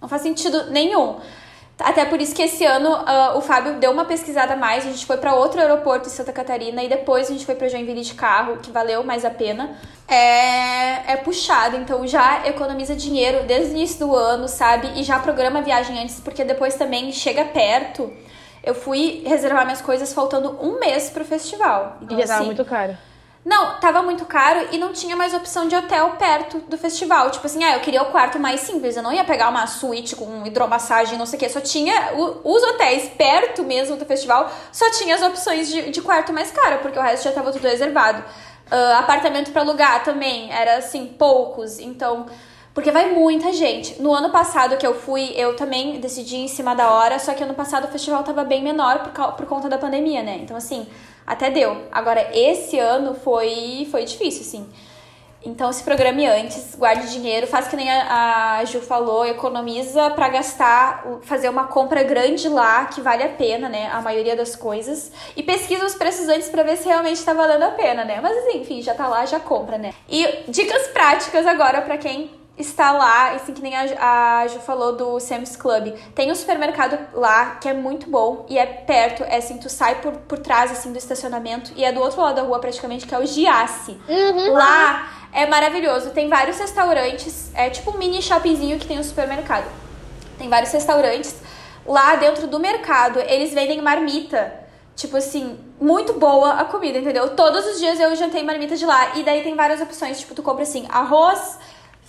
Não 0.00 0.08
faz 0.08 0.22
sentido 0.22 0.70
nenhum. 0.70 1.16
Até 1.78 2.04
por 2.04 2.20
isso 2.20 2.34
que 2.34 2.42
esse 2.42 2.62
ano 2.64 2.90
ah, 3.06 3.32
o 3.36 3.40
Fábio 3.40 3.74
deu 3.78 3.90
uma 3.90 4.04
pesquisada 4.04 4.52
a 4.52 4.56
mais. 4.56 4.84
A 4.84 4.90
gente 4.90 5.06
foi 5.06 5.16
pra 5.16 5.34
outro 5.34 5.60
aeroporto 5.60 6.08
em 6.08 6.10
Santa 6.10 6.32
Catarina 6.32 6.82
e 6.82 6.88
depois 6.88 7.28
a 7.28 7.32
gente 7.32 7.46
foi 7.46 7.54
pra 7.54 7.68
Joinville 7.68 8.02
de 8.02 8.14
carro, 8.14 8.58
que 8.58 8.70
valeu 8.70 9.02
mais 9.04 9.24
a 9.24 9.30
pena. 9.30 9.78
É, 10.06 11.12
é 11.12 11.16
puxado, 11.16 11.76
então 11.76 12.06
já 12.06 12.46
economiza 12.46 12.94
dinheiro 12.96 13.44
desde 13.44 13.72
o 13.72 13.76
início 13.76 13.98
do 14.06 14.14
ano, 14.14 14.46
sabe? 14.48 14.90
E 14.96 15.02
já 15.04 15.18
programa 15.20 15.60
a 15.60 15.62
viagem 15.62 15.98
antes, 16.02 16.20
porque 16.20 16.44
depois 16.44 16.74
também 16.74 17.10
chega 17.12 17.44
perto. 17.46 18.12
Eu 18.62 18.74
fui 18.74 19.22
reservar 19.26 19.64
minhas 19.64 19.80
coisas 19.80 20.12
faltando 20.12 20.58
um 20.60 20.78
mês 20.78 21.08
pro 21.10 21.24
festival. 21.24 21.96
E 22.00 22.04
Então, 22.04 22.18
já 22.18 22.26
tava 22.26 22.38
assim, 22.38 22.46
muito 22.46 22.64
caro. 22.64 22.96
não, 23.44 23.80
tava 23.80 24.02
muito 24.02 24.24
caro 24.26 24.68
e 24.70 24.76
não 24.78 24.92
tinha 24.92 25.16
mais 25.16 25.32
opção 25.32 25.66
de 25.66 25.74
hotel 25.74 26.10
perto 26.18 26.58
do 26.68 26.76
festival. 26.76 27.30
Tipo 27.30 27.46
assim, 27.46 27.64
ah, 27.64 27.72
eu 27.74 27.80
queria 27.80 28.02
o 28.02 28.06
quarto 28.10 28.38
mais 28.38 28.60
simples. 28.60 28.96
Eu 28.96 29.02
não 29.02 29.12
ia 29.12 29.24
pegar 29.24 29.48
uma 29.48 29.66
suíte 29.66 30.14
com 30.14 30.46
hidromassagem, 30.46 31.16
não 31.16 31.24
sei 31.24 31.38
o 31.38 31.40
quê. 31.40 31.48
Só 31.48 31.60
tinha 31.60 32.12
o- 32.14 32.40
os 32.54 32.62
hotéis 32.62 33.08
perto 33.16 33.62
mesmo 33.64 33.96
do 33.96 34.04
festival, 34.04 34.50
só 34.70 34.90
tinha 34.90 35.14
as 35.14 35.22
opções 35.22 35.68
de, 35.68 35.90
de 35.90 36.02
quarto 36.02 36.32
mais 36.32 36.50
caro, 36.50 36.78
porque 36.82 36.98
o 36.98 37.02
resto 37.02 37.24
já 37.24 37.32
tava 37.32 37.50
tudo 37.52 37.66
reservado. 37.66 38.22
Ah, 38.70 38.98
apartamento 38.98 39.50
pra 39.52 39.62
alugar 39.62 40.04
também, 40.04 40.52
era 40.52 40.76
assim, 40.76 41.06
poucos. 41.06 41.78
Então, 41.78 42.26
porque 42.74 42.90
vai 42.90 43.12
muita 43.12 43.52
gente. 43.52 44.00
No 44.00 44.12
ano 44.12 44.30
passado 44.30 44.76
que 44.76 44.86
eu 44.86 44.94
fui, 44.94 45.32
eu 45.36 45.56
também 45.56 46.00
decidi 46.00 46.36
em 46.36 46.48
cima 46.48 46.74
da 46.74 46.92
hora, 46.92 47.18
só 47.18 47.34
que 47.34 47.42
ano 47.42 47.54
passado 47.54 47.84
o 47.84 47.88
festival 47.88 48.22
tava 48.22 48.44
bem 48.44 48.62
menor 48.62 49.00
por, 49.00 49.32
por 49.32 49.46
conta 49.46 49.68
da 49.68 49.78
pandemia, 49.78 50.22
né? 50.22 50.38
Então, 50.40 50.56
assim, 50.56 50.86
até 51.26 51.50
deu. 51.50 51.86
Agora, 51.90 52.30
esse 52.32 52.78
ano 52.78 53.14
foi, 53.14 53.88
foi 53.90 54.04
difícil, 54.04 54.42
assim. 54.42 54.68
Então, 55.42 55.72
se 55.72 55.82
programe 55.82 56.26
antes, 56.26 56.74
guarde 56.76 57.10
dinheiro, 57.10 57.46
faz 57.46 57.66
que 57.66 57.74
nem 57.74 57.90
a, 57.90 58.58
a 58.58 58.64
Ju 58.66 58.80
falou, 58.80 59.24
economiza 59.24 60.10
pra 60.10 60.28
gastar, 60.28 61.02
fazer 61.22 61.48
uma 61.48 61.64
compra 61.64 62.02
grande 62.02 62.46
lá, 62.46 62.84
que 62.84 63.00
vale 63.00 63.22
a 63.22 63.28
pena, 63.28 63.66
né? 63.66 63.88
A 63.90 64.02
maioria 64.02 64.36
das 64.36 64.54
coisas. 64.54 65.10
E 65.34 65.42
pesquisa 65.42 65.86
os 65.86 65.94
preços 65.94 66.28
antes 66.28 66.50
pra 66.50 66.62
ver 66.62 66.76
se 66.76 66.86
realmente 66.86 67.24
tá 67.24 67.32
valendo 67.32 67.62
a 67.62 67.70
pena, 67.70 68.04
né? 68.04 68.20
Mas, 68.20 68.54
enfim, 68.54 68.82
já 68.82 68.94
tá 68.94 69.08
lá, 69.08 69.24
já 69.24 69.40
compra, 69.40 69.78
né? 69.78 69.94
E 70.08 70.44
dicas 70.46 70.88
práticas 70.88 71.46
agora 71.46 71.80
pra 71.80 71.96
quem 71.96 72.39
está 72.60 72.92
lá, 72.92 73.32
assim 73.32 73.52
que 73.52 73.62
nem 73.62 73.74
a, 73.76 74.42
a 74.42 74.48
Ju 74.48 74.58
falou 74.60 74.94
do 74.96 75.18
Sam's 75.20 75.56
Club. 75.56 75.94
Tem 76.14 76.30
um 76.30 76.34
supermercado 76.34 76.98
lá 77.14 77.56
que 77.56 77.68
é 77.68 77.72
muito 77.74 78.08
bom 78.08 78.46
e 78.48 78.58
é 78.58 78.66
perto, 78.66 79.22
é 79.24 79.36
assim, 79.36 79.58
tu 79.58 79.68
sai 79.68 80.00
por, 80.00 80.12
por 80.12 80.38
trás 80.38 80.70
assim 80.70 80.92
do 80.92 80.98
estacionamento 80.98 81.72
e 81.76 81.84
é 81.84 81.92
do 81.92 82.00
outro 82.00 82.20
lado 82.20 82.36
da 82.36 82.42
rua 82.42 82.58
praticamente, 82.58 83.06
que 83.06 83.14
é 83.14 83.18
o 83.18 83.26
Giasse. 83.26 83.98
Lá 84.52 85.10
É 85.32 85.46
maravilhoso. 85.46 86.10
Tem 86.10 86.28
vários 86.28 86.58
restaurantes, 86.58 87.50
é 87.54 87.70
tipo 87.70 87.92
um 87.92 87.98
mini 87.98 88.20
shoppingzinho 88.20 88.78
que 88.78 88.86
tem 88.86 88.98
um 88.98 89.02
supermercado. 89.04 89.70
Tem 90.38 90.48
vários 90.48 90.72
restaurantes. 90.72 91.36
Lá 91.86 92.16
dentro 92.16 92.46
do 92.46 92.58
mercado, 92.58 93.20
eles 93.20 93.52
vendem 93.54 93.80
marmita. 93.80 94.52
Tipo 94.96 95.16
assim, 95.16 95.58
muito 95.80 96.12
boa 96.14 96.54
a 96.54 96.64
comida, 96.64 96.98
entendeu? 96.98 97.34
Todos 97.34 97.64
os 97.64 97.78
dias 97.78 97.98
eu 97.98 98.14
jantei 98.16 98.42
marmita 98.42 98.76
de 98.76 98.84
lá. 98.84 99.16
E 99.16 99.22
daí 99.22 99.42
tem 99.42 99.54
várias 99.54 99.80
opções. 99.80 100.18
Tipo, 100.20 100.34
tu 100.34 100.42
compra 100.42 100.62
assim, 100.64 100.86
arroz, 100.90 101.58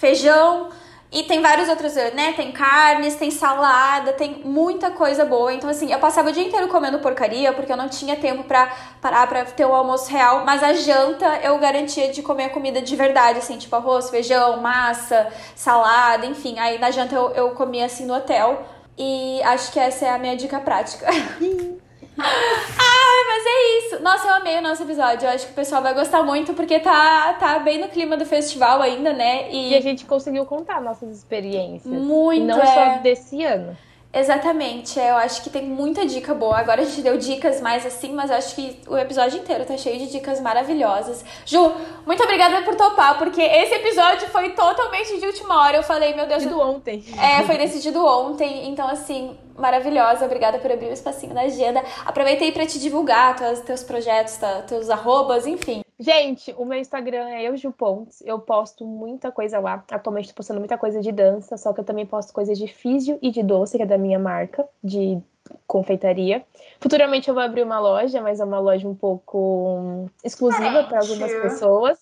feijão, 0.01 0.69
e 1.11 1.23
tem 1.23 1.41
vários 1.41 1.67
outros, 1.67 1.93
né? 1.93 2.31
Tem 2.33 2.53
carnes, 2.53 3.15
tem 3.15 3.29
salada, 3.29 4.13
tem 4.13 4.41
muita 4.45 4.91
coisa 4.91 5.25
boa. 5.25 5.53
Então, 5.53 5.69
assim, 5.69 5.91
eu 5.91 5.99
passava 5.99 6.29
o 6.29 6.31
dia 6.31 6.43
inteiro 6.43 6.69
comendo 6.69 6.99
porcaria 6.99 7.51
porque 7.51 7.69
eu 7.69 7.75
não 7.75 7.89
tinha 7.89 8.15
tempo 8.15 8.45
pra 8.45 8.71
parar 9.01 9.27
pra 9.27 9.43
ter 9.43 9.65
o 9.65 9.73
almoço 9.73 10.09
real. 10.09 10.45
Mas 10.45 10.63
a 10.63 10.71
janta 10.71 11.27
eu 11.43 11.57
garantia 11.59 12.13
de 12.13 12.21
comer 12.21 12.49
comida 12.49 12.81
de 12.81 12.95
verdade, 12.95 13.39
assim, 13.39 13.57
tipo 13.57 13.75
arroz, 13.75 14.09
feijão, 14.09 14.61
massa, 14.61 15.27
salada, 15.53 16.25
enfim. 16.25 16.57
Aí 16.57 16.79
na 16.79 16.91
janta 16.91 17.13
eu, 17.13 17.31
eu 17.31 17.49
comia 17.51 17.85
assim 17.87 18.05
no 18.05 18.15
hotel. 18.15 18.65
E 18.97 19.41
acho 19.43 19.69
que 19.73 19.79
essa 19.79 20.05
é 20.05 20.09
a 20.11 20.17
minha 20.17 20.37
dica 20.37 20.61
prática. 20.61 21.07
Ai, 22.17 23.23
mas 23.27 23.45
é 23.45 23.77
isso. 23.77 24.03
Nossa, 24.03 24.27
eu 24.27 24.33
amei 24.35 24.57
o 24.57 24.61
nosso 24.61 24.83
episódio. 24.83 25.27
Eu 25.27 25.31
acho 25.31 25.45
que 25.45 25.51
o 25.51 25.55
pessoal 25.55 25.81
vai 25.81 25.93
gostar 25.93 26.23
muito 26.23 26.53
porque 26.53 26.79
tá, 26.79 27.33
tá 27.33 27.59
bem 27.59 27.79
no 27.79 27.87
clima 27.87 28.17
do 28.17 28.25
festival 28.25 28.81
ainda, 28.81 29.13
né? 29.13 29.49
E, 29.51 29.75
a 29.75 29.81
gente 29.81 30.05
conseguiu 30.05 30.45
contar 30.45 30.81
nossas 30.81 31.17
experiências. 31.17 31.93
Muito, 31.93 32.43
e 32.43 32.45
não 32.45 32.59
é. 32.59 32.65
só 32.65 33.01
desse 33.01 33.43
ano. 33.43 33.77
Exatamente, 34.13 34.99
é, 34.99 35.11
eu 35.11 35.15
acho 35.15 35.41
que 35.41 35.49
tem 35.49 35.63
muita 35.63 36.05
dica 36.05 36.33
boa. 36.33 36.57
Agora 36.57 36.81
a 36.81 36.85
gente 36.85 37.01
deu 37.01 37.17
dicas 37.17 37.61
mais 37.61 37.85
assim, 37.85 38.11
mas 38.11 38.29
eu 38.29 38.35
acho 38.35 38.55
que 38.55 38.77
o 38.87 38.97
episódio 38.97 39.39
inteiro 39.39 39.63
tá 39.63 39.77
cheio 39.77 39.97
de 39.99 40.11
dicas 40.11 40.41
maravilhosas. 40.41 41.23
Ju, 41.45 41.71
muito 42.05 42.21
obrigada 42.21 42.61
por 42.63 42.75
topar, 42.75 43.17
porque 43.17 43.41
esse 43.41 43.73
episódio 43.75 44.27
foi 44.27 44.49
totalmente 44.49 45.17
de 45.17 45.25
última 45.25 45.61
hora. 45.61 45.77
Eu 45.77 45.83
falei, 45.83 46.13
meu 46.13 46.27
Deus. 46.27 46.43
Decidido 46.43 46.59
ontem. 46.59 47.05
É, 47.17 47.43
foi 47.43 47.57
decidido 47.57 48.05
ontem, 48.05 48.67
então 48.67 48.89
assim, 48.89 49.37
maravilhosa. 49.57 50.25
Obrigada 50.25 50.59
por 50.59 50.69
abrir 50.69 50.87
o 50.87 50.89
um 50.89 50.93
espacinho 50.93 51.33
na 51.33 51.43
agenda. 51.43 51.81
Aproveitei 52.05 52.51
para 52.51 52.65
te 52.65 52.79
divulgar 52.79 53.37
teus, 53.37 53.59
teus 53.61 53.81
projetos, 53.81 54.37
teus 54.67 54.89
arrobas, 54.89 55.47
enfim. 55.47 55.81
Gente, 56.01 56.51
o 56.57 56.65
meu 56.65 56.79
Instagram 56.79 57.29
é 57.29 57.43
eujupontes. 57.43 58.23
Eu 58.25 58.39
posto 58.39 58.83
muita 58.83 59.31
coisa 59.31 59.59
lá. 59.59 59.85
Atualmente 59.91 60.29
tô 60.29 60.33
postando 60.33 60.59
muita 60.59 60.75
coisa 60.75 60.99
de 60.99 61.11
dança, 61.11 61.55
só 61.57 61.71
que 61.71 61.79
eu 61.79 61.83
também 61.83 62.07
posto 62.07 62.33
coisas 62.33 62.57
de 62.57 62.65
físio 62.65 63.19
e 63.21 63.29
de 63.29 63.43
doce, 63.43 63.77
que 63.77 63.83
é 63.83 63.85
da 63.85 63.99
minha 63.99 64.17
marca, 64.17 64.67
de 64.83 65.21
confeitaria. 65.67 66.43
Futuramente 66.79 67.29
eu 67.29 67.35
vou 67.35 67.43
abrir 67.43 67.61
uma 67.61 67.79
loja, 67.79 68.19
mas 68.19 68.39
é 68.39 68.43
uma 68.43 68.57
loja 68.57 68.87
um 68.87 68.95
pouco 68.95 70.09
exclusiva 70.23 70.85
para 70.85 71.01
algumas 71.01 71.31
pessoas. 71.31 71.99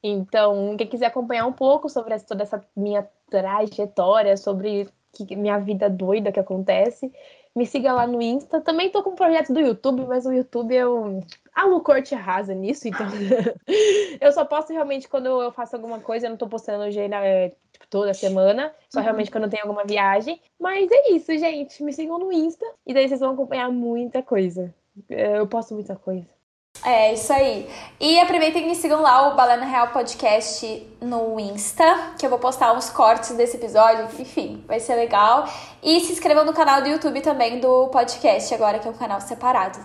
Então, 0.00 0.76
quem 0.76 0.86
quiser 0.86 1.06
acompanhar 1.06 1.44
um 1.44 1.52
pouco 1.52 1.88
sobre 1.88 2.16
toda 2.20 2.44
essa 2.44 2.64
minha 2.76 3.04
trajetória, 3.28 4.36
sobre 4.36 4.88
que, 5.12 5.34
minha 5.34 5.58
vida 5.58 5.90
doida 5.90 6.30
que 6.30 6.38
acontece, 6.38 7.10
me 7.54 7.66
siga 7.66 7.92
lá 7.92 8.06
no 8.06 8.20
Insta. 8.20 8.60
Também 8.60 8.90
tô 8.90 9.02
com 9.02 9.10
um 9.10 9.14
projeto 9.14 9.52
do 9.52 9.60
YouTube, 9.60 10.04
mas 10.06 10.26
o 10.26 10.32
YouTube 10.32 10.74
eu 10.74 11.22
a 11.54 11.64
Lu 11.64 11.80
Corte 11.80 12.14
arrasa 12.14 12.52
nisso, 12.52 12.88
então 12.88 13.06
eu 14.20 14.32
só 14.32 14.44
posto 14.44 14.72
realmente 14.72 15.08
quando 15.08 15.26
eu 15.26 15.52
faço 15.52 15.76
alguma 15.76 16.00
coisa, 16.00 16.26
eu 16.26 16.30
não 16.30 16.36
tô 16.36 16.48
postando 16.48 16.82
hoje 16.82 16.98
é, 16.98 17.50
tipo, 17.72 17.86
toda 17.88 18.12
semana, 18.12 18.74
só 18.90 18.98
Uhum. 18.98 19.04
realmente 19.04 19.30
quando 19.30 19.44
eu 19.44 19.50
tenho 19.50 19.62
alguma 19.62 19.84
viagem. 19.84 20.40
Mas 20.58 20.90
é 20.90 21.12
isso, 21.12 21.36
gente. 21.38 21.82
Me 21.82 21.92
sigam 21.92 22.18
no 22.18 22.32
Insta 22.32 22.66
e 22.84 22.92
daí 22.92 23.08
vocês 23.08 23.20
vão 23.20 23.32
acompanhar 23.32 23.70
muita 23.70 24.22
coisa. 24.22 24.74
Eu 25.08 25.46
posto 25.46 25.74
muita 25.74 25.94
coisa. 25.94 26.33
É, 26.82 27.14
isso 27.14 27.32
aí. 27.32 27.70
E 27.98 28.20
aproveitem 28.20 28.64
e 28.64 28.66
me 28.66 28.74
sigam 28.74 29.00
lá 29.00 29.28
o 29.28 29.36
Balena 29.36 29.64
Real 29.64 29.88
Podcast 29.88 30.86
no 31.00 31.38
Insta, 31.40 32.12
que 32.18 32.26
eu 32.26 32.30
vou 32.30 32.38
postar 32.38 32.72
uns 32.72 32.90
cortes 32.90 33.30
desse 33.30 33.56
episódio, 33.56 34.08
enfim, 34.18 34.62
vai 34.66 34.80
ser 34.80 34.94
legal. 34.96 35.48
E 35.82 36.00
se 36.00 36.12
inscrevam 36.12 36.44
no 36.44 36.52
canal 36.52 36.82
do 36.82 36.88
YouTube 36.88 37.20
também 37.22 37.58
do 37.58 37.88
podcast, 37.88 38.52
agora 38.52 38.78
que 38.78 38.86
é 38.86 38.90
um 38.90 38.94
canal 38.94 39.20
separado. 39.20 39.78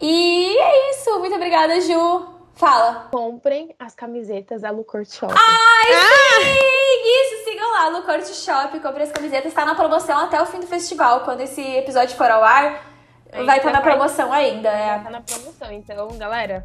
E 0.00 0.56
é 0.56 0.90
isso, 0.90 1.18
muito 1.18 1.34
obrigada, 1.34 1.80
Ju. 1.80 2.36
Fala. 2.54 3.08
Comprem 3.10 3.74
as 3.78 3.94
camisetas 3.94 4.62
da 4.62 4.70
Lu 4.70 4.84
Corte 4.84 5.14
Shop. 5.14 5.32
Ai, 5.36 5.92
sim! 5.92 6.76
Isso, 7.04 7.44
sigam 7.44 7.70
lá, 7.70 7.90
no 7.90 8.02
Corte 8.02 8.32
Shop, 8.34 8.80
comprem 8.80 9.04
as 9.04 9.12
camisetas, 9.12 9.52
tá 9.52 9.64
na 9.64 9.74
promoção 9.74 10.18
até 10.20 10.40
o 10.40 10.46
fim 10.46 10.60
do 10.60 10.66
festival. 10.66 11.20
Quando 11.20 11.40
esse 11.40 11.60
episódio 11.60 12.16
for 12.16 12.30
ao 12.30 12.42
ar, 12.42 12.95
vai 13.32 13.58
estar 13.58 13.70
tá 13.70 13.72
na 13.72 13.80
promoção 13.80 14.32
ainda. 14.32 14.68
É. 14.68 14.98
Tá 14.98 15.10
na 15.10 15.20
promoção, 15.20 15.72
então, 15.72 16.08
galera. 16.18 16.64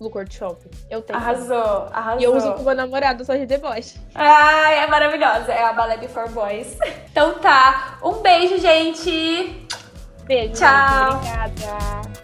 Lu 0.00 0.10
Corte 0.10 0.36
Shop. 0.36 0.58
Eu 0.90 1.02
tenho. 1.02 1.18
Arrasou, 1.18 1.88
arrasou. 1.92 2.20
E 2.20 2.24
eu 2.24 2.36
uso 2.36 2.52
com 2.54 2.62
meu 2.62 2.74
namorado 2.74 3.24
só 3.24 3.34
de 3.34 3.46
deboche. 3.46 3.98
Ai, 4.14 4.78
é 4.80 4.86
maravilhosa. 4.86 5.52
É 5.52 5.62
a 5.62 5.72
Balé 5.72 5.96
Before 5.96 6.28
Boys. 6.30 6.76
Então 7.14 7.38
tá. 7.38 7.96
Um 8.02 8.14
beijo, 8.14 8.58
gente. 8.58 9.68
Beijo. 10.24 10.54
Tchau. 10.54 11.22
gente. 11.22 11.32
Obrigada. 11.32 12.23